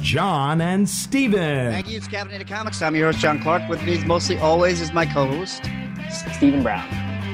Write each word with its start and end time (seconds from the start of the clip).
John 0.00 0.60
and 0.60 0.88
Steven. 0.88 1.72
Thank 1.72 1.88
you. 1.88 1.96
It's 1.96 2.08
Caffeinated 2.08 2.48
Comics. 2.48 2.82
I'm 2.82 2.94
your 2.96 3.12
host, 3.12 3.18
John 3.18 3.40
Clark. 3.40 3.68
With 3.68 3.82
me, 3.84 4.02
mostly 4.04 4.38
always, 4.38 4.80
is 4.80 4.92
my 4.92 5.06
co-host. 5.06 5.64
Stephen 6.34 6.62
Brown. 6.62 6.88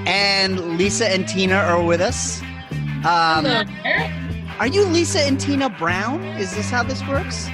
And 0.07 0.77
Lisa 0.77 1.09
and 1.09 1.27
Tina 1.27 1.57
are 1.57 1.83
with 1.83 2.01
us. 2.01 2.41
Um, 3.05 3.47
are 4.59 4.67
you 4.67 4.85
Lisa 4.85 5.21
and 5.21 5.41
Tina 5.41 5.71
Brown? 5.71 6.23
Is 6.25 6.55
this 6.55 6.71
how 6.71 6.83
this 6.83 7.07
works? 7.07 7.49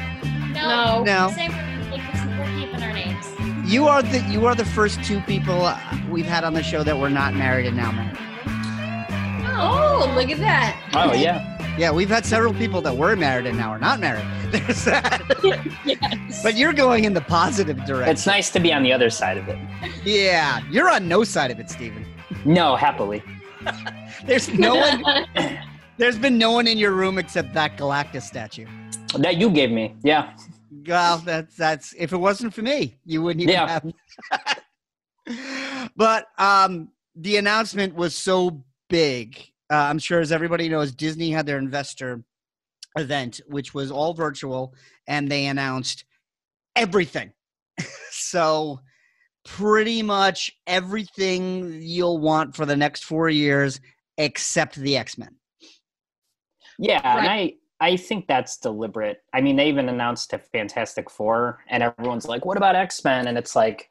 No. 0.53 1.03
No. 1.05 1.31
Same. 1.35 1.53
Like, 1.91 2.01
we're 2.39 2.61
keeping 2.61 2.83
our 2.83 2.93
names. 2.93 3.27
You 3.71 3.87
are 3.87 4.03
the 4.03 4.21
you 4.31 4.47
are 4.47 4.55
the 4.55 4.65
first 4.65 5.03
two 5.05 5.21
people 5.23 5.63
uh, 5.63 5.79
we've 6.11 6.27
had 6.27 6.45
on 6.45 6.55
the 6.55 6.63
show 6.63 6.83
that 6.83 6.99
were 6.99 7.11
not 7.11 7.35
married 7.35 7.67
and 7.67 7.77
now 7.77 7.93
married. 7.93 8.19
Oh, 9.47 10.13
look 10.17 10.31
at 10.31 10.39
that. 10.39 10.77
Oh 10.95 11.13
yeah. 11.13 11.52
Yeah, 11.79 11.91
we've 11.91 12.09
had 12.11 12.27
several 12.27 12.53
people 12.53 12.83
that 12.83 12.97
were 12.97 13.17
married 13.17 13.47
and 13.47 13.57
now 13.57 13.71
are 13.71 13.79
not 13.79 13.99
married. 13.99 14.25
There's 14.53 14.85
that. 14.85 15.23
yes. 15.85 16.43
but 16.43 16.55
you're 16.55 16.75
going 16.75 17.05
in 17.05 17.15
the 17.15 17.23
positive 17.23 17.79
direction. 17.87 18.11
It's 18.13 18.27
nice 18.27 18.51
to 18.51 18.61
be 18.61 18.73
on 18.73 18.83
the 18.83 18.93
other 18.93 19.09
side 19.09 19.39
of 19.39 19.49
it. 19.49 19.59
yeah, 20.05 20.61
you're 20.71 20.91
on 20.91 21.09
no 21.09 21.25
side 21.25 21.51
of 21.51 21.59
it, 21.59 21.71
Steven. 21.71 22.07
No, 22.45 22.77
happily. 22.77 23.23
There's 24.27 24.53
no 24.53 24.75
one. 24.77 25.03
There's 25.97 26.19
been 26.19 26.37
no 26.37 26.53
one 26.53 26.67
in 26.67 26.77
your 26.77 26.93
room 26.93 27.19
except 27.19 27.55
that 27.55 27.77
Galactus 27.79 28.23
statue. 28.23 28.67
That 29.19 29.37
you 29.39 29.51
gave 29.51 29.71
me. 29.71 29.95
Yeah. 30.03 30.35
Well, 30.87 31.19
that's 31.19 31.57
that's 31.57 31.95
if 31.99 32.13
it 32.13 32.17
wasn't 32.17 32.53
for 32.55 32.63
me, 32.63 32.99
you 33.07 33.23
wouldn't 33.23 33.43
even 33.43 33.55
Yeah. 33.55 33.81
have. 35.27 35.91
but 35.97 36.27
um, 36.39 36.89
the 37.15 37.37
announcement 37.37 37.95
was 37.95 38.15
so 38.15 38.63
big. 38.89 39.39
Uh, 39.73 39.77
I'm 39.77 39.99
sure, 39.99 40.21
as 40.21 40.33
everybody 40.33 40.69
knows, 40.69 40.93
Disney 40.93 41.31
had 41.31 41.47
their 41.47 41.57
investor 41.57 42.23
event, 42.99 43.41
which 43.47 43.73
was 43.73 43.91
all 43.91 44.13
virtual, 44.13 44.75
and 45.07 45.31
they 45.31 45.47
announced 45.47 46.05
everything. 46.77 47.33
so, 48.11 48.81
pretty 49.47 50.03
much 50.03 50.53
everything 50.67 51.81
you'll 51.81 52.19
want 52.19 52.55
for 52.55 52.67
the 52.67 52.77
next 52.77 53.05
four 53.05 53.31
years, 53.31 53.81
except 54.19 54.77
the 54.77 54.99
X 54.99 55.17
Men. 55.17 55.37
Yeah, 56.79 57.01
and 57.03 57.27
I 57.27 57.55
I 57.81 57.97
think 57.97 58.27
that's 58.27 58.59
deliberate. 58.59 59.23
I 59.33 59.41
mean, 59.41 59.57
they 59.57 59.69
even 59.69 59.89
announced 59.89 60.35
a 60.35 60.39
Fantastic 60.39 61.09
Four, 61.09 61.61
and 61.69 61.83
everyone's 61.83 62.27
like, 62.27 62.45
"What 62.45 62.59
about 62.59 62.77
X 62.77 63.03
Men?" 63.05 63.27
And 63.27 63.39
it's 63.39 63.57
like, 63.57 63.89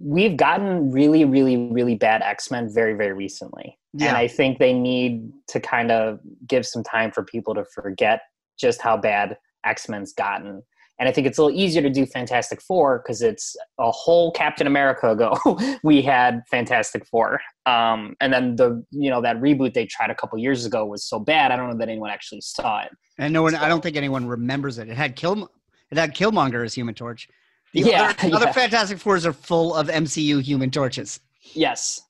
we've 0.00 0.36
gotten 0.36 0.90
really, 0.90 1.24
really, 1.24 1.56
really 1.56 1.94
bad 1.94 2.22
X 2.22 2.50
Men 2.50 2.68
very, 2.68 2.94
very 2.94 3.12
recently, 3.12 3.78
Yeah. 3.98 4.08
and 4.08 4.16
I 4.16 4.28
think 4.28 4.58
they 4.58 4.72
need 4.72 5.32
to 5.48 5.60
kind 5.60 5.90
of 5.90 6.20
give 6.46 6.66
some 6.66 6.82
time 6.82 7.12
for 7.12 7.22
people 7.24 7.54
to 7.54 7.64
forget 7.64 8.20
just 8.58 8.80
how 8.80 8.96
bad 8.96 9.36
X 9.64 9.88
Men's 9.88 10.12
gotten. 10.12 10.62
And 10.98 11.08
I 11.08 11.12
think 11.12 11.26
it's 11.26 11.36
a 11.36 11.44
little 11.44 11.58
easier 11.58 11.82
to 11.82 11.90
do 11.90 12.06
Fantastic 12.06 12.62
Four 12.62 13.02
because 13.04 13.20
it's 13.20 13.54
a 13.78 13.90
whole 13.90 14.32
Captain 14.32 14.66
America 14.66 15.10
ago. 15.10 15.36
we 15.82 16.00
had 16.00 16.42
Fantastic 16.50 17.04
Four, 17.06 17.40
um, 17.66 18.16
and 18.20 18.32
then 18.32 18.56
the 18.56 18.82
you 18.90 19.10
know 19.10 19.20
that 19.20 19.36
reboot 19.36 19.74
they 19.74 19.84
tried 19.84 20.10
a 20.10 20.14
couple 20.14 20.38
years 20.38 20.64
ago 20.64 20.86
was 20.86 21.04
so 21.04 21.18
bad. 21.18 21.52
I 21.52 21.56
don't 21.56 21.68
know 21.68 21.76
that 21.76 21.90
anyone 21.90 22.08
actually 22.08 22.40
saw 22.40 22.80
it. 22.80 22.92
And 23.18 23.32
no 23.32 23.42
one, 23.42 23.54
I 23.54 23.68
don't 23.68 23.82
think 23.82 23.96
anyone 23.96 24.26
remembers 24.26 24.78
it. 24.78 24.88
It 24.88 24.96
had 24.96 25.16
Kill, 25.16 25.50
it 25.90 25.98
had 25.98 26.14
Killmonger 26.14 26.64
as 26.64 26.72
Human 26.72 26.94
Torch. 26.94 27.28
The 27.74 27.80
Yeah, 27.80 28.14
other, 28.18 28.36
other 28.36 28.46
yeah. 28.46 28.52
Fantastic 28.52 28.98
Fours 28.98 29.26
are 29.26 29.34
full 29.34 29.74
of 29.74 29.88
MCU 29.88 30.40
Human 30.42 30.70
Torches. 30.70 31.20
Yes. 31.52 32.00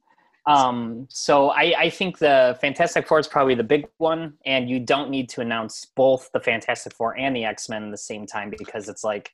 Um, 0.46 1.08
so 1.10 1.50
I, 1.50 1.74
I 1.76 1.90
think 1.90 2.18
the 2.18 2.56
Fantastic 2.60 3.08
Four 3.08 3.18
is 3.18 3.26
probably 3.26 3.56
the 3.56 3.64
big 3.64 3.88
one, 3.98 4.34
and 4.46 4.70
you 4.70 4.78
don't 4.78 5.10
need 5.10 5.28
to 5.30 5.40
announce 5.40 5.86
both 5.96 6.30
the 6.32 6.40
Fantastic 6.40 6.94
Four 6.94 7.18
and 7.18 7.34
the 7.34 7.44
X 7.44 7.68
Men 7.68 7.84
at 7.84 7.90
the 7.90 7.98
same 7.98 8.26
time 8.26 8.52
because 8.56 8.88
it's 8.88 9.02
like 9.02 9.32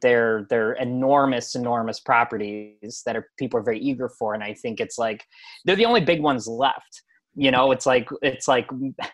they're 0.00 0.46
they're 0.48 0.72
enormous, 0.72 1.54
enormous 1.54 2.00
properties 2.00 3.02
that 3.04 3.14
are 3.14 3.28
people 3.38 3.60
are 3.60 3.62
very 3.62 3.78
eager 3.78 4.08
for, 4.08 4.32
and 4.34 4.42
I 4.42 4.54
think 4.54 4.80
it's 4.80 4.96
like 4.96 5.24
they're 5.64 5.76
the 5.76 5.84
only 5.84 6.00
big 6.00 6.22
ones 6.22 6.46
left. 6.46 7.02
You 7.36 7.50
know, 7.50 7.70
it's 7.72 7.84
like 7.84 8.08
it's 8.22 8.48
like 8.48 8.68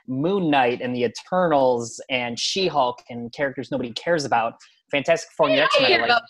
Moon 0.06 0.50
Knight 0.50 0.80
and 0.82 0.94
the 0.94 1.04
Eternals 1.04 2.00
and 2.10 2.38
She 2.38 2.68
Hulk 2.68 3.02
and 3.08 3.32
characters 3.32 3.70
nobody 3.72 3.92
cares 3.92 4.24
about. 4.24 4.54
Fantastic 4.90 5.30
Four 5.36 5.48
and 5.48 5.58
the 5.58 5.62
X 5.62 5.74
I 5.78 5.82
Men. 5.82 5.90
hear 5.90 6.00
like, 6.00 6.10
about. 6.10 6.22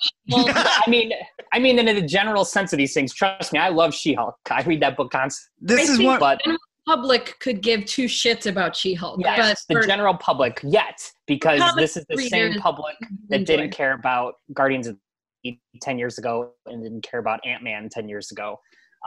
I 0.86 0.90
mean, 0.90 1.12
I 1.52 1.58
mean, 1.58 1.78
in 1.78 1.86
the 1.86 2.02
general 2.02 2.44
sense 2.44 2.72
of 2.72 2.78
these 2.78 2.94
things, 2.94 3.12
trust 3.14 3.52
me, 3.52 3.58
I 3.58 3.68
love 3.68 3.94
She-Hulk. 3.94 4.36
I 4.50 4.62
read 4.62 4.80
that 4.82 4.96
book 4.96 5.10
constantly. 5.10 5.76
This 5.76 5.88
I 5.88 5.92
is 5.92 5.98
think- 5.98 6.08
one. 6.08 6.20
But 6.20 6.40
public 6.86 7.36
could 7.40 7.62
give 7.62 7.84
two 7.84 8.06
shits 8.06 8.46
about 8.46 8.74
She-Hulk, 8.74 9.20
yes, 9.20 9.64
but 9.68 9.74
the 9.74 9.80
for 9.82 9.86
general 9.86 10.14
public 10.16 10.60
yet, 10.64 10.98
because 11.26 11.60
this 11.76 11.96
is 11.96 12.04
the 12.08 12.16
same 12.16 12.54
public 12.54 12.96
that 13.28 13.40
enjoy. 13.40 13.56
didn't 13.56 13.70
care 13.72 13.92
about 13.92 14.34
Guardians 14.54 14.86
of 14.88 14.96
the 15.44 15.58
10 15.82 15.98
years 15.98 16.18
ago 16.18 16.50
and 16.66 16.82
didn't 16.82 17.02
care 17.02 17.20
about 17.20 17.40
Ant-Man 17.46 17.88
10 17.90 18.08
years 18.08 18.30
ago. 18.32 18.58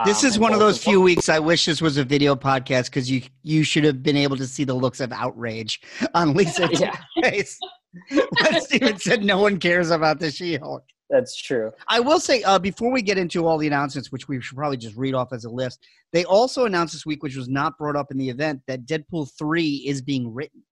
This 0.05 0.23
Um, 0.23 0.29
is 0.29 0.39
one 0.39 0.53
of 0.53 0.59
those 0.59 0.83
few 0.83 0.99
weeks 1.01 1.29
I 1.29 1.37
wish 1.37 1.65
this 1.65 1.79
was 1.79 1.97
a 1.97 2.03
video 2.03 2.35
podcast 2.35 2.85
because 2.85 3.11
you 3.11 3.21
you 3.43 3.63
should 3.63 3.83
have 3.83 4.01
been 4.01 4.17
able 4.17 4.35
to 4.37 4.47
see 4.47 4.63
the 4.63 4.73
looks 4.73 4.99
of 4.99 5.11
outrage 5.11 5.79
on 6.15 6.33
Lisa's 6.33 6.69
Yeah, 6.81 6.95
face. 7.21 7.59
when 8.09 8.61
Steven 8.61 8.97
said 8.97 9.23
no 9.23 9.39
one 9.39 9.59
cares 9.59 9.91
about 9.91 10.19
the 10.19 10.31
She-Hulk. 10.31 10.83
that's 11.09 11.35
true. 11.35 11.71
I 11.87 11.99
will 11.99 12.19
say 12.19 12.43
uh, 12.43 12.59
before 12.59 12.91
we 12.91 13.01
get 13.01 13.17
into 13.17 13.45
all 13.45 13.57
the 13.57 13.67
announcements, 13.67 14.11
which 14.11 14.27
we 14.27 14.41
should 14.41 14.57
probably 14.57 14.77
just 14.77 14.95
read 14.95 15.13
off 15.13 15.33
as 15.33 15.45
a 15.45 15.49
list, 15.49 15.85
they 16.11 16.25
also 16.25 16.65
announced 16.65 16.93
this 16.93 17.05
week, 17.05 17.23
which 17.23 17.35
was 17.35 17.49
not 17.49 17.77
brought 17.77 17.95
up 17.95 18.11
in 18.11 18.17
the 18.17 18.29
event, 18.29 18.61
that 18.67 18.85
Deadpool 18.85 19.29
three 19.37 19.83
is 19.85 20.01
being 20.01 20.33
written. 20.33 20.63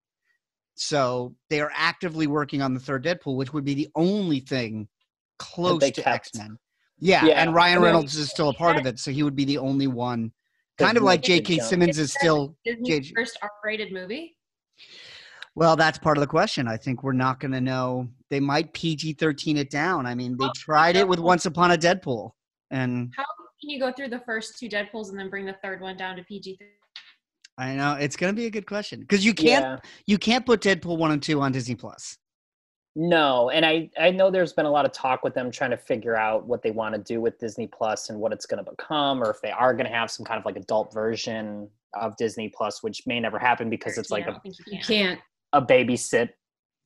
So 0.76 1.36
they 1.50 1.62
are 1.62 1.72
actively 1.76 2.28
working 2.28 2.62
on 2.62 2.74
the 2.74 2.80
third 2.80 3.04
Deadpool, 3.04 3.36
which 3.36 3.54
would 3.54 3.66
be 3.66 3.76
the 3.76 3.90
only 3.96 4.40
thing 4.40 4.88
close 5.38 5.92
to. 5.92 6.10
X 6.10 6.32
Men. 6.36 6.58
Yeah, 7.00 7.26
Yeah, 7.26 7.42
and 7.42 7.54
Ryan 7.54 7.82
Reynolds 7.82 8.16
is 8.16 8.30
still 8.30 8.50
a 8.50 8.54
part 8.54 8.78
of 8.78 8.86
it, 8.86 9.00
so 9.00 9.12
he 9.12 9.24
would 9.24 9.36
be 9.36 9.46
the 9.46 9.58
only 9.58 9.88
one. 9.88 10.32
Kind 10.78 10.98
of 10.98 11.04
like 11.04 11.22
J.K. 11.22 11.60
Simmons 11.60 12.00
is 12.00 12.14
still. 12.14 12.56
Disney's 12.66 13.12
JJ. 13.12 13.14
first 13.16 13.38
R-rated 13.42 13.92
movie. 13.92 14.36
Well, 15.56 15.76
that's 15.76 15.98
part 15.98 16.18
of 16.18 16.22
the 16.22 16.28
question. 16.28 16.68
I 16.68 16.78
think 16.78 17.04
we're 17.04 17.12
not 17.12 17.40
going 17.40 17.52
to 17.52 17.62
know. 17.62 18.08
They 18.30 18.40
might 18.40 18.74
PG 18.74 19.14
thirteen 19.14 19.58
it 19.58 19.70
down. 19.70 20.06
I 20.06 20.16
mean, 20.16 20.38
they 20.38 20.48
tried 20.56 20.96
it 20.96 21.08
with 21.08 21.20
Once 21.20 21.46
Upon 21.46 21.72
a 21.72 21.78
Deadpool, 21.78 22.32
and 22.70 23.12
How 23.16 23.26
can 23.60 23.70
you 23.70 23.80
go 23.80 23.92
through 23.92 24.10
the 24.10 24.22
first 24.26 24.58
two 24.58 24.70
Deadpools 24.70 25.10
and 25.10 25.20
then 25.20 25.30
bring 25.30 25.46
the 25.46 25.56
third 25.62 25.82
one 25.82 25.98
down 25.98 26.16
to 26.16 26.24
PG? 26.24 26.58
13? 26.58 26.68
I 27.58 27.76
know 27.76 27.94
it's 28.00 28.16
going 28.16 28.34
to 28.34 28.36
be 28.36 28.46
a 28.46 28.50
good 28.50 28.66
question 28.66 29.02
because 29.02 29.26
you 29.26 29.34
can't 29.34 29.64
Yeah. 29.64 29.78
you 30.08 30.18
can't 30.18 30.46
put 30.46 30.62
Deadpool 30.62 30.98
one 30.98 31.12
and 31.12 31.22
two 31.22 31.42
on 31.42 31.52
Disney 31.52 31.76
Plus. 31.76 32.18
No, 32.96 33.50
and 33.50 33.66
I 33.66 33.90
I 34.00 34.12
know 34.12 34.32
there's 34.32 34.54
been 34.54 34.66
a 34.66 34.72
lot 34.72 34.86
of 34.86 34.94
talk 34.94 35.24
with 35.24 35.34
them 35.34 35.52
trying 35.52 35.72
to 35.72 35.78
figure 35.78 36.16
out 36.16 36.46
what 36.46 36.62
they 36.62 36.72
want 36.72 36.96
to 36.96 37.02
do 37.02 37.22
with 37.22 37.40
Disney 37.40 37.68
Plus 37.68 38.10
and 38.10 38.20
what 38.20 38.34
it's 38.34 38.46
going 38.46 38.64
to 38.64 38.70
become, 38.70 39.22
or 39.22 39.30
if 39.30 39.42
they 39.42 39.52
are 39.52 39.74
going 39.74 39.86
to 39.86 39.92
have 39.92 40.10
some 40.10 40.26
kind 40.26 40.40
of 40.40 40.46
like 40.46 40.56
adult 40.56 40.94
version 40.94 41.70
of 41.94 42.16
Disney 42.18 42.50
Plus, 42.50 42.84
which 42.84 43.06
may 43.06 43.20
never 43.20 43.38
happen 43.38 43.70
because 43.70 43.98
it's 43.98 44.12
like 44.12 44.28
I 44.28 44.32
a, 44.32 44.32
don't 44.32 44.46
you 44.46 44.54
You 44.68 44.80
can't. 44.80 45.20
A 45.54 45.62
babysit, 45.62 46.30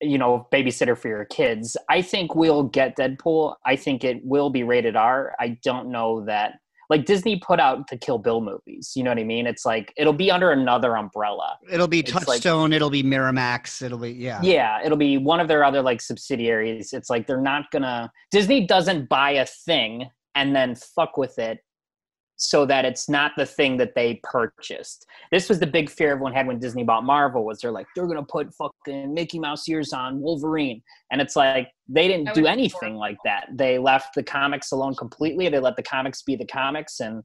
you 0.01 0.17
know, 0.17 0.47
babysitter 0.51 0.97
for 0.97 1.07
your 1.07 1.25
kids. 1.25 1.77
I 1.89 2.01
think 2.01 2.35
we'll 2.35 2.63
get 2.63 2.97
Deadpool. 2.97 3.55
I 3.65 3.75
think 3.75 4.03
it 4.03 4.21
will 4.23 4.49
be 4.49 4.63
rated 4.63 4.95
R. 4.95 5.33
I 5.39 5.57
don't 5.63 5.89
know 5.91 6.25
that 6.25 6.59
like 6.87 7.05
Disney 7.05 7.39
put 7.39 7.59
out 7.59 7.89
the 7.89 7.97
Kill 7.97 8.19
Bill 8.19 8.41
movies. 8.41 8.91
You 8.95 9.03
know 9.03 9.09
what 9.09 9.17
I 9.17 9.23
mean? 9.23 9.47
It's 9.47 9.65
like 9.65 9.91
it'll 9.97 10.13
be 10.13 10.29
under 10.29 10.51
another 10.51 10.95
umbrella. 10.97 11.57
It'll 11.71 11.87
be 11.87 12.01
It's 12.01 12.13
like- 12.13 12.25
Touchstone. 12.27 12.73
it'll 12.73 12.91
be 12.91 13.01
Miramax. 13.03 13.81
It'll 13.81 13.97
be 13.97 14.11
yeah. 14.11 14.39
Yeah, 14.43 14.79
it'll 14.85 14.97
be 14.97 15.17
one 15.17 15.39
of 15.39 15.47
their 15.47 15.63
other 15.63 15.81
like 15.81 15.99
subsidiaries. 16.01 16.93
It's 16.93 17.09
like 17.09 17.25
they're 17.25 17.41
not 17.41 17.71
gonna 17.71 18.11
Disney 18.31 18.67
doesn't 18.67 19.09
buy 19.09 19.31
a 19.31 19.45
thing 19.45 20.09
and 20.35 20.55
then 20.55 20.75
fuck 20.75 21.17
with 21.17 21.39
it 21.39 21.59
so 22.37 22.65
that 22.65 22.85
it's 22.85 23.07
not 23.07 23.31
the 23.37 23.45
thing 23.45 23.77
that 23.77 23.95
they 23.95 24.19
purchased. 24.23 25.05
This 25.31 25.47
was 25.47 25.59
the 25.59 25.67
big 25.67 25.89
fear 25.89 26.11
everyone 26.11 26.33
had 26.33 26.47
when 26.47 26.59
Disney 26.59 26.83
bought 26.83 27.03
Marvel 27.03 27.45
was 27.45 27.59
they're 27.59 27.71
like 27.71 27.87
they're 27.95 28.07
gonna 28.07 28.23
put 28.23 28.53
fucking 28.53 29.13
Mickey 29.13 29.39
Mouse 29.39 29.67
ears 29.69 29.93
on 29.93 30.19
Wolverine, 30.19 30.81
and 31.11 31.21
it's 31.21 31.35
like 31.35 31.69
they 31.87 32.07
didn't 32.07 32.33
do 32.33 32.45
anything 32.45 32.95
like 32.95 33.17
that. 33.23 33.47
They 33.53 33.77
left 33.77 34.15
the 34.15 34.23
comics 34.23 34.71
alone 34.71 34.95
completely. 34.95 35.47
They 35.49 35.59
let 35.59 35.75
the 35.75 35.83
comics 35.83 36.21
be 36.21 36.35
the 36.35 36.45
comics, 36.45 36.99
and 36.99 37.23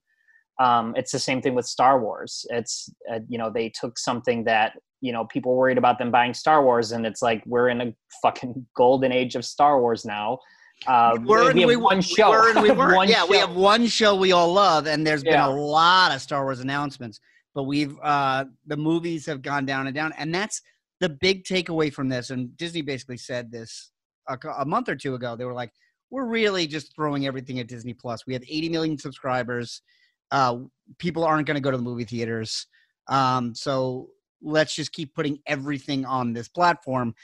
um, 0.60 0.94
it's 0.96 1.12
the 1.12 1.18
same 1.18 1.42
thing 1.42 1.54
with 1.54 1.66
Star 1.66 2.00
Wars. 2.00 2.46
It's 2.50 2.88
uh, 3.12 3.20
you 3.28 3.38
know 3.38 3.50
they 3.50 3.70
took 3.70 3.98
something 3.98 4.44
that 4.44 4.74
you 5.00 5.12
know 5.12 5.24
people 5.24 5.56
worried 5.56 5.78
about 5.78 5.98
them 5.98 6.10
buying 6.10 6.34
Star 6.34 6.62
Wars, 6.62 6.92
and 6.92 7.04
it's 7.04 7.22
like 7.22 7.42
we're 7.46 7.68
in 7.68 7.80
a 7.80 7.94
fucking 8.22 8.66
golden 8.76 9.10
age 9.10 9.34
of 9.34 9.44
Star 9.44 9.80
Wars 9.80 10.04
now. 10.04 10.38
Uh, 10.86 11.16
We 11.20 11.26
were 11.26 11.50
and 11.50 11.54
we 11.54 11.60
have 11.62 11.68
we, 11.68 11.76
one 11.76 12.00
show. 12.00 12.30
we 12.62 12.70
weren't. 12.72 12.96
One 12.96 13.08
yeah, 13.08 13.24
we 13.24 13.36
have 13.36 13.54
one 13.54 13.86
show 13.86 14.14
we 14.14 14.32
all 14.32 14.52
love, 14.52 14.86
and 14.86 15.06
there's 15.06 15.22
Yeah. 15.22 15.46
been 15.46 15.56
a 15.56 15.60
lot 15.60 16.12
of 16.14 16.22
Star 16.22 16.44
Wars 16.44 16.60
announcements. 16.60 17.20
But 17.54 17.64
we've 17.64 17.98
uh 18.02 18.46
the 18.66 18.76
movies 18.76 19.26
have 19.26 19.42
gone 19.42 19.66
down 19.66 19.86
and 19.86 19.94
down, 19.94 20.12
and 20.16 20.34
that's 20.34 20.62
the 21.00 21.08
big 21.08 21.44
takeaway 21.44 21.92
from 21.92 22.08
this. 22.08 22.30
And 22.30 22.56
Disney 22.56 22.82
basically 22.82 23.16
said 23.16 23.50
this 23.50 23.90
a, 24.28 24.38
a 24.58 24.64
month 24.64 24.88
or 24.88 24.96
two 24.96 25.14
ago. 25.14 25.36
They 25.36 25.44
were 25.44 25.52
like, 25.54 25.72
"We're 26.10 26.26
really 26.26 26.66
just 26.66 26.94
throwing 26.94 27.26
everything 27.26 27.58
at 27.60 27.66
Disney 27.68 27.92
Plus. 27.94 28.26
We 28.26 28.32
have 28.34 28.42
80 28.48 28.68
million 28.70 28.98
subscribers. 28.98 29.82
Uh, 30.30 30.58
people 30.98 31.24
aren't 31.24 31.46
going 31.46 31.56
to 31.56 31.60
go 31.60 31.70
to 31.70 31.76
the 31.76 31.82
movie 31.82 32.04
theaters, 32.04 32.66
um, 33.08 33.54
so 33.54 34.08
let's 34.42 34.74
just 34.74 34.92
keep 34.92 35.12
putting 35.14 35.40
everything 35.46 36.06
on 36.06 36.32
this 36.32 36.48
platform." 36.48 37.14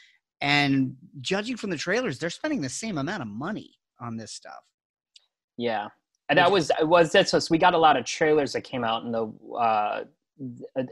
And 0.40 0.96
judging 1.20 1.56
from 1.56 1.70
the 1.70 1.76
trailers, 1.76 2.18
they're 2.18 2.30
spending 2.30 2.60
the 2.60 2.68
same 2.68 2.98
amount 2.98 3.22
of 3.22 3.28
money 3.28 3.78
on 4.00 4.16
this 4.16 4.32
stuff. 4.32 4.64
Yeah, 5.56 5.88
and 6.28 6.38
that 6.38 6.50
was 6.50 6.70
it 6.78 6.86
was 6.86 7.12
that's 7.12 7.32
us. 7.32 7.50
We 7.50 7.58
got 7.58 7.74
a 7.74 7.78
lot 7.78 7.96
of 7.96 8.04
trailers 8.04 8.52
that 8.52 8.62
came 8.62 8.84
out 8.84 9.04
in 9.04 9.12
the, 9.12 9.32
uh, 9.58 10.04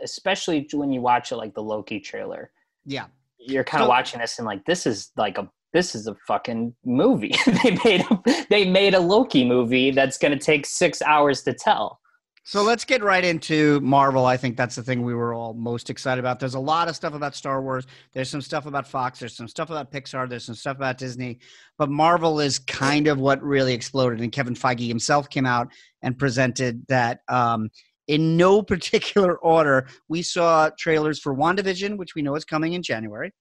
especially 0.03 0.67
when 0.73 0.91
you 0.91 1.01
watch 1.01 1.33
it 1.33 1.37
like 1.37 1.55
the 1.55 1.63
Loki 1.63 2.01
trailer. 2.01 2.51
Yeah. 2.87 3.07
You're 3.39 3.65
kind 3.65 3.83
of 3.83 3.87
So- 3.87 3.91
watching 3.91 4.21
this 4.21 4.39
and 4.39 4.47
like 4.47 4.65
this 4.65 4.87
is 4.87 5.11
like 5.17 5.37
a 5.39 5.49
this 5.75 5.95
is 5.95 6.07
a 6.07 6.15
fucking 6.27 6.73
movie. 6.85 7.35
they 7.63 7.77
made 7.85 8.05
a, 8.09 8.45
they 8.49 8.65
made 8.65 8.95
a 8.95 9.01
Loki 9.01 9.45
movie 9.45 9.91
that's 9.91 10.17
going 10.17 10.33
to 10.33 10.39
take 10.43 10.65
six 10.67 11.03
hours 11.03 11.43
to 11.43 11.53
tell. 11.53 12.01
So 12.47 12.63
let's 12.63 12.85
get 12.85 13.03
right 13.03 13.25
into 13.25 13.81
Marvel. 13.81 14.27
I 14.27 14.37
think 14.37 14.59
that's 14.59 14.77
the 14.77 14.83
thing 14.83 15.03
we 15.03 15.15
were 15.15 15.33
all 15.33 15.55
most 15.55 15.89
excited 15.89 16.21
about. 16.21 16.39
There's 16.39 16.55
a 16.55 16.61
lot 16.61 16.89
of 16.89 16.95
stuff 16.95 17.15
about 17.15 17.35
Star 17.35 17.63
Wars. 17.63 17.87
There's 18.13 18.29
some 18.29 18.43
stuff 18.43 18.67
about 18.67 18.87
Fox. 18.87 19.19
There's 19.19 19.35
some 19.35 19.49
stuff 19.49 19.71
about 19.71 19.91
Pixar. 19.91 20.29
There's 20.29 20.45
some 20.45 20.55
stuff 20.55 20.77
about 20.77 20.99
Disney. 20.99 21.39
But 21.79 21.89
Marvel 21.89 22.41
is 22.41 22.59
kind 22.59 23.07
of 23.07 23.19
what 23.19 23.43
really 23.43 23.73
exploded. 23.73 24.21
And 24.21 24.31
Kevin 24.31 24.55
Feige 24.55 24.87
himself 24.87 25.31
came 25.31 25.47
out 25.47 25.69
and 26.03 26.19
presented 26.19 26.87
that 26.89 27.21
um, 27.29 27.71
in 28.09 28.37
no 28.37 28.61
particular 28.75 29.39
order, 29.39 29.89
we 30.09 30.21
saw 30.21 30.69
trailers 30.79 31.19
for 31.19 31.35
WandaVision, 31.35 31.97
which 31.97 32.15
we 32.15 32.21
know 32.21 32.35
is 32.35 32.45
coming 32.45 32.75
in 32.75 32.83
January. 32.83 33.33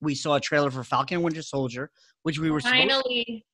We 0.00 0.16
saw 0.16 0.34
a 0.34 0.40
trailer 0.40 0.72
for 0.72 0.82
Falcon 0.82 1.18
and 1.18 1.24
Winter 1.24 1.42
Soldier, 1.42 1.92
which 2.24 2.40
we 2.40 2.50
were 2.50 2.60
supposed, 2.60 2.76
Finally, 2.76 3.46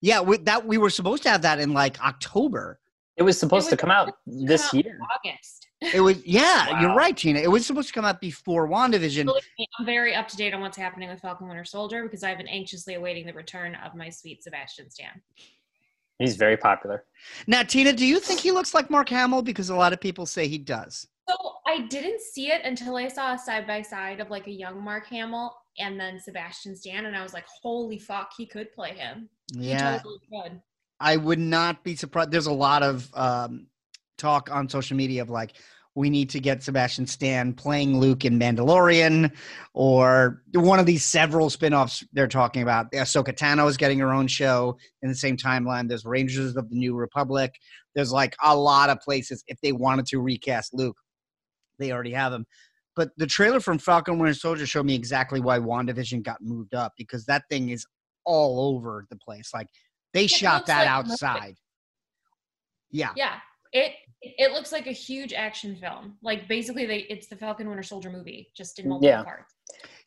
yeah, 0.00 0.20
we, 0.20 0.36
that 0.38 0.64
we 0.66 0.78
were 0.78 0.88
supposed 0.88 1.24
to 1.24 1.30
have 1.30 1.42
that 1.42 1.58
in 1.58 1.72
like 1.72 2.00
October. 2.00 2.78
It 3.16 3.22
was 3.22 3.38
supposed 3.38 3.66
was 3.66 3.70
to 3.70 3.76
come 3.76 3.90
out 3.90 4.06
to 4.06 4.14
this 4.26 4.70
come 4.70 4.78
out 4.78 4.84
year. 4.84 4.98
August. 5.14 5.68
It 5.94 6.00
was 6.00 6.24
yeah, 6.24 6.80
you're 6.80 6.94
right, 6.94 7.14
Tina. 7.14 7.40
It 7.40 7.50
was 7.50 7.66
supposed 7.66 7.88
to 7.88 7.94
come 7.94 8.06
out 8.06 8.18
before 8.18 8.66
WandaVision. 8.66 9.26
Believe 9.26 9.42
me, 9.58 9.66
I'm 9.78 9.84
very 9.84 10.14
up 10.14 10.26
to 10.28 10.36
date 10.36 10.54
on 10.54 10.62
what's 10.62 10.78
happening 10.78 11.10
with 11.10 11.20
Falcon 11.20 11.46
Winter 11.46 11.64
Soldier 11.64 12.04
because 12.04 12.24
I've 12.24 12.38
been 12.38 12.48
anxiously 12.48 12.94
awaiting 12.94 13.26
the 13.26 13.34
return 13.34 13.74
of 13.84 13.94
my 13.94 14.08
sweet 14.08 14.42
Sebastian 14.42 14.90
Stan. 14.90 15.20
He's 16.18 16.36
very 16.36 16.56
popular. 16.56 17.04
Now, 17.46 17.64
Tina, 17.64 17.92
do 17.92 18.06
you 18.06 18.18
think 18.18 18.40
he 18.40 18.50
looks 18.50 18.72
like 18.72 18.88
Mark 18.88 19.10
Hamill? 19.10 19.42
Because 19.42 19.68
a 19.68 19.76
lot 19.76 19.92
of 19.92 20.00
people 20.00 20.24
say 20.24 20.48
he 20.48 20.56
does. 20.58 21.06
So 21.28 21.36
I 21.66 21.80
didn't 21.80 22.20
see 22.20 22.50
it 22.50 22.62
until 22.64 22.96
I 22.96 23.08
saw 23.08 23.34
a 23.34 23.38
side 23.38 23.66
by 23.66 23.82
side 23.82 24.20
of 24.20 24.30
like 24.30 24.46
a 24.46 24.52
young 24.52 24.82
Mark 24.82 25.06
Hamill 25.08 25.54
and 25.78 25.98
then 25.98 26.20
Sebastian 26.20 26.76
Stan, 26.76 27.06
and 27.06 27.16
I 27.16 27.22
was 27.22 27.34
like, 27.34 27.46
"Holy 27.62 27.98
fuck, 27.98 28.32
he 28.36 28.46
could 28.46 28.72
play 28.72 28.94
him. 28.94 29.28
He 29.58 29.70
Yeah, 29.70 29.98
totally 29.98 30.20
could." 30.30 30.60
I 31.00 31.16
would 31.16 31.38
not 31.38 31.84
be 31.84 31.96
surprised. 31.96 32.30
There's 32.30 32.46
a 32.46 32.52
lot 32.52 32.82
of 32.82 33.10
um, 33.14 33.66
talk 34.18 34.50
on 34.50 34.68
social 34.68 34.96
media 34.96 35.22
of 35.22 35.30
like, 35.30 35.54
we 35.96 36.10
need 36.10 36.28
to 36.30 36.40
get 36.40 36.60
Sebastian 36.60 37.06
Stan 37.06 37.52
playing 37.52 38.00
Luke 38.00 38.24
in 38.24 38.36
Mandalorian, 38.36 39.32
or 39.74 40.42
one 40.52 40.80
of 40.80 40.86
these 40.86 41.04
several 41.04 41.50
spin-offs 41.50 42.02
they're 42.12 42.26
talking 42.26 42.62
about. 42.62 42.90
Ahsoka 42.90 43.32
Tano 43.32 43.68
is 43.68 43.76
getting 43.76 44.00
her 44.00 44.12
own 44.12 44.26
show 44.26 44.76
in 45.02 45.08
the 45.08 45.14
same 45.14 45.36
timeline. 45.36 45.88
There's 45.88 46.04
Rangers 46.04 46.56
of 46.56 46.68
the 46.68 46.74
New 46.74 46.96
Republic. 46.96 47.54
There's 47.94 48.10
like 48.10 48.34
a 48.42 48.56
lot 48.56 48.90
of 48.90 48.98
places 49.00 49.44
if 49.46 49.60
they 49.60 49.70
wanted 49.70 50.06
to 50.06 50.20
recast 50.20 50.74
Luke, 50.74 50.96
they 51.78 51.92
already 51.92 52.12
have 52.12 52.32
him. 52.32 52.44
But 52.96 53.10
the 53.16 53.26
trailer 53.26 53.60
from 53.60 53.78
Falcon 53.78 54.18
Winter 54.18 54.34
Soldier 54.34 54.66
showed 54.66 54.86
me 54.86 54.96
exactly 54.96 55.40
why 55.40 55.60
WandaVision 55.60 56.24
got 56.24 56.38
moved 56.40 56.74
up 56.74 56.94
because 56.98 57.24
that 57.26 57.44
thing 57.48 57.68
is 57.68 57.86
all 58.24 58.74
over 58.74 59.06
the 59.10 59.16
place. 59.16 59.50
Like 59.54 59.68
they 60.14 60.26
shot 60.26 60.64
that 60.66 60.86
like 60.86 61.04
Muppet. 61.06 61.10
outside. 61.12 61.56
Yeah. 62.90 63.10
Yeah, 63.16 63.36
it 63.72 63.92
it 64.22 64.52
looks 64.52 64.72
like 64.72 64.86
a 64.86 64.92
huge 64.92 65.32
action 65.34 65.76
film. 65.76 66.16
Like 66.22 66.48
basically, 66.48 66.86
they 66.86 67.00
it's 67.10 67.26
the 67.26 67.36
Falcon 67.36 67.68
Winter 67.68 67.82
Soldier 67.82 68.10
movie, 68.10 68.50
just 68.56 68.78
in 68.78 68.88
multiple 68.88 69.08
Yeah. 69.10 69.22
parts. 69.24 69.54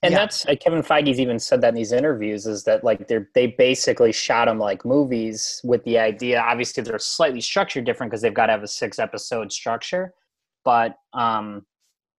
And 0.04 0.12
Yeah. 0.12 0.20
that's 0.20 0.46
uh, 0.48 0.56
Kevin 0.60 0.82
Feige's 0.82 1.20
even 1.20 1.38
said 1.40 1.62
that 1.62 1.70
in 1.70 1.76
these 1.76 1.92
interviews 1.92 2.46
is 2.48 2.64
that 2.64 2.84
like 2.84 3.08
they're 3.08 3.30
they 3.36 3.48
basically 3.48 4.12
shot 4.12 4.46
them 4.46 4.58
like 4.60 4.86
movies 4.86 5.62
with 5.64 5.84
the 5.84 6.00
idea. 6.00 6.40
Obviously, 6.40 6.82
they're 6.84 6.98
slightly 7.00 7.42
structured 7.42 7.86
different 7.86 8.10
because 8.12 8.22
they've 8.22 8.34
got 8.34 8.48
to 8.48 8.54
have 8.54 8.64
a 8.64 8.68
six 8.68 8.98
episode 9.00 9.52
structure. 9.52 10.14
But 10.64 10.96
um, 11.14 11.66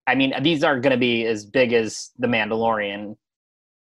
I 0.06 0.14
mean, 0.14 0.32
these 0.42 0.62
aren't 0.64 0.82
going 0.82 0.92
to 0.92 0.98
be 0.98 1.26
as 1.26 1.44
big 1.46 1.72
as 1.72 2.10
The 2.18 2.26
Mandalorian 2.26 3.16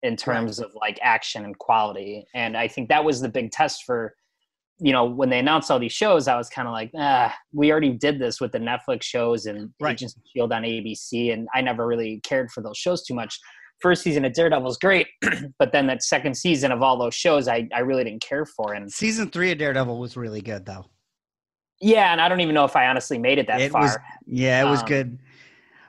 in 0.02 0.16
terms 0.16 0.58
of 0.60 0.70
like 0.74 0.98
action 1.02 1.44
and 1.44 1.58
quality. 1.58 2.24
And 2.34 2.56
I 2.56 2.68
think 2.68 2.88
that 2.88 3.04
was 3.04 3.20
the 3.20 3.28
big 3.28 3.50
test 3.50 3.84
for 3.84 4.14
you 4.80 4.92
know 4.92 5.04
when 5.06 5.28
they 5.28 5.40
announced 5.40 5.70
all 5.70 5.78
these 5.80 5.92
shows. 5.92 6.28
I 6.28 6.36
was 6.36 6.48
kind 6.48 6.68
of 6.68 6.72
like, 6.72 6.90
ah, 6.96 7.34
we 7.52 7.70
already 7.72 7.90
did 7.90 8.18
this 8.20 8.40
with 8.40 8.52
the 8.52 8.58
Netflix 8.60 9.02
shows 9.02 9.46
and 9.46 9.70
Right. 9.80 9.92
Agents 9.94 10.14
of 10.16 10.22
Shield 10.32 10.52
on 10.52 10.62
ABC, 10.62 11.32
and 11.32 11.48
I 11.54 11.60
never 11.62 11.86
really 11.86 12.20
cared 12.22 12.50
for 12.52 12.62
those 12.62 12.78
shows 12.78 13.02
too 13.04 13.14
much 13.14 13.38
first 13.80 14.02
season 14.02 14.24
of 14.24 14.32
Daredevil 14.32 14.68
is 14.70 14.76
great, 14.76 15.06
but 15.60 15.70
then 15.70 15.86
that 15.86 16.02
second 16.02 16.36
season 16.36 16.72
of 16.72 16.82
all 16.82 16.98
those 16.98 17.14
shows, 17.14 17.46
I, 17.46 17.68
I 17.72 17.78
really 17.78 18.02
didn't 18.02 18.22
care 18.22 18.44
for. 18.44 18.74
And 18.74 18.90
Season 18.92 19.30
three 19.30 19.52
of 19.52 19.58
Daredevil 19.58 20.00
was 20.00 20.16
really 20.16 20.40
good, 20.40 20.66
though. 20.66 20.84
yeah, 21.80 22.10
and 22.10 22.20
I 22.20 22.28
don't 22.28 22.40
even 22.40 22.54
know 22.56 22.64
if 22.64 22.74
I 22.74 22.88
honestly 22.88 23.18
made 23.18 23.38
it 23.38 23.46
that 23.46 23.60
it 23.60 23.70
far. 23.70 23.82
was, 23.82 23.96
yeah, 24.26 24.66
it 24.66 24.68
was 24.68 24.80
Um, 24.80 24.86
good. 24.86 25.18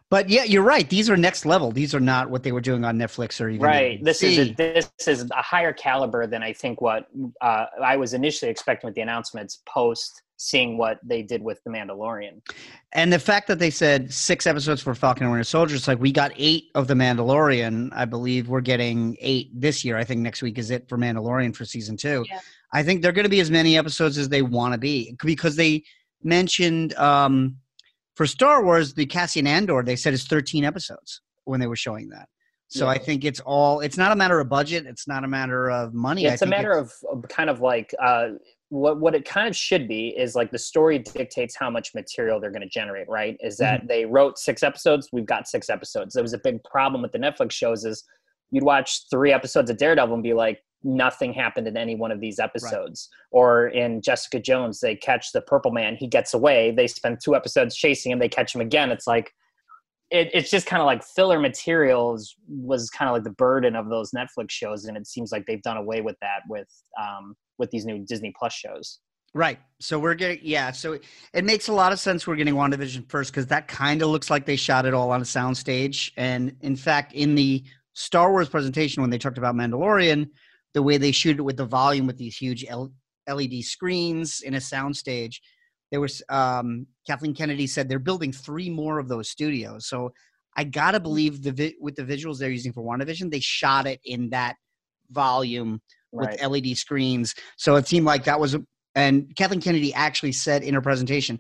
But 0.09 0.29
yeah, 0.29 0.44
you're 0.44 0.63
right. 0.63 0.89
These 0.89 1.09
are 1.09 1.17
next 1.17 1.45
level. 1.45 1.71
These 1.71 1.94
are 1.94 2.00
not 2.00 2.29
what 2.29 2.41
they 2.41 2.51
were 2.51 2.61
doing 2.61 2.83
on 2.83 2.97
Netflix 2.97 3.39
or 3.39 3.50
even 3.50 3.61
right. 3.61 4.03
This 4.03 4.23
is 4.23 4.39
a, 4.39 4.53
this 4.53 4.89
is 5.07 5.29
a 5.29 5.41
higher 5.41 5.71
caliber 5.71 6.25
than 6.25 6.41
I 6.41 6.51
think 6.51 6.81
what 6.81 7.07
uh, 7.41 7.65
I 7.83 7.95
was 7.95 8.13
initially 8.13 8.50
expecting 8.50 8.88
with 8.88 8.95
the 8.95 9.01
announcements 9.01 9.61
post 9.67 10.23
seeing 10.38 10.77
what 10.77 11.00
they 11.03 11.21
did 11.21 11.44
with 11.44 11.61
the 11.65 11.69
Mandalorian. 11.69 12.41
And 12.94 13.11
the 13.11 13.19
fact 13.19 13.47
that 13.50 13.59
they 13.59 13.69
said 13.69 14.11
six 14.11 14.47
episodes 14.47 14.81
for 14.81 14.95
Falcon 14.95 15.23
and 15.23 15.31
Winter 15.31 15.44
Soldier, 15.44 15.75
it's 15.75 15.88
like 15.88 16.00
we 16.00 16.13
got 16.13 16.31
eight 16.38 16.69
of 16.75 16.88
the 16.88 16.94
Mandalorian. 16.94 17.89
I 17.94 18.06
believe 18.06 18.47
we're 18.47 18.61
getting 18.61 19.18
eight 19.19 19.51
this 19.54 19.83
year. 19.83 19.97
I 19.97 20.06
think 20.06 20.21
next 20.21 20.42
week 20.42 20.57
is 20.57 20.71
it 20.71 20.87
for 20.87 20.97
Mandalorian 20.97 21.56
for 21.56 21.66
season 21.66 21.97
two. 21.97 22.25
Yeah. 22.30 22.39
I 22.71 22.83
think 22.83 23.01
they're 23.01 23.11
going 23.11 23.25
to 23.25 23.30
be 23.30 23.42
as 23.42 23.51
many 23.51 23.78
episodes 23.78 24.18
as 24.18 24.30
they 24.30 24.42
want 24.42 24.73
to 24.73 24.80
be 24.80 25.16
because 25.23 25.56
they 25.56 25.83
mentioned 26.23 26.94
um, 26.95 27.57
for 28.19 28.28
Star 28.28 28.66
Wars 28.66 28.94
the 28.94 29.06
Cassian 29.06 29.47
Andor. 29.47 29.81
They 29.81 29.95
said 29.95 30.14
it's 30.14 30.26
13 30.26 30.66
episodes 30.66 31.21
when 31.45 31.61
they 31.61 31.68
were 31.68 31.78
showing 31.78 32.09
that. 32.09 32.28
So 32.68 32.83
Yeah. 32.83 32.92
I 32.92 32.97
think 32.97 33.23
it's 33.23 33.40
all. 33.40 33.80
It's 33.80 33.95
not 33.95 34.11
a 34.11 34.16
matter 34.18 34.42
of 34.42 34.49
budget. 34.49 34.85
It's 34.85 35.07
not 35.07 35.23
a 35.23 35.28
matter 35.30 35.71
of 35.71 35.94
money. 35.94 36.23
Yeah, 36.23 36.33
it's 36.33 36.42
a 36.42 36.45
matter 36.45 36.73
of, 36.73 36.92
of 37.09 37.23
kind 37.30 37.49
of 37.49 37.61
like 37.61 37.95
uh, 38.04 38.31
what 38.68 38.99
what 38.99 39.16
it 39.16 39.23
kind 39.23 39.47
of 39.47 39.56
should 39.56 39.88
be 39.88 40.09
is 40.09 40.35
like 40.35 40.52
the 40.52 40.59
story 40.59 40.99
dictates 40.99 41.56
how 41.56 41.69
much 41.69 41.95
material 41.95 42.42
they're 42.42 42.52
going 42.52 42.61
to 42.61 42.68
generate. 42.68 43.07
Right? 43.07 43.38
Is 43.40 43.56
that 43.59 43.88
they 43.88 44.04
wrote 44.04 44.38
six 44.38 44.64
episodes? 44.64 45.07
We've 45.14 45.26
got 45.26 45.47
six 45.47 45.69
episodes. 45.69 46.14
There 46.14 46.21
was 46.21 46.33
a 46.33 46.40
big 46.40 46.61
problem 46.66 47.02
with 47.02 47.14
the 47.14 47.19
Netflix 47.19 47.54
shows 47.54 47.85
is 47.85 48.04
you'd 48.52 48.66
watch 48.66 49.09
three 49.09 49.31
episodes 49.31 49.69
of 49.69 49.78
Daredevil 49.78 50.14
and 50.14 50.23
be 50.23 50.33
like 50.33 50.59
nothing 50.83 51.33
happened 51.33 51.68
in 51.68 51.76
any 51.76 51.95
one 51.95 52.12
of 52.12 52.19
these 52.19 52.40
episodes 52.40 53.09
or 53.31 53.68
in 53.68 54.02
jessica 54.02 54.40
jones 54.40 54.80
they 54.80 54.95
catch 54.95 55.31
the 55.33 55.42
purple 55.42 55.71
man 55.71 55.95
he 55.95 56.07
gets 56.07 56.33
away 56.33 56.71
they 56.71 56.88
spend 56.88 57.19
two 57.24 57.36
episodes 57.36 57.76
chasing 57.76 58.12
him 58.12 58.19
they 58.19 58.30
catch 58.30 58.56
him 58.56 58.62
again 58.62 58.92
it's 58.92 59.06
like 59.07 59.33
it, 60.12 60.30
it's 60.33 60.50
just 60.50 60.66
kind 60.66 60.81
of 60.81 60.86
like 60.86 61.04
filler 61.04 61.40
materials 61.40 62.36
was 62.48 62.90
kind 62.90 63.09
of 63.09 63.14
like 63.14 63.24
the 63.24 63.31
burden 63.31 63.76
of 63.76 63.90
those 63.90 64.12
Netflix 64.12 64.52
shows, 64.52 64.86
and 64.86 64.98
it 64.98 65.07
seems 65.07 65.31
like 65.31 65.45
they've 65.45 65.62
done 65.62 65.78
away 65.78 66.02
with 66.02 66.16
that 66.21 66.42
with 66.50 66.68
um, 67.00 67.36
with 67.57 67.69
these 67.71 67.86
new 67.86 68.00
Disney 68.00 68.33
Plus 68.38 68.54
shows. 68.54 69.00
Right. 69.36 69.59
So 69.80 70.00
we're 70.00 70.16
getting 70.16 70.40
yeah. 70.42 70.71
So 70.71 70.94
it, 70.94 71.04
it 71.33 71.45
makes 71.45 71.68
a 71.68 71.74
lot 71.74 71.92
of 71.92 72.00
sense. 72.00 72.26
We're 72.26 72.36
getting 72.36 72.56
WandaVision 72.56 73.09
first 73.09 73.31
because 73.31 73.45
that 73.48 73.68
kind 73.68 74.02
of 74.02 74.09
looks 74.09 74.30
like 74.31 74.45
they 74.45 74.56
shot 74.56 74.86
it 74.86 74.94
all 74.94 75.12
on 75.12 75.21
a 75.21 75.26
soundstage. 75.26 76.12
And 76.18 76.56
in 76.62 76.76
fact, 76.76 77.14
in 77.14 77.36
the 77.36 77.64
Star 77.94 78.31
Wars 78.31 78.50
presentation, 78.50 79.02
when 79.02 79.12
they 79.12 79.19
talked 79.19 79.38
about 79.38 79.54
Mandalorian, 79.54 80.30
the 80.73 80.83
way 80.83 80.97
they 80.97 81.11
shoot 81.11 81.38
it 81.38 81.42
with 81.42 81.57
the 81.57 81.66
volume 81.66 82.07
with 82.07 82.18
these 82.18 82.38
huge 82.38 82.66
L- 82.68 82.94
LED 83.28 83.64
screens 83.64 84.42
in 84.42 84.54
a 84.54 84.57
soundstage, 84.57 85.35
there 85.92 86.02
was 86.02 86.21
um, 86.30 86.85
Kathleen 87.07 87.33
Kennedy 87.33 87.68
said 87.68 87.90
they're 87.90 87.99
building 87.99 88.31
three 88.31 88.69
more 88.69 88.99
of 88.99 89.07
those 89.07 89.30
studios. 89.30 89.88
So 89.88 90.14
I 90.56 90.64
gotta 90.64 90.99
believe 90.99 91.42
the 91.44 91.52
vi- 91.52 91.76
with 91.80 91.95
the 91.95 92.04
visuals 92.04 92.38
they're 92.38 92.49
using 92.52 92.73
for 92.73 92.83
WandaVision, 92.83 93.31
they 93.31 93.40
shot 93.40 93.88
it 93.88 93.99
in 94.04 94.30
that 94.31 94.56
volume 95.09 95.81
Right. 96.11 96.31
with 96.42 96.42
LED 96.66 96.76
screens. 96.76 97.35
So 97.57 97.76
it 97.76 97.88
seemed 97.88 98.06
like 98.07 98.23
that 98.23 98.40
was, 98.40 98.56
a, 98.56 98.64
and 98.95 99.31
Kathleen 99.35 99.61
Kennedy 99.61 99.94
actually 99.94 100.31
said 100.31 100.64
in 100.64 100.73
her 100.73 100.81
presentation, 100.81 101.40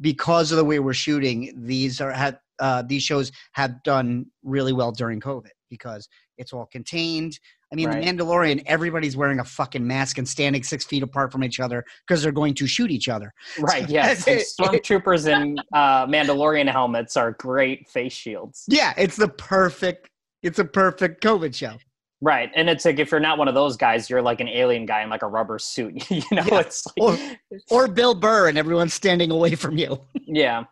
because 0.00 0.52
of 0.52 0.56
the 0.56 0.64
way 0.64 0.78
we're 0.78 0.92
shooting, 0.92 1.52
these 1.56 2.00
are 2.00 2.12
had 2.12 2.38
uh, 2.60 2.82
these 2.82 3.02
shows 3.02 3.32
have 3.52 3.82
done 3.82 4.26
really 4.44 4.72
well 4.72 4.92
during 4.92 5.20
COVID 5.20 5.50
because 5.68 6.08
it's 6.38 6.52
all 6.52 6.66
contained. 6.66 7.38
I 7.72 7.74
mean, 7.74 7.88
Right. 7.88 8.04
The 8.04 8.10
Mandalorian, 8.12 8.62
everybody's 8.66 9.16
wearing 9.16 9.40
a 9.40 9.44
fucking 9.44 9.86
mask 9.86 10.18
and 10.18 10.28
standing 10.28 10.62
six 10.62 10.84
feet 10.84 11.02
apart 11.02 11.32
from 11.32 11.42
each 11.42 11.58
other 11.58 11.84
because 12.06 12.22
they're 12.22 12.30
going 12.32 12.54
to 12.54 12.66
shoot 12.66 12.90
each 12.90 13.08
other. 13.08 13.32
Right. 13.58 13.88
Yes. 13.88 14.26
and 14.28 14.40
Stormtroopers 14.40 15.26
in 15.26 15.58
uh, 15.72 16.06
Mandalorian 16.06 16.70
helmets 16.70 17.16
are 17.16 17.32
great 17.32 17.88
face 17.88 18.12
shields. 18.12 18.64
Yeah, 18.68 18.92
it's 18.98 19.16
the 19.16 19.28
perfect. 19.28 20.10
It's 20.42 20.58
a 20.58 20.64
perfect 20.64 21.22
COVID 21.22 21.54
show. 21.54 21.76
Right. 22.20 22.50
And 22.54 22.68
it's 22.70 22.84
like 22.84 22.98
if 23.00 23.10
you're 23.10 23.20
not 23.20 23.36
one 23.38 23.48
of 23.48 23.54
those 23.54 23.76
guys, 23.76 24.08
you're 24.08 24.22
like 24.22 24.40
an 24.40 24.48
alien 24.48 24.86
guy 24.86 25.02
in 25.02 25.10
like 25.10 25.22
a 25.22 25.26
rubber 25.26 25.58
suit. 25.58 26.08
you 26.10 26.22
know, 26.30 26.44
Yeah. 26.46 26.60
it's 26.60 26.86
like 26.96 27.38
Or 27.70 27.88
Bill 27.88 28.14
Burr 28.14 28.48
and 28.48 28.56
everyone's 28.58 28.94
standing 28.94 29.30
away 29.30 29.54
from 29.54 29.76
you. 29.78 30.00
Yeah. 30.26 30.64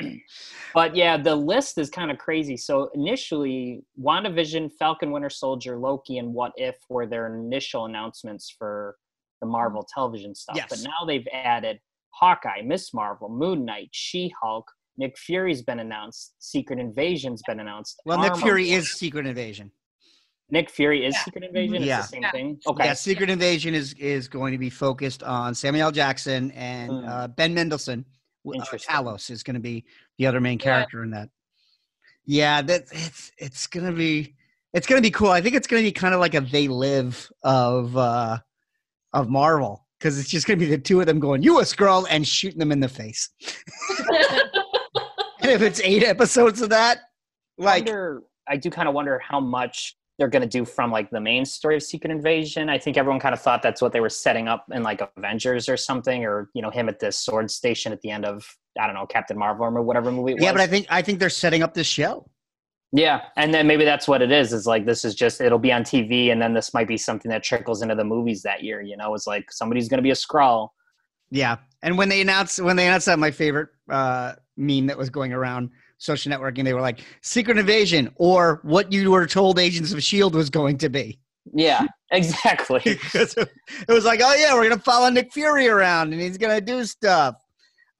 But 0.74 0.94
yeah, 0.94 1.16
the 1.16 1.34
list 1.34 1.78
is 1.78 1.88
kind 1.88 2.10
of 2.10 2.18
crazy. 2.18 2.56
So 2.56 2.90
initially, 2.94 3.82
WandaVision, 4.00 4.72
Falcon 4.78 5.10
Winter 5.10 5.30
Soldier, 5.30 5.78
Loki, 5.78 6.18
and 6.18 6.34
What 6.34 6.52
If 6.56 6.76
were 6.90 7.06
their 7.06 7.34
initial 7.34 7.86
announcements 7.86 8.54
for 8.58 8.96
the 9.40 9.46
Marvel 9.46 9.86
television 9.94 10.34
stuff. 10.34 10.56
Yes. 10.56 10.66
But 10.68 10.80
now 10.82 11.06
they've 11.06 11.26
added 11.32 11.78
Hawkeye, 12.10 12.60
Miss 12.62 12.92
Marvel, 12.92 13.28
Moon 13.30 13.64
Knight, 13.64 13.88
She 13.92 14.32
Hulk, 14.42 14.70
Nick 14.98 15.16
Fury's 15.18 15.62
been 15.62 15.78
announced, 15.80 16.34
Secret 16.38 16.78
Invasion's 16.78 17.42
been 17.46 17.60
announced. 17.60 18.00
Well, 18.04 18.18
Nick 18.18 18.36
Fury 18.36 18.68
Wars- 18.70 18.84
is 18.84 18.92
Secret 18.92 19.26
Invasion. 19.26 19.70
Nick 20.50 20.70
Fury 20.70 21.04
is 21.06 21.14
Yeah. 21.14 21.24
Secret 21.24 21.44
Invasion. 21.44 21.82
Yeah. 21.82 21.98
It's 22.00 22.08
the 22.08 22.12
same 22.12 22.22
Yeah. 22.22 22.30
thing. 22.30 22.60
Okay. 22.66 22.84
Yeah, 22.84 22.94
Secret 22.94 23.30
Invasion 23.30 23.74
is 23.74 23.94
is 23.94 24.28
going 24.28 24.52
to 24.52 24.58
be 24.58 24.70
focused 24.70 25.22
on 25.22 25.54
Samuel 25.54 25.86
L. 25.86 25.92
Jackson 25.92 26.50
and 26.52 26.90
Hmm. 26.90 27.08
uh, 27.08 27.28
Ben 27.28 27.52
Mendelsohn. 27.54 28.04
W- 28.46 28.62
Uh, 28.62 28.64
Talos 28.76 29.30
is 29.30 29.42
going 29.42 29.54
to 29.54 29.60
be 29.60 29.84
the 30.18 30.26
other 30.26 30.40
main 30.40 30.58
Yeah. 30.58 30.64
character 30.64 31.02
in 31.02 31.10
that. 31.10 31.28
Yeah, 32.24 32.62
that 32.62 32.84
it's 32.92 33.30
it's 33.38 33.66
going 33.66 33.86
to 33.86 33.92
be 33.92 34.34
it's 34.72 34.86
going 34.86 35.00
to 35.00 35.06
be 35.06 35.10
cool. 35.10 35.30
I 35.30 35.40
think 35.40 35.54
it's 35.54 35.66
going 35.66 35.82
to 35.82 35.86
be 35.88 35.92
kind 35.92 36.14
of 36.14 36.20
like 36.20 36.34
a 36.34 36.40
they 36.40 36.68
live 36.68 37.30
of 37.42 37.96
uh 37.96 38.38
of 39.12 39.28
Marvel 39.28 39.86
because 39.98 40.18
it's 40.18 40.28
just 40.28 40.46
going 40.46 40.58
to 40.58 40.64
be 40.64 40.70
the 40.70 40.78
two 40.78 41.00
of 41.00 41.06
them 41.06 41.18
going 41.20 41.42
"you 41.42 41.60
a 41.60 41.64
girl" 41.76 42.06
and 42.10 42.26
shooting 42.26 42.58
them 42.58 42.72
in 42.72 42.80
the 42.80 42.88
face. 42.88 43.28
And 45.40 45.50
if 45.54 45.62
it's 45.62 45.80
eight 45.80 46.02
episodes 46.02 46.60
of 46.60 46.70
that, 46.70 46.98
like 47.56 47.84
wonder, 47.86 48.22
I 48.48 48.56
do 48.56 48.68
kind 48.68 48.88
of 48.88 48.94
wonder 48.94 49.20
how 49.20 49.38
much 49.38 49.96
they're 50.18 50.28
going 50.28 50.42
to 50.42 50.48
do 50.48 50.64
from 50.64 50.90
like 50.90 51.10
the 51.10 51.20
main 51.20 51.44
story 51.44 51.76
of 51.76 51.82
Secret 51.82 52.10
Invasion. 52.10 52.68
I 52.68 52.78
think 52.78 52.96
everyone 52.96 53.20
kind 53.20 53.34
of 53.34 53.40
thought 53.40 53.62
that's 53.62 53.82
what 53.82 53.92
they 53.92 54.00
were 54.00 54.08
setting 54.08 54.48
up 54.48 54.66
in 54.72 54.82
like 54.82 55.02
Avengers 55.16 55.68
or 55.68 55.76
something, 55.76 56.24
or 56.24 56.50
you 56.54 56.62
know 56.62 56.70
him 56.70 56.88
at 56.88 57.00
this 57.00 57.18
sword 57.18 57.50
station 57.50 57.92
at 57.92 58.00
the 58.00 58.10
end 58.10 58.24
of 58.24 58.46
I 58.80 58.86
don't 58.86 58.94
know 58.94 59.06
Captain 59.06 59.38
Marvel 59.38 59.66
or 59.66 59.82
whatever 59.82 60.10
movie. 60.10 60.32
It 60.32 60.40
yeah, 60.40 60.52
was. 60.52 60.60
but 60.60 60.60
I 60.62 60.66
think 60.66 60.86
I 60.88 61.02
think 61.02 61.18
they're 61.18 61.28
setting 61.30 61.62
up 61.62 61.74
this 61.74 61.86
show. 61.86 62.28
yeah, 62.92 63.22
and 63.36 63.52
then 63.52 63.66
maybe 63.66 63.84
that's 63.84 64.08
what 64.08 64.22
it 64.22 64.32
is. 64.32 64.52
Is 64.52 64.66
like 64.66 64.86
this 64.86 65.04
is 65.04 65.14
just 65.14 65.40
it'll 65.40 65.58
be 65.58 65.72
on 65.72 65.82
TV, 65.82 66.32
and 66.32 66.40
then 66.40 66.54
this 66.54 66.72
might 66.72 66.88
be 66.88 66.96
something 66.96 67.30
that 67.30 67.42
trickles 67.42 67.82
into 67.82 67.94
the 67.94 68.04
movies 68.04 68.42
that 68.42 68.62
year. 68.62 68.80
You 68.80 68.96
know, 68.96 69.14
it's 69.14 69.26
like 69.26 69.52
somebody's 69.52 69.88
going 69.88 69.98
to 69.98 70.02
be 70.02 70.12
a 70.12 70.14
Skrull. 70.14 70.70
Yeah, 71.30 71.56
and 71.82 71.98
when 71.98 72.08
they 72.08 72.22
announced 72.22 72.60
when 72.60 72.76
they 72.76 72.86
announced 72.86 73.06
that, 73.06 73.18
my 73.18 73.30
favorite 73.30 73.68
uh, 73.90 74.34
meme 74.56 74.86
that 74.86 74.96
was 74.96 75.10
going 75.10 75.32
around 75.34 75.70
social 75.98 76.32
networking, 76.32 76.64
they 76.64 76.74
were 76.74 76.80
like 76.80 77.00
"Secret 77.22 77.58
Invasion" 77.58 78.10
or 78.16 78.60
what 78.62 78.92
you 78.92 79.10
were 79.10 79.26
told 79.26 79.58
Agents 79.58 79.92
of 79.92 80.02
Shield 80.02 80.34
was 80.34 80.50
going 80.50 80.78
to 80.78 80.88
be. 80.88 81.18
Yeah, 81.52 81.86
exactly. 82.12 82.82
it 82.84 83.88
was 83.88 84.04
like, 84.04 84.20
oh 84.22 84.34
yeah, 84.34 84.54
we're 84.54 84.68
gonna 84.68 84.80
follow 84.80 85.08
Nick 85.10 85.32
Fury 85.32 85.68
around 85.68 86.12
and 86.12 86.20
he's 86.20 86.38
gonna 86.38 86.60
do 86.60 86.84
stuff. 86.84 87.36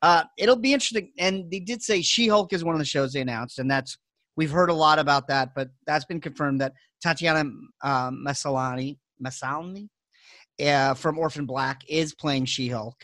Uh, 0.03 0.25
it'll 0.39 0.57
be 0.57 0.73
interesting. 0.73 1.11
And 1.19 1.51
they 1.51 1.61
did 1.61 1.83
say 1.83 2.03
She-Hulk 2.03 2.53
is 2.53 2.63
one 2.63 2.75
of 2.75 2.79
the 2.79 2.85
shows 2.85 3.13
they 3.13 3.21
announced, 3.21 3.59
and 3.59 3.71
that's 3.71 3.97
we've 4.37 4.51
heard 4.51 4.71
a 4.71 4.75
lot 4.75 4.99
about 4.99 5.29
that, 5.29 5.55
but 5.55 5.69
that's 5.87 6.05
been 6.05 6.21
confirmed 6.21 6.61
that 6.61 6.73
Tatiana 7.03 7.41
um, 7.83 8.25
Maslany, 8.27 8.99
Maslany 9.25 9.89
uh, 10.65 10.95
from 10.95 11.19
Orphan 11.19 11.47
Black 11.47 11.81
is 11.89 12.15
playing 12.15 12.45
She-Hulk, 12.45 12.97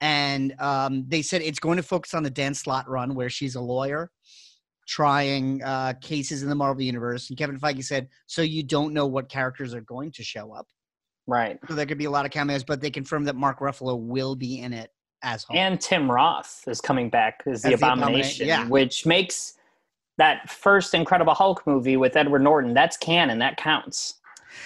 and 0.00 0.54
um, 0.60 1.04
they 1.08 1.22
said 1.22 1.42
it's 1.42 1.58
going 1.58 1.76
to 1.76 1.82
focus 1.82 2.14
on 2.14 2.22
the 2.22 2.30
Dan 2.30 2.54
Slott 2.54 2.88
run 2.88 3.14
where 3.14 3.30
she's 3.30 3.54
a 3.54 3.60
lawyer 3.60 4.10
trying 4.86 5.62
uh, 5.62 5.92
cases 6.00 6.42
in 6.42 6.48
the 6.48 6.54
Marvel 6.54 6.82
universe. 6.82 7.28
And 7.28 7.38
Kevin 7.38 7.58
Feige 7.60 7.84
said, 7.84 8.08
so 8.26 8.40
you 8.42 8.62
don't 8.62 8.94
know 8.94 9.06
what 9.06 9.28
characters 9.28 9.74
are 9.74 9.82
going 9.82 10.10
to 10.12 10.22
show 10.22 10.52
up. 10.52 10.66
right. 11.26 11.58
So 11.68 11.74
there 11.74 11.84
could 11.84 11.98
be 11.98 12.06
a 12.06 12.10
lot 12.10 12.24
of 12.24 12.30
cameos, 12.30 12.64
but 12.64 12.80
they 12.80 12.90
confirmed 12.90 13.28
that 13.28 13.36
Mark 13.36 13.60
Ruffalo 13.60 13.98
will 14.00 14.34
be 14.34 14.60
in 14.60 14.72
it 14.72 14.90
as 15.22 15.44
Hulk. 15.44 15.58
And 15.58 15.80
Tim 15.80 16.10
Roth 16.10 16.62
is 16.66 16.80
coming 16.80 17.10
back 17.10 17.42
as 17.46 17.62
the 17.62 17.74
As 17.74 17.80
the 17.80 17.86
Abomina- 17.86 17.92
Abomination, 17.94 18.46
yeah. 18.46 18.66
which 18.68 19.04
makes 19.04 19.54
that 20.16 20.48
first 20.48 20.94
Incredible 20.94 21.34
Hulk 21.34 21.66
movie 21.66 21.96
with 21.96 22.16
Edward 22.16 22.42
Norton 22.42 22.72
that's 22.72 22.96
canon. 22.96 23.38
That 23.40 23.56
counts. 23.56 24.14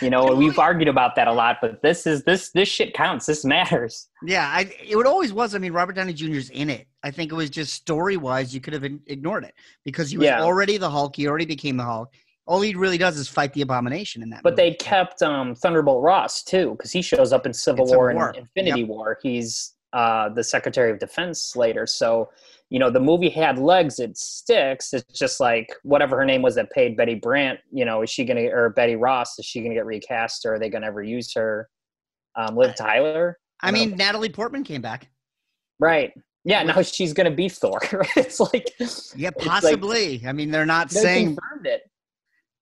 You 0.00 0.10
know, 0.10 0.34
we've 0.34 0.56
we- 0.56 0.62
argued 0.62 0.88
about 0.88 1.14
that 1.16 1.28
a 1.28 1.32
lot, 1.32 1.58
but 1.60 1.82
this 1.82 2.06
is 2.06 2.22
this 2.24 2.50
this 2.50 2.68
shit 2.68 2.94
counts. 2.94 3.26
This 3.26 3.44
matters. 3.44 4.08
yeah, 4.24 4.48
I, 4.52 4.70
it 4.80 5.06
always 5.06 5.32
was. 5.32 5.54
I 5.54 5.58
mean, 5.58 5.72
Robert 5.72 5.94
Downey 5.94 6.12
Jr.'s 6.12 6.50
in 6.50 6.70
it. 6.70 6.86
I 7.02 7.10
think 7.10 7.32
it 7.32 7.34
was 7.34 7.50
just 7.50 7.72
story 7.72 8.16
wise, 8.16 8.54
you 8.54 8.60
could 8.60 8.72
have 8.74 8.84
ignored 8.84 9.44
it 9.44 9.54
because 9.84 10.10
he 10.10 10.18
was 10.18 10.26
Yeah. 10.26 10.42
already 10.42 10.76
the 10.76 10.88
Hulk. 10.90 11.16
He 11.16 11.26
already 11.26 11.46
became 11.46 11.76
the 11.76 11.84
Hulk. 11.84 12.12
All 12.46 12.60
he 12.60 12.74
really 12.74 12.98
does 12.98 13.16
is 13.18 13.28
fight 13.28 13.52
the 13.54 13.62
Abomination 13.62 14.22
in 14.22 14.30
that. 14.30 14.42
But 14.42 14.54
movie. 14.56 14.70
they 14.70 14.74
kept 14.76 15.22
um, 15.22 15.54
Thunderbolt 15.54 16.02
Ross 16.02 16.42
too, 16.42 16.72
because 16.76 16.90
he 16.90 17.00
shows 17.02 17.32
up 17.32 17.46
in 17.46 17.52
Civil 17.52 17.86
War 17.86 18.10
and 18.10 18.16
War. 18.18 18.30
Infinity 18.36 18.80
Yep. 18.80 18.88
War. 18.88 19.18
He's 19.22 19.74
uh, 19.92 20.28
the 20.30 20.42
Secretary 20.44 20.90
of 20.90 20.98
Defense 20.98 21.54
later. 21.56 21.86
So, 21.86 22.30
you 22.70 22.78
know, 22.78 22.90
the 22.90 23.00
movie 23.00 23.28
had 23.28 23.58
legs. 23.58 23.98
It 23.98 24.16
sticks. 24.16 24.92
It's 24.94 25.18
just 25.18 25.40
like 25.40 25.68
whatever 25.82 26.16
her 26.16 26.24
name 26.24 26.42
was 26.42 26.54
that 26.54 26.70
paid 26.70 26.96
Betty 26.96 27.14
Brant. 27.14 27.58
You 27.70 27.84
know, 27.84 28.02
is 28.02 28.10
she 28.10 28.24
gonna 28.24 28.46
or 28.50 28.70
Betty 28.70 28.96
Ross? 28.96 29.38
Is 29.38 29.44
she 29.44 29.60
gonna 29.62 29.74
get 29.74 29.84
recast, 29.86 30.46
or 30.46 30.54
are 30.54 30.58
they 30.58 30.70
gonna 30.70 30.86
ever 30.86 31.02
use 31.02 31.32
her? 31.34 31.68
Um, 32.36 32.56
Liv 32.56 32.74
Tyler. 32.74 33.38
I 33.60 33.70
mean, 33.70 33.96
Natalie 33.96 34.30
Portman 34.30 34.64
came 34.64 34.80
back. 34.82 35.08
Right. 35.78 36.12
Yeah. 36.44 36.62
Now 36.62 36.80
she's 36.82 37.12
gonna 37.12 37.30
be 37.30 37.48
Thor. 37.48 37.78
it's 38.16 38.40
like 38.40 38.70
Yeah, 38.78 38.86
It's 38.86 39.14
like- 39.16 39.34
possibly. 39.36 40.22
I 40.26 40.32
mean, 40.32 40.50
they're 40.50 40.66
not 40.66 40.88
they 40.90 41.00
saying 41.00 41.26
confirmed 41.36 41.66
it. 41.66 41.82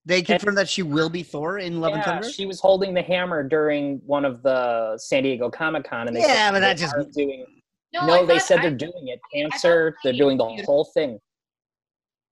They 0.07 0.23
confirmed 0.23 0.57
that 0.57 0.69
she 0.69 0.83
will 0.83 1.09
be 1.11 1.23
Thor 1.23 1.59
in 1.59 1.80
Love 1.80 1.92
and 1.92 2.00
Yeah, 2.00 2.04
Thunder. 2.12 2.30
she 2.30 2.47
was 2.47 2.61
holding 2.61 2.95
the 2.95 3.02
hammer 3.02 3.42
during 3.42 3.99
one 4.07 4.25
of 4.25 4.42
the 4.42 4.97
San 4.99 5.23
Diego 5.25 5.50
Comic 5.50 5.85
Con, 5.85 6.07
and 6.09 6.16
they 6.16 6.21
Yeah, 6.21 6.49
said 6.49 6.52
but 6.52 6.61
that 6.61 6.76
just- 6.78 7.11
doing. 7.12 7.45
No, 7.92 8.07
No, 8.07 8.25
they 8.26 8.38
thought- 8.38 8.42
said 8.47 8.59
I- 8.61 8.62
they're 8.62 8.71
doing 8.76 9.09
it. 9.09 9.21
I 9.35 9.40
thought 9.42 9.50
Cancer. 9.52 9.97
They're 10.04 10.12
doing 10.12 10.37
the 10.38 10.47
whole 10.64 10.85
thing. 10.85 11.19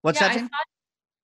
What's 0.03 0.21
yeah, 0.21 0.29
that? 0.29 0.37
I 0.37 0.41
thought, 0.41 0.51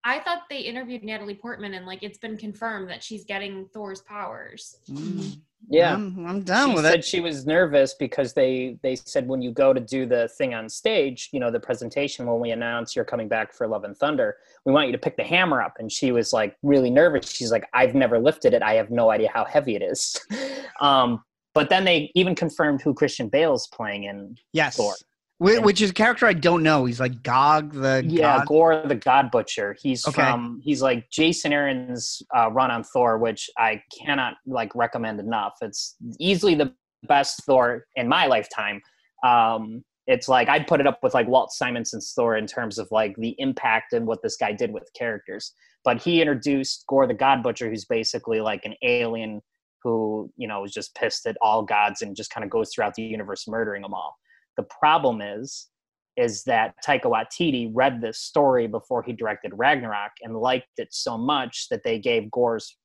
I 0.07 0.19
thought 0.21 0.43
they 0.51 0.59
interviewed 0.61 1.03
Natalie 1.05 1.37
Portman 1.37 1.75
and 1.75 1.87
like 1.87 2.03
it's 2.03 2.19
been 2.19 2.37
confirmed 2.37 2.91
that 2.91 3.03
she's 3.03 3.25
getting 3.25 3.69
Thor's 3.69 4.03
powers. 4.03 4.77
Mm, 4.91 5.41
Yeah. 5.69 5.95
I'm, 5.95 6.27
I'm 6.27 6.41
down 6.43 6.71
she 6.71 6.75
with 6.77 6.85
said 6.85 6.99
it. 7.01 7.05
she 7.05 7.21
was 7.21 7.47
nervous 7.47 7.95
because 7.95 8.33
they 8.33 8.77
they 8.83 8.97
said 8.97 9.27
when 9.27 9.41
you 9.43 9.51
go 9.51 9.73
to 9.73 9.81
do 9.81 10.07
the 10.07 10.29
thing 10.29 10.55
on 10.55 10.69
stage, 10.69 11.31
you 11.33 11.41
know, 11.41 11.51
the 11.51 11.61
presentation 11.61 12.27
when 12.27 12.41
we 12.41 12.51
announce 12.51 12.95
you're 12.95 13.05
coming 13.05 13.29
back 13.29 13.53
for 13.53 13.67
Love 13.67 13.85
and 13.85 13.97
Thunder, 13.97 14.37
we 14.65 14.73
want 14.73 14.87
you 14.87 14.93
to 14.93 14.99
pick 14.99 15.17
the 15.17 15.25
hammer 15.25 15.63
up. 15.63 15.75
And 15.79 15.91
she 15.91 16.13
was 16.13 16.33
like 16.33 16.57
really 16.63 16.91
nervous. 16.91 17.31
She's 17.31 17.51
like, 17.51 17.69
I've 17.73 17.95
never 17.95 18.19
lifted 18.19 18.55
it. 18.55 18.63
I 18.63 18.75
have 18.75 18.91
no 18.91 19.11
idea 19.11 19.31
how 19.33 19.45
heavy 19.45 19.75
it 19.77 19.83
is. 19.83 20.21
um, 20.81 21.23
but 21.55 21.69
then 21.69 21.85
they 21.85 22.11
even 22.15 22.35
confirmed 22.35 22.83
who 22.83 22.93
Christian 22.95 23.29
Bale's 23.29 23.69
playing 23.69 24.05
in 24.05 24.37
Yes. 24.53 24.77
Thor. 24.77 24.95
Whi- 25.39 25.59
Which 25.59 25.81
is 25.81 25.91
a 25.91 25.95
character 25.95 26.27
I 26.27 26.33
don't 26.33 26.63
know. 26.63 26.85
He's 26.85 27.01
like 27.01 27.23
Gog 27.23 27.73
the 27.73 28.05
yeah, 28.07 28.39
God. 28.39 28.47
Gorr 28.47 28.87
the 28.87 28.95
God 28.95 29.31
Butcher. 29.31 29.77
He's 29.81 30.07
Okay. 30.07 30.23
from 30.23 30.61
he's 30.63 30.81
like 30.83 31.11
Jason 31.11 31.53
Aaron's 31.53 32.23
uh, 32.37 32.51
run 32.53 32.71
on 32.71 32.85
Thor, 32.85 33.19
which 33.19 33.51
I 33.59 33.83
cannot 34.05 34.35
like 34.47 34.75
recommend 34.75 35.19
enough. 35.21 35.55
It's 35.61 35.97
easily 36.19 36.55
the 36.55 36.73
best 37.09 37.43
Thor 37.45 37.85
in 37.97 38.09
my 38.09 38.27
lifetime. 38.27 38.81
Um, 39.27 39.83
it's 40.07 40.29
like 40.29 40.49
I'd 40.49 40.67
put 40.67 40.81
it 40.81 40.87
up 40.87 41.01
with 41.03 41.15
like 41.15 41.27
Walt 41.27 41.51
Simonson's 41.51 42.13
Thor 42.15 42.37
in 42.37 42.47
terms 42.47 42.79
of 42.79 42.87
like 42.91 43.17
the 43.17 43.35
impact 43.39 43.93
and 43.93 44.07
what 44.07 44.23
this 44.23 44.37
guy 44.37 44.53
did 44.53 44.73
with 44.73 44.89
characters. 44.97 45.53
But 45.83 46.01
he 46.03 46.21
introduced 46.21 46.85
Gorr 46.89 47.07
the 47.07 47.15
God 47.15 47.43
Butcher, 47.43 47.69
who's 47.69 47.85
basically 47.87 48.41
like 48.41 48.65
an 48.65 48.75
alien 48.83 49.41
who 49.83 50.31
you 50.37 50.47
know 50.47 50.65
is 50.65 50.73
just 50.73 50.95
pissed 50.95 51.27
at 51.27 51.37
all 51.43 51.63
gods 51.65 52.03
and 52.03 52.15
just 52.17 52.31
kind 52.31 52.45
of 52.45 52.51
goes 52.51 52.71
throughout 52.73 52.95
the 52.95 53.03
universe 53.03 53.49
murdering 53.49 53.83
them 53.83 53.93
all. 53.95 54.15
The 54.57 54.65
problem 54.65 55.21
is 55.21 55.69
is 56.17 56.45
that 56.45 56.75
Taika 56.87 57.07
Waititi 57.07 57.69
read 57.73 58.01
this 58.01 58.21
story 58.21 58.69
before 58.69 59.03
he 59.03 59.13
directed 59.13 59.51
Ragnarok 59.53 60.13
and 60.23 60.37
liked 60.37 60.69
it 60.79 60.89
so 60.93 61.19
much 61.19 61.67
that 61.71 61.83
they 61.83 61.99
gave 61.99 62.31
Gorr's 62.31 62.77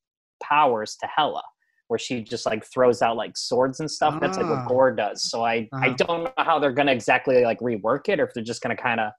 powers 0.42 0.98
to 1.00 1.08
Hela, 1.16 1.44
where 1.90 2.00
she 2.00 2.24
just 2.24 2.48
like 2.48 2.66
throws 2.66 3.04
out 3.04 3.18
like 3.18 3.38
swords 3.38 3.80
and 3.82 3.92
stuff. 3.92 4.16
That's 4.20 4.38
like 4.38 4.48
Ah. 4.48 4.56
what 4.56 4.66
Gorr 4.66 4.96
does. 4.96 5.30
So 5.30 5.44
I 5.46 5.70
I 5.74 5.88
Uh-huh. 5.90 5.94
don't 5.98 6.24
know 6.24 6.34
how 6.44 6.58
they're 6.58 6.72
gonna 6.72 6.92
exactly 6.92 7.44
like 7.44 7.60
rework 7.60 8.10
it 8.10 8.20
or 8.20 8.24
if 8.26 8.34
they're 8.34 8.44
just 8.44 8.62
gonna 8.64 8.76
kind 8.76 9.00
of 9.00 9.12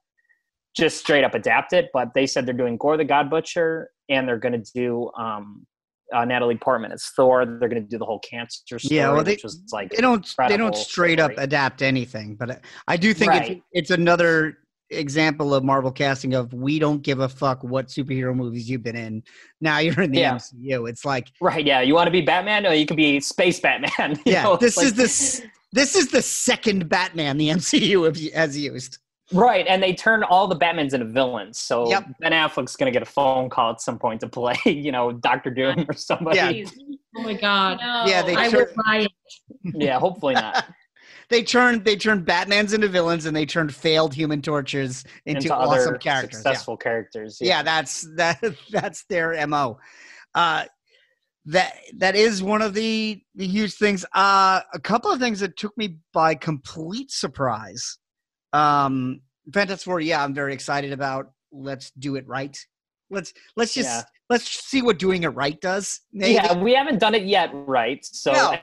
just 0.75 0.97
straight 0.97 1.23
up 1.23 1.33
adapt 1.33 1.71
it. 1.73 1.89
But 1.93 2.13
they 2.13 2.27
said 2.27 2.45
they're 2.45 2.53
doing 2.53 2.75
Gorr 2.77 2.97
the 2.97 3.05
God 3.05 3.29
Butcher 3.29 3.91
and 4.09 4.27
they're 4.27 4.39
gonna 4.39 4.63
do 4.75 5.09
um 5.17 5.65
uh, 6.13 6.25
Natalie 6.25 6.57
Portman 6.57 6.91
as 6.91 7.03
Thor. 7.15 7.45
They're 7.45 7.69
gonna 7.69 7.81
do 7.81 7.97
the 7.97 8.05
whole 8.05 8.19
cancer 8.19 8.79
story, 8.79 8.97
Yeah, 8.97 9.11
well, 9.11 9.23
they- 9.23 9.31
which 9.33 9.43
was 9.43 9.61
like 9.71 9.91
They 9.91 10.01
don't. 10.01 10.27
They 10.47 10.57
don't 10.57 10.75
straight 10.75 11.19
up 11.19 11.31
adapt 11.37 11.81
anything, 11.81 12.35
but 12.35 12.51
I- 12.51 12.59
I 12.87 12.97
do 12.97 13.13
think 13.13 13.31
Right. 13.31 13.51
it's, 13.51 13.61
it's 13.73 13.91
another. 13.91 14.57
example 14.93 15.53
of 15.55 15.63
Marvel 15.63 15.89
casting 15.89 16.33
of 16.33 16.51
we 16.53 16.77
don't 16.77 17.01
give 17.01 17.21
a 17.21 17.29
fuck 17.29 17.63
what 17.63 17.87
superhero 17.87 18.35
movies 18.35 18.69
you've 18.69 18.83
been 18.83 18.97
in. 18.97 19.23
Now 19.61 19.77
you're 19.79 20.01
in 20.01 20.11
the 20.11 20.19
Yeah. 20.19 20.33
MCU. 20.33 20.89
It's 20.89 21.05
like 21.05 21.29
Right, 21.39 21.65
yeah. 21.65 21.79
You 21.79 21.93
want 21.95 22.07
to 22.07 22.11
be 22.11 22.19
Batman? 22.19 22.65
Or 22.67 22.73
you 22.73 22.85
can 22.85 22.97
be 22.97 23.21
Space 23.21 23.61
Batman. 23.61 24.17
you 24.25 24.33
yeah, 24.33 24.43
know? 24.43 24.57
this 24.57 24.75
Like- 24.75 24.87
is 24.87 24.93
the 24.95 25.03
s- 25.03 25.41
this 25.71 25.95
is 25.95 26.09
the 26.09 26.21
second 26.21 26.89
Batman 26.89 27.37
the 27.37 27.47
MCU 27.51 28.03
have- 28.03 28.33
has 28.33 28.57
used. 28.57 28.97
Right, 29.33 29.65
and 29.67 29.81
they 29.81 29.93
turn 29.93 30.23
all 30.23 30.47
the 30.47 30.55
Batmans 30.55 30.93
into 30.93 31.05
villains. 31.05 31.57
So 31.57 31.89
Yep. 31.89 32.05
Ben 32.19 32.31
Affleck's 32.31 32.75
going 32.75 32.91
to 32.91 32.97
get 32.97 33.01
a 33.01 33.11
phone 33.11 33.49
call 33.49 33.71
at 33.71 33.81
some 33.81 33.97
point 33.97 34.21
to 34.21 34.27
play, 34.27 34.55
you 34.65 34.91
know, 34.91 35.11
Doctor 35.11 35.49
Doom 35.49 35.85
or 35.87 35.93
somebody. 35.93 36.37
Yeah. 36.37 36.49
Yeah, 36.49 36.65
Oh 37.17 37.23
my 37.23 37.33
god. 37.33 37.79
No. 37.81 38.03
Yeah, 38.07 38.21
they 38.21 38.35
I 38.35 38.49
tur- 38.49 38.71
will 38.75 39.99
hopefully 39.99 40.33
not. 40.35 40.65
They 41.29 41.43
turned 41.43 41.85
they 41.85 41.95
turned 41.95 42.25
Batmans 42.25 42.73
into 42.73 42.89
villains 42.89 43.25
and 43.25 43.33
they 43.33 43.45
turned 43.45 43.73
failed 43.73 44.13
Human 44.13 44.41
torches 44.41 45.05
into, 45.25 45.43
into 45.43 45.55
awesome 45.55 45.87
other 45.87 45.97
characters. 45.97 46.41
Yeah. 46.43 46.51
successful 46.51 46.75
characters. 46.75 47.37
yeah. 47.39 47.63
that's 47.63 48.05
that 48.17 48.43
that's 48.69 49.05
their 49.05 49.47
mo 49.47 49.79
uh 50.35 50.65
that 51.45 51.73
that 51.99 52.15
is 52.17 52.43
one 52.43 52.61
of 52.61 52.73
the 52.73 53.21
the 53.35 53.47
huge 53.47 53.75
things 53.75 54.03
uh 54.13 54.59
a 54.73 54.79
couple 54.79 55.09
of 55.09 55.21
things 55.21 55.39
that 55.39 55.55
took 55.55 55.75
me 55.77 55.95
by 56.11 56.35
complete 56.35 57.11
surprise 57.11 57.97
um 58.53 59.21
fantastic 59.53 59.85
four 59.85 59.99
yeah 59.99 60.23
i'm 60.23 60.33
very 60.33 60.53
excited 60.53 60.91
about 60.91 61.31
let's 61.51 61.91
do 61.91 62.15
it 62.15 62.27
right 62.27 62.57
let's 63.09 63.33
let's 63.57 63.73
just 63.73 63.89
Yeah. 63.89 64.01
let's 64.29 64.47
see 64.49 64.81
what 64.81 64.97
doing 64.99 65.23
it 65.23 65.29
right 65.29 65.59
does 65.61 66.01
maybe. 66.13 66.33
Yeah, 66.35 66.53
we 66.57 66.73
haven't 66.73 66.99
done 66.99 67.13
it 67.15 67.23
yet, 67.25 67.49
right? 67.53 67.99
So 68.05 68.31
No, 68.31 68.55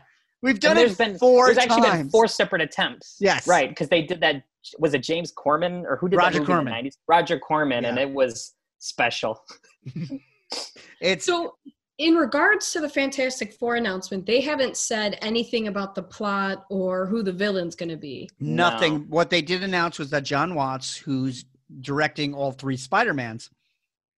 we've 0.42 0.58
done 0.60 0.76
there's 0.76 0.92
it 0.92 0.98
been 0.98 1.18
four 1.18 1.46
there's 1.46 1.58
actually 1.58 1.82
been 1.82 2.08
four 2.10 2.26
separate 2.26 2.62
attempts. 2.62 3.16
Yes. 3.20 3.46
right, 3.46 3.68
because 3.68 3.88
they 3.88 4.02
did 4.02 4.20
that. 4.20 4.42
Was 4.78 4.94
it 4.94 5.02
James 5.02 5.30
Corman 5.32 5.84
or 5.86 5.96
who 5.96 6.08
did 6.08 6.16
Roger 6.16 6.38
that 6.40 6.48
movie 6.48 6.52
in 6.52 6.64
the 6.64 6.70
Corman. 6.70 6.84
90s? 6.86 6.96
Roger 7.06 7.38
Corman, 7.38 7.84
and 7.84 7.98
it 7.98 8.10
was 8.10 8.54
special. 8.78 9.42
it's 11.00 11.24
So, 11.26 11.54
in 11.98 12.14
regards 12.14 12.72
to 12.72 12.80
the 12.80 12.88
Fantastic 12.88 13.52
Four 13.52 13.74
announcement, 13.74 14.24
they 14.24 14.40
haven't 14.40 14.76
said 14.76 15.18
anything 15.20 15.66
about 15.66 15.96
the 15.96 16.02
plot 16.02 16.64
or 16.70 17.06
who 17.06 17.22
the 17.22 17.32
villain's 17.32 17.74
going 17.74 17.88
to 17.88 17.96
be. 17.96 18.30
Nothing. 18.38 18.94
No. 18.94 19.00
What 19.08 19.30
they 19.30 19.42
did 19.42 19.64
announce 19.64 19.98
was 19.98 20.10
that 20.10 20.22
John 20.22 20.54
Watts, 20.54 20.96
who's 20.96 21.44
directing 21.80 22.34
all 22.34 22.52
three 22.52 22.76
Spider-Mans, 22.76 23.50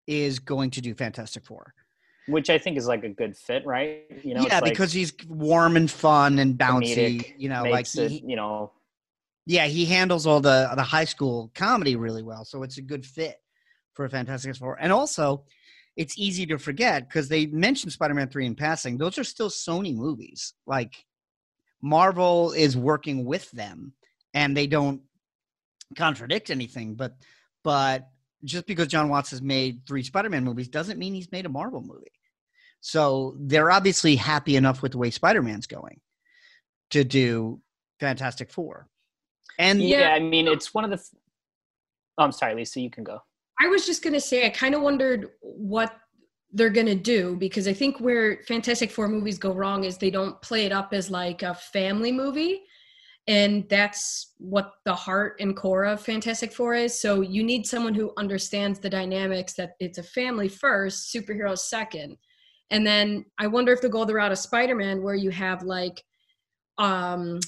is 0.06 0.38
going 0.38 0.70
to 0.72 0.82
do 0.82 0.94
Fantastic 0.94 1.44
Four. 1.46 1.74
Which 2.28 2.50
I 2.50 2.58
think 2.58 2.76
is 2.76 2.86
like 2.86 3.02
a 3.02 3.08
good 3.08 3.34
fit, 3.34 3.64
right? 3.64 4.02
You 4.22 4.34
know, 4.34 4.42
yeah, 4.42 4.58
it's 4.58 4.62
like 4.62 4.72
because 4.72 4.92
he's 4.92 5.12
warm 5.26 5.76
and 5.76 5.90
fun 5.90 6.38
and 6.38 6.56
bouncy. 6.56 7.20
comedic, 7.20 7.34
You 7.38 7.48
know, 7.48 7.62
like 7.62 7.72
makes 7.72 7.96
it, 7.96 8.12
you 8.12 8.36
know, 8.36 8.72
yeah, 9.46 9.66
he 9.66 9.86
handles 9.86 10.26
all 10.26 10.40
the 10.40 10.70
the 10.76 10.82
high 10.82 11.06
school 11.06 11.50
comedy 11.54 11.96
really 11.96 12.22
well. 12.22 12.44
So 12.44 12.62
it's 12.62 12.76
a 12.76 12.82
good 12.82 13.06
fit 13.06 13.40
for 13.94 14.08
Fantastic 14.08 14.54
Four. 14.56 14.76
And 14.80 14.92
also, 14.92 15.44
it's 16.00 16.18
easy 16.18 16.46
to 16.46 16.56
forget 16.58 17.06
because 17.06 17.28
they 17.28 17.44
mentioned 17.46 17.92
Spider-Man 17.92 18.28
three 18.28 18.46
in 18.46 18.54
passing. 18.54 18.96
Those 18.96 19.18
are 19.18 19.24
still 19.24 19.50
Sony 19.50 19.94
movies. 19.94 20.54
Like 20.66 20.94
Marvel 21.82 22.52
is 22.52 22.74
working 22.74 23.26
with 23.26 23.50
them, 23.50 23.92
and 24.32 24.56
they 24.56 24.66
don't 24.66 25.02
contradict 25.96 26.48
anything. 26.48 26.94
But 26.94 27.16
but 27.62 28.08
just 28.44 28.66
because 28.66 28.88
John 28.88 29.10
Watts 29.10 29.30
has 29.32 29.42
made 29.42 29.82
three 29.86 30.02
Spider-Man 30.02 30.42
movies 30.42 30.68
doesn't 30.68 30.98
mean 30.98 31.12
he's 31.12 31.30
made 31.32 31.44
a 31.44 31.50
Marvel 31.50 31.82
movie. 31.82 32.18
So 32.80 33.36
they're 33.38 33.70
obviously 33.70 34.16
happy 34.16 34.56
enough 34.56 34.80
with 34.80 34.92
the 34.92 34.98
way 34.98 35.10
Spider-Man's 35.10 35.66
going 35.66 36.00
to 36.92 37.04
do 37.04 37.60
Fantastic 38.00 38.50
Four. 38.50 38.88
And 39.58 39.82
yeah. 39.82 40.00
Yeah. 40.00 40.10
I 40.14 40.20
mean, 40.20 40.48
it's 40.48 40.72
one 40.72 40.84
of 40.84 40.90
the. 40.90 40.96
f- 40.96 41.14
Oh, 42.18 42.24
I'm 42.24 42.32
sorry, 42.32 42.54
Lisa. 42.54 42.80
You 42.80 42.90
can 42.90 43.04
go. 43.04 43.22
I 43.60 43.68
was 43.68 43.86
just 43.86 44.02
going 44.02 44.14
to 44.14 44.20
say, 44.20 44.46
I 44.46 44.50
kind 44.50 44.74
of 44.74 44.80
wondered 44.80 45.28
what 45.40 45.94
they're 46.52 46.70
going 46.70 46.86
to 46.86 46.94
do 46.94 47.36
because 47.36 47.68
I 47.68 47.72
think 47.72 48.00
where 48.00 48.38
Fantastic 48.48 48.90
Four 48.90 49.08
movies 49.08 49.38
go 49.38 49.52
wrong 49.52 49.84
is 49.84 49.98
they 49.98 50.10
don't 50.10 50.40
play 50.42 50.64
it 50.64 50.72
up 50.72 50.92
as 50.92 51.10
like 51.10 51.42
a 51.42 51.54
family 51.54 52.10
movie. 52.10 52.62
And 53.26 53.68
that's 53.68 54.34
what 54.38 54.72
the 54.84 54.94
heart 54.94 55.36
and 55.40 55.54
core 55.54 55.84
of 55.84 56.00
Fantastic 56.00 56.52
Four 56.52 56.74
is. 56.74 56.98
So 56.98 57.20
you 57.20 57.44
need 57.44 57.66
someone 57.66 57.94
who 57.94 58.12
understands 58.16 58.80
the 58.80 58.90
dynamics 58.90 59.52
that 59.54 59.72
it's 59.78 59.98
a 59.98 60.02
family 60.02 60.48
first, 60.48 61.14
superheroes 61.14 61.58
second. 61.58 62.16
And 62.70 62.86
then 62.86 63.26
I 63.38 63.46
wonder 63.46 63.72
if 63.72 63.82
they'll 63.82 63.90
go 63.90 64.04
the 64.04 64.14
route 64.14 64.32
of 64.32 64.38
Spider 64.38 64.74
Man 64.74 65.02
where 65.02 65.14
you 65.14 65.30
have 65.30 65.62
like 65.62 66.02
um 66.78 67.40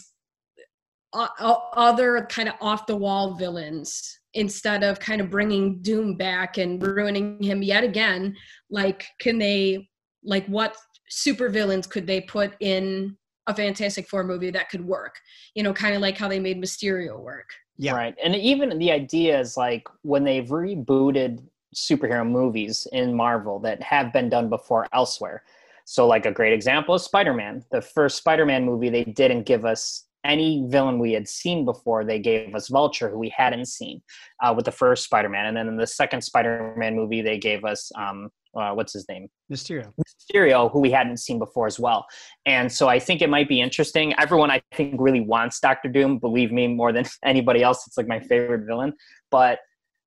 other 1.14 2.26
kind 2.30 2.48
of 2.48 2.54
off 2.60 2.87
the 2.87 2.96
wall 2.96 3.34
villains 3.34 4.18
instead 4.34 4.82
of 4.82 4.98
kind 4.98 5.20
of 5.20 5.30
bringing 5.30 5.80
doom 5.82 6.16
back 6.16 6.58
and 6.58 6.82
ruining 6.82 7.42
him 7.42 7.62
yet 7.62 7.84
again 7.84 8.34
like 8.70 9.06
can 9.20 9.38
they 9.38 9.88
like 10.24 10.46
what 10.46 10.76
super 11.08 11.48
villains 11.48 11.86
could 11.86 12.06
they 12.06 12.20
put 12.20 12.54
in 12.60 13.16
a 13.48 13.54
fantastic 13.54 14.08
four 14.08 14.24
movie 14.24 14.50
that 14.50 14.70
could 14.70 14.84
work 14.84 15.16
you 15.54 15.62
know 15.62 15.72
kind 15.72 15.94
of 15.94 16.00
like 16.00 16.16
how 16.16 16.28
they 16.28 16.38
made 16.40 16.60
mysterio 16.60 17.20
work 17.20 17.50
Yeah. 17.78 17.94
Right. 17.94 18.14
And 18.22 18.36
even 18.36 18.78
the 18.78 18.92
idea 18.92 19.38
is 19.38 19.56
like 19.56 19.86
when 20.02 20.24
they've 20.24 20.48
rebooted 20.48 21.42
superhero 21.74 22.28
movies 22.28 22.86
in 22.92 23.14
Marvel 23.14 23.58
that 23.60 23.82
have 23.82 24.12
been 24.12 24.28
done 24.28 24.48
before 24.48 24.86
elsewhere. 24.92 25.42
So, 25.84 26.06
like 26.06 26.26
a 26.26 26.30
great 26.32 26.52
example 26.52 26.94
is 26.94 27.02
Spider 27.02 27.34
Man. 27.34 27.64
The 27.70 27.82
first 27.82 28.18
Spider 28.18 28.46
Man 28.46 28.64
movie, 28.64 28.88
they 28.88 29.04
didn't 29.04 29.44
give 29.44 29.64
us 29.64 30.04
any 30.24 30.64
villain 30.68 30.98
we 30.98 31.12
had 31.12 31.28
seen 31.28 31.64
before. 31.64 32.04
They 32.04 32.18
gave 32.18 32.54
us 32.54 32.68
Vulture, 32.68 33.08
who 33.11 33.18
we 33.18 33.28
hadn't 33.28 33.66
seen 33.66 34.02
uh, 34.42 34.52
with 34.54 34.64
the 34.64 34.72
first 34.72 35.04
Spider 35.04 35.28
Man. 35.28 35.46
And 35.46 35.56
then 35.56 35.68
in 35.68 35.76
the 35.76 35.87
second 35.87 36.22
Spider 36.22 36.74
Man 36.76 36.94
movie, 36.94 37.22
they 37.22 37.38
gave 37.38 37.64
us, 37.64 37.90
um, 37.96 38.30
uh, 38.54 38.72
what's 38.72 38.92
his 38.92 39.08
name? 39.08 39.28
Mysterio. 39.50 39.92
Mysterio, 40.00 40.70
who 40.70 40.80
we 40.80 40.90
hadn't 40.90 41.18
seen 41.18 41.38
before 41.38 41.66
as 41.66 41.78
well. 41.78 42.06
And 42.46 42.70
so 42.70 42.88
I 42.88 42.98
think 42.98 43.22
it 43.22 43.30
might 43.30 43.48
be 43.48 43.61
interesting. 43.61 44.14
Everyone, 44.18 44.50
I 44.50 44.62
think, 44.74 44.96
really 44.98 45.20
wants 45.20 45.61
Doctor 45.61 45.88
Doom. 45.88 46.18
Believe 46.18 46.52
me, 46.52 46.68
more 46.68 46.92
than 46.92 47.04
anybody 47.24 47.62
else, 47.62 47.87
it's 47.87 47.96
like 47.96 48.08
my 48.08 48.20
favorite 48.20 48.66
villain. 48.66 48.92
But 49.30 49.61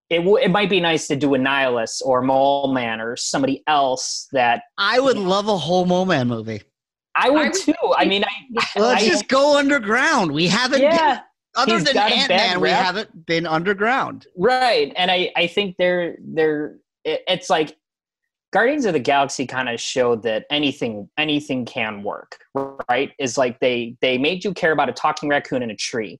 it 0.09 0.19
w- 0.19 0.37
it 0.37 0.49
might 0.49 0.69
be 0.69 0.79
nice 0.79 1.07
to 1.07 1.15
do 1.15 1.29
Annihilus 1.29 2.01
or 2.05 2.21
Mole 2.21 2.71
Man 2.71 3.01
or 3.01 3.15
somebody 3.15 3.63
else 3.67 4.27
that 4.33 4.63
I 4.77 4.99
would 4.99 5.17
love 5.17 5.47
a 5.47 5.57
whole 5.57 5.85
Mole 5.85 6.05
Man 6.05 6.27
movie. 6.27 6.61
I 7.15 7.29
would 7.29 7.43
would 7.47 7.53
too. 7.53 7.73
I 7.97 8.05
mean, 8.05 8.23
I 8.23 8.61
Let's 8.79 9.03
I- 9.03 9.07
just 9.07 9.27
go 9.27 9.57
underground. 9.57 10.31
We 10.31 10.47
haven't 10.47 10.81
been, 10.81 11.19
other 11.55 11.79
than 11.79 11.93
got 11.93 12.11
a 12.11 12.15
Ant 12.15 12.29
Man, 12.29 12.59
we 12.61 12.69
haven't 12.69 13.25
been 13.25 13.45
underground. 13.45 14.27
right. 14.37 14.91
And 14.97 15.09
I 15.09 15.31
I 15.35 15.47
think 15.47 15.75
they're 15.77 16.17
they're 16.19 16.77
it, 17.03 17.21
it's 17.27 17.49
like 17.49 17.77
Guardians 18.51 18.85
of 18.85 18.93
the 18.93 18.99
Galaxy 18.99 19.45
kind 19.45 19.67
of 19.69 19.79
showed 19.81 20.23
that 20.23 20.45
anything 20.49 21.09
anything 21.17 21.65
can 21.65 22.03
work, 22.03 22.37
right? 22.89 23.11
Is 23.19 23.37
like 23.37 23.59
they 23.59 23.97
they 24.01 24.17
made 24.17 24.43
you 24.43 24.53
care 24.53 24.71
about 24.71 24.89
a 24.89 24.93
talking 24.93 25.29
raccoon 25.29 25.61
in 25.63 25.71
a 25.71 25.75
tree. 25.75 26.17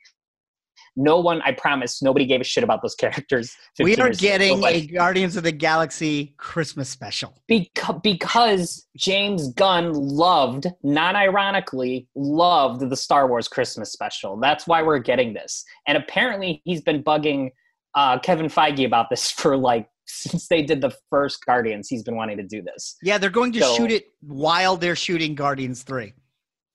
No 0.98 1.20
one, 1.20 1.42
I 1.44 1.52
promise, 1.52 2.02
nobody 2.02 2.26
gave 2.26 2.42
a 2.42 2.44
shit 2.44 2.64
about 2.64 2.82
those 2.82 2.96
characters. 3.00 3.56
We 3.80 3.96
are 3.98 4.08
years 4.08 4.20
ago. 4.20 4.28
getting 4.28 4.64
a 4.64 4.86
Guardians 4.88 5.36
of 5.36 5.44
the 5.44 5.52
Galaxy 5.52 6.34
Christmas 6.38 6.90
special. 6.90 7.34
beca- 7.52 8.02
because 8.02 8.88
James 8.96 9.50
Gunn 9.54 9.92
loved, 9.94 10.68
non-ironically, 10.84 12.08
loved 12.16 12.90
the 12.90 12.96
Star 12.96 13.28
Wars 13.28 13.48
Christmas 13.48 13.92
special. 13.92 14.38
That's 14.40 14.68
why 14.68 14.82
we're 14.82 15.00
getting 15.00 15.34
this. 15.34 15.64
And 15.88 15.98
apparently, 15.98 16.62
he's 16.66 16.82
been 16.82 17.04
bugging 17.04 17.50
uh, 17.96 18.20
Kevin 18.20 18.48
Feige 18.48 18.86
about 18.86 19.10
this 19.10 19.32
for 19.40 19.58
like 19.58 19.88
since 20.08 20.48
they 20.50 20.62
did 20.62 20.82
the 20.82 20.94
first 21.10 21.44
Guardians. 21.46 21.88
He's 21.90 22.04
been 22.04 22.16
wanting 22.16 22.38
to 22.38 22.44
do 22.44 22.62
this. 22.62 22.96
Yeah, 23.02 23.18
they're 23.18 23.30
going 23.30 23.52
to 23.54 23.60
So- 23.62 23.76
shoot 23.76 23.92
it 23.92 24.06
while 24.22 24.78
they're 24.78 24.96
shooting 24.96 25.34
Guardians 25.36 25.84
3. 25.84 26.14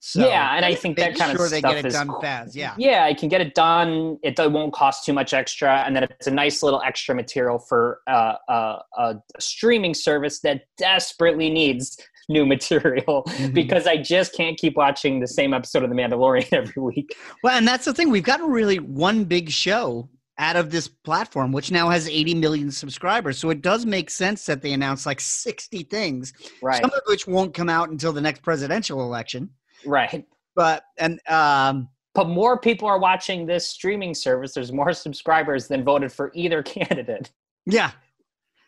So 0.02 0.26
yeah, 0.26 0.56
and 0.56 0.64
I 0.64 0.74
think 0.74 0.96
that 0.96 1.14
kind 1.14 1.36
sure 1.36 1.44
of 1.44 1.50
they 1.50 1.58
stuff 1.58 1.72
get 1.74 1.84
it 1.84 1.88
is 1.88 1.92
done 1.94 2.08
cool. 2.08 2.22
fast. 2.22 2.56
Yeah. 2.56 2.74
Yeah, 2.78 3.04
I 3.04 3.12
can 3.12 3.28
get 3.28 3.42
it 3.42 3.54
done. 3.54 4.18
It 4.22 4.38
won't 4.38 4.72
cost 4.72 5.04
too 5.04 5.12
much 5.12 5.34
extra, 5.34 5.82
and 5.86 5.94
then 5.94 6.04
it's 6.04 6.26
a 6.26 6.30
nice 6.30 6.62
little 6.62 6.80
extra 6.80 7.14
material 7.14 7.58
for 7.58 8.00
uh, 8.06 8.36
uh, 8.48 8.78
a 8.96 9.16
streaming 9.38 9.92
service 9.92 10.40
that 10.40 10.62
desperately 10.78 11.50
needs 11.50 11.98
new 12.30 12.46
material 12.46 13.24
Mhm. 13.26 13.52
because 13.52 13.86
I 13.86 13.98
just 13.98 14.34
can't 14.34 14.56
keep 14.56 14.74
watching 14.76 15.20
the 15.20 15.26
same 15.26 15.52
episode 15.52 15.82
of 15.82 15.90
The 15.90 15.96
Mandalorian 15.96 16.48
every 16.52 16.82
week. 16.82 17.14
Well, 17.42 17.56
and 17.58 17.68
that's 17.68 17.84
the 17.84 17.92
thing. 17.92 18.08
We've 18.10 18.22
gotten 18.22 18.50
really 18.50 18.78
one 18.78 19.24
big 19.24 19.50
show 19.50 20.08
out 20.38 20.56
of 20.56 20.70
this 20.70 20.88
platform, 20.88 21.52
which 21.52 21.70
now 21.70 21.90
has 21.90 22.08
80 22.08 22.34
million 22.36 22.70
subscribers. 22.70 23.36
So 23.36 23.50
it 23.50 23.60
does 23.60 23.84
make 23.84 24.08
sense 24.08 24.46
that 24.46 24.62
they 24.62 24.72
announce 24.72 25.04
like 25.04 25.20
60 25.20 25.82
things, 25.82 26.32
Right, 26.62 26.80
some 26.80 26.90
of 26.90 27.02
which 27.06 27.26
won't 27.26 27.52
come 27.52 27.68
out 27.68 27.90
until 27.90 28.12
the 28.14 28.22
next 28.22 28.40
presidential 28.42 29.02
election. 29.02 29.50
Right. 29.86 30.24
But, 30.56 30.82
and, 30.98 31.20
um, 31.28 31.88
But 32.12 32.28
more 32.28 32.58
people 32.58 32.88
are 32.88 32.98
watching 32.98 33.46
this 33.46 33.66
streaming 33.66 34.14
service. 34.14 34.52
There's 34.52 34.72
more 34.72 34.92
subscribers 34.92 35.68
than 35.68 35.84
voted 35.84 36.12
for 36.12 36.32
either 36.34 36.62
candidate. 36.76 37.30
yeah. 37.66 37.92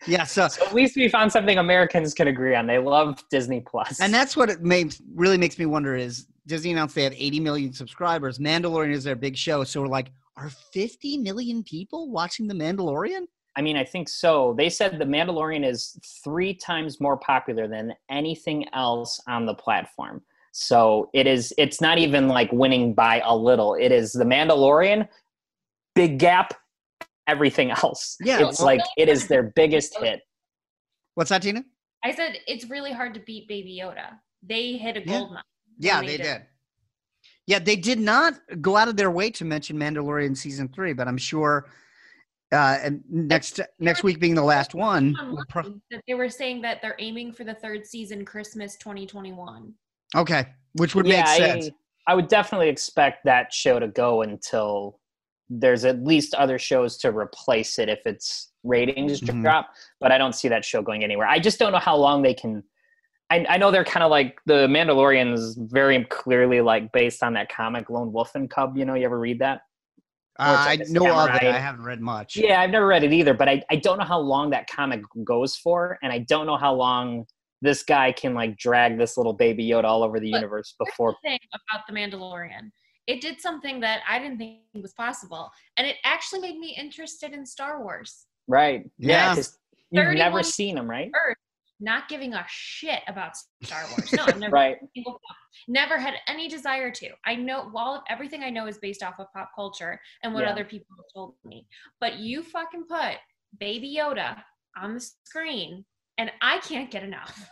Yeah. 0.07 0.25
So, 0.25 0.49
So 0.49 0.65
at 0.67 0.73
least 0.75 0.97
we 0.97 1.09
found 1.09 1.31
something 1.31 1.59
Americans 1.59 2.15
can 2.15 2.29
agree 2.29 2.55
on. 2.55 2.67
They 2.67 2.79
love 2.79 3.23
Disney 3.31 3.61
Plus. 3.61 4.01
and 4.01 4.15
that's 4.15 4.37
what 4.37 4.49
it 4.49 4.63
makes 4.63 5.03
really 5.15 5.37
makes 5.39 5.59
me 5.59 5.67
wonder 5.67 5.95
is 5.97 6.27
Disney 6.47 6.73
announced 6.73 6.95
they 6.95 7.05
have 7.05 7.15
80 7.17 7.41
million 7.41 7.73
subscribers. 7.73 8.39
Mandalorian 8.39 8.93
is 8.93 9.05
their 9.05 9.17
big 9.17 9.37
show. 9.37 9.63
So 9.65 9.83
we're 9.83 9.89
like, 9.89 10.11
are 10.37 10.49
50 10.73 11.19
million 11.19 11.63
people 11.63 12.11
watching 12.11 12.47
The 12.47 12.55
Mandalorian? 12.55 13.27
I 13.55 13.61
mean, 13.61 13.77
I 13.77 13.85
think 13.85 14.09
so. 14.09 14.55
They 14.57 14.71
said 14.71 14.99
The 14.99 15.05
Mandalorian 15.05 15.65
is 15.69 15.99
three 16.25 16.55
times 16.55 17.01
more 17.01 17.19
popular 17.19 17.69
than 17.69 17.93
anything 18.11 18.67
else 18.73 19.21
on 19.29 19.45
the 19.47 19.55
platform. 19.55 20.23
So 20.53 21.09
it 21.15 21.27
is. 21.27 21.53
It's 21.59 21.81
not 21.81 21.99
even 21.99 22.29
like 22.29 22.53
winning 22.53 22.95
by 22.95 23.21
a 23.25 23.35
little. 23.35 23.75
It 23.75 23.91
is 23.91 24.13
The 24.13 24.25
Mandalorian, 24.25 25.09
big 25.95 26.19
gap, 26.19 26.55
everything 27.27 27.71
else. 27.71 28.17
Yeah, 28.21 28.47
it's 28.49 28.59
well- 28.61 28.67
like 28.67 28.81
it 28.97 29.09
is 29.09 29.27
their 29.29 29.43
biggest 29.43 29.99
hit. 29.99 30.21
What's 31.15 31.31
that, 31.31 31.43
Tina? 31.43 31.65
I 32.05 32.13
said 32.13 32.37
it's 32.47 32.69
really 32.69 32.93
hard 32.93 33.15
to 33.15 33.21
beat 33.21 33.49
Baby 33.49 33.81
Yoda. 33.83 34.19
They 34.43 34.73
hit 34.75 34.97
a 34.97 35.01
Yeah. 35.01 35.07
gold 35.19 35.33
mine. 35.33 35.43
Yeah, 35.79 36.01
they 36.01 36.07
they 36.09 36.17
did. 36.19 36.23
did. 36.23 36.43
Yeah, 37.47 37.59
they 37.59 37.77
did 37.77 37.99
not 37.99 38.35
go 38.61 38.77
out 38.77 38.89
of 38.89 38.97
their 38.97 39.11
way 39.11 39.31
to 39.33 39.45
mention 39.45 39.77
Mandalorian 39.79 40.37
season 40.37 40.69
three, 40.69 40.93
but 40.93 41.09
I'm 41.09 41.19
sure 41.19 41.71
uh, 42.53 42.79
and 42.83 43.03
next 43.09 43.61
next 43.79 44.03
week 44.05 44.21
being 44.21 44.35
the 44.35 44.43
last 44.43 44.75
one. 44.75 45.17
we'll 45.33 45.45
pro- 45.49 45.81
that 45.91 46.03
they 46.07 46.13
were 46.15 46.29
saying 46.29 46.61
that 46.63 46.83
they're 46.83 46.97
aiming 46.99 47.33
for 47.33 47.45
the 47.45 47.55
third 47.55 47.87
season 47.87 48.25
Christmas 48.27 48.77
2021. 48.77 49.73
Okay, 50.17 50.47
which 50.75 50.95
would 50.95 51.07
yeah, 51.07 51.19
make 51.23 51.27
sense. 51.27 51.71
I, 52.07 52.13
I 52.13 52.15
would 52.15 52.29
definitely 52.29 52.69
expect 52.69 53.25
that 53.25 53.53
show 53.53 53.79
to 53.79 53.89
go 53.89 54.23
until 54.23 54.99
there's 55.49 55.85
at 55.85 56.03
least 56.03 56.35
other 56.35 56.59
shows 56.59 56.97
to 56.99 57.11
replace 57.17 57.79
it 57.79 57.89
if 57.89 58.07
its 58.07 58.53
ratings 58.65 59.21
Mhm. 59.21 59.43
drop. 59.43 59.71
But 60.01 60.13
I 60.13 60.19
don't 60.19 60.35
see 60.35 60.49
that 60.49 60.65
show 60.65 60.83
going 60.83 61.05
anywhere. 61.05 61.27
I 61.27 61.39
just 61.39 61.59
don't 61.59 61.73
know 61.73 61.79
how 61.79 61.97
long 61.97 62.23
they 62.23 62.35
can. 62.35 62.63
I, 63.31 63.47
I 63.49 63.57
know 63.57 63.71
they're 63.71 63.85
kind 63.85 64.03
of 64.05 64.11
like 64.11 64.39
the 64.47 64.67
Mandalorian 64.67 65.33
is 65.33 65.57
very 65.57 66.05
clearly 66.05 66.61
like 66.61 66.93
based 66.93 67.23
on 67.23 67.33
that 67.35 67.51
comic 67.51 67.89
Lone 67.91 68.13
Wolf 68.13 68.35
and 68.35 68.49
Cub. 68.51 68.77
You 68.77 68.85
know, 68.85 68.95
you 68.95 69.05
ever 69.05 69.19
read 69.19 69.39
that? 69.41 69.63
Uh, 70.39 70.57
I 70.59 70.77
know 70.89 71.19
of 71.19 71.35
it. 71.37 71.43
I 71.43 71.59
haven't 71.59 71.85
read 71.85 72.01
much. 72.01 72.37
Yeah, 72.37 72.61
I've 72.61 72.71
never 72.71 72.87
read 72.87 73.05
it 73.05 73.13
either, 73.13 73.35
but 73.35 73.49
I, 73.49 73.63
I 73.71 73.77
don't 73.77 73.99
know 73.99 74.05
how 74.05 74.19
long 74.19 74.51
that 74.51 74.67
comic 74.69 75.03
goes 75.25 75.57
for, 75.57 75.99
and 76.03 76.11
I 76.13 76.19
don't 76.21 76.47
know 76.47 76.57
how 76.57 76.75
long 76.75 77.27
this 77.63 77.83
guy 77.83 78.13
can 78.13 78.35
like 78.35 78.59
drag 78.59 78.99
this 78.99 79.17
little 79.17 79.33
baby 79.33 79.67
Yoda 79.67 79.85
all 79.85 80.03
over 80.03 80.21
the 80.21 80.31
But 80.31 80.37
universe 80.39 80.75
before. 80.79 81.17
the 81.23 81.31
thing 81.31 81.39
about 81.73 81.87
the 81.89 81.95
Mandalorian. 81.95 82.71
It 83.07 83.21
did 83.21 83.41
something 83.41 83.81
that 83.81 84.03
I 84.09 84.19
didn't 84.19 84.39
think 84.39 84.61
was 84.75 84.93
possible, 84.93 85.51
and 85.77 85.87
it 85.87 85.97
actually 86.05 86.41
made 86.41 86.59
me 86.59 86.77
interested 86.79 87.33
in 87.33 87.47
Star 87.47 87.83
Wars. 87.83 88.27
Right. 88.47 88.85
Yeah. 88.99 89.29
Yeah. 89.31 89.35
'cause 89.37 89.59
you've 89.91 90.15
never 90.15 90.43
seen 90.43 90.75
them, 90.75 90.89
right? 90.91 91.11
Earth, 91.15 91.37
not 91.81 92.09
giving 92.09 92.35
a 92.35 92.45
shit 92.49 93.01
about 93.09 93.33
Star 93.65 93.85
Wars. 93.91 94.13
No, 94.13 94.25
I've 94.25 94.39
never 94.39 94.53
Right. 94.55 94.77
Never 95.69 95.99
had 95.99 96.15
any 96.29 96.49
desire 96.49 96.91
to. 96.91 97.11
I 97.25 97.35
know 97.37 97.69
while 97.71 98.03
everything 98.09 98.43
I 98.43 98.51
know 98.51 98.67
is 98.67 98.79
based 98.79 99.03
off 99.03 99.15
of 99.21 99.27
pop 99.33 99.51
culture 99.55 100.01
and 100.23 100.33
what 100.35 100.45
Yeah. 100.45 100.51
other 100.51 100.65
people 100.65 100.89
have 100.97 101.07
told 101.15 101.35
me. 101.45 101.67
But 102.01 102.19
you 102.19 102.43
fucking 102.43 102.85
put 102.89 103.17
Baby 103.59 103.95
Yoda 103.97 104.43
on 104.77 104.95
the 104.95 105.01
screen 105.25 105.85
and 106.23 106.31
I 106.41 106.59
can't 106.61 106.91
get 106.91 107.03
enough. 107.03 107.49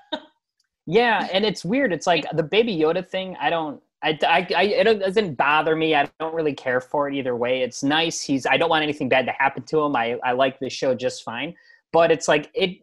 Yeah, 0.86 1.28
and 1.32 1.44
it's 1.44 1.64
weird. 1.64 1.92
It's 1.92 2.06
like 2.06 2.24
the 2.32 2.42
Baby 2.42 2.76
Yoda 2.76 3.06
thing. 3.06 3.36
I 3.40 3.50
don't. 3.50 3.80
I, 4.02 4.18
I, 4.26 4.46
I, 4.56 4.62
it 4.62 4.98
doesn't 4.98 5.34
bother 5.34 5.76
me. 5.76 5.94
I 5.94 6.08
don't 6.18 6.34
really 6.34 6.54
care 6.54 6.80
for 6.80 7.06
it 7.08 7.14
either 7.14 7.36
way. 7.36 7.60
It's 7.62 7.82
nice. 7.82 8.20
He's. 8.20 8.46
I 8.46 8.56
don't 8.56 8.70
want 8.70 8.82
anything 8.82 9.08
bad 9.08 9.26
to 9.26 9.32
happen 9.32 9.62
to 9.64 9.80
him. 9.80 9.94
I, 9.94 10.18
I 10.24 10.32
like 10.32 10.58
the 10.58 10.70
show 10.70 10.94
just 10.94 11.22
fine. 11.22 11.54
But 11.92 12.10
it's 12.10 12.28
like 12.28 12.50
it. 12.54 12.78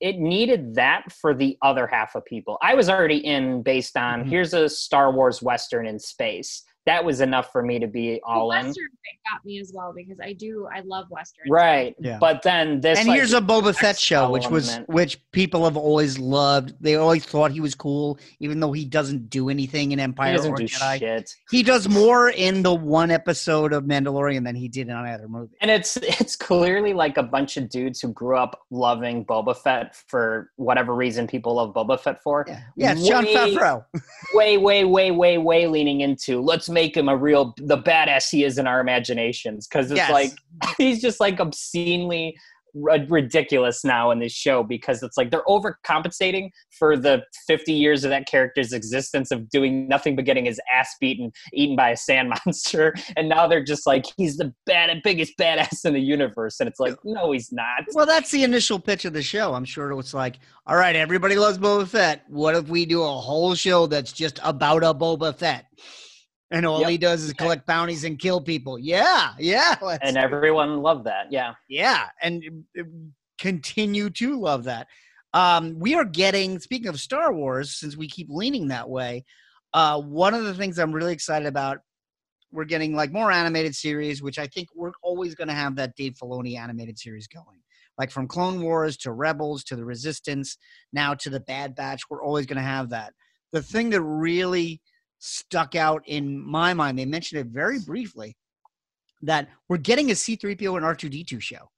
It 0.00 0.18
needed 0.18 0.74
that 0.76 1.10
for 1.12 1.34
the 1.34 1.56
other 1.62 1.86
half 1.86 2.14
of 2.14 2.24
people. 2.24 2.56
I 2.62 2.74
was 2.74 2.88
already 2.88 3.18
in 3.18 3.62
based 3.62 3.96
on 3.96 4.24
Mhm. 4.24 4.28
here's 4.28 4.54
a 4.54 4.68
Star 4.68 5.12
Wars 5.12 5.42
Western 5.42 5.86
in 5.86 5.98
space. 5.98 6.64
That 6.88 7.04
was 7.04 7.20
enough 7.20 7.52
for 7.52 7.62
me 7.62 7.78
to 7.78 7.86
be 7.86 8.18
all 8.24 8.50
in. 8.52 8.64
Western 8.64 8.88
thing 8.88 9.18
got 9.30 9.44
me 9.44 9.60
as 9.60 9.72
well 9.74 9.92
because 9.94 10.18
I 10.20 10.32
do 10.32 10.66
I 10.74 10.80
love 10.80 11.10
Western. 11.10 11.50
Right. 11.50 11.94
Yeah. 12.00 12.16
But 12.18 12.40
then 12.42 12.80
this. 12.80 12.98
and 12.98 13.08
like, 13.08 13.16
here's 13.18 13.34
a 13.34 13.42
Boba 13.42 13.74
Fett 13.74 13.98
next 13.98 14.00
show, 14.00 14.30
which 14.30 14.48
was 14.48 14.80
which 14.86 15.20
people 15.32 15.64
have 15.64 15.76
always 15.76 16.18
loved. 16.18 16.72
They 16.80 16.94
always 16.94 17.26
thought 17.26 17.50
he 17.50 17.60
was 17.60 17.74
cool, 17.74 18.18
even 18.40 18.60
though 18.60 18.72
he 18.72 18.86
doesn't 18.86 19.28
do 19.28 19.50
anything 19.50 19.92
in 19.92 20.00
Empire 20.00 20.34
doesn't 20.34 20.52
or 20.52 20.56
do 20.56 20.64
Jedi. 20.64 20.98
shit. 20.98 21.34
He 21.50 21.62
does 21.62 21.88
more 21.88 22.30
in 22.30 22.62
the 22.62 22.74
one 22.74 23.10
episode 23.10 23.74
of 23.74 23.84
Mandalorian 23.84 24.44
than 24.44 24.56
he 24.56 24.68
did 24.68 24.88
in 24.88 24.96
any 24.96 25.10
other 25.10 25.28
movie. 25.28 25.56
And 25.60 25.70
it's 25.70 25.96
it's 25.98 26.36
clearly 26.36 26.94
like 26.94 27.18
a 27.18 27.22
bunch 27.22 27.58
of 27.58 27.68
dudes 27.68 28.00
who 28.00 28.12
grew 28.12 28.38
up 28.38 28.62
loving 28.70 29.26
Boba 29.26 29.54
Fett 29.56 29.94
for 29.94 30.50
whatever 30.56 30.94
reason 30.94 31.26
people 31.26 31.54
love 31.56 31.74
Boba 31.74 32.00
Fett 32.00 32.22
for. 32.22 32.46
Yeah, 32.48 32.60
yeah, 32.76 32.92
it's 32.92 33.06
John 33.06 33.24
Way- 33.24 33.34
Favreau. 33.34 33.84
Way, 34.34 34.58
way, 34.58 34.84
way, 34.84 35.10
way, 35.10 35.38
way 35.38 35.66
leaning 35.66 36.02
into 36.02 36.40
let's 36.40 36.68
make 36.68 36.77
him 36.96 37.08
a 37.08 37.16
real 37.16 37.54
the 37.58 37.78
badass 37.78 38.28
he 38.30 38.44
is 38.44 38.58
in 38.58 38.66
our 38.66 38.80
imaginations 38.80 39.66
because 39.66 39.90
it's 39.90 39.98
Yes. 39.98 40.10
like 40.12 40.32
he's 40.78 41.00
just 41.00 41.20
like 41.20 41.40
obscenely 41.40 42.36
ri- 42.74 43.06
ridiculous 43.08 43.82
now 43.84 44.10
in 44.10 44.18
this 44.18 44.32
show 44.32 44.62
because 44.62 45.02
it's 45.02 45.16
like 45.16 45.30
they're 45.30 45.42
overcompensating 45.48 46.50
for 46.78 46.96
the 46.96 47.22
50 47.46 47.72
years 47.72 48.04
of 48.04 48.10
that 48.10 48.26
character's 48.28 48.72
existence 48.72 49.30
of 49.30 49.48
doing 49.48 49.88
nothing 49.88 50.14
but 50.14 50.24
getting 50.26 50.44
his 50.44 50.60
ass 50.72 50.94
beaten 51.00 51.32
eaten 51.54 51.74
by 51.76 51.90
a 51.90 51.96
sand 51.96 52.28
monster 52.46 52.94
and 53.16 53.28
now 53.28 53.46
they're 53.46 53.64
just 53.64 53.86
like 53.86 54.04
he's 54.16 54.36
the 54.36 54.52
bad 54.66 55.00
biggest 55.02 55.32
badass 55.38 55.84
in 55.84 55.94
the 55.94 56.00
universe 56.00 56.60
and 56.60 56.68
it's 56.68 56.78
like 56.80 56.94
no 57.04 57.32
he's 57.32 57.50
not 57.52 57.84
Well, 57.94 58.06
that's 58.06 58.30
the 58.30 58.44
initial 58.44 58.78
pitch 58.78 59.04
of 59.06 59.12
the 59.14 59.22
show. 59.22 59.54
I'm 59.54 59.64
sure 59.64 59.90
it 59.90 59.96
was 59.96 60.12
like, 60.14 60.38
all 60.66 60.76
right, 60.76 60.94
everybody 60.94 61.36
loves 61.36 61.58
Boba 61.58 61.86
Fett. 61.88 62.24
What 62.28 62.54
if 62.54 62.68
we 62.68 62.84
do 62.86 63.02
a 63.02 63.06
whole 63.08 63.54
show 63.54 63.86
that's 63.86 64.12
just 64.12 64.38
about 64.44 64.84
a 64.84 64.92
Boba 64.94 65.34
Fett? 65.34 65.66
And 66.50 66.64
all 66.64 66.80
Yep. 66.80 66.90
he 66.90 66.98
does 66.98 67.22
is 67.24 67.32
collect 67.34 67.66
bounties 67.66 68.04
and 68.04 68.18
kill 68.18 68.40
people. 68.40 68.78
Yeah, 68.78 69.32
yeah. 69.38 69.76
and 70.02 70.16
everyone 70.16 70.78
loved 70.78 71.04
that 71.04 71.30
yeah 71.30 71.54
yeah, 71.68 72.06
and 72.22 72.64
uh, 72.78 72.82
continue 73.38 74.10
to 74.10 74.38
love 74.38 74.64
that. 74.64 74.86
Um, 75.34 75.78
we 75.78 75.94
are 75.94 76.04
getting, 76.04 76.58
speaking 76.58 76.88
of 76.88 76.98
Star 76.98 77.32
Wars, 77.32 77.76
since 77.78 77.96
we 77.96 78.08
keep 78.08 78.28
leaning 78.30 78.68
that 78.68 78.88
way, 78.88 79.24
uh, 79.74 80.00
one 80.00 80.34
of 80.34 80.44
the 80.44 80.54
things 80.54 80.78
I'm 80.78 80.92
really 80.92 81.12
excited 81.12 81.46
about, 81.46 81.78
we're 82.50 82.64
getting 82.64 82.96
like 82.96 83.12
more 83.12 83.30
animated 83.30 83.74
series, 83.74 84.22
which 84.22 84.38
I 84.38 84.46
think 84.46 84.68
we're 84.74 84.92
always 85.02 85.34
going 85.34 85.48
to 85.48 85.54
have 85.54 85.76
that 85.76 85.94
Dave 85.96 86.14
Filoni 86.14 86.58
animated 86.58 86.98
series 86.98 87.28
going. 87.28 87.60
Like 87.98 88.10
from 88.10 88.26
Clone 88.26 88.62
Wars 88.62 88.96
to 88.98 89.12
Rebels 89.12 89.64
to 89.64 89.76
the 89.76 89.84
Resistance, 89.84 90.56
now 90.92 91.14
to 91.14 91.30
the 91.30 91.40
Bad 91.40 91.74
Batch, 91.74 92.02
we're 92.08 92.24
always 92.24 92.46
going 92.46 92.56
to 92.56 92.62
have 92.62 92.90
that. 92.90 93.12
The 93.52 93.60
thing 93.60 93.90
that 93.90 94.00
really 94.00 94.80
stuck 95.18 95.74
out 95.74 96.02
in 96.06 96.38
my 96.38 96.74
mind, 96.74 96.98
they 96.98 97.04
mentioned 97.04 97.40
it 97.40 97.48
very 97.48 97.78
briefly, 97.80 98.36
that 99.22 99.48
we're 99.68 99.76
getting 99.78 100.10
a 100.10 100.14
C3PO 100.14 100.76
and 100.76 100.84
R2D2 100.84 101.40
show. 101.40 101.70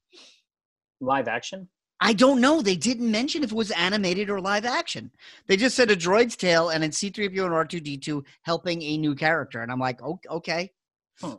live 1.00 1.28
action 1.28 1.68
I 2.02 2.14
don't 2.14 2.40
know. 2.40 2.62
They 2.62 2.76
didn't 2.76 3.10
mention 3.10 3.44
if 3.44 3.52
it 3.52 3.56
was 3.56 3.70
animated 3.72 4.30
or 4.30 4.40
live 4.40 4.64
action. 4.64 5.10
They 5.46 5.56
just 5.56 5.76
said 5.76 5.90
a 5.90 5.96
droid's 5.96 6.34
tale 6.34 6.70
and 6.70 6.82
it's 6.82 6.98
C3PO 6.98 7.44
and 7.44 7.68
R2D2 7.68 8.22
helping 8.42 8.80
a 8.82 8.96
new 8.96 9.14
character. 9.14 9.62
And 9.62 9.70
I'm 9.70 9.78
like, 9.78 10.02
"O- 10.02 10.18
okay. 10.30 10.72
Hmm. 11.20 11.34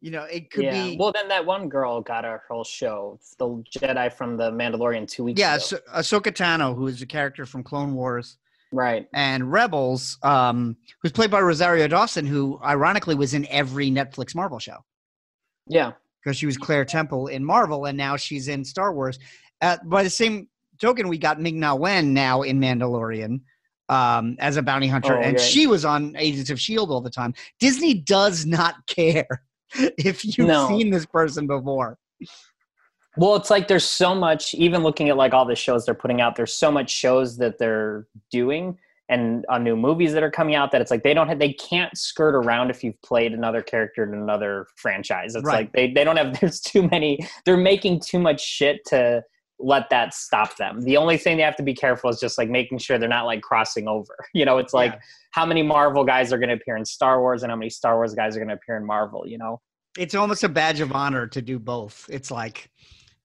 You 0.00 0.12
know, 0.12 0.22
it 0.24 0.50
could 0.50 0.64
yeah 0.64 0.84
be. 0.84 0.96
well 0.98 1.10
then 1.10 1.26
that 1.28 1.44
one 1.44 1.68
girl 1.68 2.00
got 2.00 2.24
a 2.24 2.40
whole 2.48 2.62
show 2.62 3.18
the 3.38 3.46
jedi 3.76 4.12
from 4.12 4.36
the 4.36 4.52
mandalorian 4.52 5.08
two 5.08 5.24
weeks 5.24 5.40
yeah, 5.40 5.54
ago. 5.54 5.64
so, 5.64 5.78
Ahsoka 5.92 6.30
Tano, 6.30 6.76
who 6.76 6.86
is 6.86 7.02
a 7.02 7.06
character 7.06 7.44
from 7.44 7.64
Clone 7.64 7.94
Wars 7.94 8.36
right 8.76 9.08
and 9.14 9.50
Rebels, 9.50 10.18
um, 10.22 10.76
who's 11.02 11.12
played 11.12 11.30
by 11.30 11.40
Rosario 11.40 11.88
Dawson, 11.88 12.26
who 12.26 12.60
ironically 12.64 13.14
was 13.14 13.34
in 13.34 13.46
every 13.50 13.90
Netflix 13.90 14.34
Marvel 14.34 14.58
show 14.58 14.78
yeah 15.68 15.92
because 16.22 16.36
she 16.36 16.46
was 16.46 16.56
Claire 16.56 16.84
Temple 16.84 17.28
in 17.28 17.44
Marvel 17.44 17.86
and 17.86 17.96
now 17.96 18.16
she's 18.16 18.48
in 18.48 18.64
Star 18.64 18.92
Wars. 18.92 19.18
Uh, 19.62 19.76
by 19.84 20.02
the 20.02 20.10
same 20.10 20.48
token, 20.80 21.08
we 21.08 21.18
got 21.18 21.40
Ming 21.40 21.58
Na 21.60 21.74
Wen 21.74 22.12
now 22.12 22.42
in 22.42 22.60
Mandalorian 22.60 23.40
um, 23.88 24.36
as 24.40 24.56
a 24.56 24.62
bounty 24.62 24.88
hunter, 24.88 25.16
Oh, 25.16 25.22
and 25.22 25.36
right. 25.36 25.40
she 25.40 25.66
was 25.68 25.84
on 25.84 26.14
Agents 26.16 26.50
of 26.50 26.60
Shield 26.60 26.90
all 26.90 27.00
the 27.00 27.10
time. 27.10 27.32
Disney 27.60 27.94
does 27.94 28.44
not 28.44 28.74
care 28.88 29.26
if 29.74 30.24
you've 30.24 30.48
No. 30.48 30.66
seen 30.68 30.90
this 30.90 31.06
person 31.06 31.46
before. 31.46 31.96
Well, 33.16 33.34
it's 33.36 33.50
like 33.50 33.68
there's 33.68 33.84
so 33.84 34.14
much, 34.14 34.54
even 34.54 34.82
looking 34.82 35.08
at 35.08 35.16
like 35.16 35.32
all 35.32 35.44
the 35.46 35.56
shows 35.56 35.86
they're 35.86 35.94
putting 35.94 36.20
out, 36.20 36.36
there's 36.36 36.54
so 36.54 36.70
much 36.70 36.90
shows 36.90 37.36
that 37.38 37.58
they're 37.58 38.06
doing 38.30 38.78
and 39.08 39.44
on 39.48 39.62
new 39.62 39.76
movies 39.76 40.12
that 40.12 40.22
are 40.24 40.30
coming 40.30 40.54
out 40.56 40.72
that 40.72 40.80
it's 40.80 40.90
like 40.90 41.04
they 41.04 41.14
don't 41.14 41.28
have, 41.28 41.38
they 41.38 41.52
can't 41.52 41.96
skirt 41.96 42.34
around 42.34 42.70
if 42.70 42.82
you've 42.82 43.00
played 43.02 43.32
another 43.32 43.62
character 43.62 44.02
in 44.02 44.12
another 44.20 44.66
franchise. 44.76 45.34
It's 45.36 45.44
Right. 45.44 45.58
like 45.58 45.72
they, 45.72 45.92
they 45.92 46.02
don't 46.04 46.16
have, 46.16 46.38
there's 46.40 46.60
too 46.60 46.88
many, 46.90 47.18
they're 47.44 47.56
making 47.56 48.00
too 48.00 48.18
much 48.18 48.44
shit 48.44 48.84
to 48.86 49.22
let 49.58 49.88
that 49.90 50.12
stop 50.12 50.56
them. 50.56 50.82
The 50.82 50.96
only 50.98 51.16
thing 51.16 51.36
they 51.38 51.42
have 51.44 51.56
to 51.56 51.62
be 51.62 51.72
careful 51.72 52.10
is 52.10 52.20
just 52.20 52.36
like 52.36 52.50
making 52.50 52.78
sure 52.78 52.98
they're 52.98 53.08
not 53.08 53.24
like 53.26 53.40
crossing 53.42 53.88
over. 53.88 54.14
You 54.34 54.44
know, 54.44 54.58
it's 54.58 54.74
like 54.74 54.92
Yeah. 54.92 54.98
how 55.30 55.46
many 55.46 55.62
Marvel 55.62 56.04
guys 56.04 56.32
are 56.32 56.38
going 56.38 56.50
to 56.50 56.56
appear 56.56 56.76
in 56.76 56.84
Star 56.84 57.20
Wars 57.20 57.42
and 57.42 57.50
how 57.50 57.56
many 57.56 57.70
Star 57.70 57.94
Wars 57.94 58.12
guys 58.14 58.36
are 58.36 58.40
going 58.40 58.48
to 58.50 58.54
appear 58.56 58.76
in 58.76 58.84
Marvel, 58.84 59.26
you 59.26 59.38
know? 59.38 59.60
It's 59.96 60.14
almost 60.14 60.44
a 60.44 60.48
badge 60.48 60.80
of 60.80 60.92
honor 60.92 61.26
to 61.28 61.40
do 61.40 61.58
both. 61.58 62.06
It's 62.10 62.30
like 62.30 62.68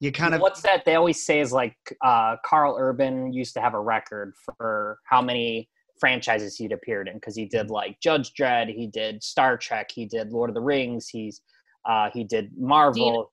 you 0.01 0.11
kind 0.11 0.35
of 0.35 0.41
what's 0.41 0.61
that 0.61 0.83
they 0.83 0.95
always 0.95 1.25
say 1.25 1.39
is 1.39 1.53
like 1.53 1.77
uh, 2.03 2.35
carl 2.43 2.75
urban 2.77 3.31
used 3.31 3.53
to 3.53 3.61
have 3.61 3.73
a 3.73 3.79
record 3.79 4.33
for 4.43 4.99
how 5.05 5.21
many 5.21 5.69
franchises 5.99 6.57
he'd 6.57 6.71
appeared 6.73 7.07
in 7.07 7.13
because 7.13 7.35
he 7.35 7.45
did 7.45 7.69
like 7.69 7.97
judge 8.01 8.33
dredd 8.33 8.67
he 8.75 8.87
did 8.87 9.23
star 9.23 9.55
trek 9.57 9.89
he 9.93 10.05
did 10.05 10.33
lord 10.33 10.49
of 10.49 10.55
the 10.55 10.61
rings 10.61 11.07
he's 11.07 11.41
Uh, 11.83 12.09
he 12.13 12.23
did 12.23 12.51
Marvel. 12.55 13.31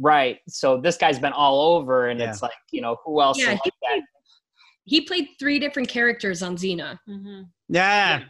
Right. 0.00 0.38
So 0.48 0.80
this 0.80 0.96
guy's 0.96 1.18
been 1.18 1.34
all 1.34 1.58
over, 1.76 2.08
and 2.08 2.18
Yeah. 2.18 2.30
it's 2.30 2.40
like, 2.40 2.60
you 2.70 2.80
know, 2.80 2.96
who 3.04 3.20
else 3.20 3.36
Yeah, 3.38 3.52
is 3.52 3.60
like 3.64 3.74
that? 3.82 4.00
He 4.84 5.02
played 5.02 5.28
three 5.38 5.58
different 5.58 5.88
characters 5.90 6.42
on 6.42 6.56
Xena. 6.56 6.98
hmm 7.04 7.42
Yeah. 7.68 8.20
Yeah. 8.20 8.24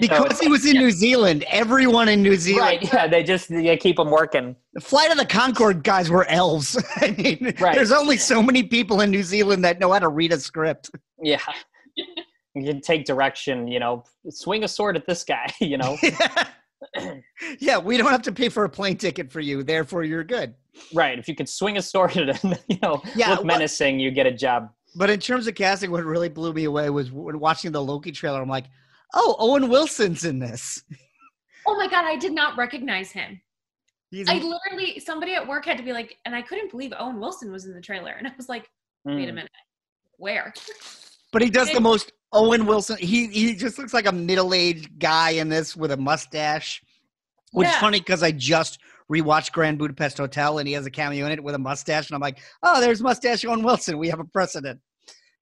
Because 0.00 0.38
he 0.38 0.48
was 0.48 0.64
in 0.66 0.74
New 0.76 0.90
Zealand, 0.90 1.44
everyone 1.48 2.08
in 2.08 2.22
New 2.22 2.36
Zealand. 2.36 2.62
Right. 2.82 2.82
Yeah. 2.92 3.06
They 3.08 3.22
just 3.22 3.48
they 3.48 3.76
keep 3.76 3.96
them 3.96 4.10
working. 4.10 4.54
The 4.74 4.80
Flight 4.80 5.10
of 5.10 5.16
the 5.18 5.26
Conchords 5.26 5.82
guys 5.82 6.10
were 6.10 6.24
elves. 6.26 6.82
I 6.96 7.10
mean, 7.12 7.54
Right. 7.58 7.74
there's 7.74 7.92
only 7.92 8.16
so 8.16 8.42
many 8.42 8.62
people 8.62 9.00
in 9.00 9.10
New 9.10 9.22
Zealand 9.22 9.64
that 9.64 9.78
know 9.80 9.92
how 9.92 9.98
to 9.98 10.08
read 10.08 10.32
a 10.32 10.38
script. 10.38 10.90
Yeah. 11.22 11.40
you 11.96 12.64
can 12.64 12.80
take 12.80 13.04
direction, 13.06 13.66
you 13.68 13.80
know, 13.80 14.04
swing 14.30 14.62
a 14.64 14.68
sword 14.68 14.96
at 14.96 15.06
this 15.06 15.24
guy, 15.24 15.46
you 15.60 15.78
know. 15.78 15.96
yeah, 17.58 17.78
we 17.78 17.96
don't 17.96 18.10
have 18.10 18.22
to 18.22 18.32
pay 18.32 18.48
for 18.48 18.64
a 18.64 18.68
plane 18.68 18.96
ticket 18.96 19.30
for 19.32 19.40
you, 19.40 19.62
therefore 19.62 20.04
you're 20.04 20.24
good. 20.24 20.54
right. 20.94 21.18
If 21.18 21.28
you 21.28 21.34
could 21.34 21.48
swing 21.48 21.76
a 21.76 21.82
sword 21.82 22.16
at 22.16 22.36
him, 22.38 22.54
you 22.68 22.78
know, 22.82 23.02
Yeah, 23.16 23.30
look 23.34 23.44
menacing, 23.44 23.98
you 24.00 24.10
get 24.10 24.26
a 24.26 24.32
job. 24.32 24.70
But 24.96 25.10
in 25.10 25.20
terms 25.20 25.46
of 25.46 25.54
casting, 25.54 25.90
what 25.90 26.04
really 26.04 26.28
blew 26.28 26.52
me 26.52 26.64
away 26.64 26.88
was 26.90 27.10
when 27.12 27.38
watching 27.38 27.72
the 27.72 27.82
Loki 27.82 28.10
trailer. 28.12 28.40
I'm 28.40 28.48
like, 28.48 28.64
oh, 29.14 29.36
Owen 29.38 29.68
Wilson's 29.68 30.24
in 30.24 30.38
this. 30.38 30.82
Oh 31.66 31.76
my 31.76 31.88
god, 31.88 32.04
I 32.04 32.16
did 32.16 32.32
not 32.32 32.56
recognize 32.56 33.10
him. 33.10 33.40
He's 34.10 34.28
I 34.28 34.38
literally 34.38 35.00
somebody 35.00 35.34
at 35.34 35.46
work 35.46 35.66
had 35.66 35.76
to 35.76 35.82
be 35.82 35.92
like, 35.92 36.16
and 36.24 36.34
I 36.34 36.40
couldn't 36.40 36.70
believe 36.70 36.92
Owen 36.98 37.20
Wilson 37.20 37.52
was 37.52 37.66
in 37.66 37.74
the 37.74 37.80
trailer, 37.80 38.12
and 38.12 38.26
I 38.26 38.32
was 38.36 38.48
like, 38.48 38.70
wait 39.04 39.28
a 39.28 39.32
Mm. 39.32 39.34
minute, 39.34 39.50
where? 40.16 40.54
but 41.32 41.42
he 41.42 41.50
does 41.50 41.70
the 41.72 41.80
most 41.80 42.12
Owen 42.32 42.64
Wilson. 42.66 42.96
He 42.96 43.26
he 43.26 43.54
just 43.54 43.78
looks 43.78 43.92
like 43.92 44.06
a 44.06 44.12
middle 44.12 44.54
aged 44.54 44.98
guy 44.98 45.30
in 45.30 45.48
this 45.48 45.76
with 45.76 45.92
a 45.92 45.96
mustache, 45.96 46.82
which 47.52 47.68
is 47.68 47.76
funny 47.76 47.98
because 48.00 48.22
I 48.22 48.32
just 48.32 48.78
rewatched 49.12 49.52
Grand 49.52 49.78
Budapest 49.78 50.18
Hotel 50.18 50.58
and 50.58 50.66
he 50.68 50.74
has 50.74 50.86
a 50.86 50.90
cameo 50.90 51.26
in 51.26 51.32
it 51.32 51.42
with 51.42 51.54
a 51.54 51.58
mustache, 51.58 52.08
and 52.08 52.14
I'm 52.14 52.20
like, 52.22 52.38
oh, 52.62 52.80
there's 52.80 53.02
mustache 53.02 53.44
Owen 53.44 53.62
Wilson. 53.62 53.98
We 53.98 54.08
have 54.08 54.20
a 54.20 54.24
precedent. 54.24 54.80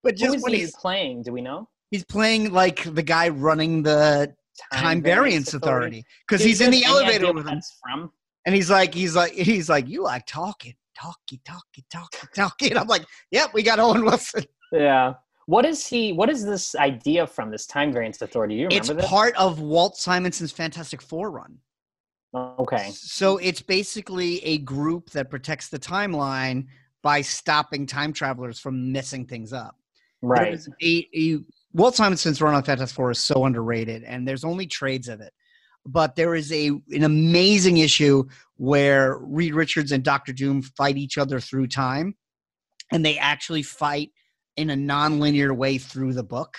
But 0.03 0.17
just 0.17 0.37
is 0.37 0.43
when 0.43 0.55
he's 0.55 0.75
playing? 0.77 1.23
Do 1.23 1.33
we 1.33 1.41
know? 1.41 1.69
He's 1.91 2.05
playing 2.05 2.53
like 2.53 2.83
the 2.95 3.03
guy 3.03 3.29
running 3.29 3.83
the 3.83 4.35
Time, 4.73 5.03
Variance 5.03 5.53
Authority 5.55 6.05
because 6.27 6.43
he's 6.43 6.61
in 6.61 6.71
the 6.71 6.81
do 6.81 6.87
you 6.89 6.95
have 6.95 7.03
any 7.03 7.15
elevator 7.15 7.33
with 7.33 7.47
him. 7.47 7.61
from. 7.83 8.13
And 8.47 8.55
he's 8.55 8.71
like, 8.71 8.95
he's 8.95 9.17
like, 9.17 9.33
he's 9.33 9.69
like, 9.69 9.89
you 9.89 10.03
like 10.03 10.25
talking, 10.27 10.75
talkie, 10.99 11.41
talkie, 11.45 11.85
talkie, 11.91 12.27
talkie. 12.35 12.71
And 12.71 12.79
I'm 12.79 12.87
like, 12.87 13.05
yep, 13.31 13.51
we 13.53 13.63
got 13.63 13.79
Owen 13.79 14.05
Wilson. 14.05 14.45
Yeah. 14.73 15.15
What 15.47 15.65
is 15.65 15.87
he? 15.87 16.13
What 16.13 16.29
is 16.29 16.45
this 16.45 16.75
idea 16.75 17.27
from 17.27 17.51
this 17.51 17.67
Time 17.67 17.93
Variance 17.93 18.21
Authority? 18.21 18.55
You 18.55 18.69
It's 18.71 18.89
this? 18.89 19.07
part 19.07 19.37
of 19.37 19.61
Walt 19.61 19.97
Simonson's 19.97 20.53
Fantastic 20.53 21.01
Four 21.01 21.31
run. 21.31 21.59
okay. 22.35 22.91
So 22.93 23.37
it's 23.39 23.63
basically 23.63 24.45
a 24.45 24.59
group 24.59 25.11
that 25.11 25.31
protects 25.31 25.69
the 25.69 25.79
timeline 25.79 26.67
by 27.03 27.21
stopping 27.21 27.87
time 27.87 28.13
travelers 28.13 28.59
from 28.59 28.91
messing 28.91 29.25
things 29.25 29.53
up. 29.53 29.77
Right. 30.23 30.59
A, 30.83 31.09
a, 31.15 31.39
Walt 31.77 31.95
Simonson's 31.95 32.41
run 32.41 32.55
on 32.55 32.63
Fantastic 32.63 32.97
Four 32.97 33.11
is 33.11 33.21
so 33.21 33.45
underrated, 33.45 34.03
and 34.03 34.27
there's 34.27 34.45
only 34.45 34.67
trades 34.67 35.09
of 35.09 35.21
it. 35.21 35.35
But 35.85 36.17
there 36.17 36.35
is 36.35 36.51
a 36.51 36.69
an 36.69 37.05
amazing 37.05 37.77
issue 37.77 38.25
where 38.57 39.19
Reed 39.19 39.55
Richards 39.55 39.93
and 39.93 40.03
Doctor 40.03 40.33
Doom 40.33 40.63
fight 40.63 40.97
each 40.97 41.19
other 41.19 41.39
through 41.39 41.67
time, 41.67 42.17
and 42.91 43.05
they 43.05 43.19
actually 43.19 43.63
fight 43.63 44.11
in 44.57 44.71
a 44.71 44.77
non-linear 44.77 45.53
way 45.53 45.77
through 45.77 46.15
the 46.15 46.25
book. 46.25 46.57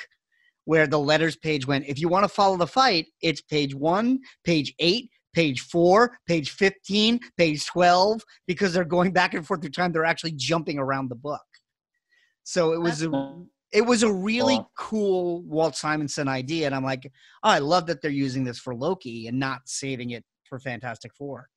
Where 0.65 0.86
the 0.86 0.99
letters 0.99 1.36
page 1.36 1.65
went, 1.65 1.88
if 1.88 1.97
you 1.99 2.10
want 2.10 2.25
to 2.25 2.30
follow 2.30 2.58
the 2.58 2.67
fight, 2.67 3.08
it's 3.21 3.41
page 3.41 3.73
one, 3.73 4.19
page 4.43 4.75
eight, 4.80 5.10
page 5.34 5.62
four, 5.62 6.17
page 6.27 6.51
15, 6.51 7.21
page 7.38 7.65
12, 7.65 8.21
because 8.47 8.73
they're 8.73 8.84
going 8.84 9.13
back 9.13 9.34
and 9.34 9.47
forth 9.47 9.62
through 9.62 9.71
time. 9.71 9.93
They're 9.93 10.06
actually 10.06 10.34
jumping 10.36 10.77
around 10.77 11.10
the 11.10 11.15
book. 11.15 11.41
So 12.43 12.73
it 12.73 12.82
was 12.82 13.01
a, 13.01 13.10
it 13.71 13.82
was 13.82 14.03
a 14.03 14.12
really 14.12 14.60
Cool. 14.77 15.41
Walt 15.43 15.75
Simonson 15.75 16.27
idea. 16.27 16.65
And 16.65 16.75
I'm 16.75 16.84
like, 16.84 17.12
oh, 17.43 17.49
I 17.49 17.60
love 17.60 17.88
that 17.88 18.01
they're 18.01 18.12
using 18.12 18.43
this 18.43 18.60
for 18.60 18.73
Loki 18.75 19.27
and 19.27 19.39
not 19.39 19.62
saving 19.65 20.12
it 20.12 20.23
for 20.47 20.60
Fantastic 20.60 21.13
Four. 21.13 21.49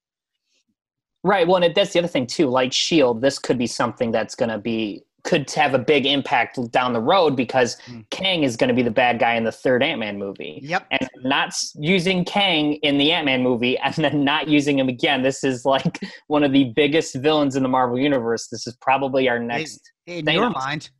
Right. 1.22 1.46
Well, 1.46 1.56
and 1.56 1.64
it, 1.66 1.74
that's 1.74 1.92
the 1.92 1.98
other 1.98 2.08
thing 2.08 2.26
too. 2.26 2.48
Like 2.48 2.72
Shield, 2.72 3.20
this 3.20 3.38
could 3.38 3.58
be 3.58 3.66
something 3.66 4.10
that's 4.10 4.34
going 4.34 4.48
to 4.48 4.58
be 4.58 5.02
could 5.22 5.50
have 5.50 5.74
a 5.74 5.78
big 5.78 6.06
impact 6.06 6.58
down 6.70 6.94
the 6.94 7.00
road 7.00 7.36
because 7.36 7.78
Hmm. 7.84 8.00
Kang 8.10 8.42
is 8.42 8.56
going 8.56 8.68
to 8.68 8.74
be 8.74 8.82
the 8.82 8.90
bad 8.90 9.18
guy 9.18 9.34
in 9.34 9.44
the 9.44 9.52
third 9.52 9.82
Ant 9.82 10.00
Man 10.00 10.18
movie. 10.18 10.60
Yep. 10.62 10.86
And 10.90 11.10
not 11.22 11.54
using 11.74 12.24
Kang 12.24 12.74
in 12.76 12.96
the 12.96 13.12
Ant 13.12 13.26
Man 13.26 13.42
movie 13.42 13.76
and 13.78 13.94
then 13.96 14.24
not 14.24 14.48
using 14.48 14.78
him 14.78 14.88
again. 14.88 15.22
This 15.22 15.44
is 15.44 15.66
like 15.66 16.00
one 16.28 16.42
of 16.42 16.52
the 16.52 16.72
biggest 16.74 17.14
villains 17.16 17.54
in 17.54 17.62
the 17.62 17.68
Marvel 17.68 17.98
universe. 17.98 18.48
This 18.48 18.66
is 18.66 18.74
probably 18.80 19.28
our 19.28 19.38
next. 19.38 19.92
In 20.06 20.24
Thanos. 20.24 20.32
your 20.32 20.50
mind. 20.50 20.90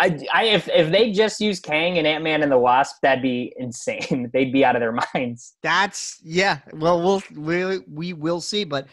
I, 0.00 0.18
I 0.32 0.44
if 0.44 0.68
if 0.68 0.90
they 0.90 1.12
just 1.12 1.40
use 1.40 1.60
Kang 1.60 1.98
and 1.98 2.06
Ant 2.06 2.24
Man 2.24 2.42
and 2.42 2.50
the 2.50 2.58
Wasp, 2.58 2.96
that'd 3.02 3.22
be 3.22 3.52
insane. 3.58 4.30
They'd 4.32 4.52
be 4.52 4.64
out 4.64 4.74
of 4.74 4.80
their 4.80 4.96
minds. 5.14 5.54
That's 5.62 6.18
yeah. 6.22 6.58
Well, 6.72 7.02
we'll 7.02 7.22
we 7.36 7.78
we 7.80 8.12
will 8.14 8.40
see. 8.40 8.64
But 8.64 8.86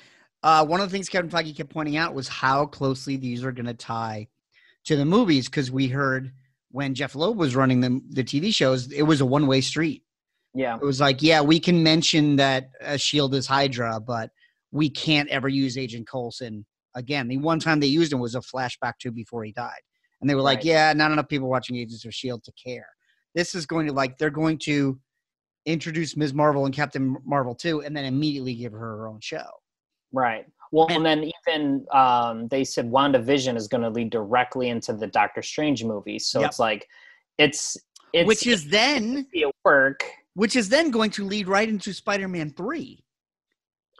uh, 0.43 0.65
one 0.65 0.81
of 0.81 0.89
the 0.89 0.91
things 0.91 1.09
Kevin 1.09 1.29
Feige 1.29 1.55
kept 1.55 1.69
pointing 1.69 1.97
out 1.97 2.13
was 2.13 2.27
how 2.27 2.65
closely 2.65 3.17
these 3.17 3.43
are 3.43 3.51
going 3.51 3.65
to 3.65 3.73
tie 3.73 4.27
to 4.85 4.95
the 4.95 5.05
movies 5.05 5.47
because 5.47 5.71
we 5.71 5.87
heard 5.87 6.31
when 6.71 6.93
Jeph 6.93 7.15
Loeb 7.15 7.37
was 7.37 7.55
running 7.55 7.79
the 7.79 8.01
the 8.09 8.23
TV 8.23 8.53
shows, 8.53 8.91
it 8.91 9.03
was 9.03 9.21
a 9.21 9.25
one 9.25 9.47
way 9.47 9.61
street. 9.61 10.03
Yeah. 10.53 10.75
It 10.75 10.83
was 10.83 10.99
like, 10.99 11.21
yeah, 11.21 11.41
we 11.41 11.59
can 11.59 11.83
mention 11.83 12.35
that 12.37 12.71
uh, 12.83 12.97
Shield 12.97 13.35
is 13.35 13.45
Hydra, 13.45 13.99
but 13.99 14.31
we 14.71 14.89
can't 14.89 15.29
ever 15.29 15.47
use 15.47 15.77
Agent 15.77 16.07
Coulson 16.07 16.65
again. 16.95 17.27
The 17.27 17.37
one 17.37 17.59
time 17.59 17.79
they 17.79 17.87
used 17.87 18.11
him 18.11 18.19
was 18.19 18.35
a 18.35 18.39
flashback 18.39 18.93
to 19.01 19.11
before 19.11 19.43
he 19.43 19.51
died, 19.51 19.81
and 20.21 20.29
they 20.29 20.35
were 20.35 20.41
like, 20.41 20.57
Right. 20.59 20.65
yeah, 20.65 20.93
not 20.93 21.11
enough 21.11 21.27
people 21.27 21.49
watching 21.49 21.75
Agents 21.75 22.05
of 22.05 22.13
Shield 22.13 22.43
to 22.43 22.51
care. 22.53 22.87
This 23.35 23.53
is 23.55 23.65
going 23.65 23.87
to 23.87 23.93
like 23.93 24.17
they're 24.17 24.29
going 24.29 24.57
to 24.59 24.99
introduce 25.65 26.15
Ms. 26.15 26.33
Marvel 26.33 26.65
and 26.65 26.73
Captain 26.73 27.17
Marvel 27.25 27.53
too, 27.53 27.81
and 27.81 27.95
then 27.95 28.05
immediately 28.05 28.55
give 28.55 28.71
her 28.71 28.79
her 28.79 29.07
own 29.07 29.19
show. 29.19 29.45
Right. 30.11 30.45
Well, 30.71 30.87
And- 30.87 30.97
and 30.97 31.05
then 31.05 31.31
even 31.45 31.85
um, 31.93 32.47
they 32.47 32.63
said 32.63 32.89
WandaVision 32.89 33.55
is 33.57 33.67
going 33.67 33.83
to 33.83 33.89
lead 33.89 34.09
directly 34.09 34.69
into 34.69 34.93
the 34.93 35.07
Doctor 35.07 35.41
Strange 35.41 35.83
movie. 35.83 36.19
So 36.19 36.39
Yep. 36.41 36.49
it's 36.49 36.59
like, 36.59 36.87
it's, 37.37 37.77
it's 38.13 38.27
which 38.27 38.47
is 38.47 38.67
then 38.69 39.27
work. 39.65 40.03
which 40.33 40.55
is 40.55 40.69
then 40.69 40.89
going 40.91 41.11
to 41.11 41.25
lead 41.25 41.47
right 41.47 41.67
into 41.67 41.93
Spider-Man 41.93 42.53
three, 42.55 43.03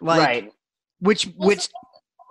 like 0.01 0.19
right. 0.19 0.51
which 0.99 1.27
Well, 1.35 1.49
which 1.49 1.67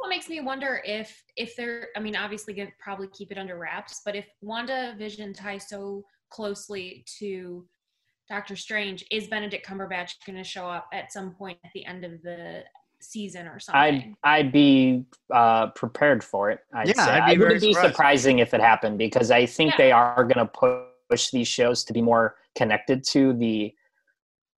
what 0.06 0.10
makes 0.10 0.28
me 0.28 0.40
wonder 0.40 0.80
if 0.84 1.20
if 1.36 1.56
they're 1.56 1.88
I 1.96 2.00
mean 2.00 2.14
obviously 2.14 2.54
gonna 2.54 2.70
probably 2.78 3.08
keep 3.08 3.32
it 3.32 3.38
under 3.38 3.58
wraps, 3.58 4.02
but 4.04 4.14
if 4.14 4.26
Wanda 4.40 4.94
Vision 4.96 5.32
ties 5.34 5.68
so 5.68 6.04
closely 6.30 7.04
to 7.18 7.66
Doctor 8.28 8.54
Strange, 8.54 9.04
is 9.10 9.26
Benedict 9.26 9.66
Cumberbatch 9.66 10.12
gonna 10.24 10.44
show 10.44 10.68
up 10.68 10.86
at 10.92 11.12
some 11.12 11.32
point 11.34 11.58
at 11.64 11.72
the 11.74 11.84
end 11.84 12.04
of 12.04 12.22
the 12.22 12.62
season 13.00 13.48
or 13.48 13.58
something? 13.58 13.80
I'd, 13.80 13.94
something? 13.94 14.16
I'd 14.22 14.52
be 14.52 15.04
uh, 15.34 15.68
prepared 15.70 16.22
for 16.22 16.52
it. 16.52 16.60
I'd 16.72 16.86
Yeah, 16.86 17.04
say. 17.04 17.10
I'd 17.10 17.26
be 17.26 17.32
it 17.34 17.38
very 17.38 17.52
would 17.54 17.60
be 17.60 17.72
surprised. 17.72 17.94
surprising 17.94 18.38
if 18.38 18.54
it 18.54 18.60
happened 18.60 18.98
because 18.98 19.32
I 19.32 19.44
think 19.44 19.72
Yeah. 19.72 19.76
they 19.78 19.92
are 19.92 20.22
going 20.22 20.46
to 20.46 20.86
push 21.10 21.30
these 21.30 21.48
shows 21.48 21.82
to 21.84 21.92
be 21.92 22.00
more 22.00 22.36
connected 22.54 23.02
to 23.08 23.32
the 23.34 23.74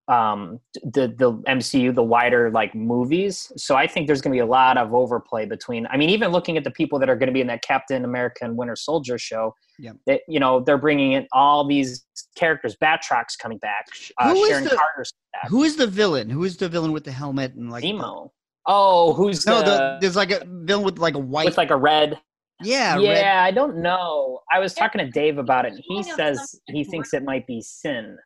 um 0.09 0.59
the 0.85 1.15
the 1.19 1.33
MCU 1.49 1.95
the 1.95 2.03
wider 2.03 2.51
like 2.51 2.75
movies 2.75 3.53
so 3.57 3.77
I 3.77 3.87
think 3.87 4.07
there's 4.07 4.23
going 4.23 4.33
to 4.33 4.37
be 4.37 4.41
a 4.41 4.47
lot 4.47 4.79
of 4.79 4.95
overplay 4.95 5.45
between 5.45 5.87
I 5.91 5.97
mean 5.99 6.09
even 6.11 6.31
looking 6.31 6.57
at 6.57 6.65
the 6.65 6.71
people 6.71 6.99
that 7.01 7.09
are 7.11 7.17
going 7.17 7.27
to 7.27 7.33
be 7.33 7.41
in 7.43 7.47
that 7.49 7.63
Captain 7.63 8.05
America 8.05 8.45
and 8.45 8.57
Winter 8.57 8.77
Soldier 8.77 9.19
show 9.19 9.55
Yep. 9.81 9.97
that 10.07 10.23
you 10.27 10.41
know 10.41 10.61
they're 10.61 10.79
bringing 10.79 11.13
in 11.13 11.29
all 11.33 11.65
these 11.67 12.05
characters 12.37 12.77
Batroc's 12.83 13.37
coming 13.37 13.59
back 13.59 13.87
uh, 14.19 14.33
Who 14.33 14.43
is 14.45 14.49
Sharon 14.49 14.65
the- 14.65 14.71
Carter's 14.71 15.13
back 15.33 15.49
who 15.51 15.63
is 15.63 15.77
the 15.77 15.87
villain? 15.87 16.29
Who 16.31 16.43
is 16.45 16.57
the 16.57 16.69
villain 16.69 16.91
with 16.93 17.05
the 17.05 17.13
helmet 17.13 17.55
and 17.55 17.71
like 17.71 17.85
Zemo 17.85 18.31
oh 18.67 19.13
who's 19.13 19.47
No, 19.47 19.59
the, 19.59 19.65
the, 19.65 19.99
there's 20.01 20.17
like 20.17 20.31
a 20.31 20.43
villain 20.47 20.85
with 20.85 20.99
like 20.99 21.15
a 21.15 21.19
white. 21.21 21.45
with 21.47 21.57
like 21.59 21.71
a 21.71 21.77
red 21.77 22.19
yeah, 22.61 22.99
yeah, 22.99 23.13
red- 23.13 23.25
I 23.37 23.51
don't 23.53 23.77
know. 23.83 24.41
I 24.53 24.59
was 24.59 24.75
talking 24.75 24.99
to 24.99 25.09
Dave 25.09 25.39
about 25.39 25.65
it, 25.65 25.75
and 25.75 25.83
he 25.87 26.03
says 26.03 26.57
he 26.67 26.83
thinks 26.83 27.15
it 27.15 27.23
might 27.23 27.47
be 27.47 27.61
sin. 27.61 28.17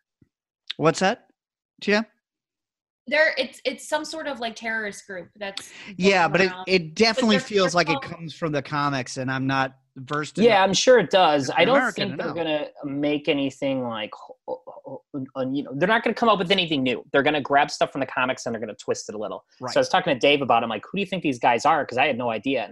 What's 0.79 1.01
that? 1.01 1.27
Yeah. 1.89 2.03
there 3.09 3.35
it's 3.37 3.61
it's 3.65 3.89
some 3.89 4.05
sort 4.05 4.27
of 4.29 4.39
like 4.41 4.55
terrorist 4.57 5.07
group 5.07 5.29
that's 5.37 5.71
Yeah, 5.97 6.29
but 6.29 6.41
it, 6.41 6.51
around. 6.51 6.65
it 6.69 6.95
definitely 6.95 7.37
they're- 7.39 7.47
feels 7.47 7.73
they're 7.73 7.85
like 7.85 7.91
it 7.91 8.01
comes 8.03 8.33
from 8.35 8.53
the 8.53 8.63
comics, 8.63 9.17
and 9.17 9.31
I'm 9.31 9.47
not 9.47 9.77
versed. 9.97 10.39
in 10.39 10.45
Yeah, 10.45 10.63
I'm 10.63 10.73
sure 10.73 10.99
it 10.99 11.11
does. 11.11 11.51
I 11.55 11.65
don't 11.65 11.77
American, 11.77 12.11
think 12.11 12.19
they're 12.21 12.29
no. 12.29 12.35
gonna 12.35 12.67
make 12.85 13.29
anything 13.29 13.83
like, 13.87 14.11
you 14.47 15.63
know, 15.65 15.73
they're 15.77 15.89
not 15.89 16.03
gonna 16.03 16.15
come 16.15 16.29
up 16.29 16.39
with 16.39 16.51
anything 16.51 16.83
new. 16.83 17.05
They're 17.13 17.23
gonna 17.23 17.41
grab 17.41 17.71
stuff 17.71 17.93
from 17.93 18.01
the 18.01 18.07
comics 18.07 18.47
and 18.47 18.55
they're 18.55 18.61
gonna 18.61 18.75
twist 18.75 19.09
it 19.09 19.15
a 19.15 19.19
little. 19.19 19.45
Right. 19.61 19.73
So 19.75 19.81
I 19.81 19.83
was 19.83 19.89
talking 19.89 20.15
to 20.15 20.19
Dave 20.19 20.41
about. 20.43 20.63
it. 20.63 20.65
I'm 20.65 20.71
like, 20.71 20.85
who 20.91 20.97
do 20.97 21.01
you 21.01 21.07
think 21.07 21.23
these 21.23 21.39
guys 21.39 21.67
are? 21.67 21.85
Because 21.85 21.99
I 21.99 22.07
had 22.07 22.17
no 22.17 22.31
idea. 22.31 22.69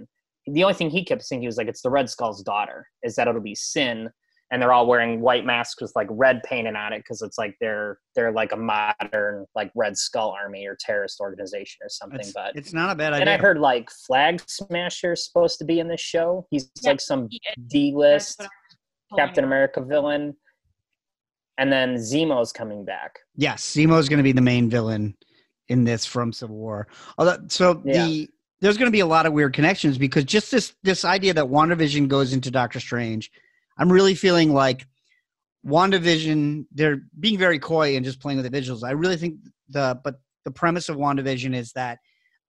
And 0.46 0.57
the 0.57 0.62
only 0.64 0.75
thing 0.75 0.88
he 0.90 1.05
kept 1.05 1.23
thinking 1.25 1.46
was 1.46 1.59
like, 1.59 1.68
it's 1.68 1.83
the 1.83 1.90
Red 1.90 2.09
Skull's 2.09 2.42
daughter. 2.42 2.87
Is 3.03 3.16
that 3.16 3.29
it'll 3.29 3.40
be 3.42 3.55
Sin, 3.55 4.09
and 4.52 4.60
they're 4.60 4.72
all 4.72 4.86
wearing 4.86 5.20
white 5.20 5.44
masks 5.46 5.80
with 5.80 5.92
like 5.94 6.08
red 6.10 6.42
painted 6.42 6.74
on 6.74 6.92
it 6.92 6.98
because 6.98 7.22
it's 7.22 7.38
like 7.38 7.54
they're 7.60 7.98
they're 8.16 8.32
like 8.32 8.52
a 8.52 8.56
modern 8.56 9.46
like 9.54 9.70
Red 9.74 9.96
Skull 9.96 10.30
Army 10.42 10.66
or 10.66 10.76
terrorist 10.78 11.20
organization 11.20 11.78
or 11.82 11.88
something. 11.88 12.20
It's, 12.20 12.32
but 12.32 12.56
it's 12.56 12.72
not 12.72 12.90
a 12.90 12.94
bad 12.94 13.12
idea. 13.12 13.20
and 13.20 13.30
I 13.30 13.36
heard 13.36 13.58
like 13.58 13.90
Flag 13.90 14.40
Smasher's 14.46 15.24
supposed 15.26 15.58
to 15.58 15.64
be 15.64 15.78
in 15.80 15.88
this 15.88 16.00
show. 16.00 16.46
He's 16.50 16.70
Yeah, 16.82 16.90
like 16.90 17.00
some 17.00 17.28
he. 17.30 17.40
D 17.68 17.90
That's 17.92 17.96
list 17.98 18.38
what 18.40 18.44
I 18.44 18.48
was 18.48 18.76
pulling 19.10 19.26
Captain. 19.26 19.44
America 19.44 19.80
villain. 19.82 20.36
And 21.58 21.70
then 21.70 21.96
Zemo's 21.96 22.52
coming 22.52 22.84
back. 22.84 23.18
Yes, 23.36 23.62
Zemo's 23.62 24.08
going 24.08 24.16
to 24.18 24.22
be 24.24 24.32
the 24.32 24.40
main 24.40 24.70
villain 24.70 25.14
in 25.68 25.84
this 25.84 26.06
from 26.06 26.32
Civil 26.32 26.56
War. 26.56 26.88
Although, 27.18 27.36
so 27.48 27.82
Yeah. 27.84 28.04
the 28.06 28.28
there's 28.60 28.76
going 28.76 28.88
to 28.88 28.92
be 28.92 29.00
a 29.00 29.06
lot 29.06 29.24
of 29.26 29.32
weird 29.32 29.52
connections 29.54 29.96
because 29.98 30.24
just 30.24 30.50
this 30.50 30.74
this 30.82 31.04
idea 31.04 31.34
that 31.34 31.44
WandaVision 31.44 32.08
goes 32.08 32.32
into 32.32 32.50
Doctor 32.50 32.80
Strange, 32.80 33.30
I'm 33.80 33.90
really 33.90 34.14
feeling 34.14 34.52
like 34.52 34.86
WandaVision 35.66 36.66
they're 36.72 37.00
being 37.18 37.38
very 37.38 37.58
coy 37.58 37.96
and 37.96 38.04
just 38.04 38.20
playing 38.20 38.40
with 38.40 38.50
the 38.50 38.60
visuals. 38.60 38.84
I 38.84 38.92
really 38.92 39.16
think 39.16 39.36
the 39.68 39.98
but 40.04 40.20
the 40.44 40.50
premise 40.50 40.88
of 40.88 40.96
WandaVision 40.96 41.54
is 41.54 41.72
that 41.72 41.98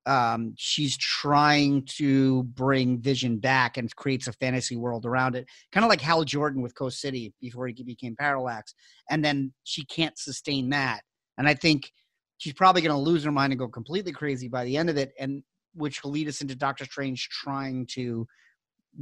um, 0.05 0.53
she's 0.57 0.97
trying 0.97 1.85
to 1.85 2.43
bring 2.43 2.99
Vision 2.99 3.37
back 3.37 3.77
and 3.77 3.95
creates 3.95 4.27
a 4.27 4.33
fantasy 4.33 4.75
world 4.75 5.05
around 5.05 5.35
it, 5.35 5.45
kind 5.71 5.83
of 5.83 5.89
like 5.89 6.01
Hal 6.01 6.23
Jordan 6.23 6.61
with 6.61 6.73
Coast 6.73 6.99
City 6.99 7.33
before 7.39 7.67
he 7.67 7.83
became 7.83 8.15
Parallax, 8.15 8.73
and 9.09 9.23
then 9.23 9.53
she 9.63 9.85
can't 9.85 10.17
sustain 10.17 10.69
that, 10.69 11.01
and 11.37 11.47
I 11.47 11.53
think 11.53 11.91
she's 12.39 12.53
probably 12.53 12.81
going 12.81 12.95
to 12.95 12.97
lose 12.97 13.23
her 13.23 13.31
mind 13.31 13.53
and 13.53 13.59
go 13.59 13.67
completely 13.67 14.11
crazy 14.11 14.47
by 14.47 14.65
the 14.65 14.75
end 14.75 14.89
of 14.89 14.97
it, 14.97 15.11
and 15.19 15.43
which 15.75 16.03
will 16.03 16.11
lead 16.11 16.27
us 16.27 16.41
into 16.41 16.55
Doctor 16.55 16.85
Strange 16.85 17.29
trying 17.29 17.85
to 17.91 18.27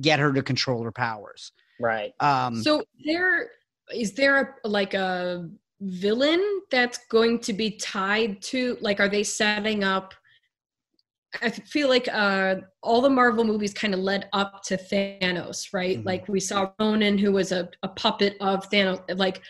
get 0.01 0.19
her 0.19 0.31
to 0.33 0.41
control 0.43 0.83
her 0.83 0.91
powers. 0.91 1.51
Right. 1.79 2.13
Um, 2.19 2.61
So 2.63 2.83
there 3.05 3.49
is 3.93 4.13
there 4.13 4.57
a, 4.63 4.67
like 4.67 4.93
a 4.93 5.49
villain 5.81 6.43
that's 6.69 6.99
going 7.09 7.39
to 7.39 7.53
be 7.53 7.71
tied 7.71 8.41
to 8.43 8.77
like 8.81 8.99
are 8.99 9.09
they 9.09 9.23
setting 9.23 9.83
up 9.83 10.13
I 11.41 11.49
feel 11.51 11.89
like 11.89 12.07
uh 12.11 12.55
all 12.81 13.01
the 13.01 13.09
Marvel 13.09 13.43
movies 13.43 13.73
kind 13.73 13.93
of 13.93 13.99
led 13.99 14.27
up 14.33 14.63
to 14.63 14.77
Thanos, 14.77 15.73
right? 15.73 15.99
Mhm. 15.99 16.05
Like 16.05 16.27
we 16.27 16.39
saw 16.39 16.71
Ronan 16.79 17.17
who 17.17 17.31
was 17.31 17.51
a, 17.51 17.69
a 17.83 17.87
puppet 17.87 18.35
of 18.41 18.67
Thanos 18.69 19.01
like 19.17 19.41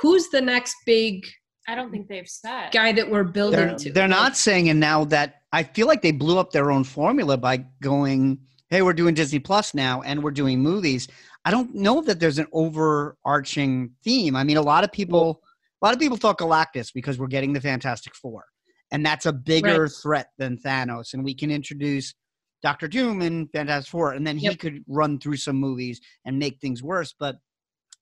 who's 0.00 0.28
the 0.30 0.40
next 0.40 0.74
big 0.86 1.26
I 1.68 1.74
don't 1.74 1.90
think 1.90 2.08
they've 2.08 2.26
said. 2.28 2.72
guy 2.72 2.92
that 2.92 3.10
we're 3.10 3.24
building 3.24 3.60
they're, 3.60 3.76
to? 3.76 3.92
they're 3.92 4.08
Like, 4.08 4.18
not 4.22 4.36
saying 4.38 4.70
and 4.70 4.80
now 4.80 5.04
that 5.06 5.42
i 5.52 5.62
feel 5.62 5.86
like 5.86 6.00
they 6.02 6.12
blew 6.12 6.38
up 6.38 6.50
their 6.50 6.70
own 6.70 6.82
formula 6.82 7.36
by 7.36 7.58
going 7.82 8.38
hey 8.70 8.82
we're 8.82 8.92
doing 8.92 9.14
disney 9.14 9.38
plus 9.38 9.74
now 9.74 10.02
and 10.02 10.22
we're 10.22 10.30
doing 10.30 10.60
movies 10.60 11.08
i 11.44 11.50
don't 11.50 11.74
know 11.74 12.00
that 12.00 12.20
there's 12.20 12.38
an 12.38 12.46
overarching 12.52 13.90
theme 14.04 14.36
i 14.36 14.44
mean 14.44 14.56
a 14.56 14.62
lot 14.62 14.84
of 14.84 14.92
people 14.92 15.40
a 15.82 15.86
lot 15.86 15.94
of 15.94 16.00
people 16.00 16.16
thought 16.16 16.38
galactus 16.38 16.92
because 16.92 17.18
we're 17.18 17.26
getting 17.26 17.52
the 17.52 17.60
fantastic 17.60 18.14
four 18.14 18.44
and 18.90 19.04
that's 19.04 19.26
a 19.26 19.32
bigger 19.32 19.82
Right. 19.84 19.92
threat 20.02 20.28
than 20.38 20.56
thanos 20.58 21.14
and 21.14 21.24
we 21.24 21.34
can 21.34 21.50
introduce 21.50 22.14
dr 22.62 22.86
doom 22.88 23.22
and 23.22 23.50
fantastic 23.52 23.90
four 23.90 24.12
and 24.12 24.26
then 24.26 24.36
he 24.38 24.46
Yep. 24.46 24.58
could 24.58 24.84
run 24.86 25.18
through 25.18 25.36
some 25.36 25.56
movies 25.56 26.00
and 26.24 26.38
make 26.38 26.60
things 26.60 26.82
worse 26.82 27.14
but 27.18 27.36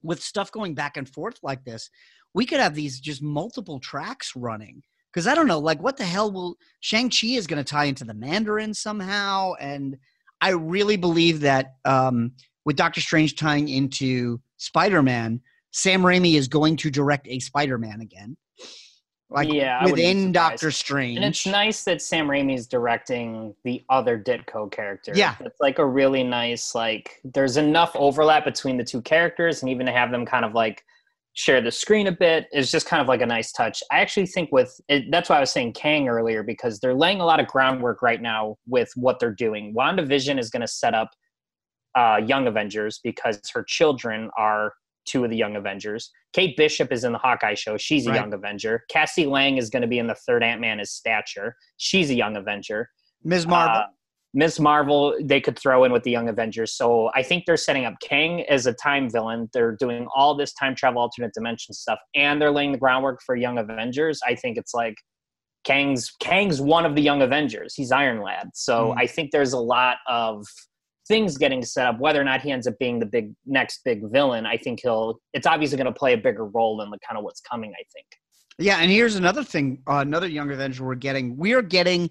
with 0.03 0.21
stuff 0.21 0.51
going 0.51 0.75
back 0.75 0.97
and 0.97 1.09
forth 1.09 1.37
like 1.43 1.63
this 1.65 1.89
we 2.33 2.45
could 2.45 2.59
have 2.59 2.75
these 2.75 2.99
just 2.99 3.21
multiple 3.23 3.79
tracks 3.79 4.35
running 4.35 4.83
because 5.13 5.25
I 5.25 5.33
don't 5.33 5.47
know, 5.47 5.57
like 5.57 5.81
what 5.81 5.97
the 5.97 6.03
hell 6.03 6.31
will 6.31 6.57
Shang 6.81 7.09
Chi 7.09 7.27
is 7.29 7.47
going 7.47 7.63
to 7.63 7.67
tie 7.67 7.85
into 7.85 8.03
the 8.03 8.13
Mandarin 8.13 8.73
somehow, 8.73 9.53
and 9.59 9.97
I 10.41 10.49
really 10.49 10.97
believe 10.97 11.41
that 11.41 11.75
um, 11.85 12.33
with 12.65 12.75
Doctor 12.75 13.01
Strange 13.01 13.35
tying 13.35 13.69
into 13.69 14.39
Spider 14.57 15.01
Man, 15.01 15.41
Sam 15.71 16.01
Raimi 16.01 16.35
is 16.35 16.47
going 16.47 16.77
to 16.77 16.89
direct 16.89 17.27
a 17.27 17.39
Spider 17.39 17.77
Man 17.77 18.01
again, 18.01 18.37
like 19.29 19.51
Yeah, 19.51 19.77
I 19.77 19.83
wouldn't 19.83 19.95
be 19.97 20.03
within. 20.03 20.31
Doctor 20.31 20.71
Strange. 20.71 21.17
And 21.17 21.25
it's 21.25 21.45
nice 21.45 21.83
that 21.83 22.01
Sam 22.01 22.27
Raimi's 22.27 22.67
directing 22.67 23.55
the 23.63 23.83
other 23.89 24.17
Ditko 24.17 24.71
character. 24.71 25.11
Yeah. 25.15 25.35
It's 25.39 25.59
like 25.59 25.79
a 25.79 25.85
really 25.85 26.23
nice, 26.23 26.73
like, 26.73 27.19
there's 27.23 27.57
enough 27.57 27.91
overlap 27.95 28.45
between 28.45 28.77
the 28.77 28.83
two 28.83 29.01
characters, 29.01 29.61
and 29.61 29.69
even 29.69 29.85
to 29.85 29.91
have 29.91 30.11
them 30.11 30.25
kind 30.25 30.45
of 30.45 30.53
like 30.53 30.83
share 31.37 31.61
the 31.61 31.71
screen 31.71 32.07
a 32.07 32.11
bit 32.11 32.47
is 32.51 32.71
just 32.71 32.87
kind 32.87 32.99
of 32.99 33.07
like 33.07 33.21
a 33.21 33.25
nice 33.25 33.51
touch. 33.51 33.83
I 33.91 33.99
actually 33.99 34.25
think 34.25 34.51
with 34.51 34.75
it, 34.89 35.05
that's 35.11 35.29
why 35.29 35.37
I 35.37 35.39
was 35.39 35.51
saying 35.51 35.73
Kang 35.73 36.07
earlier, 36.07 36.41
because 36.41 36.79
they're 36.79 36.95
laying 36.95 37.21
a 37.21 37.25
lot 37.25 37.39
of 37.39 37.45
groundwork 37.45 38.01
right 38.01 38.19
now 38.19 38.57
with 38.67 38.89
what 38.95 39.19
they're 39.19 39.35
doing. 39.35 39.71
WandaVision 39.75 40.39
is 40.39 40.49
going 40.49 40.61
to 40.61 40.67
set 40.67 40.95
up 40.95 41.11
uh, 41.95 42.19
Young 42.25 42.47
Avengers 42.47 42.99
because 43.03 43.39
her 43.53 43.63
children 43.63 44.31
are 44.35 44.73
two 45.05 45.23
of 45.23 45.29
the 45.29 45.37
Young 45.37 45.55
Avengers. 45.55 46.11
Kate 46.33 46.57
Bishop 46.57 46.91
is 46.91 47.03
in 47.03 47.11
the 47.11 47.19
Hawkeye 47.19 47.53
show. 47.53 47.77
She's 47.77 48.07
a 48.07 48.09
Right. 48.09 48.19
Young 48.19 48.33
Avenger. 48.33 48.83
Cassie 48.89 49.27
Lang 49.27 49.57
is 49.57 49.69
going 49.69 49.83
to 49.83 49.87
be 49.87 49.99
in 49.99 50.07
the 50.07 50.15
third 50.15 50.43
Ant 50.43 50.59
Man 50.59 50.79
as 50.79 50.89
Stature. 50.91 51.55
She's 51.77 52.09
a 52.09 52.15
Young 52.15 52.35
Avenger. 52.35 52.89
Ms. 53.23 53.45
Marvel. 53.45 53.81
Uh, 53.81 53.85
Ms. 54.33 54.59
Marvel, 54.59 55.17
they 55.23 55.41
could 55.41 55.57
throw 55.57 55.83
in 55.83 55.91
with 55.91 56.03
the 56.03 56.11
Young 56.11 56.29
Avengers. 56.29 56.73
So 56.73 57.09
I 57.15 57.23
think 57.23 57.45
they're 57.45 57.57
setting 57.57 57.85
up 57.85 57.95
Kang 58.01 58.41
as 58.49 58.65
a 58.65 58.73
time 58.73 59.09
villain. 59.09 59.49
They're 59.53 59.75
doing 59.75 60.07
all 60.15 60.35
this 60.35 60.53
time 60.53 60.75
travel, 60.75 61.01
alternate 61.01 61.33
dimension 61.33 61.73
stuff, 61.73 61.99
and 62.13 62.41
they're 62.41 62.51
laying 62.51 62.71
the 62.71 62.77
groundwork 62.77 63.21
for 63.25 63.35
Young 63.35 63.57
Avengers. 63.57 64.19
I 64.27 64.35
think 64.35 64.57
it's 64.57 64.73
like 64.73 64.95
Kang's 65.63 66.11
Kang's 66.19 66.61
one 66.61 66.85
of 66.85 66.95
the 66.95 67.01
Young 67.01 67.21
Avengers. 67.21 67.73
He's 67.75 67.91
Iron 67.91 68.21
Lad. 68.21 68.49
So 68.53 68.89
Mm. 68.89 69.01
I 69.01 69.07
think 69.07 69.31
there's 69.31 69.53
a 69.53 69.59
lot 69.59 69.97
of 70.07 70.45
things 71.07 71.37
getting 71.37 71.63
set 71.63 71.87
up. 71.87 71.99
Whether 71.99 72.21
or 72.21 72.25
not 72.25 72.41
he 72.41 72.51
ends 72.51 72.67
up 72.67 72.75
being 72.79 72.99
the 72.99 73.05
big 73.05 73.33
next 73.45 73.81
big 73.83 74.01
villain, 74.11 74.45
I 74.45 74.57
think 74.57 74.81
he'll. 74.83 75.19
It's 75.33 75.47
obviously 75.47 75.77
going 75.77 75.91
to 75.91 75.97
play 75.97 76.13
a 76.13 76.17
bigger 76.17 76.45
role 76.45 76.81
in 76.81 76.89
the 76.89 76.99
kind 77.07 77.17
of 77.17 77.23
what's 77.23 77.41
coming. 77.41 77.71
I 77.71 77.83
think. 77.93 78.05
Yeah, 78.59 78.77
and 78.79 78.89
here's 78.89 79.15
another 79.15 79.43
thing, 79.43 79.83
uh, 79.87 79.97
another 79.97 80.27
Young 80.27 80.51
Avenger 80.51 80.83
we're 80.83 80.95
getting. 80.95 81.37
We 81.37 81.53
are 81.53 81.61
getting 81.61 82.09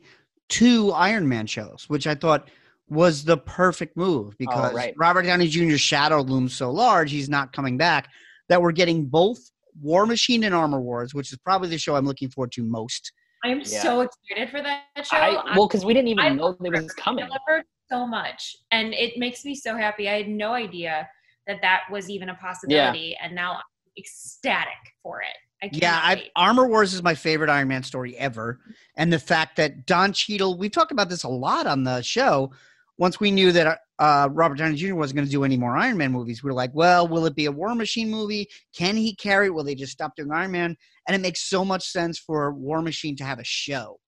two 0.48 0.92
Iron 0.92 1.28
Man 1.28 1.46
shows, 1.46 1.84
which 1.88 2.06
I 2.06 2.14
thought 2.14 2.48
was 2.88 3.24
the 3.24 3.36
perfect 3.36 3.96
move 3.96 4.32
oh, 4.32 4.36
because 4.38 4.74
right. 4.74 4.94
Robert 4.96 5.22
Downey 5.22 5.48
Jr.'s 5.48 5.80
shadow 5.80 6.20
looms 6.20 6.54
so 6.54 6.70
large, 6.70 7.10
he's 7.10 7.28
not 7.28 7.52
coming 7.52 7.76
back. 7.76 8.08
That 8.48 8.62
we're 8.62 8.72
getting 8.72 9.06
both 9.06 9.38
War 9.82 10.06
Machine 10.06 10.44
and 10.44 10.54
Armor 10.54 10.80
Wars, 10.80 11.14
which 11.14 11.32
is 11.32 11.38
probably 11.38 11.68
the 11.68 11.78
show 11.78 11.96
I'm 11.96 12.06
looking 12.06 12.30
forward 12.30 12.52
to 12.52 12.62
most. 12.62 13.12
I 13.44 13.48
am 13.48 13.58
Yeah. 13.58 13.82
so 13.82 14.00
excited 14.02 14.50
for 14.50 14.62
that 14.62 14.84
show. 15.04 15.16
I, 15.16 15.56
well, 15.56 15.66
because 15.66 15.84
we 15.84 15.94
didn't 15.94 16.08
even 16.08 16.24
I 16.24 16.28
know 16.30 16.46
love 16.46 16.56
it 16.64 16.72
was 16.72 16.92
coming. 16.94 17.26
delivered 17.26 17.64
so 17.90 18.06
much, 18.06 18.56
and 18.70 18.94
it 18.94 19.18
makes 19.18 19.44
me 19.44 19.54
so 19.54 19.76
happy. 19.76 20.08
I 20.08 20.18
had 20.18 20.28
no 20.28 20.52
idea 20.52 21.08
that 21.46 21.60
that 21.62 21.82
was 21.90 22.08
even 22.08 22.28
a 22.28 22.34
possibility, 22.36 23.16
and 23.22 23.34
now 23.34 23.54
I'm 23.54 23.62
ecstatic 23.98 24.72
for 25.02 25.20
it. 25.22 25.36
Yeah, 25.72 25.98
I. 26.02 26.28
Armor 26.36 26.66
Wars 26.66 26.94
is 26.94 27.02
my 27.02 27.14
favorite 27.14 27.50
Iron 27.50 27.68
Man 27.68 27.82
story 27.82 28.16
ever, 28.16 28.60
and 28.96 29.12
the 29.12 29.18
fact 29.18 29.56
that 29.56 29.86
Don 29.86 30.12
Cheadle, 30.12 30.56
we've 30.58 30.70
talked 30.72 30.92
about 30.92 31.08
this 31.08 31.24
a 31.24 31.28
lot 31.28 31.66
on 31.66 31.84
the 31.84 32.02
show. 32.02 32.52
Once 32.98 33.20
we 33.20 33.30
knew 33.30 33.52
that 33.52 33.80
uh, 33.98 34.26
Robert 34.32 34.56
Downey 34.56 34.74
Jr. 34.74 34.94
wasn't 34.94 35.16
going 35.16 35.26
to 35.26 35.30
do 35.30 35.44
any 35.44 35.58
more 35.58 35.76
Iron 35.76 35.98
Man 35.98 36.12
movies, 36.12 36.42
we 36.42 36.48
were 36.48 36.54
like, 36.54 36.70
well, 36.72 37.06
will 37.06 37.26
it 37.26 37.34
be 37.34 37.44
a 37.44 37.52
War 37.52 37.74
Machine 37.74 38.10
movie? 38.10 38.48
Can 38.74 38.96
he 38.96 39.14
carry 39.14 39.46
it? 39.46 39.54
Will 39.54 39.64
they 39.64 39.74
just 39.74 39.92
stop 39.92 40.16
doing 40.16 40.32
Iron 40.32 40.52
Man? 40.52 40.74
And 41.06 41.14
it 41.14 41.20
makes 41.20 41.42
so 41.42 41.62
much 41.62 41.86
sense 41.86 42.18
for 42.18 42.52
War 42.54 42.80
Machine 42.80 43.14
to 43.16 43.24
have 43.24 43.38
a 43.38 43.44
show 43.44 44.00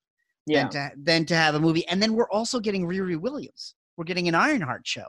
Yeah. 0.46 0.68
than, 0.68 0.70
to, 0.70 0.90
than 1.02 1.24
to 1.26 1.36
have 1.36 1.54
a 1.54 1.60
movie. 1.60 1.86
And 1.88 2.02
then 2.02 2.14
we're 2.14 2.30
also 2.30 2.60
getting 2.60 2.86
Riri 2.86 3.20
Williams. 3.20 3.74
We're 3.98 4.04
getting 4.04 4.26
an 4.28 4.34
Ironheart 4.34 4.86
show. 4.86 5.04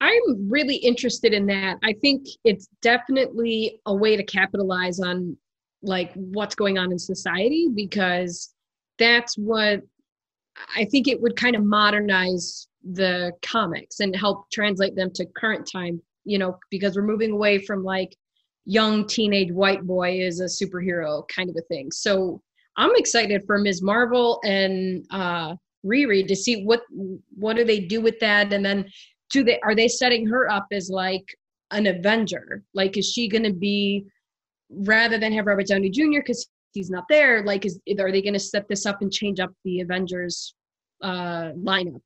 I'm 0.00 0.48
really 0.50 0.76
interested 0.76 1.32
in 1.32 1.46
that. 1.46 1.78
I 1.84 1.94
think 2.02 2.26
it's 2.44 2.68
definitely 2.82 3.80
a 3.86 3.94
way 3.94 4.16
to 4.16 4.22
capitalize 4.24 5.00
on 5.00 5.36
like 5.82 6.12
what's 6.14 6.54
going 6.54 6.78
on 6.78 6.92
in 6.92 6.98
society 6.98 7.68
because 7.74 8.54
that's 8.98 9.36
what 9.36 9.82
I 10.76 10.84
think 10.84 11.08
it 11.08 11.20
would 11.20 11.36
kind 11.36 11.56
of 11.56 11.64
modernize 11.64 12.68
the 12.84 13.32
comics 13.42 14.00
and 14.00 14.14
help 14.14 14.50
translate 14.50 14.96
them 14.96 15.10
to 15.14 15.26
current 15.36 15.68
time, 15.70 16.00
you 16.24 16.38
know, 16.38 16.58
because 16.70 16.96
we're 16.96 17.02
moving 17.02 17.32
away 17.32 17.58
from 17.58 17.84
like 17.84 18.14
young 18.64 19.06
teenage 19.06 19.50
white 19.50 19.82
boy 19.82 20.20
is 20.20 20.40
a 20.40 20.44
superhero 20.44 21.26
kind 21.28 21.50
of 21.50 21.56
a 21.56 21.62
thing. 21.62 21.90
So 21.90 22.40
I'm 22.76 22.94
excited 22.96 23.42
for 23.46 23.58
Ms. 23.58 23.82
Marvel 23.82 24.40
and 24.44 25.04
uh 25.10 25.56
Riri 25.84 26.26
to 26.28 26.36
see 26.36 26.64
what 26.64 26.82
what 27.34 27.56
do 27.56 27.64
they 27.64 27.80
do 27.80 28.00
with 28.00 28.18
that 28.20 28.52
and 28.52 28.64
then 28.64 28.88
do 29.30 29.42
they 29.42 29.58
are 29.60 29.74
they 29.74 29.88
setting 29.88 30.26
her 30.26 30.48
up 30.48 30.66
as 30.70 30.88
like 30.90 31.24
an 31.72 31.86
avenger 31.86 32.62
like 32.72 32.96
is 32.96 33.10
she 33.10 33.28
to 33.28 33.52
be 33.52 34.04
rather 34.74 35.18
than 35.18 35.32
have 35.32 35.46
robert 35.46 35.66
downey 35.66 35.90
jr 35.90 36.18
because 36.18 36.48
he's 36.72 36.90
not 36.90 37.04
there 37.08 37.42
like 37.44 37.64
is 37.66 37.78
are 37.98 38.10
they 38.12 38.22
going 38.22 38.32
to 38.32 38.38
set 38.40 38.66
this 38.68 38.86
up 38.86 39.02
and 39.02 39.12
change 39.12 39.40
up 39.40 39.50
the 39.64 39.80
avengers 39.80 40.54
uh 41.02 41.50
lineup 41.52 42.00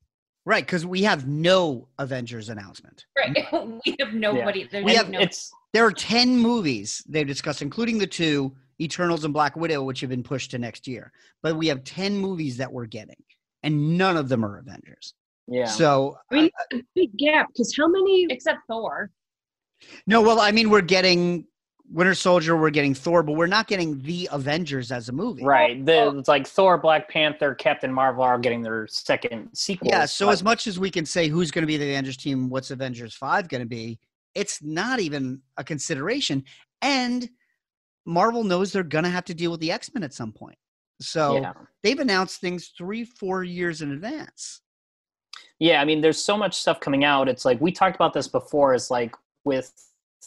Right, 0.45 0.65
because 0.65 0.85
we 0.85 1.03
have 1.03 1.27
no 1.27 1.89
Avengers 1.99 2.47
announcement. 2.47 3.05
Right. 3.17 3.35
we 3.85 3.97
have 3.99 4.13
nobody. 4.13 4.65
There's 4.71 4.85
We 4.85 4.95
have- 4.95 5.09
no, 5.09 5.19
it's 5.19 5.51
There 5.73 5.85
are 5.85 5.91
10 5.91 6.37
movies 6.37 7.03
they've 7.09 7.27
discussed, 7.27 7.61
including 7.61 7.97
the 7.97 8.07
two 8.07 8.55
Eternals 8.79 9.25
and 9.25 9.33
Black 9.33 9.57
Widow, 9.57 9.83
which 9.83 9.99
have 9.99 10.09
been 10.09 10.23
pushed 10.23 10.51
to 10.51 10.57
next 10.57 10.87
year. 10.87 11.11
But 11.43 11.57
we 11.57 11.67
have 11.67 11.83
10 11.83 12.15
movies 12.15 12.55
that 12.55 12.71
we're 12.71 12.85
getting, 12.85 13.21
and 13.63 13.97
none 13.97 14.15
of 14.15 14.29
them 14.29 14.45
are 14.45 14.59
Avengers. 14.59 15.13
yeah. 15.49 15.65
So, 15.65 16.17
i 16.31 16.35
mean 16.35 16.49
a 16.71 16.81
big 16.95 17.17
gap 17.17 17.47
because 17.51 17.75
how 17.75 17.89
many 17.89 18.25
except 18.29 18.59
Thor. 18.69 19.11
No, 20.05 20.21
well, 20.21 20.39
I 20.39 20.51
mean, 20.51 20.69
we're 20.69 20.79
getting 20.79 21.45
Winter 21.89 22.15
Soldier, 22.15 22.57
we're 22.57 22.69
getting 22.69 22.93
Thor, 22.93 23.23
but 23.23 23.33
we're 23.33 23.47
not 23.47 23.67
getting 23.67 24.01
the 24.01 24.27
Avengers 24.31 24.91
as 24.91 25.07
a 25.07 25.13
movie. 25.13 25.43
Right. 25.43 25.85
The, 25.85 26.17
it's 26.17 26.27
like 26.27 26.45
Thor, 26.45 26.77
Black 26.77 27.09
Panther, 27.09 27.55
Captain 27.55 27.93
Marvel 27.93 28.23
are 28.23 28.37
getting 28.37 28.61
their 28.61 28.87
second 28.87 29.49
sequel. 29.53 29.87
Yeah. 29.87 30.05
So 30.05 30.29
as 30.29 30.43
much 30.43 30.67
as 30.67 30.77
we 30.77 30.91
can 30.91 31.05
say 31.05 31.29
who's 31.29 31.49
going 31.49 31.63
to 31.63 31.67
be 31.67 31.77
the 31.77 31.89
Avengers 31.89 32.17
team, 32.17 32.49
what's 32.49 32.71
Avengers 32.71 33.13
Five 33.13 33.47
going 33.47 33.61
to 33.61 33.67
be, 33.67 33.99
it's 34.35 34.61
not 34.61 34.99
even 34.99 35.41
a 35.55 35.63
consideration. 35.63 36.43
And 36.81 37.29
Marvel 38.05 38.43
knows 38.43 38.71
they're 38.71 38.83
going 38.83 39.05
to 39.05 39.09
have 39.09 39.25
to 39.25 39.33
deal 39.33 39.51
with 39.51 39.61
the 39.61 39.71
X 39.71 39.89
Men 39.93 40.03
at 40.03 40.13
some 40.13 40.33
point. 40.33 40.57
So 40.99 41.39
yeah. 41.39 41.53
they've 41.83 41.99
announced 41.99 42.41
things 42.41 42.73
three, 42.77 43.05
four 43.05 43.43
years 43.43 43.81
in 43.81 43.91
advance. 43.91 44.61
Yeah, 45.59 45.81
I 45.81 45.85
mean, 45.85 46.01
there's 46.01 46.23
so 46.23 46.37
much 46.37 46.55
stuff 46.55 46.79
coming 46.79 47.03
out. 47.03 47.29
It's 47.29 47.45
like 47.45 47.59
we 47.61 47.71
talked 47.71 47.95
about 47.95 48.13
this 48.13 48.27
before. 48.27 48.73
It's 48.73 48.91
like 48.91 49.15
with 49.43 49.71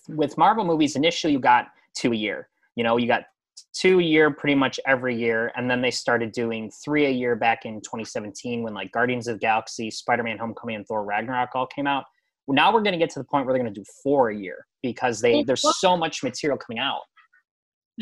with 0.09 0.37
Marvel 0.39 0.65
movies, 0.65 0.97
initially 0.97 1.33
you 1.33 1.39
got 1.39 1.69
two 1.95 2.13
a 2.13 2.17
year. 2.17 2.49
You 2.77 2.85
know, 2.85 2.97
you 2.97 3.07
got 3.07 3.25
two 3.73 4.01
a 4.01 4.03
year 4.03 4.31
pretty 4.31 4.55
much 4.55 4.81
every 4.87 5.17
year, 5.17 5.53
and 5.57 5.71
then 5.71 5.81
they 5.81 5.91
started 5.91 6.33
doing 6.33 6.71
three 6.71 7.07
a 7.07 7.11
year 7.11 7.37
back 7.37 7.65
in 7.65 7.81
2017 7.81 8.63
when 8.63 8.75
like 8.75 8.93
Guardians 8.93 9.29
of 9.29 9.37
the 9.37 9.41
Galaxy, 9.41 9.91
Spider-Man: 9.91 10.39
Homecoming, 10.39 10.77
and 10.77 10.87
Thor: 10.87 11.05
Ragnarok 11.05 11.51
all 11.55 11.67
came 11.67 11.87
out. 11.87 12.05
Now 12.49 12.73
we're 12.73 12.83
going 12.83 12.93
to 12.93 12.99
get 12.99 13.11
to 13.11 13.21
the 13.21 13.25
point 13.25 13.47
where 13.47 13.55
they're 13.55 13.63
going 13.63 13.73
to 13.73 13.81
do 13.81 13.85
four 14.03 14.31
a 14.31 14.37
year 14.37 14.67
because 14.83 15.21
they 15.21 15.43
there's 15.43 15.65
so 15.79 15.97
much 15.97 16.23
material 16.23 16.59
coming 16.59 16.81
out. 16.81 17.01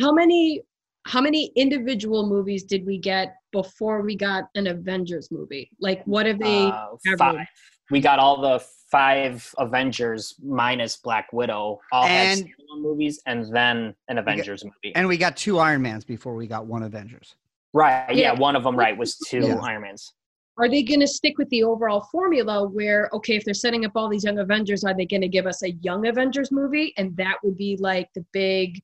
How 0.00 0.12
many 0.12 0.62
how 1.06 1.20
many 1.20 1.52
individual 1.56 2.28
movies 2.28 2.64
did 2.64 2.84
we 2.84 2.98
get 2.98 3.34
before 3.52 4.02
we 4.02 4.14
got 4.14 4.44
an 4.54 4.66
Avengers 4.66 5.28
movie? 5.30 5.70
Like, 5.80 6.04
what 6.04 6.26
have 6.26 6.38
they? 6.38 6.66
Uh, 6.66 6.88
five. 7.18 7.46
We 7.90 8.00
got 8.00 8.18
all 8.18 8.40
the 8.40 8.62
five 8.90 9.54
Avengers 9.58 10.34
minus 10.42 10.96
Black 10.96 11.32
Widow, 11.32 11.80
all 11.92 12.04
And- 12.04 12.40
had 12.40 12.48
movies, 12.78 13.20
and 13.26 13.52
then 13.54 13.94
an 14.08 14.18
Avengers 14.18 14.64
movie. 14.64 14.94
And 14.94 15.06
we 15.08 15.16
got 15.16 15.36
two 15.36 15.58
Iron 15.58 15.82
Mans 15.82 16.04
before 16.04 16.34
we 16.34 16.46
got 16.46 16.66
one 16.66 16.82
Avengers. 16.82 17.34
right? 17.74 18.08
Yeah, 18.16 18.32
Yeah. 18.32 18.38
one 18.38 18.56
of 18.56 18.62
them 18.64 18.76
right 18.76 18.96
was 18.96 19.18
two 19.28 19.40
Yeah. 19.40 19.56
Iron 19.56 19.82
Mans. 19.82 20.14
Are 20.56 20.68
they 20.70 20.82
going 20.82 21.00
to 21.00 21.06
stick 21.06 21.36
with 21.36 21.48
the 21.50 21.62
overall 21.64 22.00
formula 22.10 22.66
where, 22.66 23.10
okay, 23.12 23.36
if 23.36 23.44
they're 23.44 23.52
setting 23.54 23.84
up 23.84 23.92
all 23.94 24.08
these 24.08 24.24
young 24.24 24.38
Avengers, 24.38 24.84
are 24.84 24.94
they 24.94 25.04
going 25.04 25.20
to 25.20 25.28
give 25.28 25.46
us 25.46 25.62
a 25.62 25.72
young 25.82 26.06
Avengers 26.06 26.50
movie? 26.50 26.94
And 26.96 27.14
that 27.18 27.36
would 27.44 27.58
be 27.58 27.76
like 27.78 28.08
the 28.14 28.24
big 28.32 28.82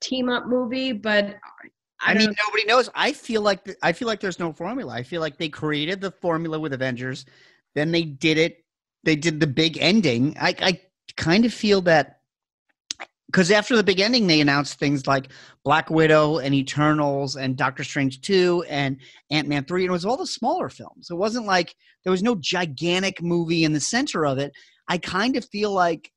team 0.00 0.30
up 0.30 0.46
movie. 0.46 0.92
But 0.92 1.36
I, 2.00 2.14
don't 2.14 2.18
mean, 2.22 2.30
know. 2.30 2.34
nobody 2.48 2.64
knows. 2.64 2.88
I 2.94 3.12
feel 3.12 3.42
like 3.42 3.62
th- 3.64 3.76
I 3.82 3.92
feel 3.92 4.08
like 4.08 4.20
there's 4.20 4.38
no 4.40 4.52
formula. 4.54 4.92
I 4.94 5.02
feel 5.02 5.20
like 5.20 5.36
they 5.36 5.50
created 5.50 6.00
the 6.00 6.10
formula 6.10 6.58
with 6.58 6.72
Avengers, 6.72 7.26
then 7.74 7.92
they 7.92 8.02
did 8.02 8.38
it. 8.38 8.64
They 9.04 9.16
did 9.16 9.40
the 9.40 9.46
big 9.46 9.78
ending. 9.78 10.36
I, 10.40 10.54
I 10.60 10.80
kind 11.16 11.44
of 11.44 11.52
feel 11.52 11.82
that 11.82 12.20
because 13.26 13.50
after 13.50 13.76
the 13.76 13.82
big 13.82 14.00
ending, 14.00 14.26
they 14.26 14.40
announced 14.40 14.78
things 14.78 15.06
like 15.06 15.28
Black 15.64 15.90
Widow 15.90 16.38
and 16.38 16.54
Eternals 16.54 17.36
and 17.36 17.56
Doctor 17.56 17.82
Strange 17.82 18.20
two 18.20 18.64
and 18.68 18.98
Ant 19.30 19.48
Man 19.48 19.64
three, 19.64 19.82
and 19.82 19.90
it 19.90 19.92
was 19.92 20.04
all 20.04 20.16
the 20.16 20.26
smaller 20.26 20.68
films. 20.68 21.08
It 21.10 21.16
wasn't 21.16 21.46
like 21.46 21.74
there 22.04 22.12
was 22.12 22.22
no 22.22 22.36
gigantic 22.36 23.20
movie 23.22 23.64
in 23.64 23.72
the 23.72 23.80
center 23.80 24.24
of 24.24 24.38
it. 24.38 24.52
I 24.88 24.98
kind 24.98 25.36
of 25.36 25.44
feel 25.46 25.72
like 25.72 26.12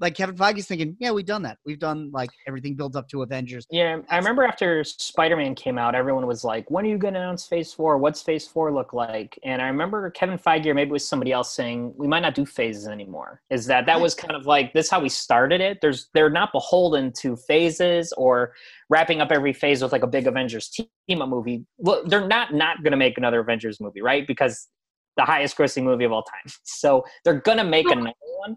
like 0.00 0.14
Kevin 0.14 0.34
Feige's 0.34 0.66
thinking, 0.66 0.96
yeah, 0.98 1.10
we've 1.10 1.26
done 1.26 1.42
that. 1.42 1.58
We've 1.64 1.78
done 1.78 2.10
like 2.12 2.30
everything 2.46 2.74
builds 2.74 2.96
up 2.96 3.08
to 3.08 3.22
Avengers. 3.22 3.66
Yeah, 3.70 3.98
I 4.08 4.16
remember 4.16 4.44
after 4.44 4.82
Spider 4.84 5.36
Man 5.36 5.54
came 5.54 5.78
out, 5.78 5.94
everyone 5.94 6.26
was 6.26 6.44
like, 6.44 6.70
"When 6.70 6.84
are 6.84 6.88
you 6.88 6.98
going 6.98 7.14
to 7.14 7.20
announce 7.20 7.46
Phase 7.46 7.72
4? 7.72 7.98
What's 7.98 8.22
Phase 8.22 8.46
Four 8.46 8.72
look 8.72 8.92
like?" 8.92 9.38
And 9.44 9.62
I 9.62 9.66
remember 9.66 10.10
Kevin 10.10 10.38
Feige, 10.38 10.66
or 10.66 10.74
maybe 10.74 10.90
it 10.90 10.92
was 10.92 11.06
somebody 11.06 11.32
else, 11.32 11.54
saying, 11.54 11.94
"We 11.96 12.06
might 12.06 12.20
not 12.20 12.34
do 12.34 12.44
phases 12.44 12.88
anymore." 12.88 13.42
Is 13.50 13.66
that 13.66 13.86
that 13.86 14.00
was 14.00 14.14
kind 14.14 14.34
of 14.34 14.46
like 14.46 14.72
this? 14.72 14.86
Is 14.86 14.90
how 14.90 15.00
we 15.00 15.08
started 15.08 15.60
it. 15.60 15.78
There's 15.80 16.08
they're 16.14 16.30
not 16.30 16.52
beholden 16.52 17.12
to 17.20 17.36
phases 17.36 18.12
or 18.16 18.54
wrapping 18.88 19.20
up 19.20 19.30
every 19.30 19.52
phase 19.52 19.82
with 19.82 19.92
like 19.92 20.02
a 20.02 20.08
big 20.08 20.26
Avengers 20.26 20.68
team 20.68 21.22
up 21.22 21.28
movie. 21.28 21.64
Well, 21.78 22.02
they're 22.04 22.26
not 22.26 22.52
not 22.52 22.82
going 22.82 22.90
to 22.92 22.96
make 22.96 23.18
another 23.18 23.40
Avengers 23.40 23.80
movie, 23.80 24.02
right? 24.02 24.26
Because 24.26 24.68
the 25.16 25.24
highest 25.24 25.56
grossing 25.56 25.84
movie 25.84 26.04
of 26.04 26.12
all 26.12 26.22
time. 26.22 26.52
So 26.64 27.04
they're 27.24 27.40
going 27.40 27.58
to 27.58 27.64
make 27.64 27.88
another 27.88 28.12
one. 28.38 28.56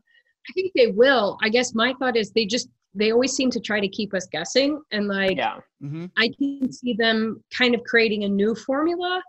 I 0.49 0.53
think 0.53 0.71
they 0.75 0.87
will. 0.87 1.37
I 1.41 1.49
guess 1.49 1.73
my 1.73 1.93
thought 1.99 2.15
is 2.15 2.31
they 2.31 2.45
just, 2.45 2.69
they 2.93 3.11
always 3.11 3.33
seem 3.33 3.49
to 3.51 3.59
try 3.59 3.79
to 3.79 3.87
keep 3.87 4.13
us 4.13 4.27
guessing. 4.31 4.81
And 4.91 5.07
like, 5.07 5.37
Yeah. 5.37 5.57
Mm-hmm. 5.83 6.05
I 6.17 6.29
can 6.37 6.71
see 6.71 6.93
them 6.93 7.43
kind 7.55 7.75
of 7.75 7.83
creating 7.83 8.23
a 8.23 8.29
new 8.29 8.55
formula, 8.55 9.21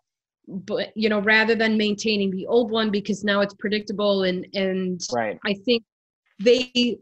but 0.46 0.96
you 0.96 1.08
know, 1.08 1.20
rather 1.20 1.54
than 1.54 1.76
maintaining 1.76 2.30
the 2.30 2.46
old 2.46 2.70
one 2.70 2.90
because 2.90 3.24
now 3.24 3.40
it's 3.40 3.54
predictable 3.54 4.22
and 4.24 4.46
and 4.54 5.00
Right. 5.12 5.38
I 5.44 5.54
think 5.64 5.82
they 6.38 6.98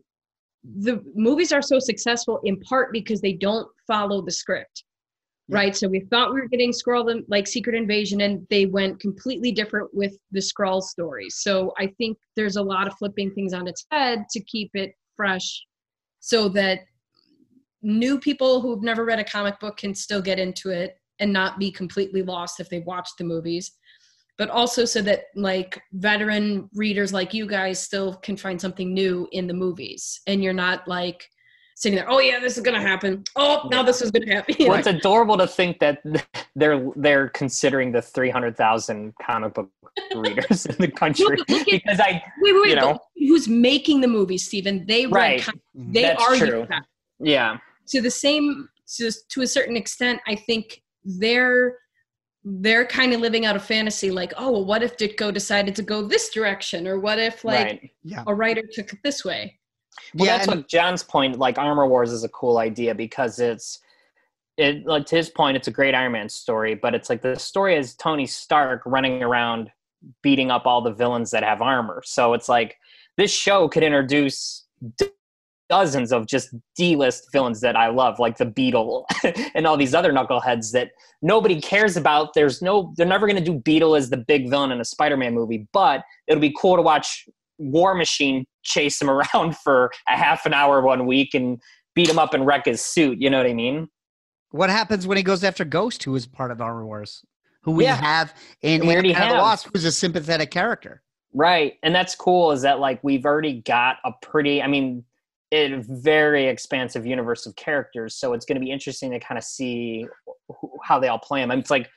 the 0.64 1.02
movies 1.14 1.52
are 1.52 1.60
so 1.60 1.78
successful 1.78 2.40
in 2.44 2.58
part 2.60 2.92
because 2.92 3.20
they 3.20 3.34
don't 3.34 3.68
follow 3.86 4.22
the 4.22 4.30
script. 4.32 4.84
Yeah. 5.48 5.56
Right. 5.56 5.76
So 5.76 5.88
we 5.88 6.00
thought 6.00 6.32
we 6.32 6.40
were 6.40 6.48
getting 6.48 6.72
Skrull 6.72 7.22
like 7.28 7.46
Secret 7.46 7.76
Invasion 7.76 8.22
and 8.22 8.46
they 8.48 8.66
went 8.66 9.00
completely 9.00 9.52
different 9.52 9.90
with 9.92 10.16
the 10.32 10.40
Skrull 10.40 10.82
stories. 10.82 11.36
So 11.38 11.72
I 11.78 11.88
think 11.98 12.16
there's 12.34 12.56
a 12.56 12.62
lot 12.62 12.86
of 12.86 12.94
flipping 12.94 13.30
things 13.32 13.52
on 13.52 13.68
its 13.68 13.84
head 13.90 14.24
to 14.30 14.40
keep 14.44 14.70
it 14.74 14.94
fresh 15.16 15.62
so 16.20 16.48
that 16.50 16.80
new 17.82 18.18
people 18.18 18.60
who've 18.60 18.82
never 18.82 19.04
read 19.04 19.18
a 19.18 19.24
comic 19.24 19.60
book 19.60 19.76
can 19.76 19.94
still 19.94 20.22
get 20.22 20.38
into 20.38 20.70
it 20.70 20.96
and 21.20 21.32
not 21.32 21.58
be 21.58 21.70
completely 21.70 22.22
lost 22.22 22.58
if 22.58 22.68
they've 22.70 22.86
watched 22.86 23.18
the 23.18 23.24
movies 23.24 23.72
but 24.36 24.50
also 24.50 24.84
so 24.84 25.00
that 25.00 25.26
like 25.36 25.80
veteran 25.92 26.68
readers 26.74 27.12
like 27.12 27.34
you 27.34 27.46
guys 27.46 27.80
still 27.80 28.14
can 28.16 28.36
find 28.36 28.60
something 28.60 28.92
new 28.92 29.28
in 29.32 29.46
the 29.46 29.54
movies 29.54 30.20
and 30.26 30.42
you're 30.42 30.52
not 30.52 30.86
like 30.88 31.28
sitting 31.74 31.96
there 31.96 32.08
oh 32.10 32.18
yeah 32.20 32.38
this 32.38 32.56
is 32.56 32.62
gonna 32.62 32.80
happen 32.80 33.22
oh 33.36 33.68
now 33.70 33.78
Yeah. 33.78 33.82
this 33.86 34.00
is 34.02 34.10
gonna 34.10 34.32
happen 34.32 34.54
Well, 34.60 34.74
it's 34.78 34.86
adorable 34.86 35.36
to 35.38 35.46
think 35.46 35.78
that 35.80 36.02
they're 36.56 36.88
they're 36.96 37.28
considering 37.30 37.92
the 37.92 38.00
three 38.02 38.30
hundred 38.30 38.56
thousand 38.56 39.12
comic 39.20 39.54
book 39.54 39.70
readers 40.14 40.66
in 40.66 40.76
the 40.78 40.88
country 40.90 41.24
Look- 41.36 41.48
look 41.48 41.60
at- 41.68 41.82
because 41.82 42.00
I 42.00 42.22
wait 42.40 42.52
wait 42.54 42.62
wait 42.62 42.68
you 42.70 42.76
know. 42.76 42.98
who's 43.16 43.48
making 43.48 44.00
the 44.00 44.08
movie, 44.08 44.38
stephen 44.38 44.84
they 44.86 45.06
read 45.06 45.12
Right. 45.14 45.42
com- 45.42 45.60
Mhm. 45.76 45.92
they 45.92 46.02
That's 46.02 46.22
argue 46.24 46.46
true. 46.46 46.66
that 46.70 46.82
yeah 47.20 47.58
to 47.88 48.00
the 48.00 48.10
same 48.10 48.68
to, 48.96 49.10
to 49.30 49.42
a 49.42 49.46
certain 49.46 49.76
extent 49.76 50.20
i 50.26 50.34
think 50.34 50.82
they're 51.04 51.78
they're 52.44 52.84
kind 52.86 53.12
of 53.14 53.20
living 53.20 53.46
out 53.46 53.56
a 53.56 53.60
fantasy 53.60 54.10
like 54.10 54.32
oh 54.36 54.50
well 54.52 54.64
what 54.64 54.82
if 54.82 54.96
ditko 54.96 55.32
decided 55.32 55.74
to 55.76 55.82
go 55.82 56.02
this 56.02 56.28
direction 56.30 56.86
or 56.86 56.98
what 56.98 57.18
if 57.18 57.44
like 57.44 57.64
right. 57.66 57.90
Yeah. 58.02 58.22
a 58.26 58.34
writer 58.34 58.62
took 58.72 58.92
it 58.92 58.98
this 59.02 59.24
way 59.24 59.58
Well, 60.14 60.26
yeah, 60.26 60.36
that's 60.36 60.48
and- 60.48 60.60
what 60.60 60.68
John's 60.68 61.02
point. 61.02 61.38
Like 61.38 61.58
Armor 61.58 61.86
Wars 61.86 62.12
is 62.12 62.24
a 62.24 62.28
cool 62.28 62.58
idea 62.58 62.94
because 62.94 63.38
it's 63.38 63.80
it 64.56 64.86
like 64.86 65.06
to 65.06 65.16
his 65.16 65.30
point, 65.30 65.56
it's 65.56 65.68
a 65.68 65.72
great 65.72 65.94
Iron 65.94 66.12
Man 66.12 66.28
story, 66.28 66.74
but 66.74 66.94
it's 66.94 67.10
like 67.10 67.22
the 67.22 67.36
story 67.36 67.76
is 67.76 67.94
Tony 67.94 68.26
Stark 68.26 68.82
running 68.86 69.22
around 69.22 69.70
beating 70.22 70.50
up 70.50 70.66
all 70.66 70.80
the 70.80 70.92
villains 70.92 71.30
that 71.30 71.42
have 71.42 71.62
armor. 71.62 72.02
So 72.04 72.34
it's 72.34 72.48
like 72.48 72.76
this 73.16 73.32
show 73.32 73.68
could 73.68 73.82
introduce 73.82 74.64
d- 74.98 75.08
dozens 75.70 76.12
of 76.12 76.26
just 76.26 76.54
D-list 76.76 77.32
villains 77.32 77.60
that 77.62 77.74
I 77.74 77.88
love, 77.88 78.18
like 78.18 78.36
the 78.36 78.44
Beetle 78.44 79.06
and 79.54 79.66
all 79.66 79.76
these 79.76 79.94
other 79.94 80.12
knuckleheads 80.12 80.72
that 80.72 80.90
nobody 81.22 81.60
cares 81.60 81.96
about. 81.96 82.34
There's 82.34 82.60
no, 82.60 82.92
they're 82.96 83.06
never 83.06 83.26
going 83.26 83.42
to 83.42 83.44
do 83.44 83.58
Beetle 83.58 83.96
as 83.96 84.10
the 84.10 84.18
big 84.18 84.50
villain 84.50 84.72
in 84.72 84.80
a 84.80 84.84
Spider-Man 84.84 85.34
movie, 85.34 85.66
but 85.72 86.04
it'll 86.26 86.40
be 86.40 86.54
cool 86.56 86.76
to 86.76 86.82
watch 86.82 87.26
War 87.58 87.94
Machine 87.94 88.44
chase 88.62 89.00
him 89.00 89.10
around 89.34 89.56
for 89.56 89.90
a 90.08 90.16
half 90.16 90.46
an 90.46 90.54
hour 90.54 90.80
one 90.82 91.06
week 91.06 91.34
and 91.34 91.60
beat 91.94 92.08
him 92.08 92.18
up 92.18 92.34
and 92.34 92.46
wreck 92.46 92.66
his 92.66 92.80
suit. 92.84 93.20
You 93.20 93.30
know 93.30 93.38
what 93.38 93.46
I 93.46 93.54
mean? 93.54 93.88
What 94.50 94.70
happens 94.70 95.06
when 95.06 95.16
he 95.16 95.22
goes 95.22 95.42
after 95.44 95.64
Ghost, 95.64 96.02
who 96.04 96.14
is 96.14 96.26
part 96.26 96.50
of 96.50 96.60
Armor 96.60 96.86
Wars, 96.86 97.24
who 97.62 97.72
we 97.72 97.84
Yeah. 97.84 97.96
have 97.96 98.34
in 98.62 98.80
And 98.80 98.88
we 98.88 98.94
already 98.94 99.10
Ant-Man 99.10 99.28
the 99.30 99.34
have. 99.36 99.42
Wasp, 99.42 99.68
who's 99.72 99.84
a 99.84 99.92
sympathetic 99.92 100.50
character. 100.50 101.02
Right. 101.32 101.74
And 101.82 101.92
that's 101.94 102.14
cool 102.14 102.52
is 102.52 102.62
that 102.62 102.78
like 102.78 103.02
we've 103.02 103.24
already 103.26 103.60
got 103.62 103.96
a 104.04 104.12
pretty, 104.22 104.62
I 104.62 104.68
mean, 104.68 105.04
a 105.52 105.76
very 105.88 106.46
expansive 106.46 107.04
universe 107.06 107.46
of 107.46 107.56
characters. 107.56 108.14
So 108.16 108.32
it's 108.32 108.44
going 108.46 108.56
to 108.56 108.60
be 108.64 108.70
interesting 108.70 109.10
to 109.12 109.18
kind 109.20 109.38
of 109.38 109.44
see 109.44 110.06
wh- 110.50 110.66
how 110.84 110.98
they 111.00 111.08
all 111.08 111.18
play 111.18 111.40
them. 111.40 111.50
I 111.50 111.54
mean, 111.54 111.60
it's 111.60 111.70
like, 111.70 111.88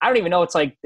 I 0.00 0.08
don't 0.08 0.16
even 0.16 0.30
know. 0.30 0.42
It's 0.42 0.54
like 0.56 0.76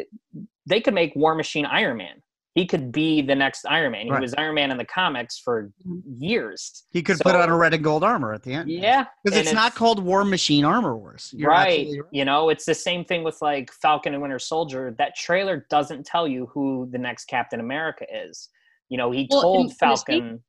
they 0.67 0.81
could 0.81 0.93
make 0.95 1.15
War 1.17 1.35
Machine 1.35 1.65
Iron 1.65 1.97
Man. 1.97 2.23
He 2.57 2.65
could 2.67 2.91
be 2.91 3.21
the 3.21 3.35
next 3.35 3.67
Iron 3.67 3.93
Man. 3.93 4.07
He 4.07 4.11
Right. 4.11 4.21
was 4.23 4.33
Iron 4.35 4.55
Man 4.55 4.71
in 4.71 4.79
the 4.79 4.85
comics 4.87 5.39
for 5.39 5.71
years. 6.19 6.85
He 6.91 7.03
could 7.03 7.19
So- 7.19 7.25
put 7.25 7.35
on 7.37 7.51
a 7.51 7.57
red 7.57 7.75
and 7.75 7.85
gold 7.85 8.03
armor 8.03 8.33
at 8.33 8.43
the 8.43 8.55
end. 8.55 8.71
Yeah. 8.71 9.05
Because 9.23 9.39
and 9.39 9.47
it's, 9.47 9.55
not 9.55 9.75
called 9.75 10.03
War 10.03 10.25
Machine 10.25 10.65
Armor 10.65 10.97
Wars. 10.97 11.33
You're 11.37 11.51
right. 11.51 11.81
absolutely 11.81 12.19
You 12.19 12.25
know, 12.25 12.49
it's 12.49 12.65
the 12.65 12.75
same 12.75 13.05
thing 13.05 13.23
with 13.25 13.41
like 13.43 13.71
Falcon 13.73 14.15
and 14.15 14.23
Winter 14.23 14.39
Soldier. 14.39 14.95
That 14.99 15.15
trailer 15.15 15.67
doesn't 15.69 16.07
tell 16.07 16.27
you 16.27 16.47
who 16.47 16.89
the 16.91 16.99
next 16.99 17.27
Captain 17.27 17.61
America 17.61 18.07
is. 18.11 18.49
You 18.89 18.97
know, 18.97 19.11
he 19.11 19.29
Well, 19.31 19.41
in- 19.41 19.43
told 19.45 19.61
in 19.61 19.67
the 19.69 19.75
Falcon, 19.75 20.43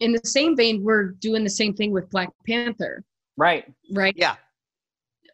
in 0.00 0.12
the 0.12 0.20
same 0.24 0.56
vein 0.56 0.82
we're 0.82 1.08
doing 1.10 1.44
the 1.44 1.50
same 1.50 1.74
thing 1.74 1.92
with 1.92 2.08
black 2.10 2.30
panther 2.48 3.04
right? 3.36 3.64
right 3.92 4.14
Yeah. 4.16 4.36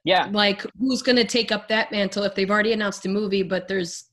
Yeah, 0.05 0.29
like 0.33 0.65
who's 0.79 1.03
going 1.03 1.17
to 1.17 1.25
take 1.25 1.53
up 1.53 1.69
that 1.69 1.91
mantle 1.93 2.25
if 2.25 2.35
they've 2.35 2.51
already 2.51 2.73
announced 2.73 3.05
a 3.07 3.09
movie 3.09 3.43
but 3.43 3.69
there's 3.69 4.10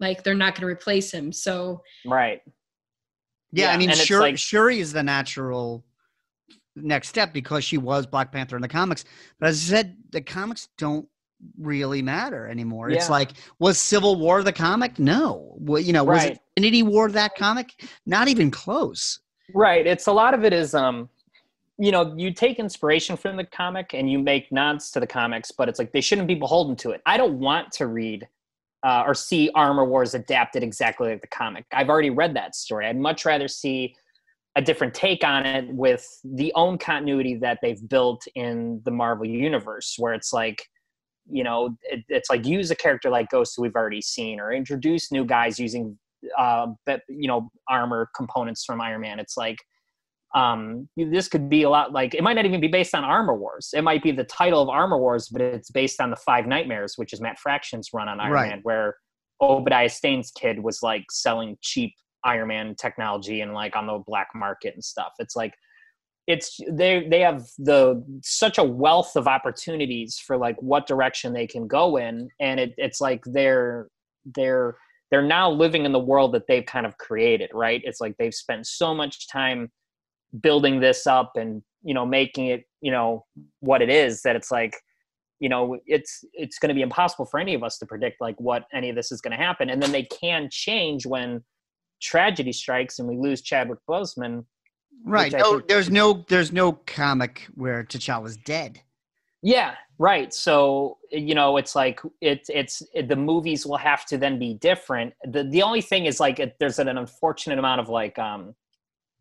like 0.00 0.22
they're 0.22 0.34
not 0.34 0.54
going 0.54 0.62
to 0.62 0.66
replace 0.66 1.10
him 1.12 1.32
so 1.32 1.82
right. 2.06 2.40
Yeah, 3.52 3.66
Yeah, 3.68 3.72
I 3.74 3.76
mean, 3.78 3.90
and 3.90 3.98
it's 3.98 4.06
Shuri, 4.06 4.20
like- 4.22 4.38
Shuri 4.38 4.80
is 4.80 4.92
the 4.92 5.02
natural 5.02 5.84
next 6.76 7.08
step 7.08 7.32
because 7.32 7.64
she 7.64 7.78
was 7.78 8.06
Black 8.06 8.30
Panther 8.30 8.56
in 8.56 8.62
the 8.62 8.68
comics. 8.68 9.04
But 9.40 9.48
as 9.48 9.56
I 9.70 9.76
said, 9.76 9.96
the 10.10 10.20
comics 10.20 10.68
don't 10.78 11.08
really 11.58 12.02
matter 12.02 12.46
anymore. 12.46 12.90
Yeah. 12.90 12.96
It's 12.96 13.10
like, 13.10 13.32
was 13.58 13.78
Civil 13.80 14.16
War 14.16 14.42
the 14.42 14.52
comic? 14.52 14.98
No. 14.98 15.54
Well, 15.58 15.80
you 15.80 15.92
know, 15.92 16.04
was 16.04 16.18
Right. 16.18 16.32
it 16.32 16.40
Infinity 16.56 16.82
War 16.84 17.10
that 17.10 17.36
comic? 17.36 17.72
Not 18.06 18.28
even 18.28 18.50
close. 18.50 19.20
Right. 19.54 19.86
It's 19.86 20.06
a 20.08 20.12
lot 20.12 20.34
of 20.34 20.44
it 20.44 20.52
is 20.52 20.74
um 20.74 21.08
you 21.80 21.92
know, 21.92 22.12
you 22.16 22.32
take 22.32 22.58
inspiration 22.58 23.16
from 23.16 23.36
the 23.36 23.44
comic 23.44 23.94
and 23.94 24.10
you 24.10 24.18
make 24.18 24.50
nods 24.50 24.90
to 24.90 24.98
the 24.98 25.06
comics, 25.06 25.52
but 25.52 25.68
it's 25.68 25.78
like 25.78 25.92
they 25.92 26.00
shouldn't 26.00 26.26
be 26.26 26.34
beholden 26.34 26.74
to 26.74 26.90
it. 26.90 27.00
I 27.06 27.16
don't 27.16 27.38
want 27.38 27.70
to 27.74 27.86
read 27.86 28.26
uh, 28.86 29.02
or 29.06 29.14
see 29.14 29.50
Armor 29.54 29.84
Wars 29.84 30.14
adapted 30.14 30.62
exactly 30.62 31.10
like 31.10 31.20
the 31.20 31.28
comic. 31.28 31.64
I've 31.72 31.88
already 31.88 32.10
read 32.10 32.34
that 32.36 32.54
story. 32.54 32.86
I'd 32.86 32.96
much 32.96 33.24
rather 33.24 33.48
see 33.48 33.94
a 34.56 34.62
different 34.62 34.94
take 34.94 35.22
on 35.24 35.46
it 35.46 35.68
with 35.68 36.06
the 36.24 36.52
own 36.54 36.78
continuity 36.78 37.36
that 37.36 37.58
they've 37.62 37.88
built 37.88 38.22
in 38.34 38.80
the 38.84 38.90
Marvel 38.90 39.26
universe, 39.26 39.94
where 39.98 40.14
it's 40.14 40.32
like, 40.32 40.64
you 41.30 41.44
know, 41.44 41.76
it, 41.82 42.04
it's 42.08 42.30
like 42.30 42.46
use 42.46 42.70
a 42.70 42.76
character 42.76 43.10
like 43.10 43.28
Ghost 43.30 43.54
who 43.56 43.62
we've 43.62 43.76
already 43.76 44.02
seen, 44.02 44.40
or 44.40 44.52
introduce 44.52 45.12
new 45.12 45.24
guys 45.24 45.58
using, 45.58 45.98
uh, 46.36 46.66
you 47.08 47.28
know, 47.28 47.50
armor 47.68 48.08
components 48.16 48.64
from 48.64 48.80
Iron 48.80 49.02
Man. 49.02 49.20
It's 49.20 49.36
like, 49.36 49.58
um, 50.34 50.88
this 50.96 51.28
could 51.28 51.48
be 51.48 51.62
a 51.62 51.70
lot 51.70 51.92
like 51.92 52.14
it 52.14 52.22
might 52.22 52.34
not 52.34 52.44
even 52.44 52.60
be 52.60 52.68
based 52.68 52.94
on 52.94 53.04
Armor 53.04 53.36
Wars. 53.36 53.70
It 53.74 53.82
might 53.82 54.02
be 54.02 54.12
the 54.12 54.24
title 54.24 54.62
of 54.62 54.68
Armor 54.68 54.98
Wars, 54.98 55.28
but 55.28 55.40
it's 55.40 55.70
based 55.70 56.00
on 56.00 56.10
the 56.10 56.16
Five 56.16 56.46
Nightmares, 56.46 56.94
which 56.96 57.12
is 57.12 57.20
Matt 57.20 57.38
Fraction's 57.38 57.90
run 57.94 58.08
on 58.08 58.20
Iron 58.20 58.32
Right. 58.32 58.48
Man, 58.50 58.60
where 58.62 58.96
Obadiah 59.40 59.88
Stane's 59.88 60.30
kid 60.30 60.62
was 60.62 60.82
like 60.82 61.04
selling 61.10 61.56
cheap 61.62 61.94
Iron 62.24 62.48
Man 62.48 62.74
technology 62.74 63.40
and 63.40 63.54
like 63.54 63.74
on 63.74 63.86
the 63.86 64.02
black 64.06 64.28
market 64.34 64.74
and 64.74 64.84
stuff. 64.84 65.12
It's 65.18 65.36
like 65.36 65.54
it's 66.26 66.60
they 66.70 67.08
they 67.08 67.20
have 67.20 67.44
the 67.58 68.04
such 68.22 68.58
a 68.58 68.64
wealth 68.64 69.16
of 69.16 69.26
opportunities 69.26 70.18
for 70.18 70.36
like 70.36 70.60
what 70.60 70.86
direction 70.86 71.32
they 71.32 71.46
can 71.46 71.66
go 71.66 71.96
in, 71.96 72.28
and 72.38 72.60
it, 72.60 72.74
it's 72.76 73.00
like 73.00 73.22
they're 73.24 73.88
they're 74.34 74.76
they're 75.10 75.22
now 75.22 75.50
living 75.50 75.86
in 75.86 75.92
the 75.92 75.98
world 75.98 76.34
that 76.34 76.46
they've 76.46 76.66
kind 76.66 76.84
of 76.84 76.98
created, 76.98 77.50
right? 77.54 77.80
It's 77.84 78.00
like 78.00 78.14
they've 78.18 78.34
spent 78.34 78.66
so 78.66 78.94
much 78.94 79.26
time 79.28 79.70
building 80.40 80.80
this 80.80 81.06
up 81.06 81.32
and 81.36 81.62
you 81.82 81.94
know 81.94 82.04
making 82.04 82.46
it 82.46 82.64
you 82.80 82.90
know 82.90 83.24
what 83.60 83.82
it 83.82 83.88
is 83.88 84.22
that 84.22 84.36
it's 84.36 84.50
like 84.50 84.76
you 85.40 85.48
know 85.48 85.78
it's 85.86 86.24
it's 86.32 86.58
going 86.58 86.68
to 86.68 86.74
be 86.74 86.82
impossible 86.82 87.24
for 87.24 87.40
any 87.40 87.54
of 87.54 87.62
us 87.62 87.78
to 87.78 87.86
predict 87.86 88.20
like 88.20 88.36
what 88.38 88.64
any 88.72 88.90
of 88.90 88.96
this 88.96 89.10
is 89.10 89.20
going 89.20 89.30
to 89.30 89.42
happen 89.42 89.70
and 89.70 89.82
then 89.82 89.92
they 89.92 90.02
can 90.04 90.48
change 90.50 91.06
when 91.06 91.42
tragedy 92.00 92.52
strikes 92.52 92.98
and 92.98 93.08
we 93.08 93.16
lose 93.16 93.42
Chadwick 93.42 93.78
Boseman 93.88 94.44
Right. 95.04 95.32
No, 95.32 95.52
think- 95.52 95.68
there's 95.68 95.90
no 95.90 96.24
there's 96.28 96.52
no 96.52 96.72
comic 96.72 97.46
where 97.54 97.84
T'Challa's 97.84 98.36
dead. 98.36 98.80
Yeah, 99.42 99.74
right. 99.98 100.34
So 100.34 100.98
you 101.10 101.34
know, 101.34 101.56
it's 101.56 101.76
like 101.76 102.00
it's 102.20 102.50
it's 102.52 102.82
it, 102.94 103.08
the 103.08 103.16
movies 103.16 103.64
will 103.64 103.76
have 103.76 104.04
to 104.06 104.18
then 104.18 104.38
be 104.38 104.54
different. 104.54 105.14
The 105.24 105.44
the 105.44 105.62
only 105.62 105.80
thing 105.80 106.06
is 106.06 106.18
like 106.20 106.40
it, 106.40 106.56
there's 106.58 106.78
an, 106.78 106.88
unfortunate 106.88 107.58
amount 107.58 107.80
of 107.80 107.88
like 107.88 108.18
um 108.18 108.54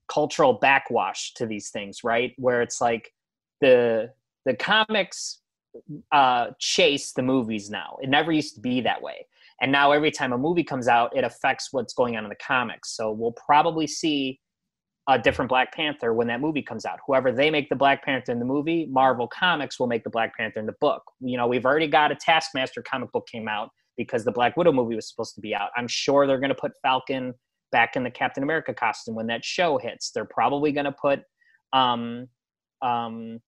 cultural 0.08 0.54
backwash 0.54 1.34
to 1.36 1.46
these 1.46 1.70
things, 1.70 2.04
right? 2.04 2.34
Where 2.38 2.62
it's 2.62 2.82
like 2.82 3.14
the 3.62 4.12
the 4.46 4.56
comics 4.56 5.40
uh 6.12 6.48
chase 6.60 7.14
the 7.14 7.22
movies 7.22 7.70
now. 7.70 7.98
It 8.02 8.10
never 8.10 8.32
used 8.32 8.56
to 8.56 8.62
be 8.62 8.82
that 8.82 9.02
way. 9.02 9.28
And 9.62 9.72
now 9.72 9.92
every 9.92 10.12
time 10.12 10.34
a 10.34 10.38
movie 10.38 10.64
comes 10.64 10.88
out, 10.88 11.16
it 11.16 11.24
affects 11.24 11.70
what's 11.72 11.94
going 11.94 12.16
on 12.16 12.24
in 12.24 12.30
the 12.30 12.36
comics. 12.36 12.96
So 12.96 13.12
we'll 13.12 13.32
probably 13.32 13.88
see 13.88 14.40
a 15.08 15.18
different 15.18 15.50
Black 15.50 15.74
Panther 15.74 16.14
when 16.14 16.28
that 16.28 16.42
movie 16.42 16.62
comes 16.62 16.86
out. 16.86 17.00
Whoever 17.08 17.32
they 17.32 17.50
make 17.50 17.70
the 17.70 17.76
Black 17.76 18.04
Panther 18.04 18.32
in 18.34 18.40
the 18.40 18.46
movie, 18.46 18.86
Marvel 18.88 19.28
Comics 19.28 19.80
will 19.80 19.88
make 19.88 20.04
the 20.04 20.10
Black 20.10 20.36
Panther 20.36 20.60
in 20.60 20.66
the 20.66 20.76
book. 20.82 21.02
You 21.22 21.38
know, 21.38 21.48
we've 21.48 21.66
already 21.66 21.88
got 21.88 22.12
a 22.12 22.16
Taskmaster 22.16 22.82
comic 22.82 23.12
book 23.14 23.26
came 23.28 23.48
out 23.48 23.72
because 23.96 24.26
the 24.26 24.32
Black 24.32 24.58
Widow 24.58 24.74
movie 24.74 24.96
was 24.96 25.08
supposed 25.08 25.34
to 25.36 25.42
be 25.42 25.56
out. 25.56 25.70
I'm 25.78 25.88
sure 25.88 26.28
they're 26.28 26.40
going 26.40 26.50
to 26.50 26.56
put 26.56 26.74
Falcon 26.82 27.34
back 27.72 27.96
in 27.96 28.04
the 28.04 28.12
Captain 28.12 28.44
America 28.44 28.74
costume 28.74 29.16
when 29.16 29.28
that 29.28 29.44
show 29.44 29.78
hits. 29.78 30.12
They're 30.12 30.26
probably 30.26 30.72
going 30.72 30.86
to 30.86 30.92
put, 30.92 31.22
um, 31.74 32.28
um, 32.82 33.40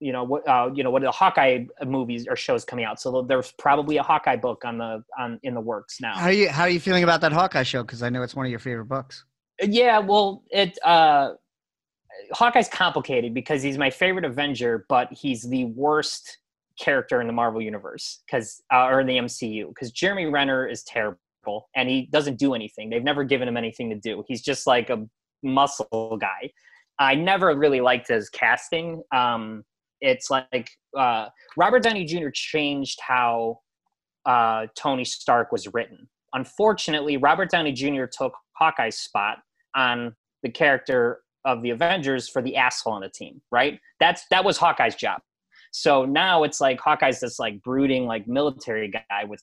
you 0.00 0.12
know 0.12 0.24
what, 0.24 0.46
uh, 0.48 0.70
you 0.74 0.82
know 0.82 0.90
what 0.90 1.02
are 1.02 1.06
the 1.06 1.12
Hawkeye 1.12 1.64
movies 1.86 2.26
or 2.28 2.36
shows 2.36 2.64
coming 2.64 2.84
out. 2.84 3.00
So 3.00 3.22
there's 3.22 3.52
probably 3.58 3.96
a 3.96 4.02
Hawkeye 4.02 4.36
book 4.36 4.64
on 4.64 4.78
the 4.78 5.02
on 5.18 5.38
in 5.42 5.54
the 5.54 5.60
works 5.60 6.00
now. 6.00 6.14
How 6.14 6.26
are 6.26 6.32
you 6.32 6.48
how 6.48 6.64
are 6.64 6.68
you 6.68 6.80
feeling 6.80 7.04
about 7.04 7.20
that 7.22 7.32
Hawkeye 7.32 7.62
show? 7.62 7.82
Because 7.82 8.02
I 8.02 8.10
know 8.10 8.22
it's 8.22 8.34
one 8.34 8.44
of 8.44 8.50
your 8.50 8.58
favorite 8.58 8.86
books. 8.86 9.24
Yeah, 9.62 9.98
well, 10.00 10.42
it 10.50 10.78
uh 10.84 11.34
Hawkeye's 12.32 12.68
complicated 12.68 13.34
because 13.34 13.62
he's 13.62 13.78
my 13.78 13.90
favorite 13.90 14.24
Avenger, 14.24 14.84
but 14.88 15.12
he's 15.12 15.42
the 15.42 15.66
worst 15.66 16.38
character 16.78 17.20
in 17.20 17.26
the 17.26 17.32
Marvel 17.32 17.62
universe 17.62 18.22
because 18.26 18.62
uh, 18.72 18.86
or 18.86 19.00
in 19.00 19.06
the 19.06 19.16
MCU 19.16 19.68
because 19.68 19.92
Jeremy 19.92 20.26
Renner 20.26 20.66
is 20.66 20.82
terrible 20.82 21.18
and 21.74 21.88
he 21.88 22.08
doesn't 22.12 22.38
do 22.38 22.54
anything. 22.54 22.90
They've 22.90 23.02
never 23.02 23.24
given 23.24 23.48
him 23.48 23.56
anything 23.56 23.90
to 23.90 23.96
do. 23.96 24.24
He's 24.28 24.42
just 24.42 24.66
like 24.66 24.90
a 24.90 25.06
muscle 25.42 26.18
guy. 26.20 26.50
I 26.98 27.14
never 27.14 27.56
really 27.56 27.80
liked 27.80 28.08
his 28.08 28.28
casting. 28.28 29.02
Um, 29.12 29.64
it's 30.00 30.30
like 30.30 30.70
uh, 30.96 31.28
Robert 31.56 31.82
Downey 31.82 32.04
Jr. 32.04 32.28
changed 32.32 33.00
how 33.00 33.58
uh, 34.26 34.66
Tony 34.76 35.04
Stark 35.04 35.52
was 35.52 35.72
written. 35.72 36.08
Unfortunately, 36.34 37.16
Robert 37.16 37.50
Downey 37.50 37.72
Jr. 37.72 38.04
took 38.06 38.34
Hawkeye's 38.52 38.96
spot 38.96 39.38
on 39.74 40.14
the 40.42 40.50
character 40.50 41.20
of 41.44 41.62
the 41.62 41.70
Avengers 41.70 42.28
for 42.28 42.42
the 42.42 42.56
asshole 42.56 42.94
on 42.94 43.02
the 43.02 43.08
team, 43.08 43.40
right? 43.50 43.78
That's 44.00 44.24
that 44.30 44.44
was 44.44 44.56
Hawkeye's 44.56 44.94
job. 44.94 45.20
So 45.72 46.04
now 46.04 46.44
it's 46.44 46.60
like 46.60 46.80
Hawkeye's 46.80 47.20
this 47.20 47.38
like 47.38 47.62
brooding 47.62 48.06
like 48.06 48.26
military 48.28 48.90
guy 48.90 49.24
with 49.24 49.42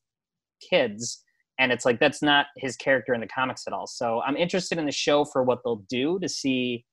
kids 0.69 1.23
and 1.61 1.71
it's 1.71 1.85
like 1.85 1.99
that's 1.99 2.21
not 2.21 2.47
his 2.57 2.75
character 2.75 3.13
in 3.13 3.21
the 3.21 3.27
comics 3.27 3.67
at 3.67 3.73
all. 3.73 3.85
So 3.87 4.21
I'm 4.25 4.35
interested 4.35 4.77
in 4.79 4.85
the 4.85 4.91
show 4.91 5.23
for 5.23 5.43
what 5.43 5.59
they'll 5.63 5.85
do 5.89 6.19
to 6.19 6.27
see 6.27 6.83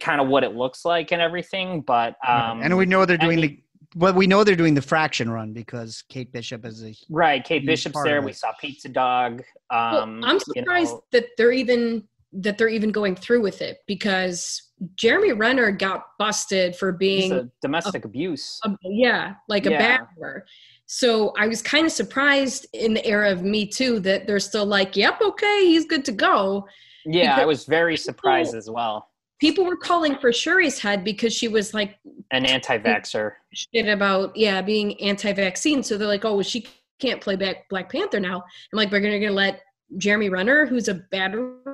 kind 0.00 0.20
of 0.20 0.28
what 0.28 0.42
it 0.44 0.54
looks 0.54 0.84
like 0.84 1.12
and 1.12 1.22
everything, 1.22 1.80
but 1.82 2.16
um 2.26 2.60
and 2.62 2.76
we 2.76 2.86
know 2.86 3.04
they're 3.06 3.16
I 3.20 3.24
doing 3.24 3.40
mean- 3.40 3.48
the 3.50 3.60
well, 3.96 4.12
we 4.12 4.26
know 4.26 4.42
they're 4.42 4.56
doing 4.56 4.74
the 4.74 4.82
fraction 4.82 5.30
run 5.30 5.52
because 5.52 6.02
Kate 6.08 6.32
Bishop 6.32 6.64
is 6.66 6.82
a 6.82 6.92
Right, 7.08 7.44
Kate 7.44 7.62
huge 7.62 7.66
Bishop's 7.68 7.92
part 7.92 8.06
there. 8.06 8.20
We 8.22 8.32
saw 8.32 8.50
Pizza 8.60 8.88
Dog. 8.88 9.44
Well, 9.70 10.00
Um, 10.02 10.24
I'm 10.24 10.34
you 10.34 10.40
surprised 10.62 10.94
know, 10.94 11.04
that 11.12 11.26
they're 11.38 11.52
even 11.52 12.02
that 12.32 12.58
they're 12.58 12.68
even 12.78 12.90
going 12.90 13.14
through 13.14 13.40
with 13.42 13.62
it 13.62 13.78
because 13.86 14.63
Jeremy 14.96 15.32
Renner 15.32 15.70
got 15.70 16.06
busted 16.18 16.74
for 16.76 16.92
being 16.92 17.32
a 17.32 17.48
domestic 17.62 18.04
abuse. 18.04 18.60
a, 18.64 18.70
yeah, 18.82 19.34
like 19.48 19.66
a 19.66 19.70
Yeah. 19.70 19.98
batterer. 19.98 20.42
So 20.86 21.32
I 21.38 21.46
was 21.46 21.62
kind 21.62 21.86
of 21.86 21.92
surprised 21.92 22.66
in 22.74 22.92
the 22.94 23.04
era 23.06 23.30
of 23.30 23.42
Me 23.42 23.66
Too 23.66 24.00
that 24.00 24.26
they're 24.26 24.38
still 24.40 24.66
like, 24.66 24.96
"Yep, 24.96 25.20
okay, 25.22 25.64
he's 25.66 25.86
good 25.86 26.04
to 26.06 26.12
go." 26.12 26.66
Yeah, 27.06 27.36
I 27.38 27.44
was 27.46 27.64
very 27.64 27.96
surprised 27.96 28.54
as 28.54 28.68
well. 28.68 29.08
People 29.40 29.64
were 29.64 29.76
calling 29.76 30.16
for 30.16 30.30
Shuri's 30.30 30.78
head 30.78 31.02
because 31.04 31.32
she 31.34 31.48
was 31.48 31.72
like 31.74 31.98
An 32.30 32.44
anti-vaxxer. 32.46 33.32
shit 33.52 33.88
about 33.88 34.36
yeah 34.36 34.60
being 34.62 35.00
anti-vaccine. 35.00 35.82
So 35.82 35.96
they're 35.96 36.08
like, 36.08 36.24
"Oh, 36.24 36.34
well, 36.34 36.42
she 36.42 36.66
can't 36.98 37.20
play 37.20 37.36
back 37.36 37.68
Black 37.68 37.90
Panther 37.90 38.20
now." 38.20 38.36
I'm 38.36 38.76
like, 38.76 38.90
"We're 38.90 39.00
gonna, 39.00 39.18
gonna 39.20 39.32
let 39.32 39.62
Jeremy 39.98 40.28
Renner, 40.28 40.66
who's 40.66 40.88
a 40.88 40.94
batterer, 41.12 41.73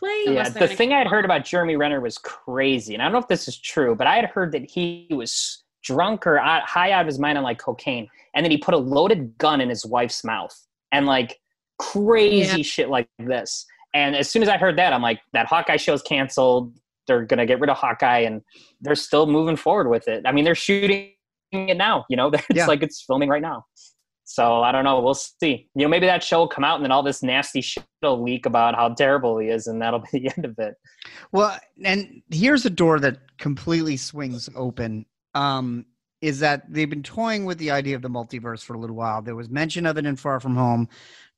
play?" 0.00 0.34
Yeah, 0.34 0.48
the 0.48 0.66
thing 0.66 0.92
I'd 0.92 1.06
heard 1.06 1.24
about 1.24 1.44
Jeremy 1.44 1.76
Renner 1.76 2.00
was 2.00 2.18
crazy, 2.18 2.94
and 2.94 3.02
I 3.02 3.06
don't 3.06 3.12
know 3.12 3.18
if 3.18 3.28
this 3.28 3.46
is 3.46 3.56
true, 3.58 3.94
but 3.94 4.06
I 4.08 4.16
had 4.16 4.24
heard 4.24 4.50
that 4.52 4.68
he 4.68 5.06
was 5.10 5.62
drunk 5.82 6.26
or 6.26 6.38
high 6.38 6.90
out 6.92 7.02
of 7.02 7.06
his 7.06 7.18
mind 7.18 7.38
on 7.38 7.44
like 7.44 7.58
cocaine, 7.58 8.08
and 8.34 8.44
then 8.44 8.50
he 8.50 8.58
put 8.58 8.74
a 8.74 8.78
loaded 8.78 9.36
gun 9.38 9.60
in 9.60 9.68
his 9.68 9.86
wife's 9.86 10.24
mouth, 10.24 10.54
and 10.92 11.06
like 11.06 11.38
crazy 11.78 12.58
Yeah. 12.58 12.62
shit 12.62 12.88
like 12.90 13.08
this. 13.18 13.66
And 13.94 14.14
as 14.14 14.28
soon 14.30 14.42
as 14.42 14.48
I 14.48 14.56
heard 14.56 14.76
that, 14.78 14.92
I'm 14.92 15.02
like, 15.02 15.20
that 15.32 15.46
Hawkeye 15.46 15.76
show's 15.76 16.02
canceled. 16.02 16.74
They're 17.06 17.24
gonna 17.24 17.46
get 17.46 17.58
rid 17.60 17.70
of 17.70 17.76
Hawkeye, 17.76 18.20
and 18.20 18.42
they're 18.80 18.94
still 18.94 19.26
moving 19.26 19.56
forward 19.56 19.88
with 19.88 20.06
it. 20.08 20.24
I 20.26 20.32
mean, 20.32 20.44
they're 20.44 20.54
shooting 20.54 21.12
it 21.52 21.76
now. 21.76 22.04
You 22.08 22.16
know, 22.16 22.28
it's 22.32 22.46
Yeah. 22.54 22.66
like 22.66 22.82
it's 22.82 23.02
filming 23.02 23.28
right 23.28 23.42
now. 23.42 23.64
So 24.30 24.62
I 24.62 24.70
don't 24.70 24.84
know. 24.84 25.00
We'll 25.00 25.14
see. 25.14 25.68
You 25.74 25.82
know, 25.82 25.88
maybe 25.88 26.06
that 26.06 26.22
show 26.22 26.38
will 26.38 26.48
come 26.48 26.62
out, 26.62 26.76
and 26.76 26.84
then 26.84 26.92
all 26.92 27.02
this 27.02 27.20
nasty 27.20 27.60
shit 27.60 27.82
will 28.00 28.22
leak 28.22 28.46
about 28.46 28.76
how 28.76 28.90
terrible 28.90 29.38
he 29.38 29.48
is, 29.48 29.66
and 29.66 29.82
that'll 29.82 30.04
be 30.12 30.20
the 30.20 30.30
end 30.36 30.44
of 30.44 30.56
it. 30.56 30.76
Well, 31.32 31.58
and 31.84 32.22
here's 32.30 32.64
a 32.64 32.70
door 32.70 33.00
that 33.00 33.18
completely 33.38 33.96
swings 33.96 34.48
open. 34.54 35.04
Um, 35.34 35.84
is 36.20 36.38
that 36.40 36.62
they've 36.72 36.90
been 36.90 37.02
toying 37.02 37.44
with 37.44 37.58
the 37.58 37.72
idea 37.72 37.96
of 37.96 38.02
the 38.02 38.08
multiverse 38.08 38.62
for 38.62 38.74
a 38.74 38.78
little 38.78 38.94
while. 38.94 39.20
There 39.20 39.34
was 39.34 39.50
mention 39.50 39.84
of 39.84 39.98
it 39.98 40.06
in 40.06 40.14
Far 40.14 40.38
From 40.38 40.54
Home. 40.54 40.88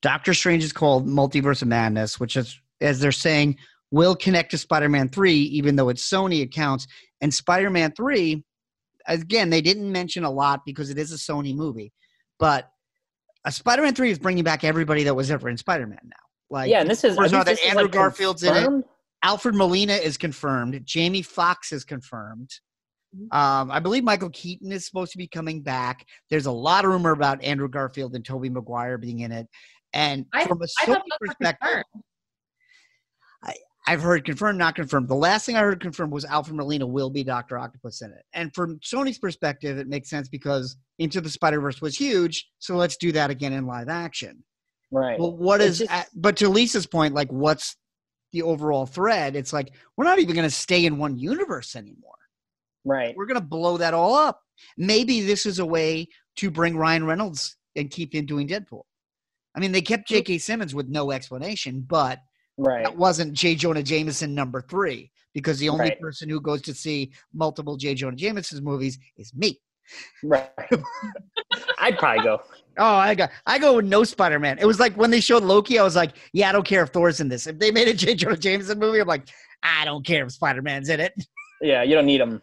Doctor 0.02 0.34
Strange 0.34 0.62
is 0.62 0.72
called 0.72 1.06
Multiverse 1.06 1.62
of 1.62 1.68
Madness, 1.68 2.20
which 2.20 2.36
is, 2.36 2.60
as 2.82 3.00
they're 3.00 3.12
saying, 3.12 3.56
will 3.90 4.16
connect 4.16 4.50
to 4.50 4.58
Spider-Man 4.58 5.08
Three, 5.08 5.38
even 5.38 5.76
though 5.76 5.88
it's 5.88 6.06
Sony 6.06 6.42
accounts. 6.42 6.86
And 7.22 7.32
Spider-Man 7.32 7.92
Three, 7.92 8.44
again, 9.06 9.48
they 9.48 9.62
didn't 9.62 9.90
mention 9.90 10.24
a 10.24 10.30
lot 10.30 10.66
because 10.66 10.90
it 10.90 10.98
is 10.98 11.10
a 11.10 11.16
Sony 11.16 11.54
movie, 11.54 11.92
but 12.38 12.71
a 13.44 13.52
Spider-Man 13.52 13.94
Three 13.94 14.10
is 14.10 14.18
bringing 14.18 14.44
back 14.44 14.64
everybody 14.64 15.04
that 15.04 15.14
was 15.14 15.30
ever 15.30 15.48
in 15.48 15.56
Spider-Man 15.56 15.98
now. 16.04 16.16
Like, 16.50 16.70
yeah, 16.70 16.80
and 16.80 16.90
this 16.90 17.02
is. 17.04 17.16
I 17.18 17.28
think 17.28 17.32
that 17.44 17.46
this 17.46 17.60
is, 17.60 17.66
Andrew 17.66 17.84
like, 17.84 17.92
Garfield's 17.92 18.42
in 18.42 18.54
it. 18.54 18.84
Alfred 19.24 19.54
Molina 19.54 19.94
is 19.94 20.16
confirmed. 20.16 20.80
Jamie 20.84 21.22
Foxx 21.22 21.72
is 21.72 21.84
confirmed. 21.84 22.50
Mhm. 23.16 23.32
Um, 23.36 23.70
I 23.70 23.78
believe 23.78 24.04
Michael 24.04 24.30
Keaton 24.30 24.72
is 24.72 24.84
supposed 24.86 25.12
to 25.12 25.18
be 25.18 25.26
coming 25.28 25.62
back. 25.62 26.04
There's 26.30 26.46
a 26.46 26.52
lot 26.52 26.84
of 26.84 26.90
rumor 26.90 27.12
about 27.12 27.42
Andrew 27.42 27.68
Garfield 27.68 28.14
and 28.14 28.24
Tobey 28.24 28.48
Maguire 28.50 28.98
being 28.98 29.20
in 29.20 29.30
it. 29.32 29.48
And 29.92 30.26
I- 30.32 30.46
from 30.46 30.60
a 30.62 30.66
Sony 30.66 31.00
perspective, 31.20 31.58
confirmed. 31.60 31.84
I've 33.86 34.00
heard 34.00 34.24
confirmed, 34.24 34.58
not 34.58 34.76
confirmed. 34.76 35.08
The 35.08 35.14
last 35.16 35.44
thing 35.44 35.56
I 35.56 35.60
heard 35.60 35.80
confirmed 35.80 36.12
was 36.12 36.24
Alfred 36.24 36.56
Molina 36.56 36.86
will 36.86 37.10
be 37.10 37.24
Doctor 37.24 37.58
Octopus 37.58 38.00
in 38.02 38.12
it. 38.12 38.24
And 38.32 38.54
from 38.54 38.78
Sony's 38.78 39.18
perspective, 39.18 39.76
it 39.78 39.88
makes 39.88 40.08
sense 40.08 40.28
because 40.28 40.76
Into 41.00 41.20
the 41.20 41.28
Spider 41.30 41.60
Verse 41.60 41.80
was 41.80 41.96
huge, 41.96 42.48
so 42.60 42.76
let's 42.76 42.96
do 42.96 43.10
that 43.12 43.30
again 43.30 43.52
in 43.52 43.66
live 43.66 43.88
action. 43.88 44.44
Right. 44.92 45.18
Well, 45.18 45.36
what 45.36 45.60
is? 45.60 45.78
just- 45.78 46.10
but 46.14 46.36
to 46.36 46.48
Lisa's 46.48 46.86
point, 46.86 47.14
like, 47.14 47.32
what's 47.32 47.76
the 48.32 48.42
overall 48.42 48.86
thread? 48.86 49.34
It's 49.34 49.52
like 49.52 49.72
we're 49.96 50.04
not 50.04 50.18
even 50.20 50.34
going 50.36 50.48
to 50.48 50.54
stay 50.54 50.84
in 50.86 50.98
one 50.98 51.18
universe 51.18 51.74
anymore. 51.74 52.12
right. 52.84 53.14
We're 53.16 53.26
going 53.26 53.40
to 53.40 53.46
blow 53.46 53.78
that 53.78 53.94
all 53.94 54.14
up. 54.14 54.40
Maybe 54.76 55.22
this 55.22 55.44
is 55.44 55.58
a 55.58 55.66
way 55.66 56.06
to 56.36 56.50
bring 56.50 56.76
Ryan 56.76 57.04
Reynolds 57.04 57.56
and 57.74 57.90
keep 57.90 58.14
him 58.14 58.26
doing 58.26 58.46
Deadpool. 58.46 58.82
I 59.56 59.60
mean, 59.60 59.72
they 59.72 59.82
kept 59.82 60.08
J.K. 60.08 60.38
Simmons 60.38 60.74
with 60.74 60.88
no 60.88 61.10
explanation, 61.10 61.84
but 61.86 62.20
Right. 62.58 62.84
that 62.84 62.96
wasn't 62.96 63.32
J. 63.32 63.54
Jonah 63.54 63.82
Jameson 63.82 64.34
number 64.34 64.60
three 64.60 65.10
because 65.34 65.58
the 65.58 65.68
only 65.68 65.84
Right. 65.90 66.00
person 66.00 66.28
who 66.28 66.40
goes 66.40 66.62
to 66.62 66.74
see 66.74 67.12
multiple 67.32 67.76
J. 67.76 67.94
Jonah 67.94 68.16
Jameson's 68.16 68.60
movies 68.60 68.98
is 69.16 69.34
me. 69.34 69.60
Right. 70.22 70.50
I'd 71.78 71.98
probably 71.98 72.22
go. 72.24 72.40
Oh, 72.78 72.84
I 72.94 73.14
got 73.14 73.30
I 73.46 73.58
go 73.58 73.76
with 73.76 73.84
no 73.86 74.04
Spider 74.04 74.38
Man. 74.38 74.58
It 74.58 74.64
was 74.66 74.80
like 74.80 74.94
when 74.96 75.10
they 75.10 75.20
showed 75.20 75.42
Loki, 75.42 75.78
I 75.78 75.82
was 75.82 75.96
like, 75.96 76.12
yeah, 76.32 76.48
I 76.48 76.52
don't 76.52 76.66
care 76.66 76.82
if 76.82 76.90
Thor's 76.90 77.20
in 77.20 77.28
this. 77.28 77.46
If 77.46 77.58
they 77.58 77.70
made 77.70 77.88
a 77.88 77.94
J. 77.94 78.14
Jonah 78.14 78.36
Jameson 78.36 78.78
movie, 78.78 79.00
I'm 79.00 79.08
like, 79.08 79.28
I 79.62 79.84
don't 79.84 80.04
care 80.06 80.24
if 80.24 80.32
Spider 80.32 80.62
Man's 80.62 80.88
in 80.88 81.00
it. 81.00 81.12
Yeah, 81.64 81.84
you 81.84 81.94
don't 81.94 82.06
need 82.06 82.20
them. 82.20 82.42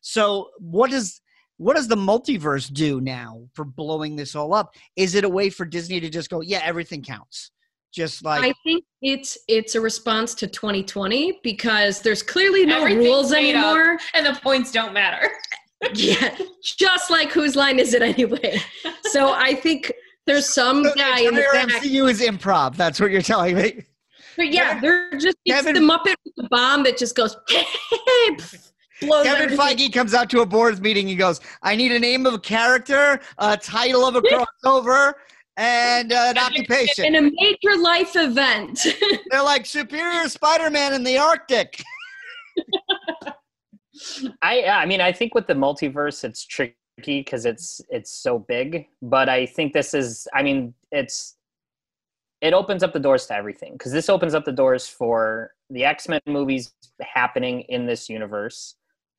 So 0.00 0.48
what 0.58 0.90
does 0.90 1.20
what 1.58 1.76
does 1.76 1.86
the 1.88 1.96
multiverse 1.96 2.72
do 2.72 3.00
now 3.00 3.46
for 3.54 3.64
blowing 3.64 4.16
this 4.16 4.34
all 4.34 4.54
up? 4.54 4.74
Is 4.96 5.14
it 5.14 5.24
a 5.24 5.28
way 5.28 5.50
for 5.50 5.64
Disney 5.66 6.00
to 6.00 6.08
just 6.08 6.30
go, 6.30 6.40
yeah, 6.40 6.60
everything 6.64 7.02
counts? 7.02 7.50
Just 7.96 8.22
like 8.22 8.44
I 8.44 8.52
think 8.62 8.84
it's 9.00 9.38
it's 9.48 9.74
a 9.74 9.80
response 9.80 10.34
to 10.34 10.46
2020 10.46 11.40
because 11.42 12.02
there's 12.02 12.22
clearly 12.22 12.66
no 12.66 12.84
rules 12.84 13.30
made 13.32 13.56
up. 13.56 13.74
anymore. 13.74 13.98
and 14.12 14.26
the 14.26 14.38
points 14.42 14.70
don't 14.70 14.92
matter. 14.92 15.30
yeah, 15.94 16.36
just 16.62 17.10
like 17.10 17.30
whose 17.32 17.56
line 17.56 17.78
is 17.78 17.94
it 17.94 18.02
anyway? 18.02 18.60
So 19.04 19.32
I 19.32 19.54
think 19.54 19.90
there's 20.26 20.52
some 20.52 20.82
the 20.82 20.92
guy 20.94 21.20
in 21.20 21.34
the 21.34 21.42
entire 21.46 21.66
back. 21.68 21.82
MCU 21.82 22.10
is 22.10 22.20
improv. 22.20 22.76
That's 22.76 23.00
what 23.00 23.10
you're 23.10 23.22
telling 23.22 23.56
me. 23.56 23.82
But 24.36 24.52
yeah, 24.52 24.78
they're 24.78 25.12
just 25.12 25.38
it's 25.46 25.54
Kevin- 25.62 25.72
the 25.74 25.80
Muppet 25.80 26.16
with 26.24 26.34
the 26.36 26.48
bomb 26.50 26.82
that 26.84 26.98
just 26.98 27.16
goes 27.16 27.34
blows 29.00 29.24
Kevin 29.24 29.54
everything. 29.54 29.58
Feige 29.88 29.92
comes 29.92 30.12
out 30.12 30.28
to 30.30 30.40
a 30.40 30.46
board 30.46 30.80
meeting. 30.82 31.06
He 31.08 31.14
goes, 31.16 31.40
"I 31.62 31.76
need 31.76 31.92
a 31.92 31.98
name 31.98 32.26
of 32.26 32.34
a 32.34 32.38
character, 32.38 33.20
a 33.38 33.56
title 33.56 34.04
of 34.04 34.16
a 34.16 34.20
crossover, 34.22 35.14
and 35.56 36.12
uh, 36.12 36.32
an 36.34 36.38
occupation." 36.38 37.04
in 37.04 37.16
a 37.16 37.22
major 37.22 37.76
life 37.80 38.16
event. 38.16 38.86
They're 39.30 39.42
like 39.42 39.66
Superior 39.66 40.28
Spider-Man 40.28 40.94
in 40.94 41.04
the 41.04 41.18
Arctic. 41.18 41.82
I 44.42 44.64
I 44.64 44.86
mean 44.86 45.00
I 45.00 45.12
think 45.12 45.34
with 45.34 45.46
the 45.46 45.54
multiverse 45.54 46.22
it's 46.24 46.44
tricky 46.44 46.74
because 47.04 47.46
it's 47.46 47.80
it's 47.88 48.10
so 48.10 48.38
big, 48.38 48.86
but 49.02 49.28
I 49.28 49.46
think 49.46 49.72
this 49.72 49.94
is 49.94 50.28
I 50.34 50.42
mean 50.42 50.74
it's 50.92 51.36
it 52.40 52.52
opens 52.52 52.82
up 52.82 52.92
the 52.92 53.00
doors 53.00 53.26
to 53.26 53.34
everything 53.34 53.72
because 53.72 53.92
this 53.92 54.08
opens 54.08 54.34
up 54.34 54.44
the 54.44 54.52
doors 54.52 54.86
for 54.86 55.52
the 55.70 55.84
X-Men 55.84 56.20
movies 56.26 56.72
happening 57.00 57.62
in 57.62 57.86
this 57.86 58.08
universe. 58.08 58.76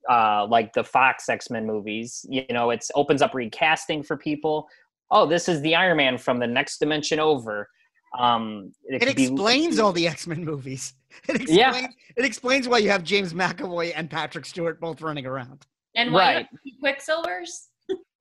Uh, 0.09 0.47
like 0.47 0.71
the 0.71 0.83
Fox 0.83 1.27
X-Men 1.27 1.65
movies, 1.65 2.25
you 2.29 2.45
know, 2.51 2.69
it's 2.69 2.89
opens 2.95 3.21
up 3.21 3.33
recasting 3.33 4.01
for 4.01 4.15
people. 4.15 4.69
Oh, 5.11 5.25
this 5.25 5.47
is 5.47 5.61
the 5.61 5.75
Iron 5.75 5.97
Man 5.97 6.17
from 6.17 6.39
the 6.39 6.47
next 6.47 6.79
dimension 6.79 7.19
over. 7.19 7.69
Um, 8.17 8.71
It 8.85 8.99
could 8.99 9.15
be- 9.15 9.23
explains 9.23 9.79
all 9.79 9.91
the 9.93 10.07
X-Men 10.07 10.43
movies. 10.43 10.93
It 11.29 11.35
explains, 11.41 11.51
Yeah. 11.57 11.87
it 12.15 12.25
explains 12.25 12.67
why 12.67 12.79
you 12.79 12.89
have 12.89 13.03
James 13.03 13.33
McAvoy 13.33 13.93
and 13.95 14.09
Patrick 14.09 14.45
Stewart 14.45 14.79
both 14.79 15.01
running 15.01 15.25
around. 15.25 15.65
And 15.95 16.11
why 16.13 16.35
Right. 16.35 16.47
not 16.83 16.97
Quicksilvers? 16.97 17.67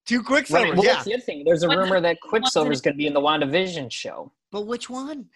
Two 0.06 0.18
Right. 0.18 0.26
Quicksilvers, 0.26 0.76
Well, 0.76 0.84
yeah. 0.84 0.92
that's 0.94 1.04
the 1.04 1.14
other 1.14 1.22
thing. 1.22 1.42
There's 1.44 1.62
a 1.62 1.68
rumor 1.68 2.00
that 2.00 2.16
what's 2.20 2.28
Quicksilver 2.30 2.70
is 2.72 2.80
going 2.80 2.94
to 2.94 2.98
be 2.98 3.06
in 3.06 3.12
the 3.14 3.20
WandaVision 3.20 3.90
show. 3.90 4.32
But 4.52 4.62
which 4.66 4.88
one? 4.88 5.28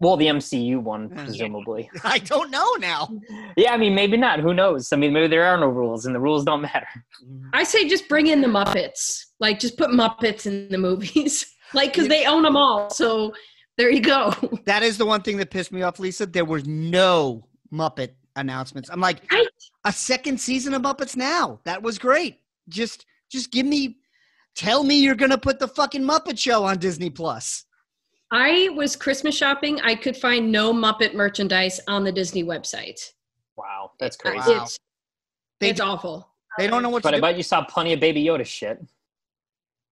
Well, 0.00 0.16
the 0.16 0.26
MCU 0.26 0.82
one, 0.82 1.10
mm. 1.10 1.16
presumably. 1.16 1.90
I 2.04 2.18
don't 2.18 2.50
know 2.50 2.72
now. 2.78 3.10
Yeah, 3.56 3.74
I 3.74 3.76
mean, 3.76 3.94
maybe 3.94 4.16
not. 4.16 4.40
Who 4.40 4.54
knows? 4.54 4.92
I 4.92 4.96
mean, 4.96 5.12
maybe 5.12 5.28
there 5.28 5.44
are 5.44 5.58
no 5.58 5.68
rules, 5.68 6.06
and 6.06 6.14
the 6.14 6.20
rules 6.20 6.44
don't 6.44 6.62
matter. 6.62 6.88
Mm. 7.24 7.50
I 7.52 7.64
say 7.64 7.86
just 7.88 8.08
bring 8.08 8.28
in 8.28 8.40
the 8.40 8.48
Muppets. 8.48 9.26
Like 9.40 9.60
just 9.60 9.76
put 9.76 9.90
Muppets 9.90 10.46
in 10.46 10.68
the 10.70 10.78
movies. 10.78 11.54
like 11.74 11.92
cuz 11.92 12.08
they 12.08 12.24
own 12.24 12.42
them 12.42 12.56
all. 12.56 12.90
So 12.90 13.34
there 13.76 13.90
you 13.90 14.00
go. 14.00 14.34
That 14.64 14.82
is 14.82 14.98
the 14.98 15.06
one 15.06 15.22
thing 15.22 15.36
that 15.38 15.50
pissed 15.50 15.72
me 15.72 15.82
off, 15.82 15.98
Lisa. 15.98 16.26
There 16.26 16.44
was 16.44 16.66
no 16.66 17.46
Muppet 17.72 18.10
announcements. 18.36 18.90
I'm 18.90 19.00
like, 19.00 19.30
Right. 19.30 19.46
a 19.84 19.92
second 19.92 20.40
season 20.40 20.74
of 20.74 20.82
Muppets 20.82 21.16
now. 21.16 21.60
That 21.64 21.82
was 21.82 21.98
great. 21.98 22.38
Just, 22.68 23.06
just 23.30 23.50
give 23.50 23.66
me, 23.66 23.96
tell 24.54 24.82
me 24.84 25.00
you're 25.00 25.14
gonna 25.14 25.38
put 25.38 25.58
the 25.58 25.68
fucking 25.68 26.02
Muppet 26.02 26.38
Show 26.38 26.64
on 26.64 26.78
Disney 26.78 27.10
Plus. 27.10 27.64
I 28.32 28.68
was 28.74 28.94
Christmas 28.96 29.36
shopping. 29.36 29.80
I 29.82 29.94
could 29.94 30.16
find 30.16 30.52
no 30.52 30.72
Muppet 30.72 31.14
merchandise 31.14 31.80
on 31.88 32.04
the 32.04 32.12
Disney 32.12 32.44
website. 32.44 33.00
Wow, 33.56 33.90
that's 33.98 34.16
crazy. 34.16 34.38
Wow. 34.52 34.62
It's 34.62 34.78
They, 35.58 35.70
it's 35.70 35.80
awful. 35.80 36.28
they 36.56 36.66
don't 36.68 36.82
know 36.82 36.88
what 36.90 37.02
to 37.02 37.08
do. 37.08 37.10
But 37.12 37.18
to 37.20 37.26
I 37.26 37.30
do. 37.30 37.34
bet 37.34 37.36
you 37.36 37.42
saw 37.42 37.64
plenty 37.64 37.92
of 37.92 38.00
Baby 38.00 38.24
Yoda 38.24 38.46
shit. 38.46 38.80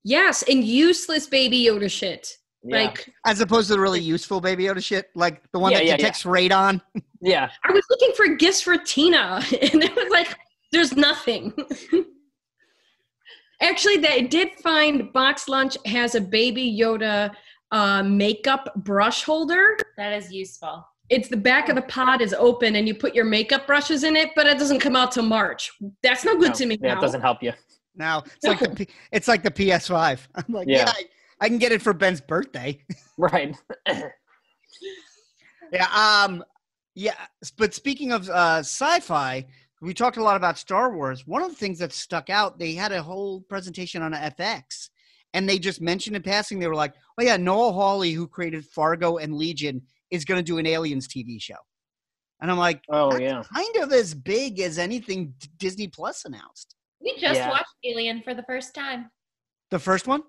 Yes, 0.05 0.45
and 0.49 0.65
useless 0.65 1.27
baby 1.27 1.65
Yoda 1.65 1.91
shit. 1.91 2.37
Yeah. 2.63 2.85
Like 2.85 3.13
As 3.27 3.41
opposed 3.41 3.69
to 3.69 3.75
the 3.75 3.81
really 3.81 4.01
useful 4.01 4.41
Baby 4.41 4.65
Yoda 4.65 4.83
shit, 4.83 5.11
like 5.15 5.43
the 5.53 5.59
one 5.59 5.73
Yeah, 5.73 5.79
that 5.79 5.87
yeah, 5.87 5.97
detects 5.97 6.23
radon. 6.23 6.81
yeah, 7.21 7.51
I 7.65 7.73
was 7.73 7.85
looking 7.91 8.13
for 8.17 8.37
gifts 8.37 8.63
for 8.63 8.77
Tina, 8.79 9.43
and 9.63 9.83
it 9.83 9.95
was 9.95 10.09
like, 10.11 10.35
there's 10.73 10.97
nothing. 10.97 11.53
Actually, 13.61 13.97
they 13.97 14.23
did 14.23 14.53
find 14.63 15.13
Box 15.13 15.49
Lunch 15.49 15.77
has 15.87 16.15
a 16.15 16.21
Baby 16.21 16.79
Yoda 16.81 17.33
uh, 17.73 18.03
makeup 18.03 18.73
brush 18.77 19.25
holder. 19.25 19.77
That 19.97 20.13
is 20.13 20.33
useful. 20.33 20.87
It's 21.11 21.29
the 21.29 21.37
back 21.39 21.69
of 21.71 21.75
the 21.77 21.83
pod 21.83 22.21
is 22.21 22.35
open, 22.35 22.77
and 22.77 22.87
you 22.87 22.95
put 22.95 23.15
your 23.15 23.25
makeup 23.25 23.67
brushes 23.67 24.05
in 24.05 24.15
it, 24.17 24.31
but 24.37 24.47
it 24.47 24.59
doesn't 24.59 24.81
come 24.81 24.95
out 24.95 25.13
till 25.13 25.23
March. 25.23 25.73
That's 26.03 26.25
no 26.25 26.37
good 26.37 26.49
No, 26.51 26.55
to 26.55 26.67
me. 26.67 26.79
yeah, 26.83 26.95
now. 26.95 26.99
it 26.99 27.03
doesn't 27.03 27.21
help 27.23 27.43
you. 27.43 27.53
Now 27.95 28.23
it's 28.37 28.45
like 28.45 28.61
the 28.61 28.71
P- 28.71 28.89
it's 29.11 29.27
like 29.27 29.43
the 29.43 29.51
PS5. 29.51 30.21
I'm 30.35 30.45
like, 30.49 30.69
Yeah. 30.69 30.79
yeah, 30.81 30.93
I, 30.95 31.05
I 31.41 31.49
can 31.49 31.59
get 31.59 31.73
it 31.73 31.81
for 31.83 31.93
Ben's 31.93 32.21
birthday. 32.21 32.79
Right. 33.19 33.57
Yeah. 35.73 35.87
Um. 36.25 36.45
Yeah. 36.95 37.15
But 37.57 37.75
speaking 37.75 38.13
of 38.13 38.29
uh, 38.31 38.59
sci-fi, 38.61 39.47
we 39.83 39.93
talked 39.95 40.17
a 40.17 40.23
lot 40.23 40.37
about 40.37 40.59
Star 40.59 40.95
Wars. 40.95 41.27
One 41.27 41.43
of 41.43 41.51
the 41.51 41.57
things 41.57 41.79
that 41.81 41.93
stuck 41.93 42.31
out, 42.31 42.59
they 42.59 42.73
had 42.75 42.93
a 42.93 43.03
whole 43.03 43.43
presentation 43.43 44.03
on 44.03 44.13
FX, 44.13 44.89
and 45.35 45.49
they 45.49 45.59
just 45.59 45.81
mentioned 45.81 46.17
in 46.17 46.23
passing. 46.23 46.59
They 46.59 46.67
were 46.69 46.75
like, 46.75 46.95
"Oh 47.19 47.23
yeah, 47.23 47.37
Noah 47.37 47.73
Hawley, 47.73 48.13
who 48.13 48.27
created 48.27 48.65
Fargo 48.67 49.19
and 49.19 49.35
Legion, 49.35 49.83
is 50.11 50.25
going 50.25 50.39
to 50.39 50.43
do 50.45 50.59
an 50.59 50.67
Aliens 50.67 51.07
TV 51.09 51.41
show." 51.41 51.57
And 52.41 52.51
I'm 52.51 52.59
like, 52.59 52.83
Oh 52.89 53.11
that's 53.11 53.21
yeah. 53.23 53.43
kind 53.53 53.77
of 53.83 53.93
as 53.93 54.15
big 54.15 54.61
as 54.61 54.79
anything 54.79 55.35
D- 55.41 55.49
Disney 55.57 55.89
Plus 55.89 56.25
announced. 56.25 56.77
We 57.01 57.13
just 57.19 57.35
Yeah. 57.35 57.51
watched 57.51 57.75
Alien 57.85 58.23
for 58.23 58.33
the 58.33 58.45
first 58.45 58.75
time. 58.75 59.11
The 59.71 59.79
first 59.81 60.07
one? 60.07 60.23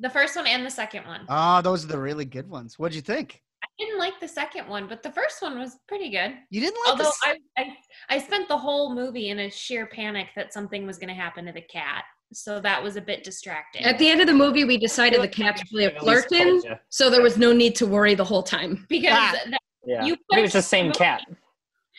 The 0.00 0.10
first 0.10 0.34
one 0.36 0.46
and 0.48 0.66
the 0.66 0.70
second 0.70 1.06
one. 1.06 1.26
Oh, 1.28 1.62
those 1.62 1.84
are 1.84 1.88
the 1.88 1.98
really 1.98 2.24
good 2.24 2.48
ones. 2.48 2.76
What'd 2.78 2.94
you 2.96 3.02
think? 3.02 3.40
I 3.62 3.66
didn't 3.78 3.98
like 3.98 4.18
the 4.20 4.26
second 4.28 4.68
one, 4.68 4.88
but 4.88 5.02
the 5.02 5.12
first 5.12 5.40
one 5.40 5.58
was 5.58 5.76
pretty 5.86 6.10
good. 6.10 6.34
You 6.50 6.60
didn't 6.60 6.78
like 6.84 6.90
Although 6.92 7.04
this? 7.04 7.18
I, 7.24 7.36
I 7.56 7.76
I 8.08 8.18
spent 8.18 8.48
the 8.48 8.58
whole 8.58 8.92
movie 8.94 9.30
in 9.30 9.38
a 9.40 9.50
sheer 9.50 9.86
panic 9.86 10.28
that 10.36 10.52
something 10.52 10.86
was 10.86 10.98
going 10.98 11.08
to 11.08 11.14
happen 11.14 11.46
to 11.46 11.52
the 11.52 11.62
cat, 11.62 12.04
so 12.32 12.60
that 12.60 12.82
was 12.82 12.96
a 12.96 13.00
bit 13.00 13.24
distracting. 13.24 13.84
At 13.84 13.98
the 13.98 14.08
end 14.08 14.20
of 14.20 14.26
the 14.26 14.34
movie, 14.34 14.64
we 14.64 14.76
decided 14.76 15.22
the 15.22 15.28
cat's 15.28 15.62
really 15.72 15.86
a 15.86 15.88
At 15.96 16.02
least 16.04 16.28
flirtin, 16.28 16.44
told 16.44 16.64
ya. 16.64 16.74
so 16.90 17.10
there 17.10 17.22
was 17.22 17.36
no 17.38 17.52
need 17.52 17.74
to 17.76 17.86
worry 17.86 18.14
the 18.14 18.24
whole 18.24 18.42
time. 18.42 18.86
because 18.88 19.12
Ah. 19.16 19.32
that- 19.50 19.58
Yeah. 19.86 20.04
You 20.04 20.16
Maybe 20.30 20.42
put 20.42 20.44
it's 20.44 20.52
the 20.52 20.60
same 20.62 20.92
cat. 20.92 21.22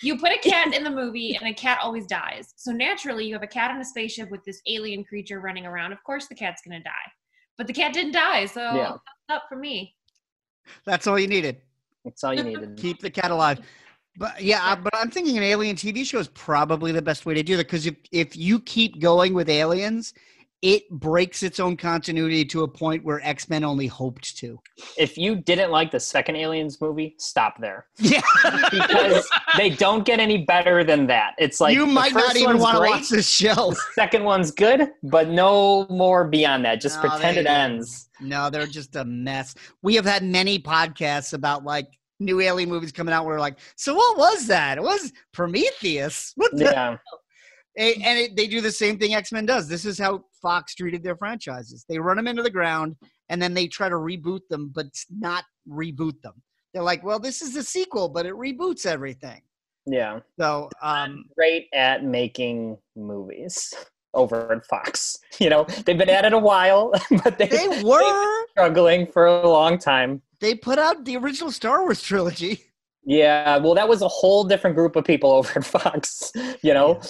you 0.03 0.19
put 0.19 0.31
a 0.31 0.37
cat 0.37 0.73
in 0.75 0.83
the 0.83 0.91
movie 0.91 1.35
and 1.35 1.47
a 1.49 1.53
cat 1.53 1.79
always 1.81 2.05
dies. 2.05 2.53
So 2.55 2.71
naturally, 2.71 3.25
you 3.25 3.33
have 3.33 3.41
a 3.43 3.47
cat 3.47 3.71
in 3.71 3.77
a 3.81 3.85
spaceship 3.85 4.29
with 4.29 4.43
this 4.43 4.61
alien 4.67 5.03
creature 5.03 5.39
running 5.39 5.65
around. 5.65 5.91
Of 5.91 6.03
course, 6.03 6.27
the 6.27 6.35
cat's 6.35 6.61
going 6.61 6.77
to 6.77 6.83
die. 6.83 7.11
But 7.57 7.65
the 7.67 7.73
cat 7.73 7.93
didn't 7.93 8.11
die, 8.11 8.45
so 8.45 8.61
Yeah. 8.75 8.97
up 9.35 9.45
for 9.49 9.55
me. 9.55 9.95
That's 10.85 11.07
all 11.07 11.17
you 11.17 11.27
needed. 11.27 11.61
That's 12.05 12.23
all 12.23 12.33
you 12.33 12.43
needed. 12.43 12.77
keep 12.77 12.99
the 12.99 13.09
cat 13.09 13.31
alive. 13.31 13.59
But 14.17 14.41
yeah, 14.41 14.75
but 14.75 14.93
I'm 14.95 15.09
thinking 15.09 15.37
an 15.37 15.43
alien 15.43 15.75
TV 15.75 16.05
show 16.05 16.19
is 16.19 16.27
probably 16.29 16.91
the 16.91 17.01
best 17.01 17.25
way 17.25 17.33
to 17.35 17.43
do 17.43 17.55
that 17.57 17.67
because 17.67 17.85
if 17.85 17.95
if 18.11 18.35
you 18.35 18.59
keep 18.59 18.99
going 18.99 19.33
with 19.33 19.49
aliens 19.49 20.13
it 20.61 20.89
breaks 20.89 21.41
its 21.41 21.57
own 21.57 21.77
continuity 21.77 22.43
to 22.43 22.63
a 22.63 22.67
point 22.67 23.01
where 23.05 23.21
X-Men 23.25 23.63
only 23.63 23.87
hoped 23.87 24.35
to. 24.39 24.59
If 24.97 25.17
you 25.17 25.37
didn't 25.37 25.71
like 25.71 25.89
the 25.89 26.01
second 26.01 26.35
Aliens 26.35 26.81
movie, 26.81 27.15
stop 27.17 27.61
there 27.61 27.87
Yeah. 27.97 28.19
because 28.69 29.25
they 29.55 29.69
don't 29.69 30.03
get 30.05 30.19
any 30.19 30.43
better 30.43 30.83
than 30.83 31.07
that. 31.07 31.35
It's 31.37 31.61
like 31.61 31.73
you 31.75 31.85
might 31.85 32.13
not 32.13 32.35
even 32.35 32.57
want 32.57 32.75
to 32.75 32.81
watch 32.89 33.07
this 33.07 33.29
show. 33.29 33.73
Second 33.93 34.25
one's 34.25 34.51
good, 34.51 34.89
but 35.03 35.29
no 35.29 35.87
more 35.89 36.27
beyond 36.27 36.65
that. 36.65 36.81
Just 36.81 37.01
No, 37.01 37.09
pretend 37.09 37.37
they- 37.37 37.41
it 37.41 37.47
ends. 37.47 38.09
No, 38.19 38.49
they're 38.49 38.67
just 38.67 38.97
a 38.97 39.05
mess. 39.05 39.55
We 39.81 39.95
have 39.95 40.03
had 40.05 40.23
many 40.23 40.59
podcasts 40.59 41.31
about 41.31 41.63
like 41.63 41.87
new 42.19 42.41
alien 42.41 42.69
movies 42.69 42.91
coming 42.91 43.13
out. 43.13 43.25
Where 43.25 43.35
we're 43.35 43.39
like, 43.39 43.57
so 43.75 43.93
what 43.93 44.17
was 44.17 44.47
that? 44.47 44.77
It 44.77 44.83
was 44.83 45.11
Prometheus. 45.33 46.33
What 46.35 46.55
the 46.55 46.65
Yeah, 46.65 46.97
and 47.77 48.19
it, 48.19 48.35
they 48.35 48.47
do 48.47 48.61
the 48.61 48.71
same 48.71 48.97
thing 48.97 49.13
X 49.13 49.31
Men 49.31 49.45
does. 49.45 49.67
This 49.67 49.85
is 49.85 49.97
how 49.97 50.23
Fox 50.41 50.75
treated 50.75 51.03
their 51.03 51.15
franchises. 51.15 51.85
They 51.87 51.99
run 51.99 52.17
them 52.17 52.27
into 52.27 52.43
the 52.43 52.49
ground, 52.49 52.95
and 53.29 53.41
then 53.41 53.53
they 53.53 53.67
try 53.67 53.89
to 53.89 53.95
reboot 53.95 54.41
them, 54.49 54.71
but 54.73 54.87
not 55.09 55.45
reboot 55.67 56.21
them. 56.21 56.33
They're 56.73 56.83
like, 56.83 57.03
well, 57.03 57.19
this 57.19 57.41
is 57.41 57.55
a 57.55 57.63
sequel, 57.63 58.09
but 58.09 58.25
it 58.25 58.33
reboots 58.33 58.85
everything. 58.85 59.41
yeah. 59.85 60.19
So, 60.39 60.69
um, 60.81 61.25
Great 61.35 61.67
at 61.73 62.03
making 62.03 62.77
movies 62.95 63.73
over 64.13 64.51
at 64.51 64.65
Fox. 64.65 65.17
You 65.39 65.49
know, 65.49 65.63
they've 65.85 65.97
been 65.97 66.09
at 66.09 66.25
it 66.25 66.33
a 66.33 66.37
while, 66.37 66.91
but 67.23 67.37
they, 67.37 67.47
they 67.47 67.81
were 67.81 68.45
struggling 68.49 69.07
for 69.07 69.27
a 69.27 69.47
long 69.47 69.77
time. 69.77 70.21
They 70.39 70.55
put 70.55 70.79
out 70.79 71.05
the 71.05 71.17
original 71.17 71.51
Star 71.51 71.81
Wars 71.81 72.01
trilogy. 72.01 72.65
Yeah, 73.05 73.57
well, 73.57 73.73
that 73.75 73.87
was 73.87 74.01
a 74.01 74.07
whole 74.07 74.43
different 74.43 74.75
group 74.75 74.95
of 74.95 75.05
people 75.05 75.31
over 75.37 75.59
at 75.59 75.65
Fox. 75.65 76.31
You 76.61 76.73
know, 76.73 77.01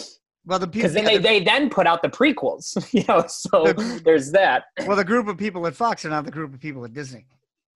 Well, 0.46 0.60
the 0.60 0.68
people, 0.68 0.90
because 0.90 0.94
then 0.94 1.06
they, 1.06 1.18
they 1.18 1.44
then 1.44 1.70
put 1.70 1.88
out 1.88 2.02
the 2.02 2.10
prequels. 2.10 2.78
You 2.94 3.04
know, 3.08 3.26
so 3.28 3.74
The- 3.74 4.02
there's 4.04 4.32
that. 4.32 4.66
well, 4.88 4.96
the 4.98 5.04
group 5.04 5.28
of 5.28 5.38
people 5.38 5.66
at 5.68 5.76
Fox 5.76 6.06
are 6.06 6.10
not 6.10 6.26
the 6.26 6.32
group 6.32 6.54
of 6.54 6.60
people 6.60 6.86
at 6.86 6.94
Disney. 6.94 7.26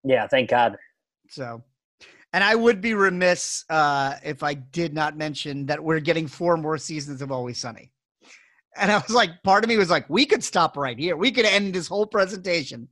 Yeah, 0.04 0.26
thank 0.26 0.50
God. 0.50 0.76
So, 1.28 1.62
and 2.32 2.42
I 2.44 2.54
would 2.54 2.80
be 2.80 2.94
remiss 2.94 3.64
uh, 3.70 4.14
if 4.24 4.42
I 4.42 4.54
did 4.54 4.92
not 4.92 5.16
mention 5.16 5.66
that 5.66 5.82
we're 5.82 6.00
getting 6.00 6.26
four 6.26 6.56
more 6.56 6.78
seasons 6.78 7.22
of 7.22 7.30
Always 7.32 7.58
Sunny. 7.58 7.90
And 8.76 8.90
I 8.90 8.98
was 8.98 9.10
like, 9.10 9.42
part 9.42 9.64
of 9.64 9.68
me 9.68 9.76
was 9.76 9.90
like, 9.90 10.08
we 10.10 10.26
could 10.26 10.42
stop 10.42 10.76
right 10.76 10.98
here. 10.98 11.16
We 11.16 11.30
could 11.30 11.44
end 11.44 11.74
this 11.74 11.86
whole 11.86 12.06
presentation. 12.06 12.88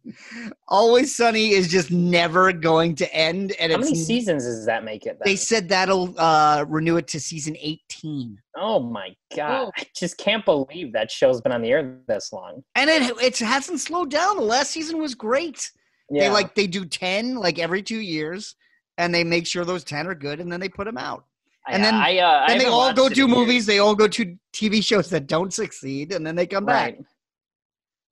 Always 0.69 1.17
Sunny 1.17 1.51
is 1.51 1.69
just 1.69 1.91
never 1.91 2.53
going 2.53 2.95
to 2.97 3.15
end. 3.15 3.53
And 3.59 3.73
How 3.73 3.79
it's, 3.79 3.91
many 3.91 3.99
seasons 3.99 4.45
does 4.45 4.65
that 4.67 4.85
make 4.85 5.07
it? 5.07 5.19
Then? 5.19 5.23
They 5.25 5.37
said 5.37 5.69
that'll 5.69 6.15
uh, 6.19 6.65
renew 6.69 6.97
it 6.97 7.09
to 7.09 7.21
season 7.21 7.57
18. 7.61 8.39
oh 8.57 8.81
my 8.81 9.15
God! 9.37 9.69
Oh. 9.69 9.73
I 9.77 9.85
just 9.95 10.19
can't 10.19 10.45
believe 10.45 10.93
that 10.93 11.11
show's 11.11 11.41
been 11.41 11.53
on 11.53 11.63
the 11.63 11.71
air 11.71 11.99
this 12.07 12.33
long. 12.33 12.63
And 12.75 12.89
it 12.89 13.17
it 13.21 13.39
hasn't 13.39 13.81
slowed 13.81 14.11
down. 14.11 14.37
The 14.37 14.43
last 14.43 14.71
season 14.71 14.99
was 14.99 15.15
great. 15.15 15.71
Yeah, 16.11 16.25
They 16.25 16.31
like 16.31 16.55
they 16.55 16.67
do 16.67 16.85
10 16.85 17.37
like 17.37 17.59
every 17.59 17.83
two 17.83 18.01
years, 18.01 18.55
and 18.99 19.15
they 19.15 19.25
make 19.25 19.47
sure 19.47 19.65
those 19.65 19.85
10 19.85 20.07
are 20.07 20.15
good, 20.15 20.41
and 20.41 20.53
then 20.53 20.61
they 20.61 20.69
put 20.69 20.85
them 20.85 20.99
out. 20.99 21.25
And 21.69 21.83
I- 21.83 21.87
then- 21.87 21.95
I, 21.95 22.19
uh, 22.19 22.45
I 22.49 22.59
they 22.59 22.67
all 22.67 22.93
go 22.93 23.07
it 23.07 23.15
do 23.15 23.25
in 23.25 23.29
years. 23.31 23.39
movies. 23.39 23.67
They 23.67 23.79
all 23.79 23.95
go 23.95 24.09
to 24.09 24.37
TV 24.53 24.83
shows 24.85 25.09
that 25.11 25.27
don't 25.27 25.53
succeed, 25.53 26.13
and 26.13 26.27
then 26.27 26.35
they 26.37 26.47
come 26.47 26.65
back. 26.67 26.95
Right. 26.95 27.05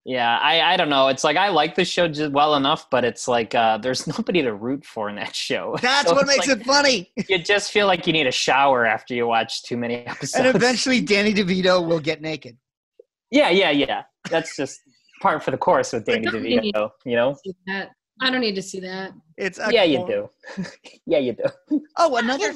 Yeah, 0.07 0.39
I, 0.39 0.73
I 0.73 0.77
don't 0.79 0.89
know. 0.89 1.09
It's 1.09 1.25
like 1.25 1.37
I 1.37 1.51
like 1.51 1.75
the 1.75 1.85
show 1.85 2.09
just 2.09 2.33
well 2.33 2.55
enough, 2.57 2.89
but 2.91 3.05
it's 3.05 3.29
like 3.29 3.55
uh, 3.55 3.77
there's 3.79 4.07
nobody 4.19 4.41
to 4.43 4.55
root 4.55 4.85
for 4.85 5.11
in 5.11 5.17
that 5.17 5.35
show. 5.37 5.77
That's 5.83 6.09
So 6.09 6.15
what 6.15 6.27
makes 6.27 6.49
like, 6.49 6.59
it 6.61 6.65
funny. 6.67 7.13
You 7.29 7.39
just 7.39 7.71
feel 7.71 7.87
like 7.87 8.07
you 8.07 8.13
need 8.15 8.27
a 8.27 8.33
shower 8.33 8.87
after 8.87 9.15
you 9.15 9.27
watch 9.27 9.63
too 9.63 9.77
many 9.77 9.97
episodes. 10.07 10.35
And 10.37 10.47
eventually, 10.57 11.01
Danny 11.03 11.35
DeVito 11.35 11.87
will 11.87 12.01
get 12.01 12.23
naked. 12.23 12.57
yeah, 13.31 13.51
yeah, 13.51 13.71
yeah. 13.71 14.05
That's 14.31 14.57
just 14.57 14.81
part 15.21 15.43
for 15.45 15.51
the 15.51 15.59
course 15.59 15.93
with 15.93 16.07
Danny 16.07 16.27
I 16.27 16.31
don't 16.31 16.43
need- 16.45 16.63
DeVito. 16.75 16.91
You 17.05 17.17
know? 17.17 17.37
That. 17.67 17.91
I 18.23 18.31
don't 18.31 18.41
need 18.41 18.55
to 18.55 18.63
see 18.63 18.81
that. 18.81 19.13
It's 19.37 19.59
a 19.59 19.69
Yeah, 19.71 19.85
you 19.85 20.07
do. 20.07 20.29
yeah, 21.07 21.19
you 21.19 21.35
do. 21.35 21.81
Oh, 21.99 22.17
another 22.17 22.55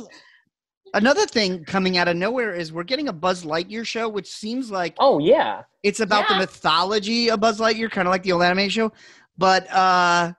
another 0.95 1.27
thing 1.27 1.65
coming 1.65 1.99
out 1.99 2.09
of 2.09 2.17
nowhere 2.17 2.55
is 2.55 2.73
we're 2.73 2.83
getting 2.85 3.09
a 3.09 3.13
Buzz 3.13 3.45
Lightyear 3.45 3.85
show, 3.87 4.09
which 4.09 4.27
seems 4.31 4.71
like 4.71 4.95
Oh 4.99 5.19
yeah. 5.19 5.63
it's 5.83 6.01
about 6.01 6.27
the 6.29 6.37
mythology 6.37 7.31
of 7.31 7.41
Buzz 7.41 7.61
Lightyear, 7.61 7.91
kind 7.91 8.09
of 8.09 8.13
like 8.13 8.23
the 8.23 8.33
old 8.33 8.43
anime 8.43 8.69
show. 8.69 8.91
But 9.37 9.71
uh 9.73 10.33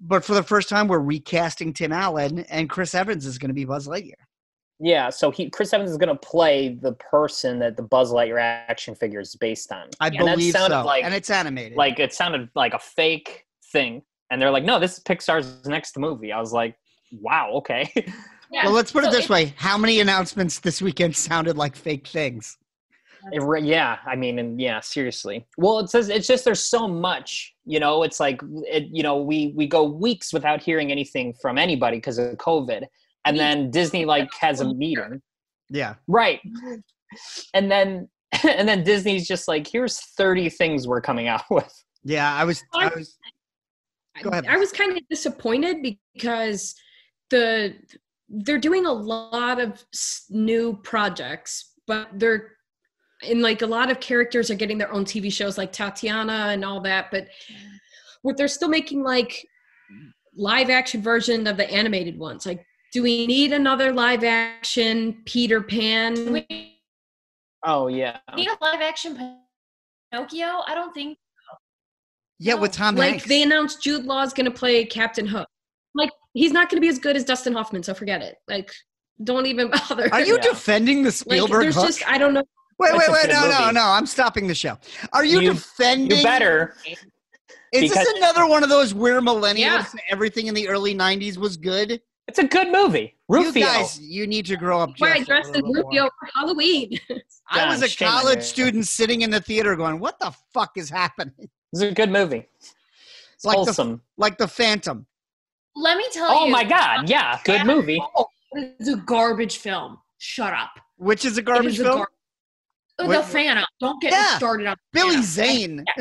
but 0.00 0.24
for 0.24 0.34
the 0.34 0.42
first 0.42 0.68
time, 0.68 0.86
we're 0.88 0.98
recasting 1.00 1.72
Tim 1.72 1.92
Allen, 1.92 2.40
and 2.50 2.68
Chris 2.68 2.94
Evans 2.94 3.24
is 3.24 3.38
going 3.38 3.48
to 3.48 3.54
be 3.54 3.64
Buzz 3.64 3.86
Lightyear. 3.88 4.12
Yeah, 4.80 5.08
so 5.08 5.30
he 5.30 5.48
Chris 5.50 5.72
Evans 5.72 5.90
is 5.90 5.96
gonna 5.96 6.16
play 6.16 6.70
the 6.82 6.92
person 6.94 7.58
that 7.60 7.76
the 7.76 7.82
Buzz 7.84 8.12
Lightyear 8.12 8.40
action 8.40 8.94
figure 8.94 9.20
is 9.20 9.34
based 9.36 9.72
on. 9.72 9.88
I 10.00 10.08
And 10.08 10.18
believe 10.18 10.52
sounded 10.52 10.80
so, 10.80 10.84
like- 10.84 11.04
and 11.04 11.14
it's 11.14 11.30
animated. 11.30 11.78
Like 11.78 11.98
it 12.00 12.12
sounded 12.12 12.50
like 12.54 12.74
a 12.74 12.78
fake 12.78 13.44
thing. 13.72 14.02
And 14.30 14.42
they're 14.42 14.50
like, 14.50 14.64
no, 14.64 14.80
this 14.80 14.98
is 14.98 15.04
Pixar's 15.04 15.64
next 15.66 15.96
movie. 15.96 16.32
I 16.32 16.40
was 16.40 16.52
like, 16.52 16.76
wow, 17.12 17.50
okay. 17.54 17.88
Yeah. 18.54 18.66
well, 18.66 18.74
let's 18.74 18.92
put 18.92 19.02
it 19.04 19.10
this 19.10 19.24
if- 19.24 19.30
way: 19.30 19.52
How 19.56 19.76
many 19.76 19.98
announcements 19.98 20.60
this 20.60 20.80
weekend 20.80 21.16
sounded 21.16 21.56
like 21.56 21.74
fake 21.74 22.06
things? 22.06 22.56
It 23.32 23.42
re- 23.42 23.62
yeah, 23.62 23.98
I 24.06 24.14
mean, 24.16 24.38
and 24.38 24.60
yeah, 24.60 24.80
seriously. 24.80 25.46
Well, 25.58 25.78
it 25.80 25.88
says 25.90 26.08
it's 26.08 26.26
just 26.28 26.44
there's 26.44 26.62
so 26.62 26.86
much, 26.86 27.54
you 27.64 27.80
know. 27.80 28.02
It's 28.04 28.20
like 28.20 28.40
it, 28.66 28.84
you 28.92 29.02
know, 29.02 29.16
we 29.16 29.52
we 29.56 29.66
go 29.66 29.82
weeks 29.82 30.32
without 30.32 30.62
hearing 30.62 30.92
anything 30.92 31.34
from 31.42 31.58
anybody 31.58 31.96
because 31.96 32.18
of 32.18 32.36
COVID, 32.36 32.84
and 33.24 33.36
then 33.38 33.70
Disney 33.72 34.04
like 34.04 34.28
has 34.40 34.60
a 34.60 34.72
meeting, 34.74 35.20
Yeah, 35.70 35.94
right? 36.06 36.38
And 37.54 37.70
then 37.70 38.08
and 38.44 38.68
then 38.68 38.84
Disney's 38.84 39.26
just 39.26 39.48
like, 39.48 39.66
here's 39.66 39.98
thirty 39.98 40.48
things 40.48 40.86
we're 40.86 41.00
coming 41.00 41.26
out 41.26 41.42
with. 41.50 41.72
yeah. 42.04 42.32
I 42.34 42.44
was, 42.44 42.62
I 42.74 42.88
was. 42.94 43.16
Go 44.22 44.30
ahead. 44.30 44.46
I 44.48 44.58
was 44.58 44.70
kind 44.70 44.92
of 44.96 44.98
disappointed 45.10 45.78
because 46.14 46.74
the 47.30 47.74
they're 48.28 48.58
doing 48.58 48.86
a 48.86 48.92
lot 48.92 49.60
of 49.60 49.84
new 50.30 50.78
projects, 50.82 51.72
but 51.86 52.08
they're 52.14 52.52
and 53.28 53.42
like 53.42 53.62
a 53.62 53.66
lot 53.66 53.90
of 53.90 54.00
characters 54.00 54.50
are 54.50 54.54
getting 54.54 54.76
their 54.78 54.92
own 54.92 55.04
TV 55.04 55.32
shows 55.32 55.56
like 55.56 55.72
Tiana 55.72 56.52
and 56.52 56.64
all 56.64 56.80
that, 56.80 57.10
but 57.10 57.28
what 58.22 58.36
they're 58.36 58.48
still 58.48 58.68
making 58.68 59.02
like 59.02 59.46
live 60.36 60.70
action 60.70 61.00
version 61.00 61.46
of 61.46 61.56
the 61.56 61.70
animated 61.70 62.18
ones. 62.18 62.44
Like, 62.44 62.64
do 62.92 63.02
we 63.02 63.26
need 63.26 63.52
another 63.52 63.92
live 63.92 64.24
action 64.24 65.22
Peter 65.24 65.60
Pan? 65.62 66.32
we 66.32 66.74
Oh 67.64 67.88
yeah, 67.88 68.18
need 68.36 68.48
a 68.48 68.56
live 68.60 68.80
action 68.82 69.38
Pinocchio? 70.12 70.62
I 70.66 70.74
don't 70.74 70.92
think. 70.92 71.18
Yeah, 72.38 72.54
with 72.54 72.72
Tom 72.72 72.96
like 72.96 73.10
Hanks. 73.10 73.26
they 73.26 73.42
announced 73.42 73.82
Jude 73.82 74.04
Law's 74.04 74.34
going 74.34 74.46
to 74.46 74.50
play 74.50 74.84
Captain 74.84 75.26
Hook. 75.26 75.48
Like 75.94 76.10
he's 76.32 76.52
not 76.52 76.68
going 76.70 76.76
to 76.78 76.80
be 76.80 76.88
as 76.88 76.98
good 76.98 77.16
as 77.16 77.24
Dustin 77.24 77.52
Hoffman, 77.52 77.82
so 77.82 77.94
forget 77.94 78.22
it. 78.22 78.36
Like 78.48 78.72
don't 79.22 79.46
even 79.46 79.70
bother. 79.88 80.08
Are 80.12 80.20
you 80.20 80.36
Yeah. 80.36 80.42
defending 80.50 80.98
the 81.02 81.08
like 81.08 81.14
Spielberg 81.14 81.62
there's 81.62 81.74
hook? 81.76 81.86
just 81.86 82.08
I 82.08 82.18
don't 82.18 82.34
know. 82.34 82.42
wait, 82.78 82.92
wait, 82.96 83.08
wait! 83.10 83.28
No, 83.28 83.48
no, 83.48 83.60
movie. 83.60 83.72
no! 83.74 83.82
I'm 83.84 84.06
stopping 84.06 84.46
the 84.48 84.54
show. 84.54 84.76
Are 85.12 85.24
you, 85.24 85.40
You- 85.40 85.52
defending? 85.52 86.18
you 86.18 86.24
better. 86.24 86.74
Is 87.72 87.92
this 87.92 88.08
another 88.16 88.46
one 88.46 88.62
of 88.62 88.68
those 88.68 88.94
we're 88.94 89.20
millennials? 89.20 89.58
Yeah. 89.58 89.78
and 89.90 90.00
Everything 90.10 90.46
in 90.46 90.54
the 90.54 90.68
early 90.68 90.94
'90s 90.94 91.36
was 91.36 91.56
good. 91.56 92.00
It's 92.26 92.38
a 92.38 92.44
good 92.44 92.72
movie. 92.72 93.16
Rufio. 93.28 93.60
You 93.60 93.72
guys, 93.72 94.00
you 94.00 94.26
need 94.26 94.46
to 94.46 94.56
grow 94.56 94.80
up. 94.80 94.90
Why 94.98 95.12
I 95.14 95.22
dressed 95.24 95.50
as 95.50 95.56
little 95.56 95.72
bit 95.74 95.82
more. 95.82 95.90
Rufio 95.90 96.04
for 96.04 96.28
Halloween. 96.34 96.98
I 97.50 97.66
was 97.68 97.82
a 97.82 97.96
college 98.04 98.42
student 98.42 98.86
sitting 98.86 99.22
in 99.22 99.30
the 99.30 99.40
theater 99.40 99.76
going, 99.76 99.98
"What 100.00 100.18
the 100.20 100.32
fuck 100.52 100.72
is 100.76 100.88
happening?" 100.90 101.48
It's 101.72 101.82
a 101.82 101.90
good 101.92 102.10
movie. 102.10 102.48
It's 102.60 103.44
Like 103.44 103.54
the- 103.56 103.64
wholesome. 103.64 104.02
Like 104.16 104.38
the 104.38 104.48
Phantom. 104.48 105.06
Let 105.76 105.96
me 105.96 106.04
tell 106.12 106.30
oh 106.30 106.40
you. 106.44 106.46
Oh 106.46 106.50
my 106.50 106.64
god, 106.64 107.08
yeah, 107.08 107.40
good 107.44 107.66
movie. 107.66 108.00
It's 108.52 108.88
a 108.88 108.96
garbage 108.96 109.58
film. 109.58 109.98
Shut 110.18 110.52
up. 110.52 110.70
Which 110.96 111.24
is 111.24 111.36
a 111.38 111.42
garbage 111.42 111.74
is 111.74 111.80
a 111.80 111.84
film. 111.84 111.96
gar- 111.98 112.08
Wait, 113.08 113.16
the. 113.16 113.22
Phantom. 113.24 113.64
Don't 113.80 114.00
get 114.00 114.12
Yeah. 114.12 114.20
me 114.20 114.36
started 114.36 114.66
on 114.68 114.76
Billy 114.92 115.10
Phantom. 115.16 115.24
Zane. 115.24 115.84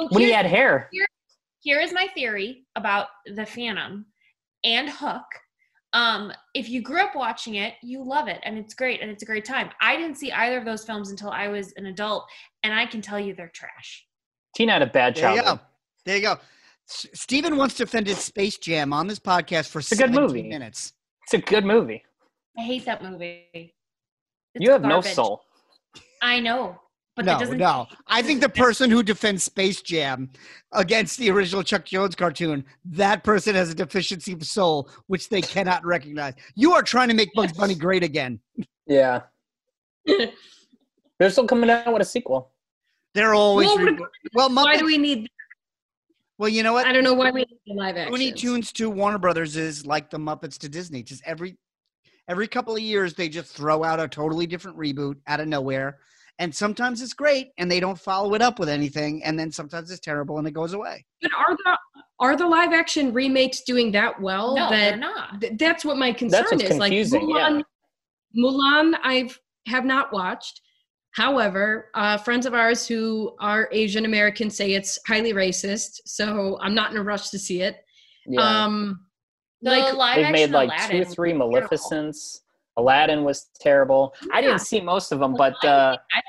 So 0.00 0.08
When 0.10 0.22
he 0.24 0.32
had 0.32 0.44
hair. 0.46 0.90
here 1.60 1.78
is 1.78 1.92
my 1.92 2.08
theory 2.16 2.64
about 2.74 3.06
the 3.26 3.46
Phantom 3.46 4.06
and 4.64 4.88
Hook. 4.90 5.22
Um, 5.92 6.32
if 6.52 6.68
you 6.68 6.82
grew 6.82 7.00
up 7.00 7.14
watching 7.14 7.54
it, 7.54 7.74
you 7.80 8.02
love 8.02 8.26
it 8.26 8.40
and 8.42 8.58
it's 8.58 8.74
great 8.74 9.00
and 9.02 9.08
it's 9.08 9.22
a 9.22 9.26
great 9.26 9.44
time. 9.44 9.70
I 9.80 9.96
didn't 9.96 10.16
see 10.16 10.32
either 10.32 10.58
of 10.58 10.64
those 10.64 10.84
films 10.84 11.10
until 11.12 11.30
I 11.30 11.46
was 11.46 11.72
an 11.76 11.86
adult, 11.86 12.26
and 12.64 12.74
I 12.74 12.86
can 12.86 13.02
tell 13.02 13.20
you 13.20 13.34
they're 13.34 13.52
trash. 13.54 14.04
Tina 14.56 14.72
had 14.72 14.82
a 14.82 14.86
bad 14.86 15.14
There 15.14 15.30
you 15.30 15.36
childhood. 15.36 15.58
go. 15.60 15.64
There 16.06 16.16
you 16.16 16.22
go. 16.22 16.38
S- 16.88 17.06
Steven 17.14 17.56
once 17.56 17.74
defended 17.74 18.16
Space 18.16 18.58
Jam 18.58 18.92
on 18.92 19.06
this 19.06 19.18
podcast 19.18 19.68
for 19.68 19.78
a 19.78 19.82
good 19.82 19.98
17 19.98 20.20
movie. 20.20 20.42
minutes. 20.42 20.92
It's 21.24 21.34
a 21.34 21.38
good 21.38 21.64
movie. 21.64 22.02
I 22.58 22.62
hate 22.62 22.84
that 22.84 23.02
movie. 23.02 23.46
It's 23.54 23.72
you 24.54 24.70
have 24.70 24.82
no 24.82 25.00
soul. 25.00 25.42
I 26.22 26.40
know, 26.40 26.78
but 27.16 27.24
no, 27.24 27.32
that 27.32 27.40
doesn't. 27.40 27.58
no. 27.58 27.86
I 28.06 28.22
think 28.22 28.40
the 28.40 28.48
person 28.48 28.90
who 28.90 29.02
defends 29.02 29.42
Space 29.44 29.82
Jam 29.82 30.30
against 30.72 31.18
the 31.18 31.30
original 31.30 31.62
Chuck 31.62 31.84
Jones 31.84 32.14
cartoon, 32.14 32.64
that 32.84 33.24
person 33.24 33.54
has 33.54 33.70
a 33.70 33.74
deficiency 33.74 34.32
of 34.32 34.44
soul, 34.44 34.88
which 35.06 35.28
they 35.28 35.40
cannot 35.42 35.84
recognize. 35.84 36.34
You 36.54 36.72
are 36.72 36.82
trying 36.82 37.08
to 37.08 37.14
make 37.14 37.32
Bugs 37.34 37.52
Bunny 37.52 37.74
great 37.74 38.02
again. 38.04 38.38
Yeah. 38.86 39.22
They're 41.18 41.30
still 41.30 41.46
coming 41.46 41.70
out 41.70 41.92
with 41.92 42.02
a 42.02 42.04
sequel. 42.04 42.50
They're 43.14 43.34
always 43.34 43.68
Well, 43.68 43.78
rebo- 43.78 44.06
well. 44.34 44.54
Why 44.54 44.76
do 44.76 44.84
we 44.84 44.98
need? 44.98 45.28
Well, 46.38 46.48
you 46.48 46.62
know 46.62 46.72
what? 46.72 46.86
I 46.86 46.92
don't 46.92 47.04
know 47.04 47.14
why 47.14 47.30
we 47.30 47.40
need 47.40 47.58
the 47.66 47.74
live 47.74 47.96
action. 47.96 48.12
Looney 48.12 48.32
Tunes 48.32 48.72
to 48.72 48.90
Warner 48.90 49.18
Brothers 49.18 49.56
is 49.56 49.86
like 49.86 50.10
the 50.10 50.18
Muppets 50.18 50.58
to 50.58 50.68
Disney. 50.68 51.02
Just 51.02 51.22
every 51.24 51.56
every 52.28 52.48
couple 52.48 52.74
of 52.74 52.80
years, 52.80 53.14
they 53.14 53.28
just 53.28 53.54
throw 53.54 53.84
out 53.84 54.00
a 54.00 54.08
totally 54.08 54.46
different 54.46 54.76
reboot 54.76 55.16
out 55.26 55.40
of 55.40 55.46
nowhere, 55.46 55.98
and 56.38 56.52
sometimes 56.54 57.02
it's 57.02 57.14
great, 57.14 57.52
and 57.58 57.70
they 57.70 57.78
don't 57.78 57.98
follow 57.98 58.34
it 58.34 58.42
up 58.42 58.58
with 58.58 58.68
anything, 58.68 59.22
and 59.22 59.38
then 59.38 59.52
sometimes 59.52 59.90
it's 59.90 60.00
terrible, 60.00 60.38
and 60.38 60.48
it 60.48 60.52
goes 60.52 60.72
away. 60.72 61.04
But 61.22 61.32
are 61.34 61.56
the 61.56 61.78
are 62.18 62.36
the 62.36 62.46
live 62.46 62.72
action 62.72 63.12
remakes 63.12 63.62
doing 63.62 63.92
that 63.92 64.20
well? 64.20 64.56
no, 64.56 64.70
they're 64.70 64.96
not. 64.96 65.40
th- 65.40 65.54
that's 65.56 65.84
what 65.84 65.96
my 65.98 66.12
concern 66.12 66.42
That's 66.42 66.52
what's 66.52 66.64
is. 66.64 66.78
Like 66.78 66.90
confusing, 66.90 67.30
yeah. 67.30 67.60
Mulan, 67.60 67.62
Mulan, 68.36 68.98
I've 69.02 69.38
have 69.66 69.84
not 69.84 70.12
watched. 70.12 70.60
However, 71.14 71.90
uh, 71.94 72.18
friends 72.18 72.44
of 72.44 72.54
ours 72.54 72.86
who 72.88 73.34
are 73.38 73.68
Asian 73.70 74.04
American 74.04 74.50
say 74.50 74.72
it's 74.72 74.98
highly 75.06 75.32
racist, 75.32 76.00
so 76.06 76.58
I'm 76.60 76.74
not 76.74 76.90
in 76.90 76.96
a 76.96 77.02
rush 77.02 77.30
to 77.30 77.38
see 77.38 77.62
it. 77.62 77.84
Yeah. 78.26 78.40
Um, 78.40 79.06
The 79.62 79.70
like 79.70 79.94
live 79.94 80.16
They've 80.16 80.32
made 80.32 80.50
like 80.50 80.70
Aladdin 80.70 80.90
two 80.90 80.96
or 80.96 81.04
was 81.06 81.14
three 81.14 81.30
terrible. 81.30 81.48
Maleficents. 81.52 82.42
Aladdin 82.76 83.22
was 83.22 83.46
terrible. 83.60 84.12
I 84.32 84.40
didn't 84.40 84.58
see 84.58 84.80
most 84.80 85.12
of 85.12 85.20
them, 85.20 85.34
but 85.36 85.54
uh, 85.64 85.96
I- 86.12 86.20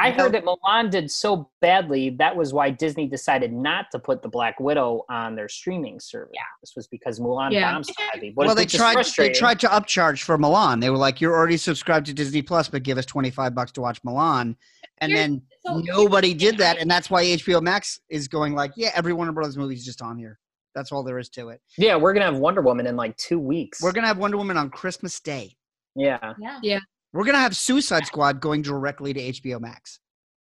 I 0.00 0.10
heard 0.12 0.32
that 0.32 0.44
Mulan 0.44 0.90
did 0.90 1.10
so 1.10 1.50
badly 1.60 2.10
that 2.18 2.34
was 2.36 2.52
why 2.52 2.70
Disney 2.70 3.06
decided 3.08 3.52
not 3.52 3.86
to 3.90 3.98
put 3.98 4.22
the 4.22 4.28
Black 4.28 4.60
Widow 4.60 5.04
on 5.08 5.34
their 5.34 5.48
streaming 5.48 5.98
service. 5.98 6.30
Yeah. 6.34 6.42
This 6.62 6.74
was 6.76 6.86
because 6.86 7.18
Mulan 7.18 7.50
Yeah. 7.52 7.72
bombed 7.72 7.86
so 7.86 7.92
heavy. 8.12 8.32
well, 8.36 8.54
they 8.54 8.64
tried. 8.66 9.04
They 9.16 9.30
tried 9.32 9.58
to 9.60 9.66
upcharge 9.68 10.22
for 10.22 10.38
Mulan. 10.38 10.80
They 10.80 10.90
were 10.90 10.96
like, 10.96 11.20
"You're 11.20 11.34
already 11.36 11.56
subscribed 11.56 12.06
to 12.06 12.14
Disney 12.14 12.42
Plus, 12.42 12.68
but 12.68 12.82
give 12.84 12.96
us 12.96 13.06
twenty 13.06 13.30
five 13.30 13.54
bucks 13.54 13.72
to 13.72 13.80
watch 13.80 14.00
Mulan." 14.02 14.54
And 15.00 15.12
Here's- 15.12 15.28
then 15.28 15.42
so 15.66 15.78
nobody 15.78 16.32
did 16.34 16.58
that, 16.58 16.78
and 16.78 16.90
that's 16.90 17.10
why 17.10 17.24
HBO 17.24 17.60
Max 17.60 18.00
is 18.08 18.28
going 18.28 18.54
like, 18.54 18.72
"Yeah, 18.76 18.90
every 18.94 19.12
Warner 19.12 19.32
Brothers 19.32 19.56
movie 19.56 19.74
is 19.74 19.84
just 19.84 20.00
on 20.02 20.16
here." 20.16 20.38
That's 20.74 20.92
all 20.92 21.02
there 21.02 21.18
is 21.18 21.28
to 21.30 21.48
it. 21.48 21.60
Yeah, 21.76 21.96
we're 21.96 22.12
gonna 22.12 22.26
have 22.26 22.38
Wonder 22.38 22.60
Woman 22.62 22.86
in 22.86 22.94
like 22.94 23.16
two 23.16 23.40
weeks. 23.40 23.82
We're 23.82 23.90
gonna 23.92 24.06
have 24.06 24.18
Wonder 24.18 24.36
Woman 24.36 24.56
on 24.56 24.70
Christmas 24.70 25.18
Day. 25.18 25.56
yeah, 25.96 26.34
Yeah. 26.62 26.78
We're 27.12 27.24
gonna 27.24 27.38
have 27.38 27.56
Suicide 27.56 28.06
Squad 28.06 28.40
going 28.40 28.62
directly 28.62 29.12
to 29.14 29.20
HBO 29.20 29.60
Max. 29.60 30.00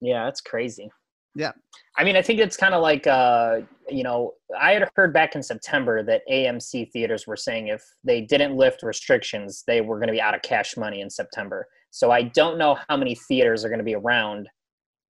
yeah, 0.02 0.26
that's 0.26 0.42
crazy. 0.42 0.90
Yeah. 1.36 1.52
I 1.98 2.04
mean, 2.04 2.16
I 2.16 2.22
think 2.22 2.40
it's 2.40 2.56
kind 2.56 2.76
of 2.76 2.82
like, 2.84 3.08
uh, 3.08 3.62
you 3.90 4.04
know, 4.04 4.34
I 4.60 4.74
had 4.74 4.88
heard 4.96 5.14
back 5.14 5.36
in 5.36 5.42
September 5.42 6.04
that 6.04 6.22
AMC 6.32 6.92
theaters 6.92 7.26
were 7.26 7.36
saying 7.36 7.70
if 7.70 7.84
they 8.04 8.22
didn't 8.22 8.56
lift 8.56 8.84
restrictions, 8.84 9.64
they 9.66 9.82
were 9.82 9.98
going 9.98 10.08
to 10.08 10.14
be 10.14 10.22
out 10.22 10.36
of 10.36 10.44
cash 10.44 10.78
money 10.78 11.02
in 11.02 11.10
September. 11.10 11.68
So 11.90 12.12
I 12.12 12.24
don't 12.24 12.60
know 12.60 12.78
how 12.88 12.98
many 12.98 13.16
theaters 13.16 13.66
are 13.66 13.70
going 13.70 13.80
to 13.80 13.84
be 13.84 13.96
around 13.96 14.48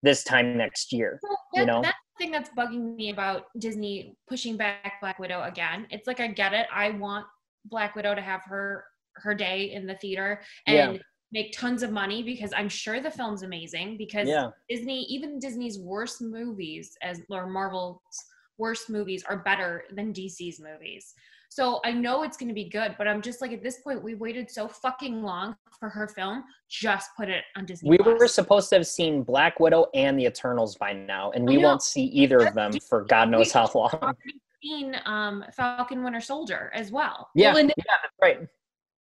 this 0.03 0.23
time 0.23 0.59
next 0.59 0.93
year. 0.93 1.19
Well, 1.23 1.39
You 1.55 1.65
know? 1.67 1.81
that's 1.83 1.97
the 2.19 2.25
thing 2.25 2.33
that's 2.33 2.51
bugging 2.51 2.97
me 2.97 3.11
about 3.11 3.45
Disney 3.59 4.15
pushing 4.29 4.59
back 4.59 5.01
Black 5.01 5.19
Widow 5.19 5.45
again. 5.45 5.87
It's 5.89 6.07
like 6.07 6.21
I 6.21 6.27
get 6.27 6.53
it. 6.53 6.67
I 6.71 6.91
want 6.91 7.25
Black 7.65 7.97
Widow 7.97 8.15
to 8.15 8.21
have 8.23 8.43
her 8.45 8.85
her 9.17 9.35
day 9.35 9.73
in 9.73 9.87
the 9.87 9.97
theater 9.97 10.41
Yeah. 10.67 10.97
And 11.33 11.43
make 11.43 11.53
tons 11.53 11.83
of 11.83 11.91
money 11.91 12.23
because 12.23 12.53
I'm 12.57 12.69
sure 12.69 13.01
the 13.01 13.11
film's 13.11 13.43
amazing 13.43 13.97
because 13.97 14.29
Yeah. 14.29 14.51
Disney, 14.69 15.03
even 15.05 15.39
Disney's 15.39 15.79
worst 15.79 16.21
movies 16.21 16.97
as 17.03 17.21
or 17.31 17.47
Marvel's 17.47 18.01
worst 18.59 18.91
movies 18.91 19.25
are 19.25 19.39
better 19.39 19.85
than 19.93 20.13
DC's 20.13 20.61
movies. 20.61 21.15
So 21.49 21.81
I 21.85 21.91
know 21.91 22.23
it's 22.23 22.37
going 22.37 22.49
to 22.49 22.55
be 22.55 22.69
good, 22.69 22.95
but 22.97 23.09
I'm 23.09 23.21
just 23.21 23.41
like 23.41 23.53
at 23.53 23.63
this 23.63 23.81
point 23.81 24.05
we 24.05 24.15
waited 24.15 24.49
so 24.51 24.69
fucking 24.69 25.23
long 25.23 25.57
for 25.81 25.89
her 25.89 26.07
film. 26.07 26.45
Just 26.69 27.11
put 27.17 27.29
it 27.29 27.43
on 27.57 27.65
Disney. 27.65 27.91
We 27.91 27.99
Plus. 27.99 28.21
were 28.21 28.29
supposed 28.29 28.69
to 28.71 28.77
have 28.77 28.87
seen 28.87 29.23
Black 29.25 29.59
Widow 29.59 29.87
and 29.95 30.17
the 30.19 30.27
Eternals 30.27 30.77
by 30.77 30.93
now, 30.93 31.33
and 31.33 31.45
we 31.49 31.59
won't 31.59 31.83
see 31.83 32.05
either 32.05 32.39
of 32.39 32.55
them 32.55 32.73
for 32.89 33.03
God 33.05 33.31
knows 33.31 33.51
how 33.51 33.69
long. 33.75 33.91
already 34.01 34.17
seen 34.63 34.95
um, 35.07 35.45
Falcon 35.57 36.05
Winter 36.05 36.21
Soldier 36.21 36.71
as 36.73 36.93
well. 36.93 37.29
Yeah, 37.35 37.49
Well, 37.55 37.63
and- 37.63 37.73
yeah, 37.77 37.95
that's 38.03 38.15
right. 38.23 38.47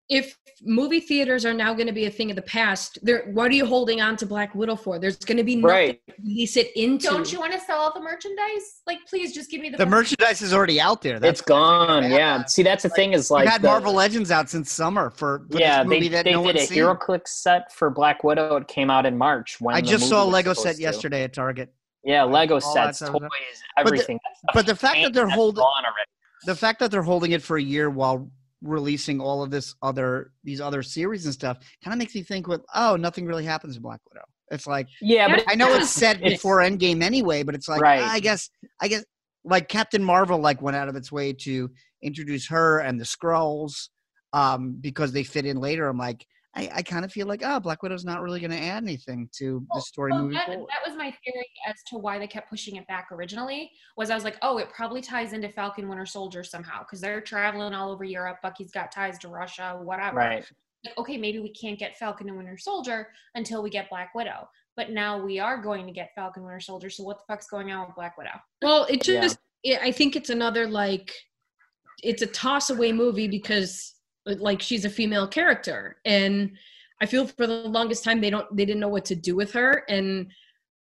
If 0.09 0.37
movie 0.63 0.99
theaters 1.01 1.45
are 1.45 1.55
now 1.55 1.73
going 1.73 1.87
to 1.87 1.93
be 1.93 2.07
a 2.07 2.11
thing 2.11 2.31
of 2.31 2.37
the 2.37 2.43
past, 2.43 2.99
there 3.03 3.31
what 3.33 3.51
are 3.51 3.55
you 3.55 3.65
holding 3.67 4.01
on 4.01 4.17
to 4.17 4.27
Black 4.27 4.55
Widow 4.55 4.75
for? 4.77 4.99
There's 4.99 5.17
going 5.17 5.37
to 5.37 5.45
be 5.45 5.55
nothing 5.57 5.71
Right. 5.71 6.01
to 6.09 6.15
release 6.25 6.57
it 6.57 6.71
into. 6.77 7.07
Don't 7.09 7.31
you 7.33 7.39
want 7.39 7.53
to 7.53 7.61
sell 7.61 7.79
all 7.79 7.93
the 7.93 8.01
merchandise? 8.01 8.81
Like, 8.87 8.99
please 9.09 9.35
just 9.35 9.51
give 9.51 9.61
me 9.61 9.69
the. 9.71 9.77
The 9.77 9.87
merchandise 9.87 10.43
is 10.43 10.53
already 10.55 10.81
out 10.81 11.03
there. 11.03 11.19
It's 11.23 11.41
gone. 11.43 12.03
bad. 12.05 12.11
Yeah. 12.11 12.45
See, 12.47 12.63
that's 12.63 12.83
the 12.83 12.89
thing 12.89 13.13
is 13.13 13.31
We've 13.31 13.37
like 13.41 13.49
had 13.49 13.63
the- 13.63 13.69
Marvel 13.69 13.93
Legends 13.93 14.31
out 14.31 14.49
since 14.51 14.73
summer 14.73 15.11
for, 15.11 15.47
for 15.51 15.59
yeah, 15.59 15.83
this 15.85 15.89
movie 15.89 16.01
they, 16.01 16.09
that 16.09 16.25
they 16.25 16.33
no 16.33 16.43
did 16.45 16.57
a 16.57 16.59
one's 16.59 16.69
seen. 16.69 16.79
HeroClix 16.79 17.29
set 17.29 17.73
for 17.73 17.91
Black 17.91 18.25
Widow. 18.25 18.57
It 18.57 18.69
came 18.69 18.91
out 18.91 19.07
in 19.07 19.17
March. 19.17 19.61
When 19.61 19.77
I 19.77 19.81
just 19.81 20.09
saw 20.09 20.25
a 20.25 20.27
Lego 20.27 20.55
set 20.55 20.77
to. 20.77 20.83
yesterday 20.83 21.23
at 21.25 21.33
Target. 21.35 21.73
Yeah, 22.05 22.23
Lego 22.25 22.55
All 22.55 22.61
sets, 22.61 23.01
toys, 23.01 23.11
was 23.13 23.31
everything. 23.77 24.19
the- 24.43 24.49
But 24.55 24.67
the 24.67 24.75
fact 24.75 24.99
that 25.03 25.13
they're 25.13 25.29
holding 25.29 25.61
gone 25.63 25.85
already. 25.85 26.11
the 26.47 26.55
fact 26.57 26.79
that 26.81 26.91
they're 26.91 27.03
holding 27.03 27.33
it 27.33 27.43
for 27.43 27.59
a 27.59 27.63
year 27.63 27.91
while 27.91 28.31
releasing 28.63 29.21
all 29.21 29.43
of 29.43 29.51
this 29.51 29.75
other 29.83 30.33
these 30.43 30.61
other 30.61 30.83
series 30.83 31.25
and 31.25 31.35
stuff 31.35 31.59
kind 31.85 31.95
of 31.95 31.99
makes 31.99 32.15
me 32.15 32.23
think 32.23 32.49
with 32.49 32.61
oh 32.75 32.97
nothing 32.97 33.25
really 33.25 33.45
happens 33.45 33.77
in 33.77 33.83
Black 33.83 34.01
Widow. 34.11 34.25
It's 34.51 34.67
like 34.67 34.89
Yeah, 35.01 35.29
but 35.29 35.45
I 35.47 35.55
know 35.55 35.73
it's 35.75 35.91
set 35.91 36.21
before 36.21 36.59
Endgame 36.59 37.03
anyway, 37.03 37.43
but 37.43 37.55
it's 37.55 37.69
like 37.69 37.81
Right. 37.81 38.01
I 38.01 38.21
guess 38.21 38.51
I 38.81 38.89
guess 38.89 39.05
like 39.45 39.69
Captain 39.69 40.03
Marvel 40.03 40.39
like 40.41 40.61
went 40.61 40.77
out 40.77 40.89
of 40.89 40.97
its 40.97 41.13
way 41.13 41.33
to 41.33 41.71
introduce 42.03 42.49
her 42.49 42.81
and 42.81 43.01
the 43.01 43.05
Skrulls 43.05 43.89
um, 44.33 44.77
because 44.81 45.13
they 45.13 45.25
fit 45.25 45.47
in 45.47 45.59
later. 45.59 45.89
I'm 45.89 45.99
like 45.99 46.27
I, 46.59 46.71
I 46.77 46.83
kind 46.83 47.05
of 47.05 47.13
feel 47.13 47.27
like 47.27 47.43
oh 47.45 47.61
Black 47.61 47.83
Widow's 47.83 48.05
not 48.05 48.21
really 48.23 48.41
going 48.41 48.51
to 48.51 48.59
add 48.59 48.83
anything 48.83 49.29
to 49.39 49.65
the 49.73 49.81
story 49.81 50.11
Well, 50.13 50.23
moving 50.23 50.37
that, 50.37 50.47
forward. 50.47 50.69
that 50.71 50.89
was 50.89 50.97
my 50.99 51.13
theory 51.25 51.47
as 51.69 51.77
to 51.89 51.99
why 51.99 52.19
they 52.19 52.27
kept 52.27 52.51
pushing 52.51 52.77
it 52.77 52.87
back 52.89 53.09
originally. 53.13 53.71
Was 53.97 54.11
I 54.11 54.15
was 54.15 54.25
like, 54.25 54.37
oh, 54.43 54.59
it 54.59 54.69
probably 54.71 55.01
ties 55.01 55.33
into 55.33 55.49
Falcon 55.49 55.89
Winter 55.89 56.07
Soldier 56.07 56.43
somehow 56.43 56.81
because 56.81 57.01
they're 57.01 57.21
traveling 57.21 57.75
all 57.75 57.91
over 57.93 58.05
Europe. 58.05 58.39
Bucky's 58.43 58.71
got 58.73 58.91
ties 58.91 59.19
to 59.21 59.29
Russia, 59.29 59.79
whatever. 59.83 60.17
right. 60.17 60.45
Like, 60.85 60.97
okay, 60.99 61.17
maybe 61.17 61.39
we 61.41 61.51
can't 61.51 61.79
get 61.79 61.97
Falcon 61.97 62.29
and 62.29 62.37
Winter 62.37 62.57
Soldier 62.59 63.09
until 63.35 63.63
we 63.63 63.71
get 63.71 63.89
Black 63.91 64.15
Widow. 64.15 64.49
But 64.77 64.91
now 64.91 65.19
we 65.21 65.41
are 65.41 65.61
going 65.61 65.87
to 65.87 65.93
get 65.93 66.11
Falcon 66.15 66.45
Winter 66.45 66.61
Soldier. 66.61 66.89
So 66.89 67.03
what 67.03 67.19
the 67.19 67.25
fuck's 67.27 67.49
going 67.49 67.73
on 67.73 67.87
with 67.87 67.97
Black 67.97 68.17
Widow? 68.17 68.31
Well, 68.63 68.85
it 68.85 69.07
Yeah. 69.07 69.21
just 69.23 69.39
it, 69.65 69.81
I 69.83 69.91
think 69.91 70.15
it's 70.15 70.31
another 70.31 70.69
like 70.69 71.13
it's 72.05 72.23
a 72.23 72.27
toss 72.29 72.71
away 72.71 72.93
movie 72.93 73.27
because 73.27 73.95
like 74.35 74.63
she's 74.63 74.85
a 74.85 74.91
female 74.91 75.27
character 75.27 75.97
and 76.05 76.53
I 77.01 77.07
feel 77.07 77.27
for 77.27 77.47
the 77.47 77.69
longest 77.69 78.05
time 78.05 78.21
they 78.21 78.31
don't 78.31 78.55
they 78.57 78.65
didn't 78.65 78.81
know 78.81 78.89
what 78.89 79.05
to 79.07 79.15
do 79.15 79.37
with 79.37 79.53
her 79.53 79.85
and 79.89 80.31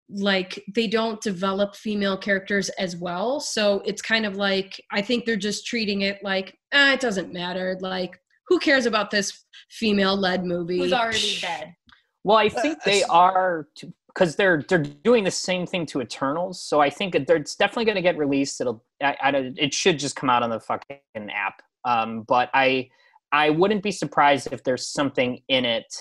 like 0.10 0.64
they 0.76 0.88
don't 0.88 1.22
develop 1.22 1.76
female 1.76 2.18
characters 2.18 2.70
as 2.72 2.96
well 2.96 3.40
so 3.40 3.82
it's 3.86 4.02
kind 4.02 4.26
of 4.26 4.36
like 4.36 4.80
I 4.92 5.02
think 5.02 5.26
they're 5.26 5.36
just 5.36 5.66
treating 5.66 6.02
it 6.02 6.20
like 6.24 6.58
ah, 6.74 6.94
it 6.94 7.00
doesn't 7.00 7.34
matter 7.34 7.78
like 7.82 8.20
who 8.48 8.60
cares 8.60 8.86
about 8.86 9.12
this 9.12 9.46
female 9.70 10.16
led 10.16 10.46
movie 10.46 10.78
Who's 10.78 10.94
already 10.94 11.40
dead? 11.40 11.76
Well, 12.24 12.38
I 12.38 12.50
think 12.50 12.84
they 12.84 13.04
are 13.04 13.68
because 14.08 14.36
they're 14.36 14.64
they're 14.68 14.84
doing 14.84 15.24
the 15.24 15.32
same 15.32 15.66
thing 15.66 15.86
to 15.88 16.02
Eternals. 16.02 16.62
So 16.62 16.80
I 16.80 16.90
think 16.90 17.16
it's 17.16 17.56
definitely 17.56 17.86
going 17.86 17.96
to 17.96 18.02
get 18.02 18.18
released. 18.18 18.62
It'll 18.62 18.84
I, 19.02 19.18
I, 19.22 19.32
don't- 19.32 19.58
it 19.58 19.74
should 19.74 20.00
just 20.00 20.16
come 20.16 20.30
out 20.30 20.44
on 20.44 20.50
the 20.50 20.60
fucking 20.60 21.00
app. 21.18 21.62
Um, 21.86 22.24
but 22.24 22.50
I 22.54 22.90
I 23.34 23.50
wouldn't 23.50 23.84
be 23.84 23.92
surprised 23.92 24.48
if 24.52 24.64
there's 24.64 24.88
something 24.88 25.42
in 25.50 25.66
it 25.66 25.94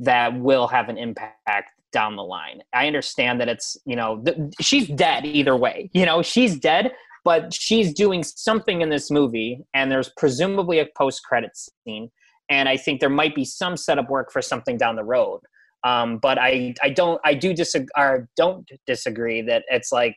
that 0.00 0.38
will 0.38 0.66
have 0.66 0.88
an 0.88 0.98
impact 0.98 1.70
down 1.92 2.16
the 2.16 2.24
line. 2.24 2.60
I 2.74 2.88
understand 2.88 3.40
that 3.40 3.48
it's 3.48 3.76
you 3.86 3.96
know 3.96 4.20
th- 4.22 4.36
she's 4.60 4.88
dead 4.88 5.24
either 5.24 5.56
way. 5.56 5.88
You 5.94 6.04
know 6.04 6.20
she's 6.20 6.58
dead, 6.58 6.92
but 7.24 7.54
she's 7.54 7.94
doing 7.94 8.22
something 8.22 8.82
in 8.82 8.90
this 8.90 9.10
movie, 9.10 9.64
and 9.72 9.90
there's 9.90 10.10
presumably 10.16 10.80
a 10.80 10.86
post 10.98 11.22
credit 11.24 11.52
scene. 11.56 12.10
And 12.50 12.68
I 12.68 12.76
think 12.76 13.00
there 13.00 13.08
might 13.08 13.34
be 13.34 13.44
some 13.44 13.76
setup 13.76 14.10
work 14.10 14.30
for 14.30 14.42
something 14.42 14.76
down 14.76 14.96
the 14.96 15.04
road. 15.04 15.40
Um, 15.84 16.18
but 16.18 16.38
I, 16.38 16.74
I 16.82 16.90
don't, 16.90 17.20
I 17.24 17.34
do 17.34 17.54
disagree, 17.54 17.88
or 17.96 18.28
don't 18.36 18.68
disagree 18.86 19.42
that 19.42 19.64
it's 19.68 19.92
like 19.92 20.16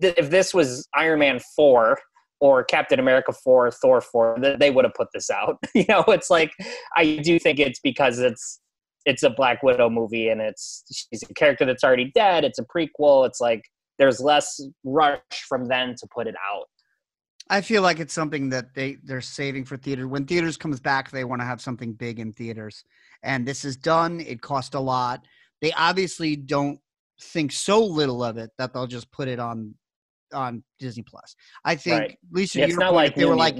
th- 0.00 0.14
if 0.16 0.30
this 0.30 0.54
was 0.54 0.88
Iron 0.94 1.20
Man 1.20 1.40
four 1.54 1.98
or 2.40 2.64
Captain 2.64 2.98
America 2.98 3.32
four, 3.32 3.70
Thor 3.70 4.00
four, 4.00 4.36
th- 4.38 4.58
they 4.58 4.70
would 4.70 4.84
have 4.84 4.94
put 4.94 5.08
this 5.12 5.30
out. 5.30 5.58
you 5.74 5.84
know, 5.88 6.04
it's 6.08 6.30
like 6.30 6.52
I 6.96 7.16
do 7.22 7.38
think 7.38 7.58
it's 7.58 7.80
because 7.80 8.18
it's 8.18 8.60
it's 9.06 9.22
a 9.22 9.30
Black 9.30 9.62
Widow 9.62 9.90
movie 9.90 10.28
and 10.28 10.40
it's 10.40 10.84
she's 10.92 11.22
a 11.22 11.34
character 11.34 11.64
that's 11.64 11.84
already 11.84 12.10
dead. 12.14 12.44
It's 12.44 12.58
a 12.58 12.64
prequel. 12.64 13.26
It's 13.26 13.40
like 13.40 13.62
there's 13.98 14.20
less 14.20 14.60
rush 14.84 15.20
from 15.48 15.66
then 15.66 15.94
to 15.98 16.06
put 16.12 16.26
it 16.26 16.34
out. 16.52 16.64
I 17.50 17.60
feel 17.60 17.82
like 17.82 17.98
it's 17.98 18.14
something 18.14 18.48
that 18.50 18.74
they 18.74 18.96
they're 19.02 19.20
saving 19.20 19.64
for 19.64 19.76
theater. 19.76 20.08
When 20.08 20.24
theaters 20.24 20.56
comes 20.56 20.80
back, 20.80 21.10
they 21.10 21.24
want 21.24 21.42
to 21.42 21.46
have 21.46 21.60
something 21.60 21.92
big 21.92 22.20
in 22.20 22.32
theaters, 22.32 22.84
and 23.22 23.46
this 23.46 23.64
is 23.64 23.76
done. 23.76 24.20
It 24.20 24.40
cost 24.40 24.74
a 24.74 24.80
lot. 24.80 25.24
They 25.60 25.72
obviously 25.72 26.36
don't 26.36 26.78
think 27.20 27.52
so 27.52 27.84
little 27.84 28.24
of 28.24 28.38
it 28.38 28.50
that 28.56 28.72
they'll 28.72 28.86
just 28.86 29.10
put 29.12 29.28
it 29.28 29.38
on 29.38 29.74
on 30.32 30.62
Disney 30.78 31.02
Plus. 31.02 31.34
I 31.64 31.74
think 31.76 32.00
Right. 32.00 32.18
Lisa, 32.30 32.58
Yeah, 32.58 32.64
it's 32.64 32.72
your 32.72 32.80
not 32.80 32.92
point, 32.92 32.96
like 32.96 33.14
they 33.14 33.24
were 33.24 33.36
like, 33.36 33.56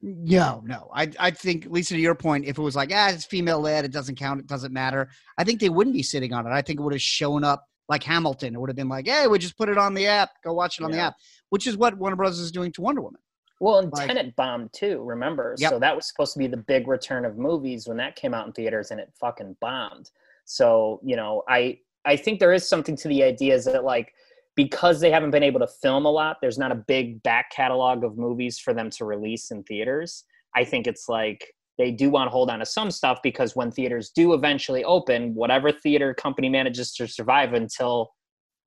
no, 0.00 0.62
no. 0.64 0.90
I 0.94 1.10
I 1.18 1.30
think 1.30 1.66
Lisa, 1.68 1.94
to 1.94 2.00
your 2.00 2.14
point, 2.14 2.44
if 2.44 2.56
it 2.58 2.62
was 2.62 2.76
like, 2.76 2.90
ah, 2.94 3.10
it's 3.10 3.24
female 3.24 3.60
led, 3.60 3.84
it 3.84 3.90
doesn't 3.92 4.16
count, 4.16 4.40
it 4.40 4.46
doesn't 4.46 4.72
matter. 4.72 5.08
I 5.36 5.44
think 5.44 5.60
they 5.60 5.68
wouldn't 5.68 5.94
be 5.94 6.02
sitting 6.02 6.32
on 6.32 6.46
it. 6.46 6.50
I 6.50 6.62
think 6.62 6.78
it 6.78 6.82
would 6.82 6.92
have 6.92 7.02
shown 7.02 7.42
up 7.44 7.64
like 7.88 8.04
Hamilton. 8.04 8.54
It 8.54 8.60
would 8.60 8.68
have 8.70 8.76
been 8.76 8.88
like, 8.88 9.08
hey, 9.08 9.26
we 9.26 9.38
just 9.38 9.56
put 9.56 9.68
it 9.68 9.78
on 9.78 9.94
the 9.94 10.06
app. 10.06 10.30
Go 10.44 10.52
watch 10.52 10.78
it 10.78 10.84
on 10.84 10.92
the 10.92 10.98
app, 10.98 11.14
which 11.50 11.66
is 11.66 11.76
what 11.76 11.96
Warner 11.98 12.16
Brothers 12.16 12.38
is 12.38 12.52
doing 12.52 12.70
to 12.72 12.80
Wonder 12.82 13.00
Woman. 13.00 13.20
Well, 13.60 13.78
and 13.80 13.92
Like- 13.92 14.06
Tenet 14.06 14.36
bombed 14.36 14.72
too, 14.72 15.02
remember? 15.02 15.56
Yep. 15.58 15.70
So 15.70 15.78
that 15.80 15.96
was 15.96 16.06
supposed 16.06 16.32
to 16.34 16.38
be 16.38 16.46
the 16.46 16.58
big 16.58 16.86
return 16.86 17.24
of 17.24 17.36
movies 17.38 17.88
when 17.88 17.96
that 17.96 18.14
came 18.14 18.34
out 18.34 18.46
in 18.46 18.52
theaters 18.52 18.92
and 18.92 19.00
it 19.00 19.12
fucking 19.18 19.56
bombed. 19.60 20.10
So, 20.44 21.00
you 21.02 21.16
know, 21.16 21.42
I 21.48 21.78
I 22.04 22.16
think 22.16 22.38
there 22.38 22.52
is 22.52 22.68
something 22.68 22.94
to 22.96 23.08
the 23.08 23.22
idea 23.24 23.54
is 23.54 23.64
that 23.64 23.82
like 23.84 24.12
because 24.58 24.98
they 24.98 25.12
haven't 25.12 25.30
been 25.30 25.44
able 25.44 25.60
to 25.60 25.68
film 25.68 26.04
a 26.04 26.10
lot, 26.10 26.38
there's 26.42 26.58
not 26.58 26.72
a 26.72 26.74
big 26.74 27.22
back 27.22 27.48
catalog 27.52 28.02
of 28.02 28.18
movies 28.18 28.58
for 28.58 28.74
them 28.74 28.90
to 28.90 29.04
release 29.04 29.52
in 29.52 29.62
theaters. 29.62 30.24
I 30.56 30.64
think 30.64 30.88
it's 30.88 31.08
like 31.08 31.54
they 31.78 31.92
do 31.92 32.10
want 32.10 32.26
to 32.26 32.32
hold 32.32 32.50
on 32.50 32.58
to 32.58 32.66
some 32.66 32.90
stuff 32.90 33.20
because 33.22 33.54
when 33.54 33.70
theaters 33.70 34.10
do 34.10 34.34
eventually 34.34 34.82
open, 34.82 35.32
whatever 35.36 35.70
theater 35.70 36.12
company 36.12 36.48
manages 36.48 36.92
to 36.94 37.06
survive 37.06 37.52
until 37.52 38.10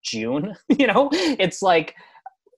June, 0.01 0.55
you 0.69 0.87
know, 0.87 1.09
it's 1.11 1.61
like 1.61 1.93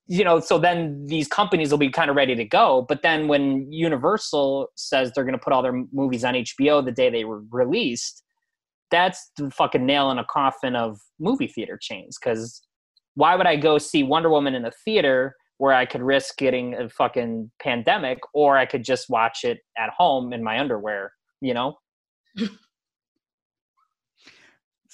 you 0.06 0.24
know, 0.24 0.40
so 0.40 0.60
then 0.60 1.04
these 1.08 1.28
companies 1.28 1.72
will 1.72 1.80
be 1.80 1.90
kind 1.90 2.12
of 2.12 2.16
ready 2.16 2.36
to 2.36 2.46
go. 2.46 2.86
But 2.88 3.02
then 3.02 3.28
when 3.28 3.72
Universal 3.72 4.68
says 4.76 5.12
they're 5.16 5.24
going 5.24 5.40
to 5.40 5.44
put 5.44 5.54
all 5.54 5.64
their 5.64 5.86
movies 5.92 6.24
on 6.24 6.36
HBO 6.36 6.86
the 6.86 6.92
day 6.92 7.10
they 7.10 7.24
were 7.24 7.42
released, 7.50 8.22
that's 8.92 9.32
the 9.38 9.50
fucking 9.50 9.86
nail 9.86 10.12
in 10.12 10.20
a 10.20 10.26
coffin 10.26 10.76
of 10.76 11.00
movie 11.20 11.48
theater 11.48 11.80
chains. 11.82 12.18
Because 12.20 12.62
why 13.16 13.36
would 13.36 13.48
I 13.48 13.56
go 13.56 13.78
see 13.78 14.04
Wonder 14.04 14.30
Woman 14.30 14.56
in 14.56 14.66
a 14.66 14.72
theater 14.86 15.36
where 15.58 15.74
I 15.74 15.86
could 15.86 16.02
risk 16.02 16.38
getting 16.38 16.74
a 16.76 16.90
fucking 16.90 17.52
pandemic, 17.62 18.20
or 18.34 18.58
I 18.58 18.66
could 18.66 18.84
just 18.84 19.10
watch 19.10 19.44
it 19.44 19.60
at 19.78 19.90
home 19.96 20.34
in 20.34 20.44
my 20.44 20.60
underwear? 20.60 21.12
You 21.42 21.54
know, 21.54 21.76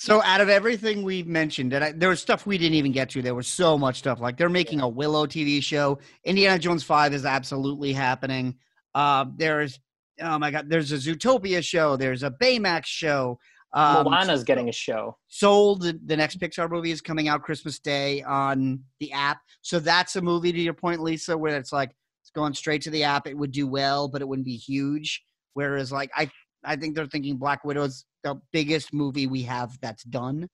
So 0.02 0.24
out 0.24 0.40
of 0.40 0.48
everything 0.48 1.04
we've 1.04 1.28
mentioned, 1.28 1.74
and 1.74 1.84
I, 1.84 1.92
there 1.92 2.08
was 2.08 2.22
stuff 2.22 2.46
we 2.46 2.58
didn't 2.58 2.76
even 2.76 2.94
get 2.94 3.10
to. 3.10 3.22
There 3.22 3.36
was 3.36 3.50
so 3.50 3.78
much 3.78 3.98
stuff. 3.98 4.22
Like 4.22 4.38
they're 4.38 4.48
making 4.48 4.80
a 4.80 4.88
Willow 4.88 5.28
TV 5.28 5.62
show. 5.62 6.00
Indiana 6.24 6.58
Jones 6.58 6.86
Five 6.86 7.14
is 7.14 7.26
absolutely 7.26 7.92
happening. 7.92 8.56
Uh, 8.96 9.26
there's 9.36 9.78
oh 10.22 10.40
my 10.40 10.52
god, 10.52 10.70
there's 10.70 10.94
a 10.94 10.96
Zootopia 10.96 11.62
show. 11.62 11.98
There's 11.98 12.24
a 12.24 12.32
Baymax 12.32 12.86
show. 12.86 13.40
Um, 13.72 14.06
Moana's 14.06 14.44
getting 14.44 14.70
a 14.70 14.72
show. 14.72 15.18
Soul, 15.28 15.76
the, 15.76 16.00
the 16.06 16.18
next 16.18 16.40
Pixar 16.40 16.70
movie, 16.70 16.92
is 16.92 17.02
coming 17.02 17.28
out 17.28 17.44
Christmas 17.44 17.78
Day 17.80 18.24
on 18.24 18.84
the 19.00 19.12
app. 19.12 19.42
So 19.62 19.80
that's 19.80 20.16
a 20.16 20.22
movie, 20.22 20.52
to 20.52 20.60
your 20.60 20.74
point, 20.74 21.02
Lisa, 21.02 21.38
where 21.38 21.56
it's 21.56 21.72
like 21.72 21.92
it's 22.24 22.32
going 22.32 22.54
straight 22.54 22.82
to 22.84 22.90
the 22.90 23.04
app. 23.04 23.28
It 23.28 23.38
would 23.38 23.52
do 23.52 23.68
well, 23.68 24.08
but 24.08 24.22
it 24.22 24.28
wouldn't 24.28 24.46
be 24.46 24.58
huge. 24.58 25.24
Whereas, 25.54 25.92
like, 25.92 26.10
I 26.16 26.32
I 26.64 26.76
think 26.76 26.96
they're 26.96 27.06
thinking 27.06 27.38
Black 27.38 27.64
Widow's 27.64 28.06
the 28.24 28.42
biggest 28.52 28.94
movie 28.94 29.28
we 29.28 29.44
have 29.44 29.80
that's 29.82 30.04
done. 30.04 30.50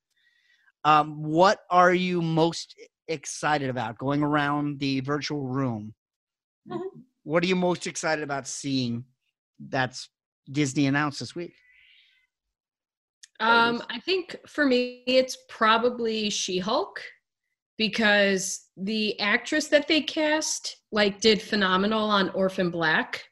Um, 0.83 1.23
what 1.23 1.59
are 1.71 1.93
you 1.93 2.21
most 2.21 2.75
excited 3.07 3.69
about 3.69 3.97
going 3.97 4.21
around 4.21 4.79
the 4.79 4.99
virtual 4.99 5.41
room? 5.41 5.93
Mhm. 6.69 6.81
What 7.23 7.43
are 7.43 7.47
you 7.47 7.55
most 7.55 7.87
excited 7.87 8.23
about 8.23 8.47
seeing 8.47 9.05
that's 9.59 10.09
Disney 10.51 10.85
announced 10.85 11.19
this 11.19 11.33
week? 11.33 11.53
Um, 13.39 13.83
I 13.89 13.99
think 13.99 14.37
for 14.47 14.65
me, 14.65 15.03
it's 15.07 15.37
probably 15.49 16.29
She 16.29 16.57
Hulk 16.57 17.01
because 17.77 18.67
the 18.77 19.19
actress 19.19 19.67
that 19.67 19.87
they 19.87 20.01
cast 20.01 20.77
like 20.91 21.19
did 21.19 21.41
phenomenal 21.41 22.09
on 22.09 22.29
Orphan 22.29 22.69
Black, 22.69 23.25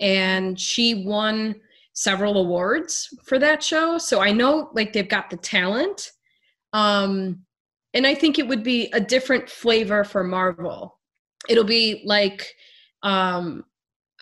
and 0.00 0.58
she 0.58 1.04
won 1.04 1.54
several 1.92 2.38
awards 2.38 3.08
for 3.24 3.38
that 3.38 3.62
show. 3.62 3.98
So 3.98 4.20
I 4.20 4.32
know 4.32 4.70
like 4.72 4.92
they've 4.92 5.08
got 5.08 5.28
the 5.28 5.36
talent, 5.36 6.10
um, 6.72 7.40
and 7.92 8.06
I 8.06 8.14
think 8.14 8.38
it 8.38 8.48
would 8.48 8.62
be 8.62 8.88
a 8.92 9.00
different 9.00 9.50
flavor 9.50 10.04
for 10.04 10.24
Marvel. 10.24 10.98
It'll 11.48 11.64
be 11.64 12.02
like, 12.06 12.46
um, 13.02 13.64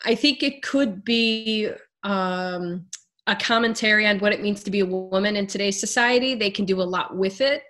I 0.05 0.17
think 0.17 0.43
it 0.43 0.63
could 0.63 1.05
be. 1.05 1.71
Um, 2.03 2.87
a 3.29 3.37
commentary 3.37 4.07
on 4.07 4.19
what 4.19 4.33
it 4.33 4.43
means 4.43 4.63
to 4.65 4.71
be 4.71 4.81
a 4.81 4.87
woman 4.87 5.37
in 5.37 5.47
today's 5.47 5.79
society. 5.79 6.35
They 6.35 6.51
can 6.51 6.65
do 6.65 6.81
a 6.81 6.83
lot 6.83 7.17
with 7.17 7.41
it. 7.41 7.63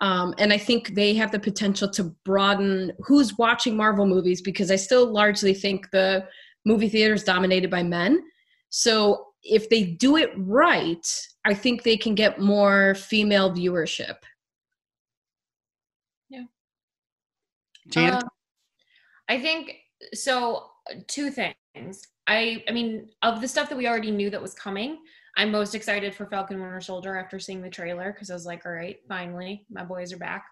Um, 0.00 0.34
and 0.38 0.52
I 0.52 0.58
think 0.58 0.94
they 0.94 1.14
have 1.14 1.32
the 1.32 1.38
potential 1.38 1.90
to 1.90 2.04
broaden 2.24 2.92
who's 3.00 3.36
watching 3.36 3.76
Marvel 3.76 4.06
movies 4.06 4.40
because 4.40 4.70
I 4.70 4.76
still 4.76 5.10
largely 5.10 5.52
think 5.52 5.90
the 5.90 6.26
movie 6.64 6.88
theater 6.88 7.14
is 7.14 7.24
dominated 7.24 7.70
by 7.70 7.82
men. 7.82 8.22
So 8.70 9.26
if 9.42 9.68
they 9.68 9.84
do 9.84 10.16
it 10.16 10.30
right, 10.36 11.06
I 11.44 11.54
think 11.54 11.82
they 11.82 11.96
can 11.96 12.14
get 12.14 12.40
more 12.40 12.94
female 12.94 13.50
viewership. 13.50 14.16
Tina? 17.90 18.16
Um, 18.16 18.28
I 19.28 19.40
think 19.40 19.76
so. 20.14 20.66
Two 21.06 21.30
things. 21.30 22.02
I 22.30 22.62
I 22.68 22.72
mean, 22.72 23.08
of 23.22 23.40
the 23.40 23.48
stuff 23.48 23.68
that 23.68 23.76
we 23.76 23.88
already 23.88 24.12
knew 24.12 24.30
that 24.30 24.40
was 24.40 24.54
coming, 24.54 24.98
I'm 25.36 25.50
most 25.50 25.74
excited 25.74 26.14
for 26.14 26.26
Falcon 26.26 26.60
Winter 26.60 26.80
Soldier 26.80 27.16
after 27.16 27.40
seeing 27.40 27.60
the 27.60 27.68
trailer 27.68 28.12
because 28.12 28.30
I 28.30 28.34
was 28.34 28.46
like, 28.46 28.64
all 28.64 28.72
right, 28.72 28.98
finally, 29.08 29.66
my 29.68 29.84
boys 29.84 30.12
are 30.12 30.18
back. 30.18 30.44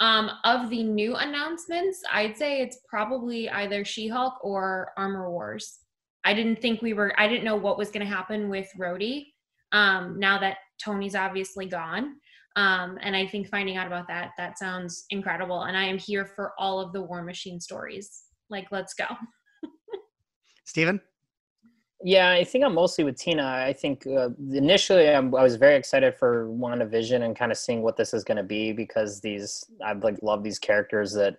Um, 0.00 0.30
of 0.44 0.70
the 0.70 0.82
new 0.82 1.14
announcements, 1.16 2.02
I'd 2.10 2.36
say 2.36 2.60
it's 2.62 2.78
probably 2.88 3.50
either 3.50 3.84
She-Hulk 3.84 4.42
or 4.42 4.92
Armor 4.96 5.30
Wars. 5.30 5.78
I 6.24 6.32
didn't 6.32 6.60
think 6.60 6.80
we 6.80 6.94
were. 6.94 7.12
I 7.18 7.28
didn't 7.28 7.44
know 7.44 7.56
what 7.56 7.78
was 7.78 7.90
going 7.90 8.06
to 8.06 8.12
happen 8.12 8.48
with 8.48 8.68
Rhodey. 8.78 9.26
Um, 9.72 10.18
now 10.18 10.38
that 10.38 10.58
Tony's 10.82 11.14
obviously 11.14 11.66
gone, 11.66 12.16
um, 12.56 12.98
and 13.02 13.14
I 13.14 13.26
think 13.26 13.48
finding 13.48 13.76
out 13.76 13.86
about 13.86 14.08
that 14.08 14.30
that 14.38 14.58
sounds 14.58 15.04
incredible. 15.10 15.64
And 15.64 15.76
I 15.76 15.84
am 15.84 15.98
here 15.98 16.24
for 16.24 16.52
all 16.58 16.80
of 16.80 16.94
the 16.94 17.02
War 17.02 17.22
Machine 17.22 17.60
stories. 17.60 18.22
Like, 18.48 18.68
let's 18.70 18.94
go. 18.94 19.06
Steven? 20.64 21.00
Yeah, 22.06 22.30
I 22.30 22.44
think 22.44 22.64
I'm 22.64 22.74
mostly 22.74 23.02
with 23.02 23.16
Tina. 23.16 23.44
I 23.44 23.72
think 23.72 24.06
uh, 24.06 24.28
initially 24.52 25.10
I'm, 25.10 25.34
I 25.34 25.42
was 25.42 25.56
very 25.56 25.74
excited 25.74 26.14
for 26.14 26.46
WandaVision 26.46 27.24
and 27.24 27.34
kind 27.34 27.50
of 27.50 27.58
seeing 27.58 27.82
what 27.82 27.96
this 27.96 28.14
is 28.14 28.22
going 28.22 28.36
to 28.36 28.44
be 28.44 28.72
because 28.72 29.20
these 29.20 29.64
I 29.84 29.92
like 29.94 30.16
love 30.22 30.44
these 30.44 30.60
characters 30.60 31.12
that 31.14 31.38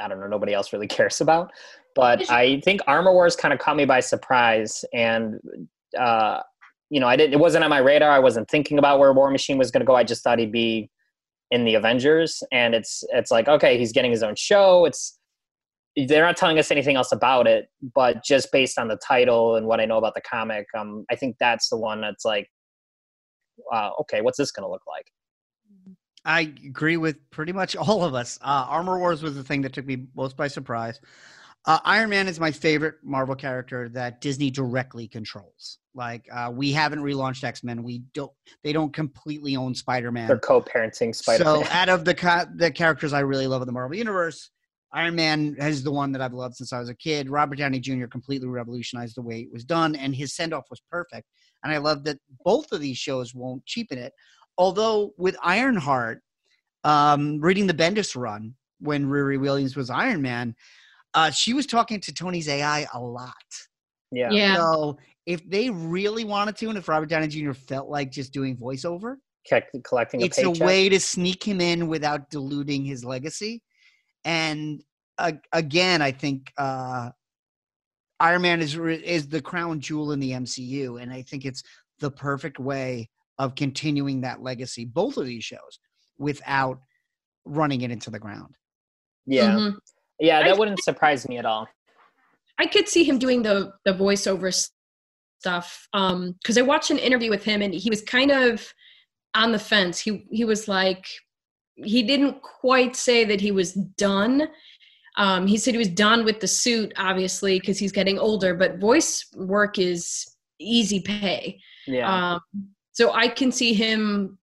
I 0.00 0.08
don't 0.08 0.18
know 0.18 0.26
nobody 0.26 0.54
else 0.54 0.72
really 0.72 0.86
cares 0.96 1.20
about. 1.20 1.52
But 1.94 2.30
I 2.30 2.62
think 2.62 2.80
Armor 2.86 3.12
Wars 3.12 3.36
kind 3.36 3.52
of 3.52 3.60
caught 3.60 3.76
me 3.76 3.84
by 3.84 4.00
surprise, 4.00 4.86
and 4.94 5.38
uh, 5.98 6.40
you 6.88 6.98
know 6.98 7.08
I 7.08 7.16
didn't. 7.16 7.34
It 7.34 7.40
wasn't 7.40 7.64
on 7.64 7.68
my 7.68 7.80
radar. 7.80 8.10
I 8.10 8.18
wasn't 8.18 8.48
thinking 8.48 8.78
about 8.78 8.98
where 8.98 9.12
War 9.12 9.30
Machine 9.30 9.58
was 9.58 9.70
going 9.70 9.80
to 9.82 9.86
go. 9.86 9.96
I 9.96 10.04
just 10.04 10.24
thought 10.24 10.38
he'd 10.38 10.50
be 10.50 10.88
in 11.50 11.66
the 11.66 11.74
Avengers, 11.74 12.42
and 12.52 12.74
it's 12.74 13.04
it's 13.12 13.30
like 13.30 13.48
okay, 13.48 13.76
he's 13.76 13.92
getting 13.92 14.12
his 14.12 14.22
own 14.22 14.34
show. 14.34 14.86
It's 14.86 15.15
they're 15.96 16.24
not 16.24 16.36
telling 16.36 16.58
us 16.58 16.70
anything 16.70 16.96
else 16.96 17.12
about 17.12 17.46
it, 17.46 17.68
but 17.94 18.22
just 18.22 18.52
based 18.52 18.78
on 18.78 18.88
the 18.88 18.96
title 18.96 19.56
and 19.56 19.66
what 19.66 19.80
I 19.80 19.86
know 19.86 19.96
about 19.96 20.14
the 20.14 20.20
comic, 20.20 20.66
um, 20.76 21.06
I 21.10 21.16
think 21.16 21.36
that's 21.40 21.70
the 21.70 21.78
one 21.78 22.02
that's 22.02 22.24
like, 22.24 22.48
uh, 23.72 23.90
okay, 24.00 24.20
what's 24.20 24.36
this 24.36 24.50
going 24.50 24.66
to 24.66 24.70
look 24.70 24.82
like? 24.86 25.06
I 26.26 26.52
agree 26.66 26.98
with 26.98 27.16
pretty 27.30 27.52
much 27.52 27.76
all 27.76 28.04
of 28.04 28.14
us. 28.14 28.38
Uh, 28.42 28.66
Armor 28.68 28.98
Wars 28.98 29.22
was 29.22 29.34
the 29.34 29.44
thing 29.44 29.62
that 29.62 29.72
took 29.72 29.86
me 29.86 30.06
most 30.14 30.36
by 30.36 30.48
surprise. 30.48 31.00
Uh, 31.64 31.80
Iron 31.84 32.10
Man 32.10 32.28
is 32.28 32.38
my 32.38 32.52
favorite 32.52 32.94
Marvel 33.02 33.34
character 33.34 33.88
that 33.88 34.20
Disney 34.20 34.50
directly 34.50 35.08
controls. 35.08 35.78
Like 35.94 36.28
uh, 36.32 36.52
we 36.54 36.70
haven't 36.70 37.00
relaunched 37.00 37.42
X 37.42 37.64
Men. 37.64 37.82
We 37.82 38.02
don't. 38.14 38.30
They 38.62 38.72
don't 38.72 38.92
completely 38.92 39.56
own 39.56 39.74
Spider 39.74 40.12
Man. 40.12 40.28
They're 40.28 40.38
co-parenting 40.38 41.12
Spider-Man. 41.12 41.64
So 41.64 41.70
out 41.72 41.88
of 41.88 42.04
the 42.04 42.14
ca- 42.14 42.46
the 42.54 42.70
characters 42.70 43.12
I 43.12 43.20
really 43.20 43.48
love 43.48 43.62
in 43.62 43.66
the 43.66 43.72
Marvel 43.72 43.96
universe, 43.96 44.50
Iron 44.92 45.14
Man 45.14 45.56
is 45.58 45.82
the 45.82 45.90
one 45.90 46.12
that 46.12 46.22
I've 46.22 46.32
loved 46.32 46.56
since 46.56 46.72
I 46.72 46.78
was 46.78 46.88
a 46.88 46.94
kid. 46.94 47.28
Robert 47.28 47.56
Downey 47.56 47.80
Jr. 47.80 48.06
completely 48.06 48.48
revolutionized 48.48 49.16
the 49.16 49.22
way 49.22 49.40
it 49.40 49.52
was 49.52 49.64
done, 49.64 49.96
and 49.96 50.14
his 50.14 50.34
send 50.34 50.54
off 50.54 50.70
was 50.70 50.80
perfect. 50.90 51.26
And 51.64 51.72
I 51.72 51.78
love 51.78 52.04
that 52.04 52.18
both 52.44 52.72
of 52.72 52.80
these 52.80 52.96
shows 52.96 53.34
won't 53.34 53.64
cheapen 53.66 53.98
it. 53.98 54.12
Although 54.58 55.12
with 55.18 55.36
Ironheart, 55.42 56.22
um, 56.84 57.40
reading 57.40 57.66
the 57.66 57.74
Bendis 57.74 58.16
run 58.16 58.54
when 58.80 59.06
Riri 59.06 59.40
Williams 59.40 59.76
was 59.76 59.90
Iron 59.90 60.22
Man, 60.22 60.54
uh, 61.14 61.30
she 61.30 61.52
was 61.52 61.66
talking 61.66 62.00
to 62.00 62.14
Tony's 62.14 62.48
AI 62.48 62.86
a 62.92 63.00
lot. 63.00 63.32
yeah. 64.12 64.30
Yeah. 64.30 64.56
So 64.56 64.98
if 65.26 65.48
they 65.48 65.70
really 65.70 66.24
wanted 66.24 66.56
to, 66.58 66.68
and 66.68 66.78
if 66.78 66.88
Robert 66.88 67.08
Downey 67.08 67.26
Jr. 67.26 67.52
felt 67.52 67.88
like 67.88 68.12
just 68.12 68.32
doing 68.32 68.56
voiceover, 68.56 69.16
collecting 69.84 70.22
a 70.22 70.26
it's 70.26 70.42
a 70.42 70.50
way 70.50 70.88
to 70.88 71.00
sneak 71.00 71.42
him 71.42 71.60
in 71.60 71.88
without 71.88 72.30
diluting 72.30 72.84
his 72.84 73.04
legacy. 73.04 73.62
And 74.26 74.82
uh, 75.18 75.32
again, 75.52 76.02
I 76.02 76.10
think 76.10 76.52
uh, 76.58 77.10
Iron 78.20 78.42
Man 78.42 78.60
is 78.60 78.74
is 78.76 79.28
the 79.28 79.40
crown 79.40 79.80
jewel 79.80 80.10
in 80.12 80.18
the 80.20 80.32
MCU, 80.32 81.00
and 81.00 81.12
I 81.12 81.22
think 81.22 81.44
it's 81.44 81.62
the 82.00 82.10
perfect 82.10 82.58
way 82.58 83.08
of 83.38 83.54
continuing 83.54 84.22
that 84.22 84.42
legacy. 84.42 84.84
Both 84.84 85.16
of 85.16 85.26
these 85.26 85.44
shows 85.44 85.78
without 86.18 86.80
running 87.44 87.82
it 87.82 87.90
into 87.92 88.10
the 88.10 88.18
ground. 88.18 88.56
yeah. 89.26 89.52
Mhm. 89.52 89.78
Yeah, 90.18 90.42
that 90.42 90.54
I- 90.54 90.58
wouldn't 90.58 90.82
surprise 90.82 91.28
me 91.28 91.38
at 91.38 91.46
all. 91.46 91.68
I 92.58 92.66
could 92.66 92.88
see 92.88 93.04
him 93.04 93.18
doing 93.18 93.42
the 93.42 93.72
the 93.84 93.92
voiceover 93.92 94.48
s- 94.48 94.70
stuff 95.38 95.86
um 95.92 96.32
because 96.42 96.58
I 96.58 96.62
watched 96.62 96.90
an 96.90 96.98
interview 96.98 97.30
with 97.30 97.44
him 97.44 97.62
and 97.62 97.72
he 97.74 97.90
was 97.90 98.02
kind 98.02 98.30
of 98.32 98.72
on 99.34 99.52
the 99.52 99.58
fence. 99.58 100.00
He 100.00 100.26
he 100.32 100.44
was 100.44 100.66
like 100.66 101.06
he 101.76 102.02
didn't 102.02 102.42
quite 102.42 102.96
say 102.96 103.24
that 103.24 103.40
he 103.40 103.50
was 103.50 103.72
done. 103.72 104.48
Um, 105.16 105.46
he 105.46 105.56
said 105.56 105.74
he 105.74 105.78
was 105.78 105.88
done 105.88 106.24
with 106.24 106.40
the 106.40 106.48
suit, 106.48 106.92
obviously, 106.96 107.58
because 107.58 107.78
he's 107.78 107.92
getting 107.92 108.18
older. 108.18 108.54
But 108.54 108.78
voice 108.78 109.26
work 109.34 109.78
is 109.78 110.36
easy 110.58 111.00
pay. 111.00 111.60
Yeah. 111.86 112.34
Um, 112.34 112.40
so 112.92 113.12
I 113.12 113.28
can 113.28 113.52
see 113.52 113.72
him 113.74 114.38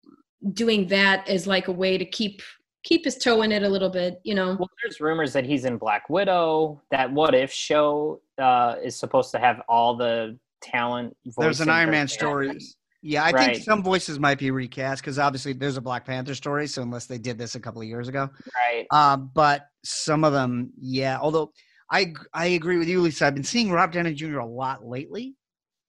doing 0.53 0.87
that 0.89 1.29
as 1.29 1.47
like 1.47 1.69
a 1.69 1.73
way 1.73 1.99
to 1.99 2.05
keep 2.05 2.43
keep 2.85 3.05
his 3.05 3.19
toe 3.19 3.43
in 3.43 3.53
it 3.53 3.63
a 3.63 3.69
little 3.69 3.91
bit. 3.91 4.21
You 4.25 4.35
know. 4.35 4.57
Well, 4.59 4.71
there's 4.83 5.01
rumors 5.01 5.33
that 5.33 5.45
he's 5.45 5.65
in 5.65 5.77
Black 5.77 6.09
Widow. 6.09 6.83
That 6.91 7.13
What 7.13 7.35
If 7.35 7.53
show 7.53 8.21
uh, 8.39 8.77
is 8.83 8.97
supposed 8.97 9.31
to 9.33 9.39
have 9.39 9.63
all 9.69 9.97
the 9.97 10.39
talent. 10.63 11.17
There's 11.37 11.61
an 11.61 11.71
Iron 11.71 11.91
Man 11.91 12.09
story. 12.09 12.59
Yeah, 13.01 13.23
I 13.25 13.31
Right. 13.31 13.53
think 13.55 13.65
some 13.65 13.83
voices 13.83 14.19
might 14.19 14.39
be 14.39 14.51
recast 14.51 15.03
because 15.03 15.19
obviously 15.19 15.53
there's 15.53 15.77
a 15.77 15.81
Black 15.81 16.05
Panther 16.05 16.35
story. 16.35 16.67
So 16.67 16.83
unless 16.83 17.07
they 17.07 17.19
did 17.19 17.39
this 17.39 17.55
a 17.55 17.61
couple 17.61 17.81
of 17.81 17.87
years 17.87 18.09
ago, 18.09 18.29
Right. 18.57 18.87
uh, 18.91 19.17
but 19.17 19.67
some 19.85 20.25
of 20.25 20.33
them, 20.33 20.73
yeah. 20.81 21.19
Although 21.21 21.53
I 21.91 22.13
I 22.35 22.47
agree 22.47 22.77
with 22.77 22.89
you, 22.89 23.01
Lisa. 23.01 23.27
I've 23.27 23.35
been 23.35 23.45
seeing 23.45 23.71
Rob 23.71 23.93
Downey 23.93 24.15
Jr. 24.15 24.41
a 24.41 24.47
lot 24.47 24.85
lately, 24.85 25.37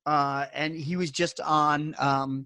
uh, 0.05 0.45
and 0.53 0.73
he 0.75 0.95
was 0.95 1.11
just 1.11 1.39
on. 1.41 1.95
Um, 1.99 2.45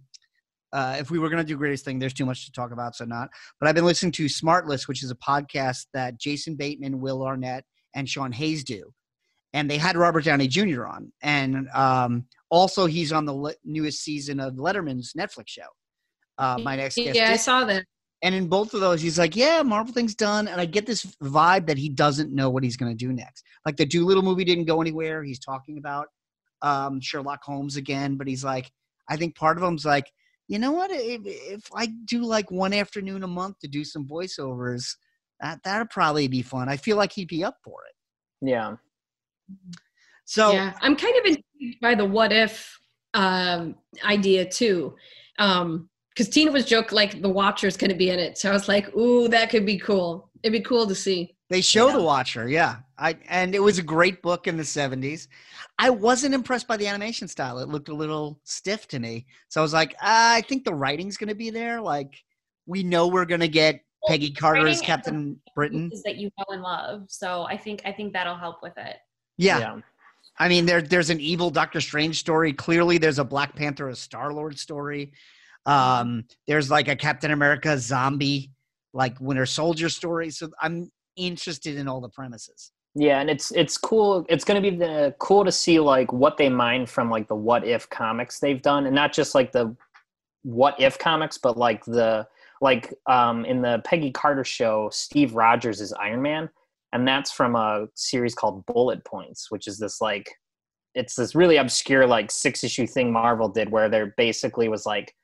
uh, 0.72 0.96
if 1.00 1.12
we 1.12 1.20
were 1.20 1.30
going 1.30 1.38
to 1.38 1.48
do 1.48 1.56
greatest 1.56 1.86
thing, 1.86 2.00
there's 2.00 2.16
too 2.16 2.26
much 2.26 2.46
to 2.46 2.52
talk 2.52 2.72
about, 2.72 2.96
so 2.96 3.06
not. 3.06 3.30
But 3.60 3.70
I've 3.70 3.76
been 3.76 3.86
listening 3.86 4.12
to 4.14 4.26
Smartless, 4.26 4.88
which 4.88 5.04
is 5.04 5.12
a 5.12 5.16
podcast 5.16 5.86
that 5.94 6.18
Jason 6.18 6.56
Bateman, 6.56 7.00
Will 7.00 7.22
Arnett, 7.24 7.64
and 7.94 8.10
Sean 8.10 8.32
Hayes 8.32 8.64
do, 8.64 8.92
and 9.54 9.70
they 9.70 9.78
had 9.78 9.96
Robert 9.98 10.24
Downey 10.24 10.48
Jr. 10.48 10.88
on, 10.88 11.14
and 11.22 11.70
um, 11.76 12.26
also 12.54 12.86
he's 12.86 13.12
on 13.12 13.26
the 13.26 13.34
le- 13.34 13.56
newest 13.66 14.04
season 14.04 14.40
of 14.40 14.54
Letterman's 14.54 15.14
Netflix 15.14 15.46
show. 15.48 15.68
Uh, 16.38 16.60
my 16.64 16.76
next 16.76 16.96
guest, 16.96 17.18
Yeah, 17.18 17.32
I 17.32 17.36
saw 17.36 17.66
that. 17.66 17.84
and 18.22 18.36
in 18.36 18.48
both 18.48 18.76
of 18.76 18.80
those, 18.80 19.02
he's 19.02 19.18
like, 19.18 19.36
"Yeah, 19.36 19.64
Marvel 19.64 19.92
thing's 19.94 20.14
done," 20.16 20.48
and 20.48 20.62
I 20.62 20.66
get 20.66 20.86
this 20.86 21.04
vibe 21.24 21.66
that 21.68 21.78
he 21.80 21.90
doesn't 21.90 22.32
know 22.32 22.50
what 22.52 22.64
he's 22.64 22.78
going 22.78 22.92
to 22.96 23.06
do 23.06 23.12
next. 23.12 23.44
Like 23.66 23.76
the 23.78 23.86
Dolittle 23.88 24.22
movie 24.24 24.44
didn't 24.44 24.66
go 24.66 24.82
anywhere. 24.82 25.24
He's 25.24 25.40
talking 25.40 25.80
about 25.80 26.08
um, 26.62 27.02
Sherlock 27.02 27.44
Holmes 27.44 27.76
again, 27.76 28.18
but 28.18 28.28
he's 28.28 28.44
like, 28.44 28.72
I 29.10 29.18
think 29.18 29.36
part 29.36 29.58
of 29.58 29.64
him's 29.64 29.84
like, 29.86 30.10
you 30.48 30.60
know 30.60 30.72
what? 30.72 30.92
If, 30.92 31.22
if 31.26 31.68
I 31.76 31.88
do 32.06 32.24
like 32.24 32.52
one 32.52 32.72
afternoon 32.74 33.24
a 33.24 33.28
month 33.28 33.60
to 33.60 33.68
do 33.68 33.84
some 33.84 34.08
voiceovers, 34.08 34.96
that 35.42 35.60
that'd 35.64 35.90
probably 35.90 36.28
be 36.28 36.42
fun. 36.44 36.70
I 36.70 36.78
feel 36.78 36.98
like 36.98 37.12
he'd 37.14 37.28
be 37.28 37.44
up 37.44 37.58
for 37.64 37.80
it. 37.90 37.96
Yeah. 38.48 38.76
So 40.26 40.52
yeah, 40.52 40.74
I'm 40.82 40.96
kind 40.96 41.18
of 41.20 41.26
intrigued 41.26 41.82
by 41.82 41.96
the 41.96 42.06
what 42.06 42.32
if 42.32 42.80
um, 43.14 43.76
idea 44.04 44.46
too, 44.46 44.96
because 45.38 46.30
Tina 46.30 46.52
was 46.52 46.66
joke 46.66 46.92
like 46.92 47.22
the 47.22 47.30
Watcher's 47.30 47.78
going 47.78 47.92
to 47.92 47.98
be 47.98 48.10
in 48.10 48.20
it, 48.20 48.38
so 48.38 48.50
I 48.50 48.54
was 48.54 48.68
like, 48.68 48.96
ooh, 48.96 49.28
that 49.28 49.50
could 49.50 49.66
be 49.66 49.78
cool. 49.78 50.30
It'd 50.42 50.54
be 50.54 50.62
cool 50.62 50.88
to 50.88 50.96
see. 50.96 51.36
They 51.50 51.62
show 51.62 51.88
Yeah. 51.88 51.98
The 51.98 52.04
Watcher, 52.04 52.50
yeah. 52.50 52.78
I 52.98 53.18
and 53.28 53.54
it 53.54 53.60
was 53.60 53.80
a 53.80 53.84
great 53.84 54.22
book 54.22 54.48
in 54.48 54.58
the 54.58 54.64
'70s. 54.64 55.28
I 55.80 55.90
wasn't 55.90 56.36
impressed 56.36 56.68
by 56.68 56.78
the 56.78 56.88
animation 56.88 57.28
style; 57.28 57.60
it 57.60 57.68
looked 57.68 57.90
a 57.90 57.94
little 57.94 58.40
stiff 58.44 58.88
to 58.90 59.00
me. 59.00 59.26
So 59.50 59.62
I 59.62 59.64
was 59.64 59.74
like, 59.74 59.96
ah, 60.02 60.36
I 60.36 60.42
think 60.42 60.64
the 60.64 60.74
writing's 60.74 61.18
going 61.18 61.30
to 61.30 61.36
be 61.36 61.50
there. 61.50 61.82
Like, 61.82 62.24
we 62.66 62.84
know 62.84 63.08
we're 63.08 63.26
going 63.26 63.42
to 63.42 63.48
get 63.48 63.82
Peggy 64.08 64.32
Carter 64.32 64.68
as 64.68 64.82
Captain 64.82 65.40
Britain. 65.56 65.90
Is 65.92 66.04
that 66.04 66.18
you 66.18 66.30
know 66.38 66.46
and 66.50 66.62
love. 66.62 67.06
So 67.10 67.44
I 67.44 67.58
think 67.58 67.82
I 67.86 67.92
think 67.92 68.14
that'll 68.14 68.38
help 68.38 68.62
with 68.62 68.78
it. 68.78 68.98
Yeah, 69.38 69.80
I 70.38 70.50
mean, 70.50 70.66
there 70.66 70.82
there's 70.82 71.10
an 71.10 71.20
evil 71.20 71.50
Doctor 71.50 71.82
Strange 71.82 72.20
story. 72.20 72.54
Clearly, 72.54 72.98
there's 72.98 73.20
a 73.20 73.24
Black 73.24 73.56
Panther, 73.56 73.90
a 73.90 73.96
Star 73.96 74.34
Lord 74.34 74.58
story. 74.58 75.12
Um, 75.66 76.26
there's 76.48 76.70
like 76.70 76.88
a 76.88 76.96
Captain 76.96 77.32
America 77.32 77.78
zombie, 77.78 78.52
like 78.94 79.20
Winter 79.20 79.46
Soldier 79.46 79.90
story. 79.90 80.30
So 80.30 80.50
I'm 80.62 80.92
interested 81.16 81.78
in 81.78 81.88
all 81.88 82.02
the 82.02 82.10
premises. 82.10 82.72
Yeah, 82.96 83.20
and 83.22 83.30
it's 83.30 83.52
it's 83.52 83.78
cool. 83.78 84.26
It's 84.30 84.44
going 84.44 84.62
to 84.62 84.72
be 84.72 84.76
the 84.76 85.16
cool 85.20 85.44
to 85.46 85.52
see 85.52 85.80
like 85.80 86.14
what 86.14 86.38
they 86.38 86.50
mine 86.50 86.86
from 86.86 87.10
like 87.10 87.28
the 87.28 87.36
what 87.36 87.66
if 87.66 87.90
comics 87.90 88.40
they've 88.40 88.62
done, 88.62 88.86
and 88.86 88.94
not 88.94 89.14
just 89.14 89.34
like 89.34 89.52
the 89.52 89.76
what 90.44 90.80
if 90.80 91.00
comics, 91.00 91.38
but 91.38 91.58
like 91.58 91.84
the 91.86 92.28
like 92.62 92.94
um 93.08 93.46
in 93.46 93.62
the 93.62 93.82
Peggy 93.84 94.12
Carter 94.12 94.44
show, 94.44 94.90
Steve 94.92 95.34
Rogers 95.34 95.82
is 95.82 95.92
Iron 95.94 96.22
Man, 96.22 96.50
and 96.94 97.08
that's 97.08 97.32
from 97.32 97.56
a 97.56 97.88
series 97.96 98.36
called 98.36 98.66
Bullet 98.68 99.04
Points, 99.04 99.50
which 99.50 99.68
is 99.68 99.80
this 99.80 100.00
like 100.00 100.30
it's 100.96 101.16
this 101.16 101.34
really 101.34 101.58
obscure 101.58 102.06
like 102.06 102.30
six 102.30 102.64
issue 102.64 102.86
thing 102.86 103.12
Marvel 103.12 103.50
did 103.50 103.72
where 103.72 103.90
there 103.90 104.14
basically 104.16 104.70
was 104.70 104.86
like 104.86 105.16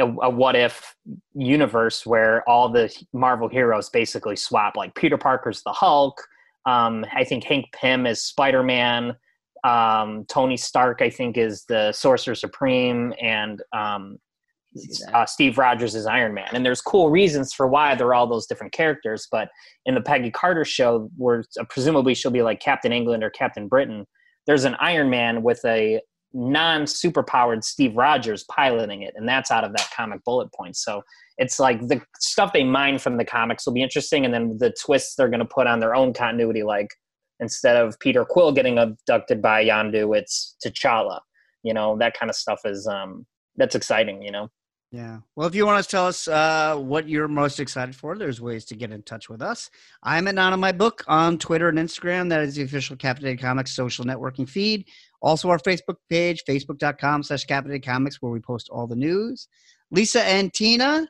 a, 0.00 0.04
a 0.04 0.28
what 0.28 0.56
if 0.56 0.96
universe 1.34 2.04
where 2.04 2.46
all 2.48 2.68
the 2.68 2.92
Marvel 3.12 3.48
heroes 3.48 3.90
basically 3.90 4.34
swap. 4.34 4.76
Like 4.76 4.94
Peter 4.96 5.16
Parker's 5.16 5.62
the 5.62 5.72
Hulk. 5.72 6.20
Um, 6.66 7.06
I 7.14 7.24
think 7.24 7.44
Hank 7.44 7.66
Pym 7.72 8.04
is 8.04 8.22
Spider 8.22 8.64
Man. 8.64 9.16
Um, 9.64 10.24
Tony 10.28 10.56
Stark, 10.56 11.00
I 11.00 11.10
think, 11.10 11.38
is 11.38 11.64
the 11.66 11.92
Sorcerer 11.92 12.34
Supreme, 12.34 13.14
and 13.22 13.62
um. 13.72 14.18
Uh, 15.12 15.26
Steve 15.26 15.58
Rogers 15.58 15.94
is 15.94 16.06
Iron 16.06 16.34
Man. 16.34 16.48
And 16.52 16.64
there's 16.64 16.80
cool 16.80 17.10
reasons 17.10 17.52
for 17.52 17.66
why 17.66 17.94
they're 17.94 18.14
all 18.14 18.26
those 18.26 18.46
different 18.46 18.72
characters. 18.72 19.28
But 19.30 19.48
in 19.86 19.94
the 19.94 20.00
Peggy 20.00 20.30
Carter 20.30 20.64
show, 20.64 21.10
where 21.16 21.44
uh, 21.60 21.64
presumably 21.68 22.14
she'll 22.14 22.30
be 22.30 22.42
like 22.42 22.60
Captain 22.60 22.92
England 22.92 23.22
or 23.22 23.30
Captain 23.30 23.68
Britain, 23.68 24.06
there's 24.46 24.64
an 24.64 24.76
Iron 24.80 25.10
Man 25.10 25.42
with 25.42 25.60
a 25.64 26.00
non 26.32 26.82
superpowered 26.84 27.64
Steve 27.64 27.96
Rogers 27.96 28.44
piloting 28.50 29.02
it, 29.02 29.14
and 29.16 29.28
that's 29.28 29.50
out 29.50 29.64
of 29.64 29.72
that 29.72 29.88
comic 29.94 30.24
bullet 30.24 30.52
point. 30.52 30.76
So 30.76 31.02
it's 31.38 31.58
like 31.58 31.80
the 31.88 32.00
stuff 32.18 32.52
they 32.52 32.64
mine 32.64 32.98
from 32.98 33.16
the 33.16 33.24
comics 33.24 33.66
will 33.66 33.74
be 33.74 33.82
interesting, 33.82 34.24
and 34.24 34.32
then 34.32 34.56
the 34.58 34.74
twists 34.82 35.14
they're 35.14 35.28
going 35.28 35.40
to 35.40 35.44
put 35.44 35.66
on 35.66 35.80
their 35.80 35.94
own 35.94 36.12
continuity, 36.12 36.62
like 36.62 36.88
instead 37.40 37.76
of 37.76 37.98
Peter 38.00 38.24
Quill 38.24 38.52
getting 38.52 38.78
abducted 38.78 39.42
by 39.42 39.64
Yondu, 39.64 40.16
it's 40.16 40.56
T'Challa. 40.64 41.20
You 41.62 41.74
know 41.74 41.96
that 41.98 42.18
kind 42.18 42.30
of 42.30 42.36
stuff 42.36 42.60
is 42.64 42.86
um 42.86 43.26
that's 43.56 43.74
exciting. 43.74 44.22
You 44.22 44.32
know. 44.32 44.48
Yeah. 44.92 45.20
Well, 45.36 45.48
if 45.48 45.54
you 45.54 45.64
want 45.64 45.82
to 45.82 45.90
tell 45.90 46.06
us 46.06 46.28
uh, 46.28 46.76
what 46.76 47.08
you're 47.08 47.26
most 47.26 47.58
excited 47.58 47.96
for, 47.96 48.14
there's 48.14 48.42
ways 48.42 48.66
to 48.66 48.76
get 48.76 48.92
in 48.92 49.02
touch 49.02 49.30
with 49.30 49.40
us. 49.40 49.70
I'm 50.02 50.28
at 50.28 50.34
Not 50.34 50.52
on 50.52 50.60
My 50.60 50.70
Book 50.70 51.02
on 51.08 51.38
Twitter 51.38 51.70
and 51.70 51.78
Instagram. 51.78 52.28
That 52.28 52.42
is 52.42 52.56
the 52.56 52.62
official 52.62 52.94
Caffeinated 52.94 53.40
Comics 53.40 53.74
social 53.74 54.04
networking 54.04 54.46
feed. 54.46 54.84
Also, 55.22 55.48
our 55.48 55.58
Facebook 55.58 55.96
page, 56.10 56.44
facebook.com 56.46 57.22
slash 57.22 57.46
Caffeinated 57.46 57.82
Comics, 57.82 58.20
where 58.20 58.30
we 58.30 58.38
post 58.38 58.68
all 58.68 58.86
the 58.86 58.94
news. 58.94 59.48
Lisa 59.90 60.22
and 60.24 60.52
Tina, 60.52 61.08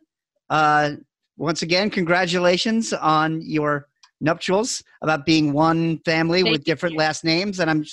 uh, 0.49 0.93
once 1.37 1.63
again, 1.63 1.91
congratulations 1.91 2.93
on 2.93 3.41
your 3.43 3.89
nuptials 4.21 4.81
about 5.03 5.27
being 5.27 5.53
one 5.53 5.99
family 6.05 6.43
Thank 6.43 6.53
with 6.53 6.65
different 6.65 6.97
last 6.97 7.25
names. 7.25 7.59
And 7.59 7.69
I'm, 7.69 7.85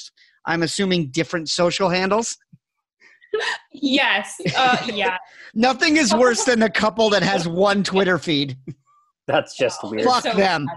I'm 0.46 0.62
assuming 0.62 1.10
different 1.10 1.50
social 1.50 1.90
handles. 1.90 2.38
Yes. 3.72 4.40
Uh, 4.56 4.78
yeah. 4.94 5.18
Nothing 5.54 5.98
is 5.98 6.14
worse 6.14 6.44
than 6.44 6.64
a 6.64 6.70
couple 6.70 7.10
that 7.12 7.24
has 7.24 7.48
one 7.48 7.84
Twitter 7.84 8.18
feed. 8.18 8.58
That's 9.28 9.56
just 9.56 9.84
weird. 9.84 10.06
Fuck 10.06 10.24
So- 10.24 10.34
them. 10.34 10.68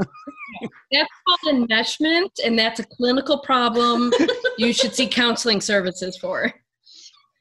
That's 0.93 1.09
called 1.27 1.57
enmeshment, 1.69 2.31
and 2.45 2.59
that's 2.59 2.79
a 2.79 2.85
clinical 2.85 3.39
problem. 3.39 4.13
you 4.59 4.73
should 4.73 4.95
see 4.95 5.09
counseling 5.09 5.61
services 5.61 6.17
for. 6.19 6.53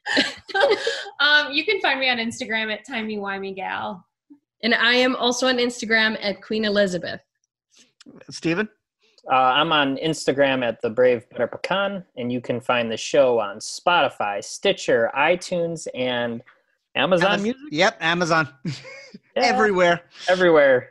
um, 1.19 1.51
you 1.51 1.65
can 1.65 1.79
find 1.81 1.99
me 1.99 2.09
on 2.09 2.17
Instagram 2.17 2.73
at 2.73 2.87
timey 2.87 3.17
wimey 3.17 3.55
gal. 3.55 4.05
And 4.63 4.73
I 4.73 4.93
am 4.93 5.15
also 5.15 5.47
on 5.47 5.57
Instagram 5.57 6.17
at 6.21 6.41
Queen 6.41 6.65
Elizabeth. 6.65 7.21
Steven? 8.29 8.69
Uh, 9.29 9.35
I'm 9.35 9.71
on 9.71 9.97
Instagram 9.97 10.63
at 10.65 10.81
the 10.81 10.89
Brave 10.89 11.29
Better 11.29 11.47
Pecan, 11.47 12.03
and 12.17 12.31
you 12.31 12.41
can 12.41 12.59
find 12.59 12.91
the 12.91 12.97
show 12.97 13.39
on 13.39 13.57
Spotify, 13.57 14.43
Stitcher, 14.43 15.11
iTunes, 15.15 15.87
and 15.93 16.41
Amazon 16.95 17.39
Amaz- 17.39 17.43
Music. 17.43 17.61
Yep, 17.71 17.97
Amazon. 18.01 18.49
Yeah, 19.35 19.43
Everywhere. 19.43 20.01
everywhere. 20.29 20.89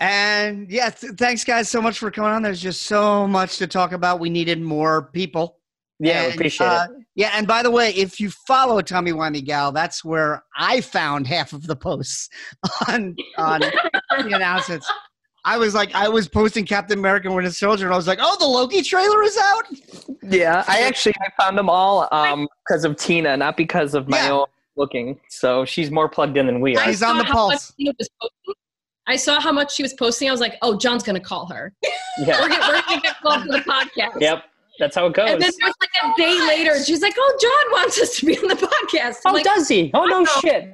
And 0.00 0.70
yeah, 0.70 0.88
th- 0.90 1.14
thanks 1.18 1.44
guys 1.44 1.68
so 1.68 1.80
much 1.82 1.98
for 1.98 2.10
coming 2.10 2.30
on. 2.30 2.42
There's 2.42 2.60
just 2.60 2.82
so 2.82 3.26
much 3.28 3.58
to 3.58 3.66
talk 3.66 3.92
about. 3.92 4.20
We 4.20 4.28
needed 4.30 4.60
more 4.60 5.10
people. 5.12 5.58
Yeah, 5.98 6.20
we 6.20 6.26
And, 6.26 6.34
appreciate 6.34 6.66
uh, 6.66 6.86
it. 6.90 7.04
Yeah, 7.14 7.30
and 7.34 7.46
by 7.46 7.62
the 7.62 7.70
way, 7.70 7.90
if 7.90 8.18
you 8.20 8.30
follow 8.30 8.80
Tommy 8.80 9.12
Wimey 9.12 9.44
Gal, 9.44 9.70
that's 9.70 10.02
where 10.04 10.42
I 10.56 10.80
found 10.80 11.26
half 11.26 11.52
of 11.52 11.66
the 11.66 11.76
posts 11.76 12.28
on 12.88 13.14
on 13.38 13.60
the 14.18 14.32
announcements. 14.34 14.90
I 15.46 15.58
was 15.58 15.74
like, 15.74 15.94
I 15.94 16.08
was 16.08 16.26
posting 16.28 16.64
Captain 16.64 16.98
America 16.98 17.26
and 17.28 17.36
Winter 17.36 17.50
Soldier, 17.50 17.84
and 17.84 17.92
I 17.92 17.96
was 17.96 18.06
like, 18.06 18.18
oh, 18.20 18.36
the 18.40 18.46
Loki 18.46 18.80
trailer 18.82 19.22
is 19.22 19.36
out. 19.36 19.64
Yeah, 20.22 20.64
I 20.66 20.80
actually 20.82 21.14
I 21.20 21.30
found 21.42 21.58
them 21.58 21.68
all 21.68 22.08
um 22.12 22.48
because 22.66 22.84
of 22.84 22.96
Tina, 22.96 23.36
not 23.36 23.56
because 23.56 23.94
of 23.94 24.08
my 24.08 24.16
Yeah. 24.18 24.32
own 24.32 24.46
looking. 24.76 25.20
So 25.28 25.64
she's 25.64 25.90
more 25.90 26.08
plugged 26.08 26.36
in 26.36 26.46
than 26.46 26.60
we 26.60 26.76
are. 26.76 26.84
He's 26.84 27.02
on 27.02 27.18
the 27.18 27.24
how 27.24 27.32
pulse. 27.32 27.72
Tina 27.76 27.92
was 27.98 28.08
posting. 28.20 28.54
I 29.06 29.16
saw 29.16 29.38
how 29.38 29.52
much 29.52 29.74
she 29.74 29.82
was 29.82 29.92
posting. 29.92 30.28
I 30.28 30.32
was 30.32 30.40
like, 30.40 30.54
"Oh, 30.62 30.78
John's 30.78 31.02
gonna 31.02 31.20
call 31.20 31.46
her. 31.48 31.74
We're 32.18 32.26
Yeah. 32.26 32.40
gonna, 32.40 32.54
we're 32.68 32.82
gonna 32.88 33.00
get 33.02 33.20
called 33.20 33.42
to 33.44 33.48
the 33.50 33.58
podcast." 33.58 34.20
yep. 34.20 34.44
That's 34.78 34.96
how 34.96 35.06
it 35.06 35.12
goes. 35.12 35.30
And 35.30 35.40
then 35.40 35.52
there 35.60 35.68
was 35.68 35.74
like 35.80 35.90
a 36.02 36.16
day 36.20 36.40
later, 36.48 36.72
and 36.72 36.84
she's 36.84 37.00
like, 37.02 37.14
"Oh, 37.16 37.38
John 37.40 37.80
wants 37.80 38.00
us 38.00 38.16
to 38.16 38.26
be 38.26 38.36
on 38.38 38.48
the 38.48 38.54
podcast." 38.56 39.18
I'm 39.26 39.32
oh, 39.32 39.34
like, 39.34 39.44
does 39.44 39.68
he? 39.68 39.90
Oh 39.94 40.06
no 40.06 40.24
shit. 40.24 40.72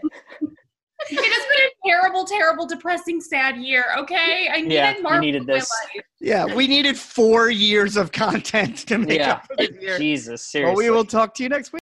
It 1.08 1.16
has 1.16 1.46
been 1.48 1.66
a 1.66 1.88
terrible, 1.88 2.24
terrible, 2.24 2.66
depressing, 2.66 3.20
sad 3.20 3.56
year. 3.56 3.84
Okay, 3.98 4.48
I 4.52 4.60
needed 4.60 4.72
Yeah, 4.74 4.96
you 4.96 5.02
Marvel 5.02 5.20
needed 5.20 5.42
in 5.42 5.46
my 5.46 5.54
this. 5.54 5.70
life. 5.94 6.04
Yeah, 6.20 6.54
we 6.54 6.66
needed 6.66 6.98
four 6.98 7.48
years 7.50 7.96
of 7.96 8.12
content 8.12 8.76
to 8.88 8.98
make 8.98 9.18
Yeah. 9.18 9.32
up 9.32 9.46
for 9.46 9.56
this 9.56 9.70
year. 9.80 9.98
Jesus, 9.98 10.44
seriously. 10.44 10.74
Well, 10.74 10.76
we 10.76 10.90
will 10.90 11.04
talk 11.04 11.34
to 11.36 11.42
you 11.42 11.48
next 11.48 11.72
week. 11.72 11.79